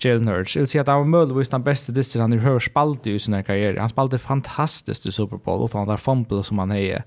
Jalen 0.05 0.29
Hurts. 0.29 0.57
Jag 0.57 0.61
vill 0.61 0.69
säga 0.69 0.83
att 0.83 0.89
han 0.89 0.99
var 0.99 1.05
möjligtvis 1.05 1.49
den 1.49 1.63
bästa 1.63 1.93
distan 1.93 2.23
han 2.23 2.39
har 2.39 2.61
spalt 2.61 3.07
i 3.07 3.19
sin 3.19 3.45
karriär. 3.45 3.77
Han 3.77 3.89
spalte 3.89 4.19
fantastiskt 4.19 5.07
i 5.07 5.13
Super 5.13 5.37
Bowl 5.37 5.63
och 5.63 5.73
han 5.73 5.89
där 5.89 5.97
fumble 5.97 6.45
som 6.45 6.59
han 6.59 6.73
är. 6.73 7.05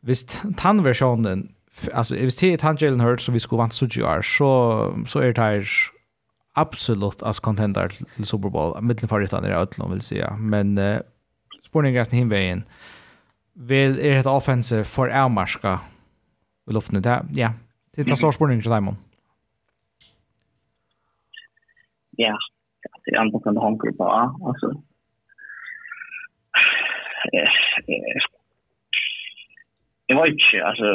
Visst, 0.00 0.42
den 0.42 0.82
versionen 0.82 1.54
alltså 1.92 2.14
visst 2.14 2.40
det 2.40 2.52
är 2.52 2.58
han 2.62 2.76
Jalen 2.80 3.00
Hurts 3.00 3.24
som 3.24 3.34
vi 3.34 3.40
skulle 3.40 3.58
vant 3.58 3.74
så 3.74 3.86
ju 3.86 4.22
så 4.22 5.04
så 5.06 5.18
är 5.18 5.32
det 5.32 5.64
absolut 6.54 7.22
as 7.22 7.40
contender 7.40 7.88
till 8.14 8.26
Super 8.26 8.48
Bowl. 8.48 8.86
det 9.42 9.48
är 9.48 9.62
Ötlund 9.62 9.92
vill 9.92 10.00
säga, 10.00 10.36
men 10.36 10.78
uh, 10.78 11.00
spårningen 11.66 12.00
är 12.00 12.16
hinvägen. 12.16 12.58
Eh, 12.58 12.64
vil 13.54 13.98
er 14.00 14.20
et 14.20 14.26
offense 14.26 14.84
for 14.84 15.06
Elmarska 15.06 15.76
i 16.68 16.72
luften. 16.72 17.02
Det, 17.04 17.18
ja, 17.36 17.52
det 17.94 18.06
er 18.06 18.10
en 18.10 18.16
stor 18.16 18.30
spørning 18.30 18.62
til 18.62 18.70
Daimon. 18.70 18.98
Ja, 22.18 22.34
det 23.04 23.14
er 23.14 23.20
andre 23.20 23.40
kan 23.40 23.56
hanker 23.56 23.92
på, 23.98 24.04
altså. 24.48 24.68
Jeg 30.08 30.16
vet 30.16 30.32
ikke, 30.32 30.64
altså, 30.70 30.88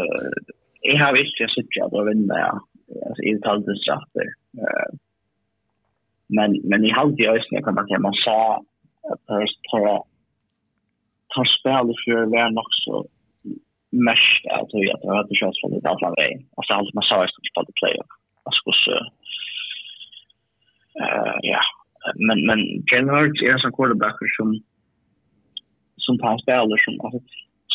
jeg 0.85 0.99
har 0.99 1.15
ikke 1.15 1.47
sittet 1.55 1.83
at 1.85 1.93
jeg 1.97 2.05
vinner, 2.09 2.37
ja. 2.37 2.53
Altså, 2.53 2.67
Alltså 3.05 3.21
i 3.23 3.33
detaljen 3.35 3.77
straffar. 3.83 4.27
Men 6.37 6.49
men 6.69 6.85
i 6.85 6.91
halvtid 6.99 7.27
ösnen 7.27 7.63
kan 7.63 7.75
man 7.75 7.87
säga 7.87 7.99
man 7.99 8.13
sa 8.13 8.63
att 9.11 9.27
det 9.27 9.47
tar 11.37 11.49
spel 11.57 11.87
för 12.01 12.23
att 12.23 12.29
vara 12.35 12.49
nog 12.49 12.69
så 12.83 12.95
mest 14.07 14.39
att 14.57 14.69
jag 14.73 14.95
att 14.95 15.03
jag 15.07 15.15
hade 15.15 15.39
chans 15.39 15.57
för 15.61 15.69
det 15.69 15.89
alla 15.89 16.09
vägen. 16.19 16.41
Alltså 16.57 16.71
allt 16.73 16.93
man 16.93 17.07
sa 17.09 17.15
är 17.15 17.29
att 17.29 17.49
spela 17.51 17.77
playoff. 17.79 18.11
Alltså 18.47 18.69
så 18.83 18.95
eh 21.03 21.35
ja, 21.53 21.61
men 22.27 22.37
men 22.49 22.59
Jalen 22.89 23.15
Hurts 23.15 23.41
är 23.41 23.65
en 23.65 23.75
quarterback 23.77 24.17
som 24.37 24.49
som 26.05 26.15
tar 26.21 26.37
spelare 26.45 26.79
som 26.85 26.93
alltså 27.05 27.19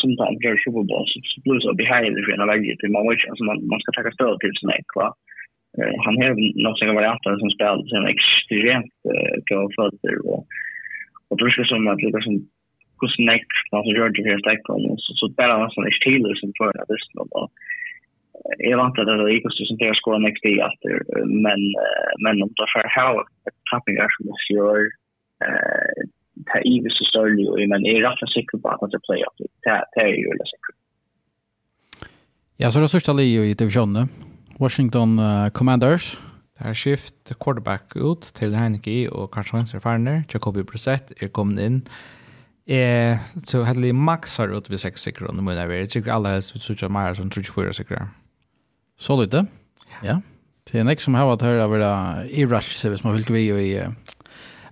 som 0.00 0.10
tar 0.16 0.30
gör 0.44 0.56
Super 0.64 0.84
Bowl 0.88 1.06
så 1.10 1.18
så 1.30 1.36
blir 1.44 1.60
så 1.60 1.72
behind 1.82 2.12
the 2.14 2.22
line 2.28 2.48
väg 2.50 2.78
till 2.78 2.94
man 2.94 3.08
vet 3.08 3.30
alltså 3.30 3.44
man 3.48 3.58
man 3.70 3.80
ska 3.80 3.90
ta 3.92 4.10
stöd 4.16 4.36
till 4.40 4.56
sin 4.58 4.74
ek 4.78 4.90
va. 5.00 5.08
Han 6.04 6.14
har 6.20 6.30
något 6.64 6.78
som 6.78 6.98
varianter 7.00 7.32
som 7.42 7.50
spelar 7.56 7.82
sen 7.92 8.12
extremt 8.14 8.94
goda 9.48 9.68
fötter 9.76 10.14
och 10.30 10.42
och 11.28 11.38
tror 11.38 11.54
jag 11.56 11.68
som 11.68 11.88
att 11.88 12.02
liksom 12.02 12.34
hur 13.02 13.12
snack 13.18 13.48
vad 13.70 13.84
som 13.84 13.94
gjorde 13.96 14.22
det 14.22 14.42
stack 14.44 14.60
på 14.66 14.72
så 15.04 15.10
så 15.20 15.26
bara 15.38 15.58
var 15.58 15.70
sån 15.70 15.96
Steelers 16.00 16.40
som 16.40 16.52
för 16.58 16.72
det 16.76 16.84
visst 16.92 17.12
då. 17.14 17.48
Jag 18.68 18.76
vant 18.78 18.98
att 18.98 19.06
det 19.06 19.12
är 19.12 19.36
ikast 19.36 19.66
som 19.68 19.76
deras 19.76 19.98
skola 20.02 20.18
next 20.18 20.42
day 20.42 20.56
efter 20.68 20.92
men 21.44 21.60
men 22.24 22.34
om 22.44 22.50
det 22.58 22.68
för 22.74 22.86
how 22.96 23.12
tapping 23.70 23.96
är 24.04 24.10
som 24.14 24.22
det 24.26 24.54
gör 24.54 24.80
eh 25.44 26.00
ta 26.48 26.58
i 26.72 26.76
så 26.96 27.04
står 27.04 27.28
ju 27.28 27.62
i 27.62 27.66
men 27.72 27.86
är 27.86 28.00
rätt 28.06 28.32
säker 28.34 28.58
på 28.62 28.68
att 28.68 28.90
det 28.94 29.00
playoff 29.06 29.36
det 29.38 29.84
det 29.94 30.00
är 30.00 30.14
ju 30.22 30.30
det 30.40 30.48
säkert. 30.52 30.76
Ja, 32.56 32.70
så 32.70 32.80
det 32.80 32.88
största 32.88 33.12
livet 33.12 33.44
i 33.44 33.54
divisionen. 33.54 34.08
Washington 34.58 35.18
uh, 35.18 35.48
Commanders. 35.48 36.18
Det 36.58 36.68
er 36.68 36.74
skift 36.74 37.32
quarterback 37.40 37.96
ut 37.96 38.22
til 38.36 38.52
Heineke 38.54 39.08
og 39.10 39.30
Carson 39.34 39.56
Wentz 39.58 39.74
er 39.74 39.80
ferdig. 39.82 40.24
Jacobi 40.34 40.62
Brissett 40.62 41.10
er 41.18 41.32
kommet 41.34 41.58
inn. 41.64 41.78
Eh, 42.66 43.18
så 43.44 43.62
hade 43.62 43.80
det 43.80 43.92
maxar 43.92 44.58
ut 44.58 44.70
vid 44.70 44.80
6 44.80 45.02
sekunder 45.02 45.42
men 45.42 45.56
jag 45.56 45.66
vet 45.68 45.96
inte 45.96 46.12
alla 46.12 46.42
så 46.42 46.58
tror 46.58 46.88
mer 46.88 47.14
som 47.14 47.30
34 47.30 47.72
24. 47.72 48.08
Så 48.98 49.20
lite. 49.22 49.46
Ja. 50.02 50.20
Det 50.72 50.78
är 50.78 50.84
nästa 50.84 51.02
som 51.04 51.14
har 51.14 51.32
att 51.32 51.42
höra 51.42 51.66
vara 51.66 52.24
i 52.26 52.46
rush 52.46 52.78
så 52.78 52.90
vis 52.90 53.04
man 53.04 53.14
vill 53.14 53.24
vi 53.24 53.40
i 53.60 53.82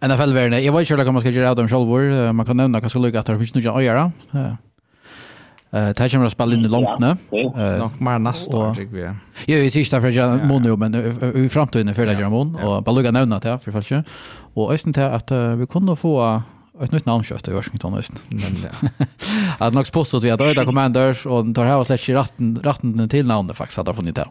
NFL-världen. 0.01 0.63
Jeg 0.65 0.73
vet 0.73 0.87
ikke 0.87 0.97
hur 1.05 1.13
man 1.13 1.21
skal 1.21 1.35
gjøre 1.35 1.51
av 1.51 1.57
dem 1.57 1.69
själva. 1.69 2.33
Man 2.33 2.47
kan 2.47 2.57
nevne 2.57 2.81
nämna 2.81 2.91
skal 2.91 3.03
lycka 3.03 3.21
att 3.21 3.27
det 3.27 3.39
finns 3.39 3.55
några 3.55 3.79
öjare. 3.81 4.13
Eh, 5.73 5.89
det 5.89 6.11
kommer 6.11 6.27
att 6.27 6.33
spela 6.33 6.55
in 6.55 6.65
i 6.65 6.69
långt 6.69 6.99
nu. 6.99 7.17
Nog 7.79 8.01
mer 8.01 8.19
nästa 8.19 8.57
år, 8.57 8.75
tycker 8.75 8.95
vi. 8.95 9.11
Jo, 9.47 9.59
i 9.59 9.71
sista 9.71 10.01
för 10.01 10.09
att 10.09 10.15
göra 10.15 10.45
mån 10.45 10.79
men 10.79 10.95
i 11.37 11.49
framtiden 11.49 11.95
för 11.95 12.07
att 12.07 12.19
göra 12.19 12.31
mån. 12.31 12.55
Och 12.57 12.83
bara 12.83 12.93
lycka 12.93 13.11
nämna 13.11 13.39
det 13.39 13.51
här, 13.51 13.59
för 13.59 13.73
fallet. 13.73 14.07
Och 14.55 14.73
östen 14.73 14.93
till 14.93 15.03
att 15.03 15.31
vi 15.31 15.67
kunde 15.67 15.97
få 15.97 16.43
ett 16.85 16.93
nytt 16.93 17.07
namnkött 17.07 17.49
i 17.49 17.53
Washington 17.53 17.95
just. 17.97 18.13
Men 18.29 18.41
ja. 18.63 18.89
Att 19.67 19.75
nog 19.75 19.93
påstått 19.93 20.25
vi 20.25 20.31
att 20.31 20.41
Öda 20.41 20.65
Commanders 20.65 21.27
och 21.27 21.55
tar 21.55 21.67
här 21.67 21.77
och 21.77 21.87
släcker 21.87 22.15
ratten 22.15 22.61
ratten 22.63 23.09
till 23.09 23.27
namnet 23.27 23.57
faktiskt 23.57 23.77
hade 23.77 23.95
funnit 23.95 24.17
det. 24.17 24.29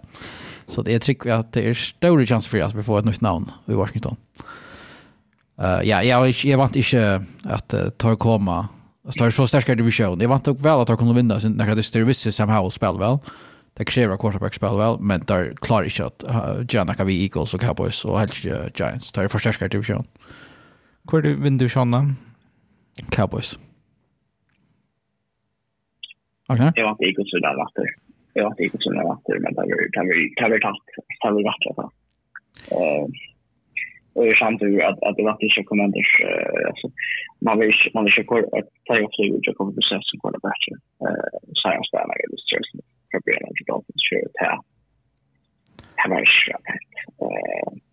Så 0.68 0.82
det 0.82 0.94
är 0.94 1.00
trick 1.00 1.26
vi 1.26 1.32
att 1.32 1.54
det 1.54 1.70
är 1.70 1.74
större 1.74 2.26
chans 2.26 2.48
för 2.48 2.60
att 2.60 2.74
vi 2.74 2.84
får 2.84 3.00
ett 3.00 3.06
nytt 3.06 3.22
namn 3.22 3.52
i 3.66 3.74
Washington. 3.74 4.16
Uh, 5.62 5.82
ja, 5.84 6.04
jag, 6.04 6.30
jag 6.30 6.58
vant 6.58 6.76
inte 6.76 7.24
att 7.44 7.74
uh, 7.74 7.90
ta 7.90 8.16
komma 8.16 8.68
Alltså 9.06 9.24
det 9.24 9.28
är 9.28 9.32
så 9.32 9.48
starka 9.48 9.76
division. 9.76 10.20
Jag 10.20 10.30
vant 10.30 10.46
dock 10.46 10.60
väl 10.60 10.80
att 10.80 10.88
de 10.88 10.98
kunde 10.98 11.14
vinna 11.14 11.40
sin 11.40 11.52
när 11.52 11.76
det 11.76 11.96
är 11.96 12.04
vissa 12.04 12.32
som 12.32 12.50
har 12.50 12.70
spel 12.70 12.98
väl. 13.00 13.18
Det 13.74 13.86
kräver 13.86 14.18
quarterback 14.18 14.54
spel 14.54 14.78
väl, 14.78 15.00
men 15.00 15.24
där 15.26 15.54
klarar 15.62 15.84
inte 15.84 16.06
att 16.06 16.74
Gianna 16.74 16.94
kan 16.94 17.08
vi 17.08 17.24
Eagles 17.24 17.54
och 17.54 17.62
Cowboys 17.62 18.06
och 18.06 18.20
helst 18.20 18.46
Giants. 18.76 19.12
Det 19.12 19.22
är 19.22 19.28
för 19.28 19.40
starka 19.40 19.68
division. 19.68 20.06
Hur 21.12 21.22
vinner 21.22 21.60
du 21.60 21.70
Sean 21.70 22.16
Cowboys. 23.12 23.60
Okej. 26.50 26.68
Okay. 26.68 26.72
Jag 26.76 26.84
var 26.84 26.92
inte 26.92 27.06
Eagles 27.06 27.32
så 27.32 27.40
där 27.40 27.56
vatten. 27.64 27.86
Jag 28.34 28.44
var 28.44 28.52
inte 28.52 28.64
Eagles 28.64 28.84
så 28.84 28.92
där 28.92 29.08
vatten 29.14 29.36
men 29.44 29.54
det 29.54 29.62
var 29.62 29.68
det 29.94 30.00
var 30.10 30.50
det 30.50 30.54
var 30.54 30.60
tatt. 30.60 30.86
Det 31.22 31.32
var 31.32 31.44
rätt 31.50 31.64
så. 31.66 31.92
Eh 32.76 33.06
och 34.14 34.28
jag 34.28 34.38
kände 34.38 34.70
ju 34.70 34.82
att 34.82 35.00
att 35.08 35.16
det 35.18 35.24
var 35.24 35.32
inte 35.38 35.56
så 35.56 35.64
kommanders 35.64 36.12
alltså 36.70 36.88
man 37.48 37.60
vill 37.60 37.74
man 37.94 38.04
vill 38.04 38.14
köra 38.14 38.60
ett 38.60 38.72
playoff 38.86 39.14
så 39.18 39.22
jag 39.50 39.56
komma 39.60 39.72
till 39.72 39.90
sex 39.92 40.04
och 40.14 40.22
kolla 40.24 40.40
bättre. 40.48 40.74
Eh 41.06 41.30
så 41.60 41.66
jag 41.78 41.86
stannar 41.90 42.16
i 42.22 42.26
det 42.32 42.42
just 42.56 42.72
för 43.10 43.18
är 43.32 43.44
att 43.48 43.56
det 43.56 43.74
inte 43.78 44.06
kör 44.10 44.28
det 44.36 44.46
här. 44.46 44.60
Det 46.00 46.10
var 46.12 46.20
ju 46.24 46.30
Eh 47.26 47.89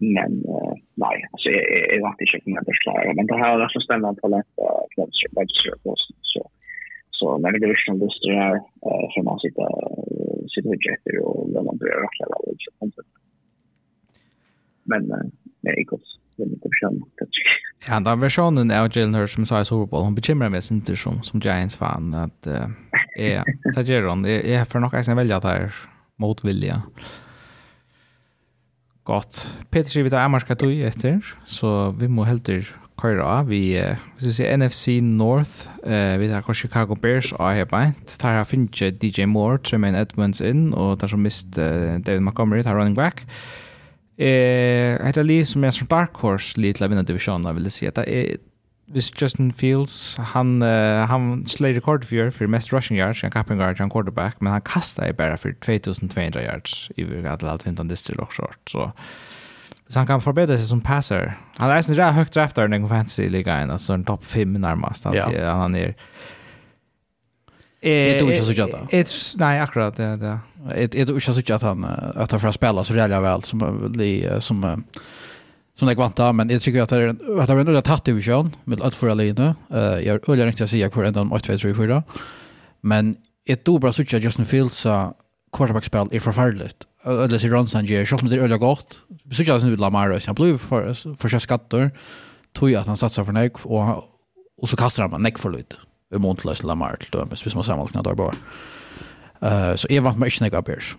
men 0.00 0.32
uh, 0.54 0.74
nej, 0.94 1.16
alltså 1.32 1.48
jag, 1.48 1.64
jag, 1.80 2.14
jag 2.18 2.32
vet 2.32 2.34
inte 2.34 2.50
om 2.50 2.58
jag 2.60 2.64
förklarar. 2.64 3.14
Men 3.14 3.26
det 3.26 3.38
här 3.42 3.60
är 3.60 3.68
så 3.68 3.80
spännande 3.80 4.20
på 4.20 4.28
lätta 4.28 4.66
kvällsrörelsen. 4.94 6.16
Så, 6.32 6.50
så 7.10 7.38
när 7.38 7.52
det 7.52 7.58
blir 7.58 7.76
som 7.86 7.98
lust 7.98 8.22
det 8.22 8.34
här 8.34 8.54
uh, 8.86 9.06
får 9.14 9.22
man 9.22 9.38
sitter 9.38 9.62
uh, 9.62 10.46
sitta 10.54 10.68
och 10.68 10.84
jätter 10.90 11.14
och 11.24 11.50
när 11.54 11.62
man 11.62 11.76
börjar 11.78 11.98
rackla 12.04 12.26
av 12.26 12.90
Men 14.84 15.02
uh, 15.12 15.22
nej, 15.60 15.86
det 16.36 16.42
är 16.42 16.46
inte 16.46 16.68
förkännande. 16.68 17.06
Ja, 17.88 18.00
den 18.00 18.20
versionen 18.20 18.70
av 18.70 18.88
Jalen 18.96 19.14
Hurst 19.14 19.34
som 19.34 19.46
sa 19.46 19.60
i 19.60 19.64
Superbowl, 19.64 20.04
hon 20.04 20.14
bekymrar 20.14 20.48
mig 20.48 20.60
inte 20.70 20.96
som, 20.96 21.22
som 21.22 21.40
Giants-fan 21.40 22.14
att 22.14 22.46
uh, 22.46 22.66
ja, 23.34 23.44
det 23.74 23.88
gör 23.88 24.02
hon, 24.02 24.24
jag, 24.24 24.44
jag 24.44 24.68
får 24.68 24.80
nog 24.80 24.94
ens 24.94 25.08
välja 25.08 25.40
där 25.40 25.74
mot 26.16 26.44
vilja. 26.44 26.82
Ja. 26.96 27.02
Gott. 29.10 29.42
Peter 29.74 29.90
skriver 29.90 30.12
det 30.14 30.20
er 30.20 30.54
tog 30.54 30.70
du 30.70 30.84
etter, 30.86 31.18
så 31.46 31.90
vi 31.98 32.06
må 32.06 32.24
helter 32.28 32.68
køyre 33.00 33.24
av. 33.24 33.48
Vi, 33.50 33.76
eh, 33.78 33.96
hvis 34.16 34.28
vi 34.28 34.32
sier 34.38 34.56
NFC 34.56 35.00
North, 35.02 35.66
eh, 35.84 36.18
vi 36.20 36.28
tar 36.28 36.44
Chicago 36.54 36.94
Bears 36.94 37.32
av 37.32 37.54
her 37.54 37.64
beint. 37.64 38.18
Der 38.20 38.38
har 38.38 38.44
finnet 38.44 39.02
DJ 39.02 39.26
Moore, 39.26 39.58
Tremaine 39.58 39.98
Edmonds 39.98 40.40
inn, 40.40 40.74
og 40.74 41.00
der 41.00 41.08
som 41.08 41.20
mist 41.20 41.58
eh, 41.58 41.98
David 41.98 42.20
Montgomery, 42.20 42.62
tar 42.62 42.76
running 42.76 42.94
back. 42.94 43.24
Eh, 44.18 45.00
heter 45.00 45.24
Lee 45.24 45.46
som 45.46 45.64
är 45.64 45.70
som 45.70 45.86
Dark 45.86 46.16
Horse, 46.16 46.60
lite 46.60 46.78
til 46.78 46.86
å 46.86 46.90
vinne 46.90 47.06
divisjonen, 47.08 47.54
vil 47.56 47.64
jeg. 47.64 47.94
Det 47.96 48.04
er 48.06 48.36
hvis 48.90 49.22
Justin 49.22 49.52
Fields, 49.52 50.16
han, 50.16 50.62
uh, 50.62 51.06
han 51.08 51.46
slår 51.46 51.74
rekord 51.74 52.04
for, 52.04 52.30
for 52.30 52.46
mest 52.46 52.72
rushing 52.72 52.98
yards, 52.98 53.20
han 53.20 53.30
capping 53.30 53.60
yards, 53.60 53.78
han 53.78 53.90
quarterback, 53.90 54.40
men 54.40 54.52
han 54.52 54.60
kastet 54.60 55.08
i 55.08 55.12
bare 55.12 55.38
for 55.38 55.50
2200 55.62 56.42
yards 56.42 56.90
i 56.96 57.04
hvert 57.04 57.40
fall 57.40 57.60
hintan 57.64 57.88
distil 57.88 58.20
og 58.20 58.32
short, 58.32 58.58
så 58.66 58.90
så 59.90 59.98
han 59.98 60.06
kan 60.06 60.20
förbättra 60.20 60.56
sig 60.56 60.66
som 60.66 60.80
passer. 60.80 61.38
Han 61.56 61.70
är 61.70 61.74
nästan 61.74 61.96
rätt 61.96 62.14
högt 62.14 62.34
draftare 62.34 62.64
i 62.64 62.68
den 62.68 62.88
fantasy 62.88 63.28
ligan, 63.28 63.70
alltså 63.70 63.92
en 63.92 64.04
topp 64.04 64.24
5 64.24 64.52
närmast. 64.52 65.04
Han, 65.04 65.14
ja. 65.14 65.50
han 65.50 65.74
är 65.74 65.94
Jag 67.80 68.18
tror 68.18 68.32
inte 68.32 68.44
så 68.44 68.52
tjata. 68.52 68.88
Nej, 69.38 69.60
akkurat. 69.60 69.96
Det, 69.96 70.16
det. 70.16 70.38
Jag 70.76 70.90
tror 70.90 71.14
inte 71.14 71.34
så 71.34 71.42
tjata 71.42 71.66
han, 71.66 71.84
att 72.14 72.30
han 72.30 72.40
får 72.40 72.52
spela 72.52 72.84
så 72.84 72.94
jävla 72.94 73.20
väl 73.20 73.42
som, 73.42 73.60
som, 73.60 74.40
som 74.40 74.84
som 75.80 75.88
det 75.88 75.94
kvanta, 75.94 76.32
men 76.32 76.50
jag 76.50 76.62
tycker 76.62 76.82
att 76.82 76.88
det 76.88 76.96
är 76.96 77.40
att 77.40 77.46
det 77.48 77.52
ändå 77.52 77.80
tatt 77.80 78.08
i 78.08 78.22
kön 78.22 78.56
med 78.64 78.80
att 78.80 78.94
förra 78.94 79.14
linje. 79.14 79.54
Eh 79.70 79.78
jag 80.06 80.28
öligen 80.28 80.48
inte 80.48 80.68
säga 80.68 80.90
kvar 80.90 81.04
ända 81.04 81.20
om 81.20 81.32
8 81.32 81.58
2 81.58 81.58
3 81.58 81.74
4. 81.74 82.02
Men 82.80 83.16
ett 83.48 83.64
då 83.64 83.78
bra 83.78 83.92
switcha 83.92 84.18
Justin 84.18 84.46
Fields 84.46 84.76
så 84.76 85.14
quarterback 85.52 85.84
spel 85.84 86.08
är 86.12 86.20
förfärligt. 86.20 86.86
Eller 87.04 87.38
så 87.38 87.48
runs 87.48 87.74
han 87.74 87.84
ger 87.84 88.04
shot 88.04 88.22
med 88.22 88.30
det 88.30 88.38
öliga 88.38 88.58
gott. 88.58 89.00
Switcha 89.32 89.60
sen 89.60 89.70
med 89.70 89.80
Lamar 89.80 90.10
och 90.10 90.22
han 90.26 90.34
blev 90.34 90.58
för 90.58 90.94
för 91.16 91.38
skatter. 91.38 91.90
Tror 92.58 92.70
jag 92.70 92.80
att 92.80 92.86
han 92.86 92.96
satsar 92.96 93.24
för 93.24 93.32
näck 93.32 93.66
och 93.66 94.04
och 94.62 94.68
så 94.68 94.76
kastar 94.76 95.08
han 95.08 95.22
näck 95.22 95.38
för 95.38 95.50
lite. 95.50 95.76
Ömontlös 96.12 96.62
Lamar 96.62 96.96
til 97.00 97.12
dømes, 97.12 97.42
hvis 97.42 97.54
man 97.54 97.64
sammanlagt 97.64 98.04
der 98.04 98.14
bare. 98.14 98.34
Uh, 99.42 99.76
så 99.76 99.86
är 99.90 100.00
vart 100.00 100.18
mycket 100.18 100.40
näck 100.40 100.52
upp 100.52 100.68
här. 100.68 100.96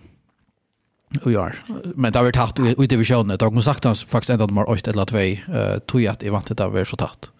Och 1.24 1.32
ja, 1.32 1.50
Men 1.96 2.12
det 2.12 2.18
har 2.18 2.24
varit 2.24 2.34
tatt 2.34 2.60
ut 2.60 2.80
i 2.80 2.86
divisionen. 2.86 3.38
Det 3.38 3.44
har 3.44 3.50
gått 3.50 3.64
sagt 3.64 3.84
hans 3.84 4.04
faktiskt 4.04 4.30
ända 4.30 4.46
de 4.46 4.56
har 4.56 4.70
åkt 4.70 4.88
eller 4.88 5.04
två 5.04 5.18
uh, 5.18 5.78
tog 5.78 6.06
att 6.06 6.22
i 6.22 6.28
vantet 6.28 6.58
har 6.58 6.68
varit 6.68 6.88
så 6.88 6.96
tatt. 6.96 7.30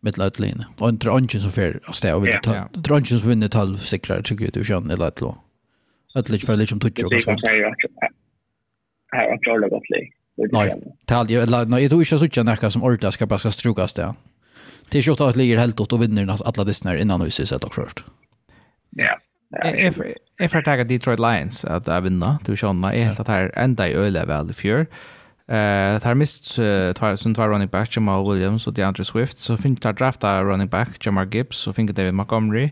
Med 0.00 0.18
lödlinjen. 0.18 0.64
Och 0.78 0.88
en 0.88 0.98
drönchen 0.98 1.40
som 1.40 1.50
för 1.50 1.80
att 1.84 1.94
stäva 1.94 2.18
vinner 2.18 2.38
tolv. 2.38 2.56
Drönchen 2.72 3.20
som 3.20 3.28
vinner 3.28 3.48
tolv 3.48 3.76
sikrar 3.76 4.22
sig 4.22 4.36
ut 4.36 4.42
i 4.42 4.50
divisionen 4.50 4.90
eller 4.90 5.08
ett 5.08 5.20
låg. 5.20 5.36
Ett 6.18 6.28
lite 6.28 6.46
för 6.46 6.56
lite 6.56 6.70
som 6.70 6.80
tutsjö. 6.80 7.08
Det 7.08 7.16
är 7.16 7.20
inte 9.32 9.50
roligt 9.50 9.70
gott 9.70 9.90
lik. 9.90 10.14
Nej, 10.52 10.82
tal 11.04 11.30
ju 11.30 11.40
eller 11.40 11.66
nej, 11.66 11.88
du 11.88 12.00
är 12.00 12.04
så 12.04 12.28
tjänar 12.28 12.70
som 12.70 12.82
ordla 12.82 13.12
ska 13.12 13.26
bara 13.26 13.38
ska 13.38 13.50
strukas 13.50 13.94
där. 13.94 14.14
Det 14.88 14.98
är 14.98 15.02
ju 15.02 15.12
att 15.12 15.36
ligger 15.36 15.58
helt 15.58 15.80
åt 15.80 15.92
och 15.92 16.02
vinner 16.02 16.36
alla 16.44 16.64
dessa 16.64 16.98
innan 16.98 17.20
huset 17.20 17.48
sett 17.48 17.64
också. 17.64 17.82
Ja. 18.90 19.18
Jeg 19.50 20.50
får 20.50 20.62
takke 20.62 20.86
Detroit 20.86 21.18
Lions 21.18 21.64
at 21.64 21.88
jeg 21.90 22.04
vinner 22.06 22.38
Du 22.46 22.52
Sjånna. 22.54 22.92
Jeg 22.94 23.10
helt 23.10 23.20
at 23.20 23.32
her 23.32 23.50
enda 23.58 23.88
i 23.90 23.96
øyne 23.98 24.26
vel 24.28 24.52
i 24.52 24.56
fjør. 24.56 24.86
Uh, 25.50 25.98
tar 25.98 26.14
mist 26.14 26.52
uh, 26.62 26.94
som 27.18 27.34
tar 27.34 27.50
running 27.50 27.70
back 27.70 27.90
Jamal 27.96 28.22
Williams 28.22 28.68
og 28.70 28.76
DeAndre 28.76 29.04
Swift. 29.04 29.40
Så 29.42 29.56
finner 29.58 29.82
tar 29.82 29.98
drafta 29.98 30.38
running 30.46 30.70
back 30.70 31.00
Jamar 31.06 31.26
Gibbs 31.26 31.66
og 31.66 31.74
finner 31.74 31.92
David 31.92 32.12
Montgomery. 32.12 32.70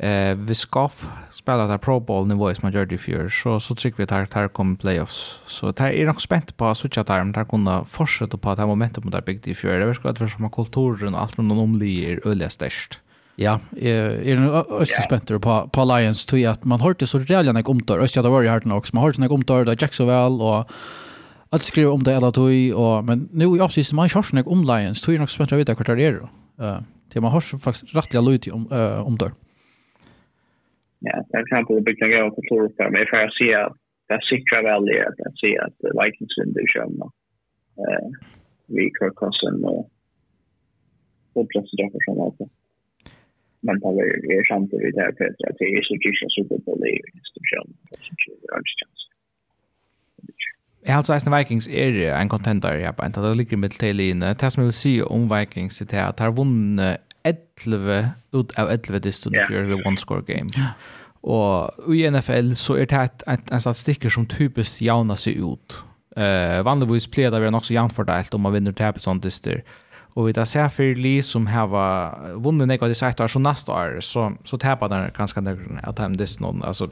Eh, 0.00 0.32
vi 0.32 0.54
Goff 0.72 1.04
spela 1.30 1.66
tar 1.68 1.78
Pro 1.78 1.98
Bowl-nivå 2.00 2.48
som 2.56 2.64
han 2.66 2.72
gjør 2.72 2.86
det 2.88 2.96
i 2.96 3.02
fjør, 3.02 3.26
så, 3.28 3.58
så 3.60 3.74
trykker 3.76 4.00
vi 4.00 4.06
tar, 4.08 4.24
tar 4.32 4.48
kommer 4.56 4.78
playoffs. 4.80 5.42
Så 5.44 5.74
tar 5.76 5.92
er 5.92 6.08
nok 6.08 6.22
spent 6.24 6.54
på 6.56 6.70
at 6.70 6.80
Sucha 6.80 7.04
tar, 7.04 7.20
men 7.20 7.34
tar 7.36 7.44
kunne 7.50 7.82
fortsette 7.84 8.40
på 8.40 8.52
at 8.52 8.62
det 8.62 8.68
momentum 8.70 9.12
der 9.12 9.26
bygd 9.26 9.50
i 9.52 9.56
fjør. 9.56 9.76
Det 9.76 9.84
er 9.84 9.92
virkelig 9.92 10.14
at 10.14 10.22
det 10.22 10.28
er 10.30 10.32
som 10.32 10.48
kulturen 10.48 11.12
og 11.12 11.20
alt 11.20 11.36
rundt 11.36 11.52
om 11.52 11.60
omlige 11.66 12.14
er 12.14 12.24
øyelig 12.24 12.48
størst. 12.56 13.00
Ja, 13.36 13.60
är 13.76 14.22
är 14.26 14.36
en 14.36 14.80
østlig 14.80 15.04
spänt 15.04 15.42
på, 15.42 15.70
på 15.72 15.84
Lions, 15.84 16.26
tror 16.26 16.40
jeg 16.40 16.50
at 16.50 16.64
man 16.64 16.80
hørte 16.80 17.06
så 17.06 17.18
reellig 17.18 17.54
nek 17.54 17.68
omtår, 17.68 18.02
öst 18.02 18.16
jag 18.16 18.24
vært 18.24 18.44
i 18.44 18.48
här 18.48 18.76
också. 18.76 18.90
man 18.94 19.04
hørte 19.04 19.20
nek 19.20 19.30
omtår, 19.30 19.64
det 19.64 19.64
där 19.64 19.82
Jacksonville, 19.82 20.44
och 20.44 20.70
att 21.50 21.62
skriva 21.62 21.90
om 21.90 22.02
det 22.02 22.16
alla 22.16 22.32
tog, 22.32 22.72
och 22.74 23.04
men 23.04 23.28
nu 23.32 23.44
i 23.56 23.60
avsiden, 23.60 23.96
man 23.96 24.08
hørt 24.08 24.32
nek 24.32 24.46
om 24.46 24.64
Lions, 24.64 25.02
tror 25.02 25.14
jag 25.14 25.20
nog 25.20 25.30
spänt 25.30 25.52
å 25.52 25.56
vite 25.56 25.74
hva 25.74 25.94
det 25.96 26.04
er, 26.04 26.28
Eh, 26.60 26.80
det 27.12 27.22
man 27.22 27.32
hørt 27.32 27.62
faktisk 27.66 27.94
rettelig 27.96 28.22
lyd 28.26 28.44
om, 28.56 28.62
uh, 28.78 29.00
omtår. 29.10 29.32
Ja, 31.08 31.16
til 31.30 31.38
exempel 31.44 31.76
det 31.76 31.86
bygde 31.88 32.10
jeg 32.12 32.32
på 32.36 32.42
Torfær, 32.48 32.90
men 32.90 33.00
jeg 33.02 33.10
får 33.12 33.32
si 33.38 33.48
at 33.64 33.72
det 34.10 34.20
sikrer 34.30 34.62
väl 34.68 34.84
at 35.08 35.18
att 35.26 35.38
se 35.42 35.50
att 35.64 35.78
Vikings 36.00 36.36
vinner 36.38 36.66
sjön. 36.72 36.96
Eh, 37.82 38.08
vi 38.74 38.84
kjører 38.96 39.16
kassen, 39.22 39.64
och 39.64 39.82
och 41.34 41.48
plass 41.50 41.72
i 41.72 41.76
dere 41.80 42.00
som 42.04 42.20
alt 42.24 42.40
men 43.66 43.74
det 44.26 44.32
er 44.38 44.44
samtidig 44.52 44.90
det 44.96 45.02
er 45.04 45.12
at 45.50 45.56
det 45.60 45.66
er 45.68 45.82
så 45.86 45.92
ikke 45.96 46.12
så 46.36 46.42
godt 46.48 46.64
på 46.68 46.72
det 46.82 46.92
institusjonen. 47.18 47.74
Jeg 50.86 50.94
har 50.94 51.10
altså 51.12 51.36
Vikings 51.36 51.68
er 51.68 52.20
en 52.22 52.28
contender, 52.28 52.74
ja, 52.74 52.90
bare 52.90 53.06
enten 53.06 53.24
det 53.24 53.36
ligger 53.36 53.56
med 53.56 53.68
til 53.68 54.00
inne. 54.00 54.26
Det 54.26 54.52
som 54.52 54.60
jeg 54.60 54.66
vil 54.66 54.72
si 54.72 55.02
om 55.02 55.28
Vikings 55.38 55.80
er 55.80 56.08
at 56.08 56.18
de 56.18 56.22
har 56.22 56.30
vunnet 56.30 56.96
11 57.24 58.04
ut 58.32 58.52
av 58.56 58.70
11 58.70 58.98
distan 58.98 59.34
yeah. 59.34 59.46
for 59.46 59.54
en 59.54 59.86
one-score 59.86 60.22
game. 60.22 60.48
Og 61.22 61.94
i 61.94 62.10
NFL 62.10 62.54
så 62.56 62.78
er 62.80 62.88
det 62.88 63.02
et, 63.28 63.52
en 63.52 63.60
statistikker 63.60 64.08
som 64.08 64.26
typisk 64.26 64.80
jauna 64.82 65.16
seg 65.20 65.36
ut. 65.44 65.76
Uh, 66.16 66.64
vanligvis 66.64 67.08
pleier 67.12 67.30
det 67.30 67.38
å 67.38 67.44
være 67.44 67.52
nok 67.54 67.68
så 67.68 67.76
jevnt 67.76 67.94
fordelt 67.94 68.34
om 68.34 68.42
man 68.42 68.56
vinner 68.56 68.72
til 68.72 68.88
episodister. 68.88 69.60
Uh, 69.60 69.89
Och 70.14 70.28
vi 70.28 70.32
där 70.32 70.44
ser 70.44 70.68
för 70.68 70.94
Li 70.94 71.22
som 71.22 71.46
har 71.46 72.34
vunnit 72.34 72.68
några 72.68 72.84
av 72.84 72.88
de 72.88 72.94
sajtar 72.94 73.28
så 73.28 73.38
nästa 73.38 73.72
år 73.72 74.00
så, 74.00 74.32
så 74.44 74.58
tappar 74.58 74.88
den 74.88 75.10
ganska 75.18 75.40
några 75.40 75.88
av 75.88 75.94
dem 75.94 76.16
dess 76.16 76.40
någon. 76.40 76.62
Alltså 76.62 76.90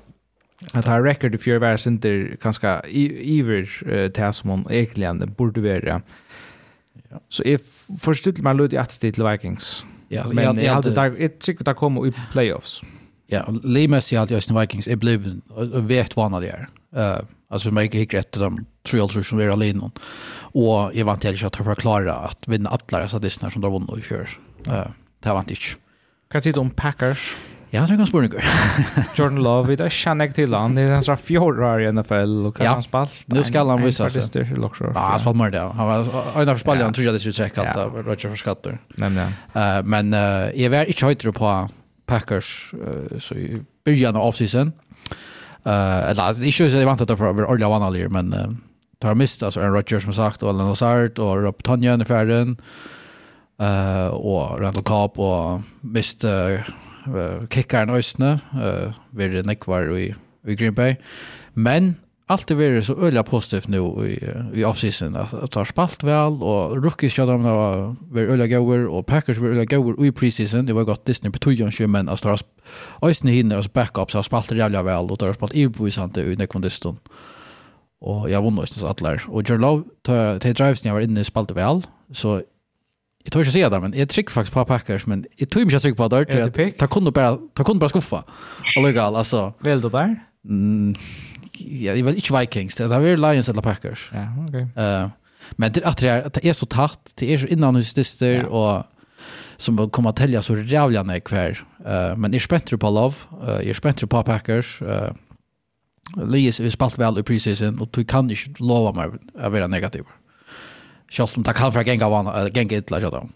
att 0.73 0.86
ha 0.86 1.05
record 1.05 1.35
i 1.35 1.39
fjärr 1.39 1.59
världs 1.59 1.86
inte 1.86 2.09
ganska 2.43 2.82
iver 2.86 3.89
uh, 3.93 4.11
till 4.11 4.32
som 4.32 4.51
hon 4.51 4.66
egentligen 4.70 5.35
borde 5.36 5.61
vara. 5.61 6.03
Ja. 7.11 7.20
Så 7.28 7.43
jag 7.47 7.61
man 8.43 8.57
mig 8.57 8.57
lite 8.57 8.81
att 8.81 9.01
till 9.01 9.24
Vikings. 9.24 9.85
Ja, 10.09 10.27
men 10.32 10.45
jag, 10.45 10.62
jag, 10.62 10.74
hade, 10.74 10.90
där, 10.90 11.16
ett 11.19 11.40
tycker 11.40 11.70
att 11.70 11.77
komma 11.77 12.07
i 12.07 12.12
playoffs. 12.32 12.82
Ja, 13.27 13.55
Lee 13.62 13.89
Messi 13.89 14.16
hade 14.16 14.35
just 14.35 14.51
Vikings 14.51 14.89
är 14.89 14.97
blivit 14.97 15.45
vet 15.74 16.16
vad 16.16 16.31
han 16.31 16.45
är. 16.45 16.69
Eh 16.97 17.19
alltså 17.49 17.70
mig 17.70 17.97
gick 17.97 18.15
rätt 18.15 18.31
till 18.31 18.40
de 18.40 18.66
tre 18.82 19.01
som 19.09 19.39
är 19.39 19.49
alene. 19.49 19.85
Uh, 19.85 19.90
Och 20.53 20.97
evangeliskt 20.97 21.45
att 21.45 21.57
förklara 21.57 22.15
att 22.15 22.49
vinna 22.49 22.70
alla 22.70 23.09
så 23.09 23.19
det 23.19 23.31
som 23.31 23.61
de 23.61 23.73
vann 23.73 23.99
i 23.99 24.03
fjör. 24.03 24.29
Eh, 24.66 24.87
det 25.20 25.31
var 25.31 25.39
inte. 25.39 25.55
Kan 26.31 26.41
du 26.41 26.61
om 26.61 26.70
Packers? 26.70 27.37
Ja, 27.70 27.83
det 27.85 27.93
er 27.93 27.97
ganska 27.97 28.07
spurningar. 28.07 28.45
Jordan 29.19 29.43
Love, 29.45 29.77
det 29.77 29.91
kjenner 29.93 30.25
jeg 30.25 30.35
til 30.39 30.55
han. 30.57 30.77
Det 30.77 30.87
er 30.87 30.95
en 30.97 31.05
sån 31.05 31.19
fjordrar 31.20 31.83
i 31.85 31.91
NFL 31.93 32.47
Og 32.49 32.57
hva 32.57 32.65
ja. 32.65 32.73
han 32.79 32.85
spalt. 32.85 33.19
Nå 33.29 33.43
skal 33.45 33.69
han 33.69 33.83
visa 33.85 34.09
sig. 34.09 34.25
Ja, 34.41 34.93
han 34.95 35.20
spalt 35.20 35.37
mer 35.37 35.53
det. 35.53 35.65
Han 35.77 35.91
var 35.91 36.09
en 36.41 36.53
av 36.55 36.62
spaljarna 36.62 36.97
tror 36.97 37.11
jeg 37.11 37.19
det 37.19 37.20
skulle 37.20 37.37
checka 37.37 37.62
att 37.62 38.07
Roger 38.07 38.29
for 38.29 38.41
skatter. 38.41 38.79
Nämligen. 38.97 39.35
Uh, 39.57 39.83
men 39.85 40.15
uh, 40.15 40.49
jeg 40.57 40.73
var 40.73 40.89
ikke 40.89 41.11
höjtare 41.11 41.33
på 41.33 41.53
Packers 42.07 42.73
uh, 42.73 43.19
så 43.20 43.35
i 43.35 43.61
början 43.85 44.16
av 44.16 44.23
offseason. 44.23 44.73
Uh, 45.66 46.09
eller, 46.09 46.41
ikke 46.41 46.70
så 46.70 46.79
jeg 46.81 46.89
vant 46.89 47.01
att 47.01 47.09
det 47.09 47.20
var 47.20 47.37
ordentlig 47.37 47.69
vanlig, 47.69 48.11
men 48.11 48.33
tar 48.99 49.15
mist, 49.15 49.43
alltså 49.43 49.61
Aaron 49.61 49.75
Rodgers 49.75 50.05
som 50.05 50.12
sagt, 50.12 50.43
och 50.43 50.49
Alan 50.49 50.69
Lazard, 50.69 51.19
och 51.19 51.43
Rob 51.43 51.62
Tonja 51.62 52.03
i 52.03 52.05
färden, 52.05 52.57
uh, 53.62 54.07
och 54.07 54.61
Randall 54.61 54.83
Cobb, 54.83 55.19
och 55.19 55.61
mist 55.81 56.25
uh, 56.25 56.31
uh, 56.31 57.49
kickaren 57.51 57.91
Øysene, 57.91 58.41
uh, 58.55 58.93
vid 59.11 59.47
Nekvar 59.47 59.99
i, 59.99 60.15
i 60.47 60.55
Green 60.55 60.75
Bay. 60.75 60.97
Men 61.53 61.95
allt 62.27 62.51
är 62.51 62.81
så 62.81 62.97
öliga 62.97 63.23
positivt 63.23 63.69
nu 63.69 63.79
i, 63.79 64.20
i 64.61 64.65
offseason. 64.65 65.16
Att, 65.16 65.35
att 65.35 65.51
ta 65.51 65.65
spalt 65.65 66.03
väl 66.03 66.43
och 66.43 66.85
rookies 66.85 67.12
kör 67.12 67.27
de 67.27 67.43
var 67.43 67.97
öliga 68.15 68.59
gåer 68.59 68.87
och 68.87 69.07
Packers 69.07 69.39
var 69.39 69.49
öliga 69.49 69.79
gåer 69.79 70.07
i 70.07 70.12
preseason. 70.12 70.66
Det 70.66 70.73
var 70.73 70.85
gott 70.85 71.05
Disney 71.05 71.33
på 71.33 71.39
tujan 71.39 71.70
kör 71.70 71.87
men 71.87 72.09
att 72.09 72.23
ta 72.23 72.37
ösnen 73.03 73.33
hinner 73.33 73.59
och 73.59 73.65
backups 73.73 74.15
har 74.15 74.23
spalt 74.23 74.51
jävla 74.51 74.83
väl 74.83 75.11
och 75.11 75.19
tar 75.19 75.33
spalt 75.33 75.55
i 75.55 75.69
bevisande 75.69 76.23
i 76.23 76.37
nekvandiston. 76.37 76.93
Mm 76.93 77.38
og 78.03 78.29
jeg 78.31 78.43
vunnet 78.43 78.66
nesten 78.66 78.87
atler. 78.89 79.25
Og 79.29 79.49
Jørn 79.49 79.61
Lov, 79.65 79.83
til 80.07 80.55
drivesen 80.55 80.87
jeg 80.87 80.95
var 80.95 81.05
inne 81.07 81.25
i 81.25 81.27
spalte 81.27 81.57
vel, 81.57 81.83
så 82.15 82.41
jeg 83.25 83.33
tror 83.33 83.45
ikke 83.45 83.53
å 83.53 83.57
si 83.59 83.62
det, 83.75 83.81
men 83.83 83.95
jeg 83.99 84.09
trykker 84.09 84.33
faktisk 84.33 84.55
på 84.55 84.65
Packers, 84.65 85.07
men 85.11 85.25
jeg 85.37 85.51
tror 85.51 85.65
ikke 85.65 85.75
jeg 85.77 85.85
trykker 85.85 85.99
på 85.99 86.09
det, 86.09 86.20
er 86.33 86.49
det 86.49 86.66
jeg 86.81 86.91
kunne 86.91 87.12
bare, 87.12 87.37
bare 87.55 87.91
skuffa. 87.93 88.23
Og 88.77 88.87
lykke 88.87 89.09
altså. 89.11 89.51
Vil 89.61 89.83
du 89.83 89.91
der? 89.93 90.15
Mm, 90.45 90.95
ja, 91.61 91.93
jeg 91.93 92.05
vil 92.07 92.16
ikke 92.16 92.39
Vikings, 92.39 92.79
det 92.79 92.87
er 92.93 93.16
Lions 93.16 93.49
eller 93.49 93.62
Packers. 93.62 94.07
Ja, 94.15 94.29
ok. 94.47 94.57
Uh, 94.79 95.11
men 95.57 95.75
det 95.75 95.83
er 95.85 96.23
at 96.25 96.35
det 96.35 96.47
er, 96.47 96.53
så 96.57 96.66
tatt, 96.66 97.12
det 97.20 97.33
er 97.33 97.43
så 97.43 97.51
innanhusdyster, 97.51 98.41
ja. 98.41 98.49
og 98.49 98.85
som 99.59 99.91
kommer 99.91 100.11
att 100.11 100.16
tälja 100.16 100.43
så 100.43 100.57
jävla 100.57 101.03
när 101.03 101.20
kvar. 101.20 101.65
Uh, 101.81 102.16
men 102.16 102.35
är 102.35 102.39
spänter 102.39 102.77
på 102.77 102.91
Love, 102.91 103.15
uh, 103.43 103.69
är 103.69 103.75
spänter 103.75 104.07
på 104.07 104.23
Packers. 104.23 104.83
Uh, 104.83 105.11
Lies 106.17 106.61
vi 106.61 106.71
spalt 106.71 106.99
väl 106.99 107.19
i 107.19 107.23
preseason, 107.23 107.81
och 107.81 107.89
du 107.93 108.05
kan 108.05 108.31
inte 108.31 108.63
lova 108.63 108.93
mig 108.93 109.19
att 109.39 109.53
vara 109.53 109.67
negativ. 109.67 110.05
Selv 111.11 111.29
om 111.37 111.43
det 111.43 111.53
kan 111.53 111.87
gänga 111.87 112.09
vana, 112.09 112.33
vann, 112.33 112.51
gänga 112.55 112.77
ytla, 112.77 113.01
kjøtta. 113.01 113.29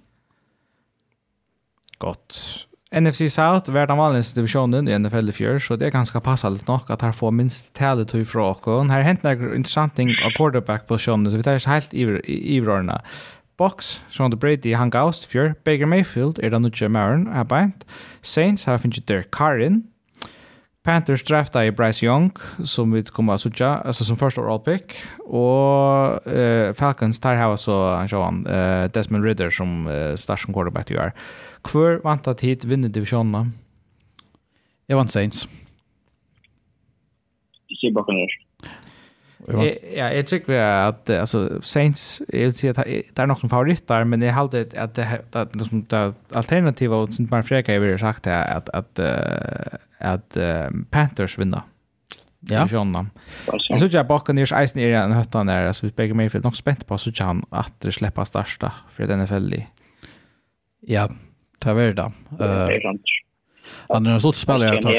Gott. 1.98 2.66
NFC 2.92 3.32
South 3.32 3.70
var 3.70 3.86
den 3.86 3.96
vanligaste 3.96 4.40
divisionen 4.40 4.88
i 4.88 4.98
NFL 4.98 5.28
i 5.28 5.32
fjör, 5.32 5.58
så 5.58 5.76
det 5.76 5.86
är 5.86 5.90
ganska 5.90 6.20
passande 6.20 6.60
nog 6.66 6.80
att 6.90 7.02
här 7.02 7.12
få 7.12 7.30
minst 7.30 7.72
talet 7.72 8.08
till 8.08 8.26
från 8.26 8.56
Och 8.64 8.86
Här 8.86 9.02
hänt 9.02 9.22
några 9.22 9.54
intressant 9.54 9.96
ting 9.96 10.08
av 10.08 10.30
quarterback-positionen, 10.36 11.30
så 11.30 11.36
vi 11.36 11.42
tar 11.42 11.68
helt 11.68 11.94
i 11.94 12.60
vrörna. 12.60 13.00
Box, 13.56 14.02
Sean 14.10 14.30
Brady, 14.30 14.72
han 14.72 14.90
gaust 14.90 15.24
fjör. 15.24 15.54
Baker 15.64 15.86
Mayfield 15.86 16.38
er 16.38 16.50
den 16.50 16.64
utgjør 16.64 16.88
Maron, 16.88 17.26
er 17.28 17.44
beint. 17.44 17.84
Saints 18.22 18.64
har 18.64 18.78
finnit 18.78 19.06
Dirk 19.08 19.30
Karin, 19.30 19.84
Panthers 20.82 21.22
drafta 21.22 21.66
i 21.66 21.70
Bryce 21.70 22.06
Young 22.06 22.30
som 22.64 22.92
vi 22.92 23.02
kommer 23.02 23.32
att 23.32 23.40
sucha, 23.40 23.66
alltså 23.66 24.04
som 24.04 24.16
första 24.16 24.40
overall 24.40 24.60
pick 24.60 24.92
och 25.18 26.26
eh, 26.26 26.72
Falcons 26.72 27.20
tar 27.20 27.34
här 27.34 27.56
så 27.56 27.94
han 27.94 28.08
kör 28.08 28.22
han 28.22 28.46
eh, 28.46 28.90
Desmond 28.90 29.24
Ridder 29.24 29.50
som 29.50 29.86
eh, 29.86 30.16
starting 30.16 30.54
quarterback 30.54 30.90
ju 30.90 30.96
är. 30.96 31.12
Kvör 31.64 32.00
vantat 32.04 32.40
hit 32.40 32.64
vinner 32.64 32.88
divisionen. 32.88 33.52
Jag 34.86 34.96
vant 34.96 35.10
Saints. 35.10 35.48
Ikke 37.68 37.92
Buccaneers. 37.94 38.38
Ja, 39.96 40.12
jag 40.12 40.26
tycker 40.26 40.60
att 40.60 41.10
alltså 41.10 41.62
Saints, 41.62 42.22
jag 42.28 42.38
vill 42.38 42.54
säga 42.54 42.70
att 42.70 42.84
det 42.86 43.18
är 43.18 43.26
något 43.26 43.40
som 43.40 43.48
favoritter, 43.48 44.04
men 44.04 44.22
jeg 44.22 44.32
halte 44.34 44.66
att 44.76 44.94
det, 44.94 45.20
att 45.32 45.36
at, 45.36 45.52
det, 45.90 45.96
at 45.96 46.14
alternativet, 46.32 46.96
och 46.96 47.14
sånt 47.14 47.30
man 47.30 47.44
freka, 47.44 47.72
jeg 47.72 48.00
sagt, 48.00 48.26
att 48.26 48.68
att 48.68 48.98
at 48.98 49.80
at 50.02 50.36
um, 50.36 50.86
Panthers 50.90 51.38
vinna. 51.38 51.62
Ja. 52.50 52.68
Sjönna. 52.68 53.06
Jag 53.68 53.80
såg 53.80 53.92
jag 53.92 54.06
bakom 54.06 54.36
ner 54.36 54.62
isen 54.62 54.82
i 54.82 54.90
den 54.90 55.12
höttan 55.12 55.46
där 55.46 55.72
så 55.72 55.86
vi 55.86 55.92
bägge 55.92 56.14
mig 56.14 56.28
för 56.28 56.40
nog 56.40 56.56
spänt 56.56 56.86
på 56.86 56.98
så 56.98 57.12
kan 57.12 57.44
att 57.50 57.80
det 57.80 57.92
släppa 57.92 58.24
starta 58.24 58.72
för 58.90 59.06
den 59.06 59.20
är 59.20 59.26
fällig. 59.26 59.66
Ja, 60.80 61.08
ta 61.58 61.74
väl 61.74 61.94
då. 61.94 62.02
Eh. 62.02 62.68
Han 62.84 62.98
Andra 63.88 64.20
sorts 64.20 64.38
spelare 64.38 64.74
jag 64.74 64.82
tar. 64.82 64.92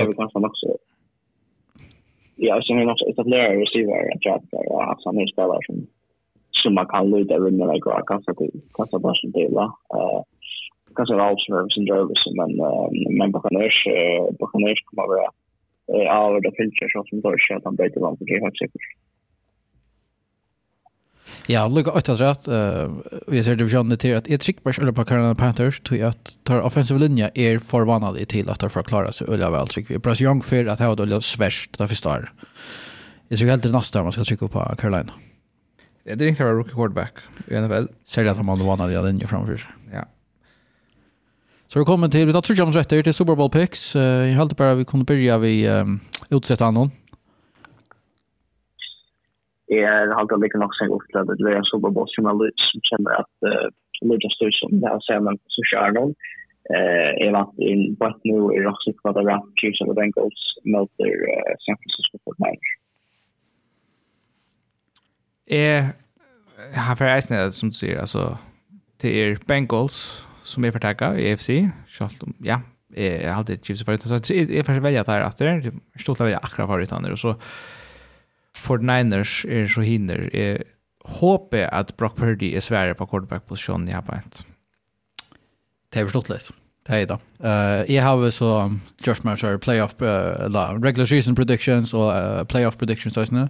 Ja, 2.36 2.62
så 2.62 2.74
men 2.74 2.90
också 2.90 3.06
etablerar 3.06 3.56
receiver 3.56 3.92
och 3.92 4.10
jag 4.12 4.22
tror 4.22 4.36
att 4.92 5.00
han 5.06 5.18
är 5.18 5.28
spelare 5.28 5.60
som 5.66 5.88
som 6.52 6.74
man 6.74 6.86
kan 6.86 7.10
luta 7.10 7.34
runt 7.34 7.58
med 7.58 7.68
like 7.74 7.90
kassa 8.08 8.34
kassa 8.74 9.00
bara 9.00 9.16
som 9.16 9.32
det 9.32 9.50
va. 9.52 9.78
Eh 9.96 10.22
kanske 10.96 11.16
alls 11.16 11.32
outserve 11.32 11.70
sin 11.74 11.86
drivs 11.86 12.24
men 12.40 12.52
men 13.18 13.32
Buccaneers 13.32 13.78
Buccaneers 14.40 14.80
kommer 14.86 15.08
vara 15.08 15.28
eh 15.94 16.18
av 16.18 16.42
det 16.42 16.52
filter 16.58 16.88
som 16.94 17.22
då 17.22 17.36
så 17.48 17.56
att 17.58 17.64
han 17.64 17.76
bättre 17.76 18.00
vann 18.02 18.18
på 18.18 18.24
det 18.24 18.40
har 18.44 18.52
säkert. 18.52 18.88
Ja, 21.48 21.68
lukka 21.68 21.92
åttas 21.92 22.20
rätt. 22.22 22.48
Vi 23.28 23.44
ser 23.44 23.56
divisionen 23.56 23.98
till 23.98 24.16
att 24.18 24.28
ett 24.28 24.44
skickbärs 24.44 24.80
eller 24.80 24.92
på 24.92 25.06
Carolina 25.06 25.36
Panthers 25.36 25.80
tror 25.80 26.00
jag 26.00 26.10
att 26.10 26.38
tar 26.44 26.62
offensiv 26.62 26.98
linje 26.98 27.32
är 27.34 27.60
förvannade 27.60 28.26
till 28.26 28.50
att 28.50 28.60
de 28.60 28.70
förklarar 28.70 29.12
sig 29.12 29.28
öliga 29.28 29.52
väl 29.52 29.68
tryck. 29.68 29.92
Vi 29.92 30.00
pressar 30.00 30.26
Young 30.26 30.42
för 30.42 30.66
att 30.66 30.80
ha 30.80 30.96
det 30.96 31.22
svärst 31.22 31.78
där 31.78 31.88
för 31.88 31.96
star. 31.96 32.32
Jag 33.28 33.40
tycker 33.40 33.52
helt 33.52 33.64
det 33.64 33.72
nästa 33.72 34.04
man 34.04 34.12
ska 34.12 34.24
trycka 34.24 34.48
på 34.48 34.76
Carolina. 34.78 35.14
Ja, 36.04 36.16
det 36.16 36.26
är 36.26 36.30
inte 36.30 36.44
bara 36.44 36.54
rookie 36.54 36.74
quarterback 36.74 37.14
i 37.48 37.60
NFL. 37.62 37.86
Särskilt 38.06 38.40
att 38.40 38.46
man 38.46 38.68
vann 38.68 38.80
den 38.92 39.06
linjen 39.06 39.28
framför 39.28 39.58
sig. 39.58 39.70
Ja. 39.94 40.06
Så 41.74 41.80
vi 41.80 41.86
kommer 41.86 42.08
till, 42.08 42.26
vi 42.26 42.34
tar 42.34 42.42
trygga 42.42 42.64
om 42.64 42.72
rätter 42.72 43.04
till 43.04 43.14
Super 43.14 43.36
Bowl 43.36 43.50
picks. 43.50 43.96
Jag 43.96 44.38
höll 44.40 44.50
bara 44.58 44.76
vi 44.76 44.86
kunde 44.86 45.06
börja 45.06 45.38
vid 45.38 45.70
um, 45.70 46.00
utsätta 46.30 46.66
annan. 46.66 46.90
Jag 49.66 50.08
har 50.08 50.20
alltid 50.20 50.40
lika 50.40 50.58
nog 50.58 50.76
sen 50.76 50.88
till 50.88 51.18
att 51.18 51.38
det 51.38 51.52
är 51.52 51.56
en 51.56 51.64
Super 51.64 51.90
Bowl 51.90 52.08
som 52.10 52.24
jag 52.26 52.38
som 52.72 52.80
känner 52.90 53.12
att 53.22 53.36
som 53.98 54.12
är 54.12 54.14
just 54.14 54.40
det 54.40 54.54
som 54.54 54.80
det 54.80 54.88
här 54.88 55.00
ser 55.00 55.20
man 55.20 55.38
så 55.48 55.62
kör 55.72 55.92
någon. 55.92 56.14
Jag 57.18 57.32
vant 57.32 57.60
in 57.60 57.96
på 57.96 58.16
nu 58.24 58.38
i 58.56 58.60
Roxy 58.68 58.94
för 59.02 59.10
att 59.10 59.26
Rap 59.26 59.46
Chiefs 59.56 59.82
och 59.82 59.96
Bengals 59.96 60.42
mot 60.64 60.92
San 61.64 61.76
Francisco 61.80 62.16
49ers. 62.26 62.72
Eh, 65.46 65.86
har 66.88 66.96
för 66.96 67.06
Eisner 67.06 67.50
som 67.50 67.70
du 67.70 67.74
säger 67.74 68.00
alltså 68.00 68.38
det 69.02 69.10
är 69.24 69.38
Bengals 69.48 70.28
som 70.44 70.66
er 70.66 70.74
fortekket 70.76 71.20
i 71.20 71.30
EFC, 71.32 71.50
selv 71.96 72.26
om, 72.28 72.36
ja, 72.44 72.60
jeg 72.94 73.24
har 73.26 73.40
alltid 73.40 73.64
Chiefs 73.66 73.84
forut, 73.88 74.04
så 74.06 74.20
jeg, 74.30 74.50
jeg 74.52 74.66
får 74.66 74.84
velge 74.84 75.02
at 75.02 75.10
det 75.10 75.16
er 75.16 75.26
etter, 75.28 75.52
jeg 75.64 76.04
stolt 76.04 76.22
av 76.22 76.30
velge 76.30 76.42
akkurat 76.44 76.70
forut 76.70 76.94
han, 76.94 77.10
og 77.12 77.20
så 77.20 77.38
Fort 78.54 78.84
Niners 78.86 79.42
er 79.50 79.66
så 79.68 79.82
hinder, 79.82 80.28
jeg 80.30 80.62
håper 81.20 81.66
at 81.74 81.96
Brock 81.98 82.16
Purdy 82.16 82.54
er 82.54 82.62
svære 82.64 82.94
på 82.96 83.08
quarterback-posisjonen 83.10 83.90
i 83.90 83.96
har. 83.96 84.44
Det 85.94 86.02
er 86.02 86.06
forstått 86.08 86.30
litt. 86.30 86.52
Det 86.84 87.00
er 87.02 87.08
det. 87.08 87.18
Uh, 87.40 87.82
jeg 87.92 88.04
har 88.04 88.30
så 88.36 88.52
Josh 89.08 89.26
Mercer 89.26 89.58
playoff, 89.58 89.96
uh, 90.02 90.48
la, 90.52 90.74
regular 90.74 91.08
season 91.08 91.36
predictions 91.36 91.94
og 91.94 92.10
uh, 92.12 92.44
playoff 92.44 92.78
predictions 92.78 93.18
også 93.18 93.48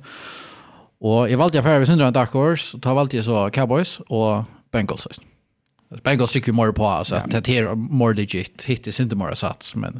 Og 1.01 1.29
jeg 1.29 1.39
valgte 1.39 1.57
jeg 1.57 1.63
ferdig 1.63 1.79
ved 1.79 1.85
Sundra 1.87 2.11
Dark 2.11 2.29
Horse, 2.29 2.77
og 2.77 2.83
da 2.83 2.93
valgte 2.93 3.17
jeg 3.17 3.25
så 3.25 3.49
Cowboys 3.53 3.99
og 4.09 4.45
Bengals 4.71 5.05
også. 5.05 5.21
Bengals 6.03 6.31
tycker 6.31 6.51
vi 6.51 6.55
mer 6.55 6.71
på 6.71 6.87
alltså 6.87 7.15
att 7.15 7.31
det 7.31 7.49
är 7.57 7.75
mer 7.75 8.13
legit. 8.13 8.63
Hittills 8.63 8.99
inte 8.99 9.15
mer 9.15 9.33
sats 9.33 9.75
men 9.75 9.99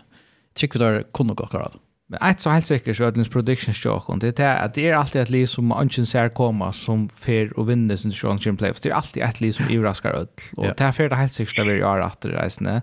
tycker 0.56 0.80
vi 0.80 0.86
där 0.86 1.04
kunde 1.14 1.34
gå 1.34 1.46
klart. 1.46 1.74
Men 2.08 2.30
ett 2.30 2.42
så 2.42 2.50
helt 2.50 2.68
säkert 2.68 2.98
så 2.98 3.04
att 3.04 3.16
den 3.16 3.26
prediction 3.26 3.74
och 4.08 4.20
det 4.20 4.40
är 4.40 4.56
att 4.56 4.74
det 4.74 4.90
är 4.90 4.94
alltid 4.94 5.22
ett 5.22 5.30
liv 5.30 5.46
som 5.46 5.72
ungen 5.72 6.06
ser 6.06 6.30
komma 6.30 6.74
som 6.74 7.10
för 7.10 7.60
och 7.60 7.70
vinner 7.70 7.98
sin 7.98 8.12
chans 8.12 8.48
i 8.48 8.52
playoffs. 8.52 8.82
Det 8.82 8.90
är 8.90 8.94
alltid 8.94 9.24
ett 9.24 9.42
liv 9.42 9.52
som 9.52 9.66
överraskar 9.66 10.10
öll 10.10 10.28
och 10.56 10.66
det 10.78 10.82
är 10.82 10.92
för 10.92 11.10
det 11.10 11.16
helt 11.16 11.34
säkert 11.34 11.60
att 11.60 11.68
vi 11.68 11.72
gör 11.74 12.00
att 12.00 12.22
det 12.22 12.30
reisne. 12.30 12.82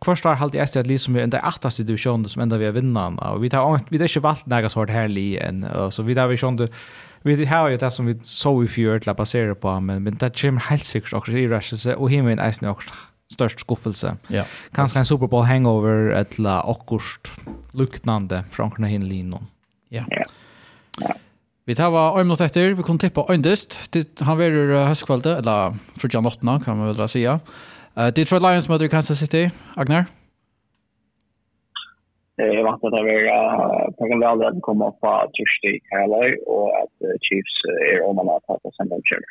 Kvarst 0.00 0.24
har 0.24 0.36
alltid 0.36 0.60
ett 0.60 0.86
liv 0.86 0.98
som 0.98 1.16
är 1.16 1.26
den 1.26 1.40
åttaste 1.44 1.82
divisionen 1.82 2.28
som 2.28 2.42
ända 2.42 2.56
vi 2.56 2.70
vinnarna 2.70 3.30
och 3.30 3.44
vi 3.44 3.50
tar 3.50 3.80
vi 3.88 3.98
det 3.98 4.04
är 4.04 4.08
inte 4.08 4.20
valt 4.20 4.46
några 4.46 4.68
sort 4.68 4.90
här 4.90 5.08
li 5.08 5.38
än 5.38 5.66
så 5.90 6.02
vi 6.02 6.14
där 6.14 6.26
vi 6.26 6.36
sjönde 6.36 6.68
vi 7.22 7.44
har 7.44 7.68
ju 7.68 7.76
det 7.76 7.90
som 7.90 8.06
vi 8.06 8.18
så 8.22 8.64
i 8.64 8.68
fjör 8.68 8.98
till 8.98 9.10
att 9.10 9.16
basera 9.16 9.54
på, 9.54 9.80
men, 9.80 10.02
men 10.02 10.16
det 10.16 10.40
kommer 10.40 10.60
helt 10.60 10.84
säkert 10.84 11.12
också 11.12 11.32
i 11.32 11.48
rättelse, 11.48 11.94
och 11.94 12.10
himmen 12.10 12.38
är 12.38 12.46
eisen 12.46 12.68
också 12.68 12.90
störst 13.32 13.60
skuffelse. 13.60 14.16
Ja. 14.28 14.44
Kanske 14.72 14.98
en 14.98 15.04
Super 15.04 15.26
Bowl 15.26 15.44
hangover 15.44 16.26
eller 16.30 16.70
akkurst 16.70 17.32
luktnande 17.72 18.44
från 18.50 18.70
kunna 18.70 18.86
hin 18.86 19.08
linon. 19.08 19.46
Ja. 19.88 20.04
ja. 21.00 21.14
Vi 21.64 21.74
tar 21.74 21.90
var 21.90 22.20
en 22.20 22.26
minut 22.26 22.40
efter, 22.40 22.74
vi 22.74 22.82
kom 22.82 22.98
tippa 22.98 23.26
Øyndest. 23.30 23.96
Han 24.20 24.38
verur 24.38 24.86
høstkvalde, 24.86 25.36
eller 25.36 25.76
frugja 25.96 26.20
nottena, 26.20 26.60
kan 26.60 26.78
man 26.78 26.94
väl 26.96 27.08
säga. 27.08 27.40
Uh, 27.98 28.06
Detroit 28.06 28.42
Lions 28.42 28.68
möter 28.68 28.88
Kansas 28.88 29.18
City, 29.18 29.50
Agner. 29.76 30.04
Jag 32.40 32.64
vant 32.64 32.84
att 32.84 32.92
det 32.92 33.02
var 33.02 33.92
Pagan 33.98 34.38
väl 34.38 34.48
att 34.48 34.62
komma 34.62 34.88
upp 34.88 35.00
på 35.00 35.30
Tursdag 35.36 35.70
i 35.76 35.80
Carlisle 35.88 36.36
och 36.46 36.68
att 36.80 36.96
Chiefs 37.24 37.56
är 37.92 38.06
om 38.06 38.16
man 38.16 38.26
har 38.26 38.40
tagit 38.40 38.74
sen 38.76 38.88
den 38.88 39.02
kör. 39.04 39.22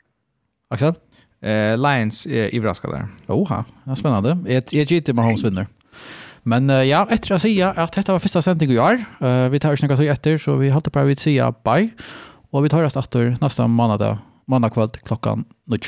Axel? 0.69 0.94
Eh, 1.41 1.77
Lions 1.77 2.26
är 2.26 2.56
överraskade 2.57 2.94
där. 2.94 3.36
Oha, 3.36 3.65
det 3.84 3.91
är 3.91 3.95
spännande. 3.95 4.38
Ett 4.48 4.73
ett 4.73 4.91
gitt 4.91 5.15
med 5.15 5.26
Holmes 5.26 5.44
vinner. 5.44 5.65
Men 6.44 6.69
uh, 6.69 6.84
ja, 6.84 7.07
efter 7.10 7.36
att 7.36 7.41
säga 7.41 7.72
att 7.72 7.94
detta 7.94 8.11
var 8.11 8.19
första 8.19 8.41
sändningen 8.41 8.76
i 8.76 8.80
år. 8.80 8.94
Uh, 9.27 9.49
vi 9.49 9.60
tar 9.60 9.76
snacka 9.76 9.98
så 9.98 10.03
efter 10.03 10.38
så 10.38 10.56
vi 10.56 10.69
håller 10.69 10.90
på 10.90 10.99
att 10.99 11.19
säga 11.19 11.53
bye. 11.64 11.90
Och 12.52 12.65
vi 12.65 12.69
tar 12.69 12.84
oss 12.84 12.98
efter 12.98 13.36
nästa 13.41 13.68
måndag, 13.68 14.19
måndag 14.45 14.69
kväll 14.69 14.90
klockan 14.90 15.45
9. 15.68 15.80